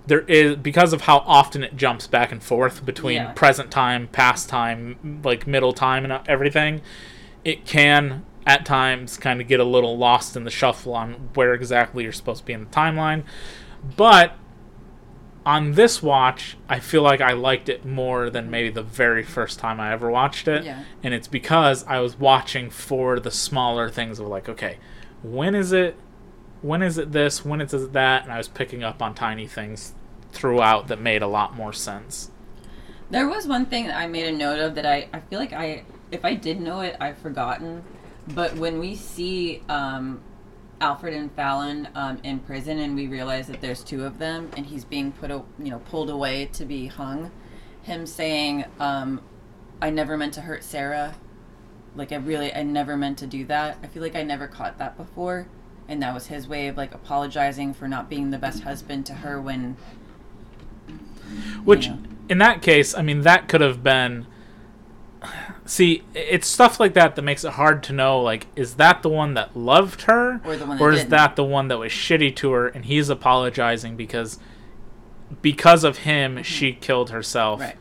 there 0.07 0.21
is 0.23 0.57
because 0.57 0.93
of 0.93 1.03
how 1.03 1.19
often 1.27 1.65
it 1.65 1.77
jumps 1.77 2.07
back 2.07 2.31
and 2.31 2.43
forth 2.43 2.85
between 2.85 3.17
Yeah. 3.17 3.33
present 3.33 3.71
time, 3.71 4.09
past 4.09 4.49
time, 4.49 5.21
like 5.25 5.47
middle 5.47 5.73
time, 5.73 6.05
and 6.05 6.21
everything. 6.29 6.83
It 7.45 7.65
can 7.65 8.25
at 8.47 8.67
times 8.67 9.17
kind 9.17 9.41
of 9.41 9.49
get 9.49 9.61
a 9.61 9.65
little 9.65 9.97
lost 9.97 10.37
in 10.37 10.45
the 10.45 10.51
shuffle 10.51 10.95
on 10.95 11.31
where 11.35 11.55
exactly 11.55 12.03
you're 12.03 12.13
supposed 12.13 12.41
to 12.41 12.47
be 12.47 12.53
in 12.53 12.61
the 12.65 12.71
timeline. 12.71 13.23
But 13.97 14.33
on 15.47 15.73
this 15.73 16.03
watch, 16.03 16.57
I 16.69 16.79
feel 16.81 17.03
like 17.03 17.21
I 17.21 17.33
liked 17.33 17.69
it 17.69 17.85
more 17.85 18.31
than 18.31 18.51
maybe 18.51 18.71
the 18.71 18.83
very 18.83 19.23
first 19.23 19.59
time 19.59 19.79
I 19.81 19.93
ever 19.93 20.11
watched 20.11 20.49
it. 20.49 20.65
Yeah. 20.65 20.81
And 21.03 21.13
it's 21.15 21.29
because 21.29 21.85
I 21.87 22.01
was 22.01 22.19
watching 22.19 22.71
for 22.71 23.21
the 23.21 23.31
smaller 23.31 23.89
things 23.91 24.19
of 24.19 24.27
like, 24.27 24.49
okay, 24.49 24.79
when 25.23 25.55
is 25.55 25.73
it 25.73 25.97
when 26.65 26.81
is 26.81 26.97
it 26.97 27.13
this, 27.13 27.45
when 27.45 27.61
is 27.61 27.75
it 27.75 27.93
that, 27.93 28.23
and 28.23 28.33
I 28.33 28.39
was 28.39 28.49
picking 28.49 28.83
up 28.83 29.03
on 29.03 29.15
tiny 29.15 29.47
things 29.47 29.93
throughout 30.33 30.89
that 30.89 30.99
made 30.99 31.21
a 31.21 31.27
lot 31.27 31.55
more 31.55 31.75
sense. 31.75 32.31
There 33.11 33.29
was 33.29 33.47
one 33.47 33.67
thing 33.67 33.87
that 33.87 33.99
I 33.99 34.07
made 34.07 34.27
a 34.27 34.33
note 34.33 34.59
of 34.61 34.75
that 34.77 34.87
I, 34.87 35.07
I 35.13 35.21
feel 35.21 35.39
like 35.39 35.53
I 35.53 35.85
if 36.11 36.25
I 36.25 36.35
did 36.35 36.63
know 36.63 36.81
it 36.81 36.97
I've 36.99 37.19
forgotten. 37.19 37.85
But 38.29 38.57
when 38.57 38.79
we 38.79 38.97
see 38.97 39.63
um, 39.69 40.23
Alfred 40.81 41.13
and 41.13 41.31
Fallon 41.33 41.87
um, 41.95 42.19
in 42.23 42.39
prison 42.39 42.79
and 42.79 42.97
we 42.97 43.09
realize 43.09 43.47
that 43.49 43.61
there's 43.61 43.85
two 43.85 44.03
of 44.07 44.19
them 44.19 44.51
and 44.57 44.65
he's 44.65 44.87
being 44.87 45.13
put 45.13 45.31
a, 45.31 45.43
you 45.59 45.71
know 45.71 45.81
pulled 45.81 46.09
away 46.09 46.47
to 46.55 46.65
be 46.65 46.87
hung, 46.87 47.31
him 47.83 48.07
saying, 48.07 48.65
um, 48.81 49.21
"I 49.83 49.91
never 49.91 50.17
meant 50.17 50.33
to 50.35 50.41
hurt 50.41 50.65
Sarah." 50.65 51.15
Like 51.95 52.11
I 52.11 52.17
really 52.17 52.55
I 52.55 52.63
never 52.63 52.97
meant 52.97 53.19
to 53.19 53.27
do 53.27 53.45
that. 53.45 53.77
I 53.83 53.87
feel 53.87 54.03
like 54.03 54.17
I 54.17 54.23
never 54.23 54.49
caught 54.49 54.79
that 54.79 54.97
before. 54.97 55.47
And 55.89 56.03
that 56.03 56.15
was 56.15 56.29
his 56.29 56.49
way 56.49 56.69
of 56.69 56.77
like 56.77 56.95
apologizing 56.95 57.75
for 57.75 57.87
not 57.89 58.09
being 58.09 58.31
the 58.31 58.39
best 58.39 58.63
husband 58.63 59.05
to 59.07 59.15
her 59.15 59.41
when 59.41 59.77
Which, 61.65 61.87
Yeah. 61.87 61.97
in 62.29 62.39
that 62.39 62.63
case, 62.63 62.95
I 62.95 63.03
mean, 63.03 63.23
that 63.23 63.49
could 63.49 63.61
have 63.61 63.83
been. 63.83 64.27
See, 65.67 66.03
it's 66.13 66.47
stuff 66.47 66.79
like 66.79 66.93
that 66.95 67.17
that 67.17 67.23
makes 67.23 67.45
it 67.45 67.53
hard 67.55 67.83
to 67.85 67.93
know. 67.95 68.21
Like, 68.21 68.47
is 68.55 68.75
that 68.75 69.03
the 69.03 69.09
one 69.09 69.35
that 69.35 69.57
loved 69.57 70.03
her, 70.03 70.41
Or 70.45 70.57
that 70.57 70.81
or 70.81 70.93
is 70.93 70.99
didn't. 71.01 71.11
that 71.11 71.37
the 71.37 71.45
one 71.45 71.69
that 71.69 71.79
was 71.79 71.91
shitty 71.91 72.37
to 72.37 72.53
her, 72.53 72.69
and 72.69 72.85
he's 72.85 73.09
apologizing 73.09 73.97
because, 73.97 74.39
because 75.41 75.83
of 75.83 75.99
him, 75.99 76.35
mm-hmm. 76.35 76.43
she 76.43 76.73
killed 76.75 77.09
herself 77.11 77.61
right. 77.61 77.77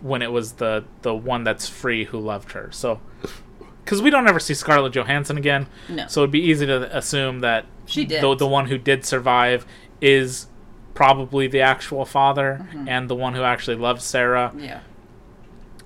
when 0.00 0.22
it 0.22 0.32
was 0.32 0.54
the 0.54 0.84
the 1.02 1.14
one 1.14 1.44
that's 1.44 1.68
free 1.68 2.04
who 2.06 2.18
loved 2.18 2.52
her. 2.52 2.68
So, 2.72 3.00
because 3.84 4.00
we 4.02 4.10
don't 4.10 4.28
ever 4.28 4.38
see 4.40 4.54
Scarlett 4.54 4.92
Johansson 4.94 5.36
again, 5.36 5.66
No. 5.88 6.06
so 6.08 6.20
it'd 6.20 6.30
be 6.30 6.40
easy 6.40 6.66
to 6.66 6.96
assume 6.96 7.40
that 7.40 7.66
She 7.86 8.04
did. 8.04 8.22
the 8.22 8.34
the 8.34 8.46
one 8.46 8.66
who 8.66 8.78
did 8.78 9.04
survive 9.04 9.66
is 10.00 10.46
probably 10.94 11.46
the 11.46 11.60
actual 11.60 12.04
father 12.04 12.66
Mm-hmm. 12.68 12.88
and 12.88 13.08
the 13.10 13.14
one 13.14 13.34
who 13.34 13.42
actually 13.42 13.76
loved 13.76 14.02
Sarah. 14.02 14.52
Yeah. 14.56 14.80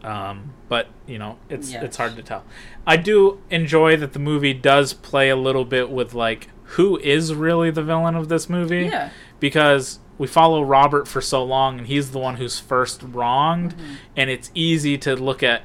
Um, 0.05 0.53
but 0.69 0.89
you 1.07 1.19
know, 1.19 1.39
it's 1.49 1.73
Yeah. 1.73 1.83
it's 1.85 1.97
hard 1.97 2.17
to 2.17 2.23
tell. 2.23 2.45
I 2.87 2.97
do 2.97 3.41
enjoy 3.51 3.97
that 3.97 4.13
the 4.13 4.19
movie 4.19 4.55
does 4.55 4.93
play 4.93 5.29
a 5.31 5.37
little 5.37 5.65
bit 5.65 5.91
with 5.91 6.15
like 6.15 6.49
who 6.71 6.99
is 6.99 7.35
really 7.35 7.71
the 7.71 7.83
villain 7.83 8.15
of 8.15 8.29
this 8.29 8.49
movie. 8.49 8.85
Yeah. 8.85 9.11
Because 9.41 9.99
we 10.19 10.27
follow 10.27 10.63
Robert 10.63 11.07
for 11.07 11.21
so 11.21 11.45
long, 11.45 11.79
and 11.79 11.87
he's 11.87 12.11
the 12.13 12.19
one 12.19 12.37
who's 12.37 12.59
first 12.59 13.03
wronged, 13.03 13.75
Mm-hmm. 13.77 13.95
and 14.17 14.31
it's 14.31 14.51
easy 14.55 14.97
to 14.99 15.15
look 15.15 15.43
at 15.43 15.63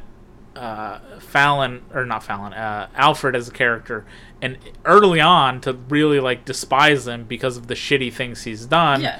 uh, 0.56 1.00
Fallon 1.20 1.84
or 1.94 2.06
not 2.06 2.24
Fallon, 2.24 2.54
uh, 2.54 2.88
Alfred 2.96 3.36
as 3.36 3.48
a 3.48 3.52
character, 3.52 4.06
and 4.42 4.58
early 4.86 5.20
on 5.20 5.62
to 5.62 5.74
really 5.74 6.20
like 6.20 6.46
despise 6.46 7.08
him 7.08 7.26
because 7.26 7.58
of 7.58 7.68
the 7.68 7.74
shitty 7.74 8.12
things 8.12 8.44
he's 8.44 8.66
done. 8.66 9.02
Yeah. 9.02 9.20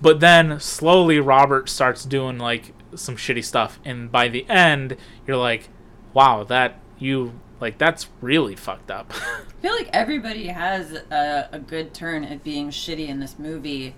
But 0.00 0.20
then 0.20 0.58
slowly 0.60 1.20
Robert 1.20 1.68
starts 1.68 2.04
doing 2.04 2.38
like 2.38 2.74
some 2.94 3.16
shitty 3.16 3.44
stuff, 3.44 3.78
and 3.84 4.10
by 4.10 4.28
the 4.28 4.48
end, 4.48 4.96
you're 5.26 5.36
like, 5.36 5.68
"Wow, 6.12 6.44
that 6.44 6.80
you 6.98 7.32
like 7.60 7.78
that's 7.78 8.08
really 8.20 8.56
fucked 8.56 8.90
up." 8.90 9.12
I 9.14 9.42
feel 9.62 9.72
like 9.72 9.90
everybody 9.92 10.48
has 10.48 10.92
a, 10.92 11.48
a 11.52 11.58
good 11.58 11.94
turn 11.94 12.24
at 12.24 12.42
being 12.42 12.70
shitty 12.70 13.08
in 13.08 13.20
this 13.20 13.38
movie, 13.38 13.94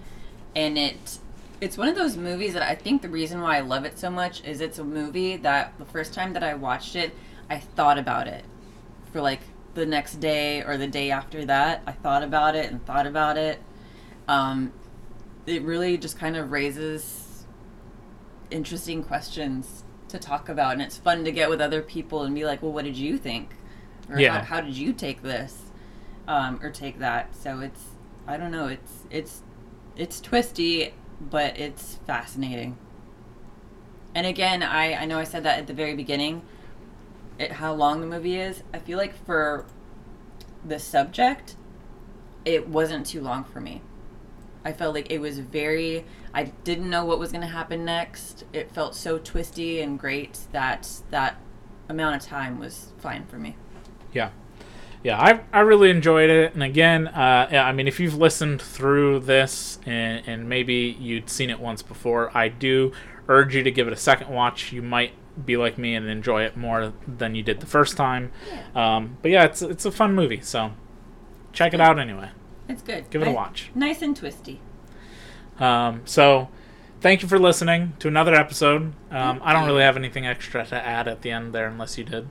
and 0.55 0.79
it 0.79 1.19
it's 1.61 1.79
one 1.79 1.89
of 1.89 1.95
those 1.97 2.17
movies 2.17 2.53
that 2.55 2.63
I 2.63 2.75
think 2.75 3.03
the 3.03 3.09
reason 3.09 3.41
why 3.41 3.57
I 3.57 3.61
love 3.61 3.85
it 3.85 3.99
so 3.99 4.11
much 4.11 4.45
is 4.45 4.61
it's 4.61 4.79
a 4.79 4.85
movie 4.85 5.37
that 5.39 5.73
the 5.79 5.85
first 5.85 6.13
time 6.13 6.33
that 6.35 6.43
I 6.43 6.55
watched 6.55 6.97
it, 6.97 7.15
I 7.49 7.59
thought 7.59 7.99
about 7.99 8.29
it 8.29 8.45
for 9.13 9.21
like 9.21 9.41
the 9.75 9.87
next 9.87 10.17
day 10.17 10.63
or 10.63 10.77
the 10.77 10.87
day 10.87 11.11
after 11.11 11.45
that. 11.47 11.83
I 11.87 11.93
thought 11.93 12.23
about 12.23 12.55
it 12.57 12.71
and 12.71 12.85
thought 12.85 13.07
about 13.07 13.37
it. 13.39 13.61
Um, 14.29 14.73
it 15.47 15.63
really 15.63 15.97
just 15.97 16.19
kind 16.19 16.37
of 16.37 16.51
raises 16.51 17.47
interesting 18.51 19.03
questions 19.03 19.85
to 20.09 20.19
talk 20.19 20.49
about, 20.49 20.73
and 20.73 20.83
it's 20.83 20.97
fun 20.97 21.25
to 21.25 21.33
get 21.33 21.49
with 21.49 21.61
other 21.61 21.83
people 21.83 22.23
and 22.23 22.35
be 22.35 22.45
like, 22.45 22.63
"Well, 22.63 22.73
what 22.73 22.85
did 22.85 22.97
you 22.97 23.19
think?" 23.19 23.51
Or 24.11 24.19
Yeah. 24.21 24.39
how, 24.39 24.57
how 24.57 24.61
did 24.61 24.77
you 24.77 24.93
take 24.93 25.23
this 25.23 25.63
um, 26.29 26.61
or 26.63 26.71
take 26.71 26.99
that? 26.99 27.35
So 27.35 27.61
it's 27.61 27.85
I 28.27 28.37
don't 28.37 28.51
know. 28.51 28.67
It's 28.69 29.05
it's 29.11 29.43
it's 29.97 30.21
twisty, 30.21 30.95
but 31.21 31.59
it's 31.59 31.99
fascinating. 32.07 32.77
And 34.15 34.27
again, 34.27 34.63
I 34.63 34.95
I 34.95 35.05
know 35.05 35.19
I 35.19 35.25
said 35.25 35.43
that 35.45 35.59
at 35.59 35.67
the 35.67 35.75
very 35.75 35.95
beginning. 35.95 36.43
It, 37.39 37.53
how 37.53 37.75
long 37.75 38.01
the 38.01 38.07
movie 38.07 38.37
is. 38.37 38.63
I 38.73 38.79
feel 38.79 38.97
like 38.97 39.15
for 39.27 39.67
the 40.65 40.79
subject, 40.79 41.57
it 42.47 42.67
wasn't 42.69 43.05
too 43.07 43.21
long 43.21 43.45
for 43.45 43.61
me. 43.61 43.83
I 44.65 44.73
felt 44.73 44.95
like 44.95 45.11
it 45.13 45.21
was 45.21 45.39
very. 45.39 46.05
I 46.33 46.45
didn't 46.65 46.91
know 46.91 47.05
what 47.05 47.19
was 47.19 47.31
going 47.31 47.43
to 47.43 47.47
happen 47.49 47.85
next. 47.85 48.45
It 48.53 48.71
felt 48.73 48.95
so 48.95 49.19
twisty 49.19 49.81
and 49.81 49.99
great 49.99 50.39
that 50.53 50.89
that 51.11 51.37
amount 51.89 52.17
of 52.17 52.23
time 52.23 52.59
was 52.59 52.93
fine 52.99 53.27
for 53.27 53.39
me. 53.39 53.57
yeah, 54.13 54.31
yeah, 55.03 55.21
I 55.21 55.41
I 55.53 55.61
really 55.61 55.91
enjoyed 55.91 56.31
it, 56.31 56.55
and 56.55 56.63
again, 56.63 57.09
uh, 57.09 57.49
yeah, 57.51 57.65
I 57.65 57.73
mean, 57.73 57.87
if 57.87 58.01
you've 58.01 58.17
listened 58.17 58.61
through 58.61 59.21
this 59.21 59.79
and, 59.87 60.23
and 60.27 60.49
maybe 60.49 60.97
you'd 60.99 61.31
seen 61.31 61.51
it 61.51 61.61
once 61.61 61.83
before, 61.83 62.37
I 62.37 62.49
do 62.49 62.93
urge 63.29 63.55
you 63.55 63.63
to 63.63 63.71
give 63.71 63.87
it 63.87 63.93
a 63.93 63.97
second 63.97 64.29
watch. 64.31 64.73
You 64.73 64.83
might 64.83 65.13
be 65.45 65.57
like 65.57 65.77
me 65.79 65.95
and 65.95 66.09
enjoy 66.09 66.45
it 66.45 66.57
more 66.57 66.93
than 67.07 67.35
you 67.35 67.43
did 67.43 67.61
the 67.61 67.67
first 67.67 67.97
time. 67.97 68.33
Um, 68.75 69.19
but 69.23 69.31
yeah, 69.31 69.45
it's 69.45 69.63
it's 69.63 69.85
a 69.85 69.93
fun 69.93 70.15
movie, 70.15 70.41
so 70.41 70.73
check 71.53 71.75
it 71.75 71.81
out 71.81 71.99
anyway. 71.99 72.31
It's 72.69 72.83
good. 72.83 73.09
Give 73.11 73.23
it 73.23 73.29
a 73.29 73.33
watch. 73.33 73.71
Nice 73.75 74.03
and 74.03 74.17
twisty. 74.17 74.61
Um, 75.59 76.03
so, 76.05 76.49
thank 77.01 77.23
you 77.23 77.29
for 77.29 77.39
listening 77.39 77.95
to 78.01 78.09
another 78.09 78.35
episode. 78.35 78.93
Um, 79.11 79.41
I 79.43 79.53
don't 79.53 79.67
really 79.67 79.83
have 79.83 79.97
anything 79.97 80.27
extra 80.27 80.67
to 80.67 80.75
add 80.75 81.09
at 81.09 81.23
the 81.23 81.31
end 81.31 81.55
there, 81.55 81.69
unless 81.69 81.97
you 81.97 82.05
did. 82.05 82.29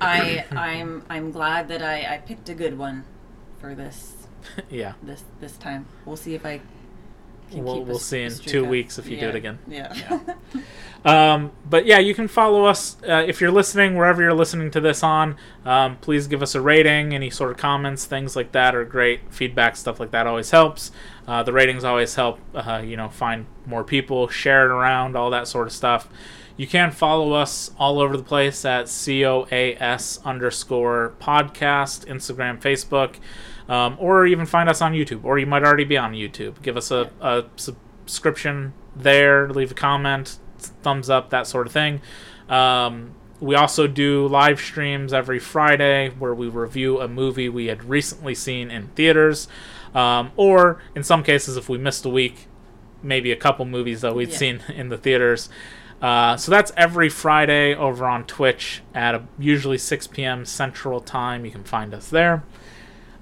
I 0.00 0.44
I'm 0.52 1.04
I'm 1.08 1.30
glad 1.32 1.68
that 1.68 1.82
I, 1.82 2.14
I 2.14 2.18
picked 2.18 2.48
a 2.48 2.54
good 2.54 2.78
one 2.78 3.04
for 3.58 3.74
this 3.74 4.26
yeah. 4.70 4.94
this 5.02 5.22
this 5.40 5.56
time. 5.56 5.86
We'll 6.04 6.16
see 6.16 6.34
if 6.34 6.44
I 6.46 6.60
can 7.50 7.64
We'll, 7.64 7.74
keep 7.78 7.82
a 7.84 7.86
we'll 7.86 7.96
s- 7.96 8.04
see 8.04 8.22
a 8.22 8.26
in 8.26 8.32
two 8.34 8.64
up. 8.64 8.70
weeks 8.70 8.98
if 8.98 9.08
you 9.08 9.18
do 9.20 9.28
it 9.28 9.32
Yeah. 9.34 9.36
again. 9.38 9.58
Yeah. 9.68 10.20
Um, 11.04 11.50
but 11.68 11.84
yeah, 11.84 11.98
you 11.98 12.14
can 12.14 12.28
follow 12.28 12.64
us 12.64 12.96
uh, 13.08 13.24
if 13.26 13.40
you're 13.40 13.50
listening 13.50 13.96
wherever 13.96 14.22
you're 14.22 14.32
listening 14.34 14.70
to 14.70 14.80
this 14.80 15.02
on. 15.02 15.36
Um, 15.64 15.96
please 15.96 16.28
give 16.28 16.42
us 16.42 16.54
a 16.54 16.60
rating. 16.60 17.12
Any 17.12 17.28
sort 17.28 17.50
of 17.50 17.56
comments, 17.56 18.04
things 18.04 18.36
like 18.36 18.52
that 18.52 18.76
are 18.76 18.84
great. 18.84 19.20
Feedback, 19.30 19.74
stuff 19.74 19.98
like 19.98 20.12
that 20.12 20.28
always 20.28 20.52
helps. 20.52 20.92
Uh, 21.26 21.42
the 21.42 21.52
ratings 21.52 21.82
always 21.82 22.14
help. 22.14 22.38
Uh, 22.54 22.82
you 22.84 22.96
know, 22.96 23.08
find 23.08 23.46
more 23.66 23.82
people, 23.82 24.28
share 24.28 24.64
it 24.64 24.70
around, 24.72 25.16
all 25.16 25.30
that 25.30 25.48
sort 25.48 25.66
of 25.66 25.72
stuff. 25.72 26.06
You 26.56 26.66
can 26.66 26.90
follow 26.90 27.32
us 27.32 27.70
all 27.78 27.98
over 28.00 28.16
the 28.16 28.22
place 28.22 28.64
at 28.64 28.86
coas 28.86 30.18
underscore 30.24 31.14
podcast, 31.20 32.06
Instagram, 32.06 32.60
Facebook, 32.60 33.16
um, 33.68 33.96
or 33.98 34.26
even 34.26 34.44
find 34.46 34.68
us 34.68 34.82
on 34.82 34.92
YouTube. 34.92 35.24
Or 35.24 35.38
you 35.38 35.46
might 35.46 35.62
already 35.64 35.84
be 35.84 35.96
on 35.96 36.12
YouTube. 36.12 36.60
Give 36.62 36.76
us 36.76 36.90
a, 36.90 37.10
a 37.20 37.44
subscription 37.56 38.74
there. 38.94 39.48
Leave 39.48 39.70
a 39.70 39.74
comment, 39.74 40.38
thumbs 40.58 41.08
up, 41.08 41.30
that 41.30 41.46
sort 41.46 41.66
of 41.66 41.72
thing. 41.72 42.00
Um, 42.48 43.12
we 43.40 43.54
also 43.56 43.86
do 43.86 44.26
live 44.28 44.60
streams 44.60 45.12
every 45.12 45.38
Friday 45.40 46.10
where 46.10 46.34
we 46.34 46.48
review 46.48 47.00
a 47.00 47.08
movie 47.08 47.48
we 47.48 47.66
had 47.66 47.82
recently 47.84 48.34
seen 48.36 48.70
in 48.70 48.88
theaters, 48.88 49.48
um, 49.94 50.30
or 50.36 50.80
in 50.94 51.02
some 51.02 51.24
cases, 51.24 51.56
if 51.56 51.68
we 51.68 51.76
missed 51.76 52.04
a 52.04 52.08
week, 52.08 52.46
maybe 53.02 53.32
a 53.32 53.36
couple 53.36 53.64
movies 53.64 54.00
that 54.02 54.14
we'd 54.14 54.28
Yeah. 54.30 54.36
seen 54.36 54.60
in 54.72 54.90
the 54.90 54.98
theaters. 54.98 55.48
Uh, 56.02 56.36
so 56.36 56.50
that's 56.50 56.72
every 56.76 57.08
Friday 57.08 57.74
over 57.76 58.04
on 58.06 58.24
Twitch 58.24 58.82
at 58.92 59.14
a, 59.14 59.22
usually 59.38 59.78
6 59.78 60.08
p.m. 60.08 60.44
Central 60.44 61.00
Time. 61.00 61.44
You 61.44 61.52
can 61.52 61.62
find 61.62 61.94
us 61.94 62.10
there. 62.10 62.42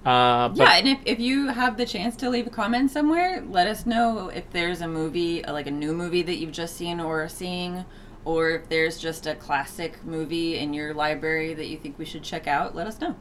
Uh, 0.04 0.48
but 0.48 0.56
yeah, 0.56 0.72
and 0.78 0.88
if, 0.88 0.98
if 1.04 1.20
you 1.20 1.48
have 1.48 1.76
the 1.76 1.84
chance 1.84 2.16
to 2.16 2.30
leave 2.30 2.46
a 2.46 2.50
comment 2.50 2.90
somewhere, 2.90 3.44
let 3.46 3.66
us 3.66 3.84
know 3.84 4.30
if 4.30 4.48
there's 4.50 4.80
a 4.80 4.88
movie, 4.88 5.44
uh, 5.44 5.52
like 5.52 5.66
a 5.66 5.70
new 5.70 5.92
movie 5.92 6.22
that 6.22 6.36
you've 6.36 6.52
just 6.52 6.74
seen 6.74 7.00
or 7.00 7.22
are 7.22 7.28
seeing, 7.28 7.84
or 8.24 8.48
if 8.50 8.68
there's 8.70 8.98
just 8.98 9.26
a 9.26 9.34
classic 9.34 10.02
movie 10.02 10.56
in 10.56 10.72
your 10.72 10.94
library 10.94 11.52
that 11.52 11.66
you 11.66 11.76
think 11.76 11.98
we 11.98 12.06
should 12.06 12.22
check 12.22 12.46
out. 12.46 12.74
Let 12.74 12.86
us 12.86 12.98
know. 12.98 13.14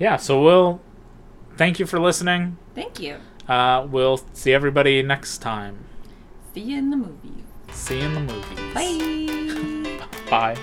yeah, 0.00 0.16
so 0.16 0.42
we'll 0.42 0.80
thank 1.56 1.78
you 1.78 1.86
for 1.86 2.00
listening. 2.00 2.56
Thank 2.74 2.98
you. 2.98 3.18
Uh, 3.48 3.86
we'll 3.88 4.20
see 4.32 4.52
everybody 4.52 5.00
next 5.00 5.38
time. 5.38 5.84
See 6.54 6.62
you 6.62 6.78
in 6.78 6.90
the 6.90 6.96
movie. 6.96 7.41
See 7.72 7.98
you 8.00 8.06
in 8.06 8.14
the 8.14 8.20
movies. 8.20 8.74
Bye. 8.74 10.08
Bye. 10.30 10.56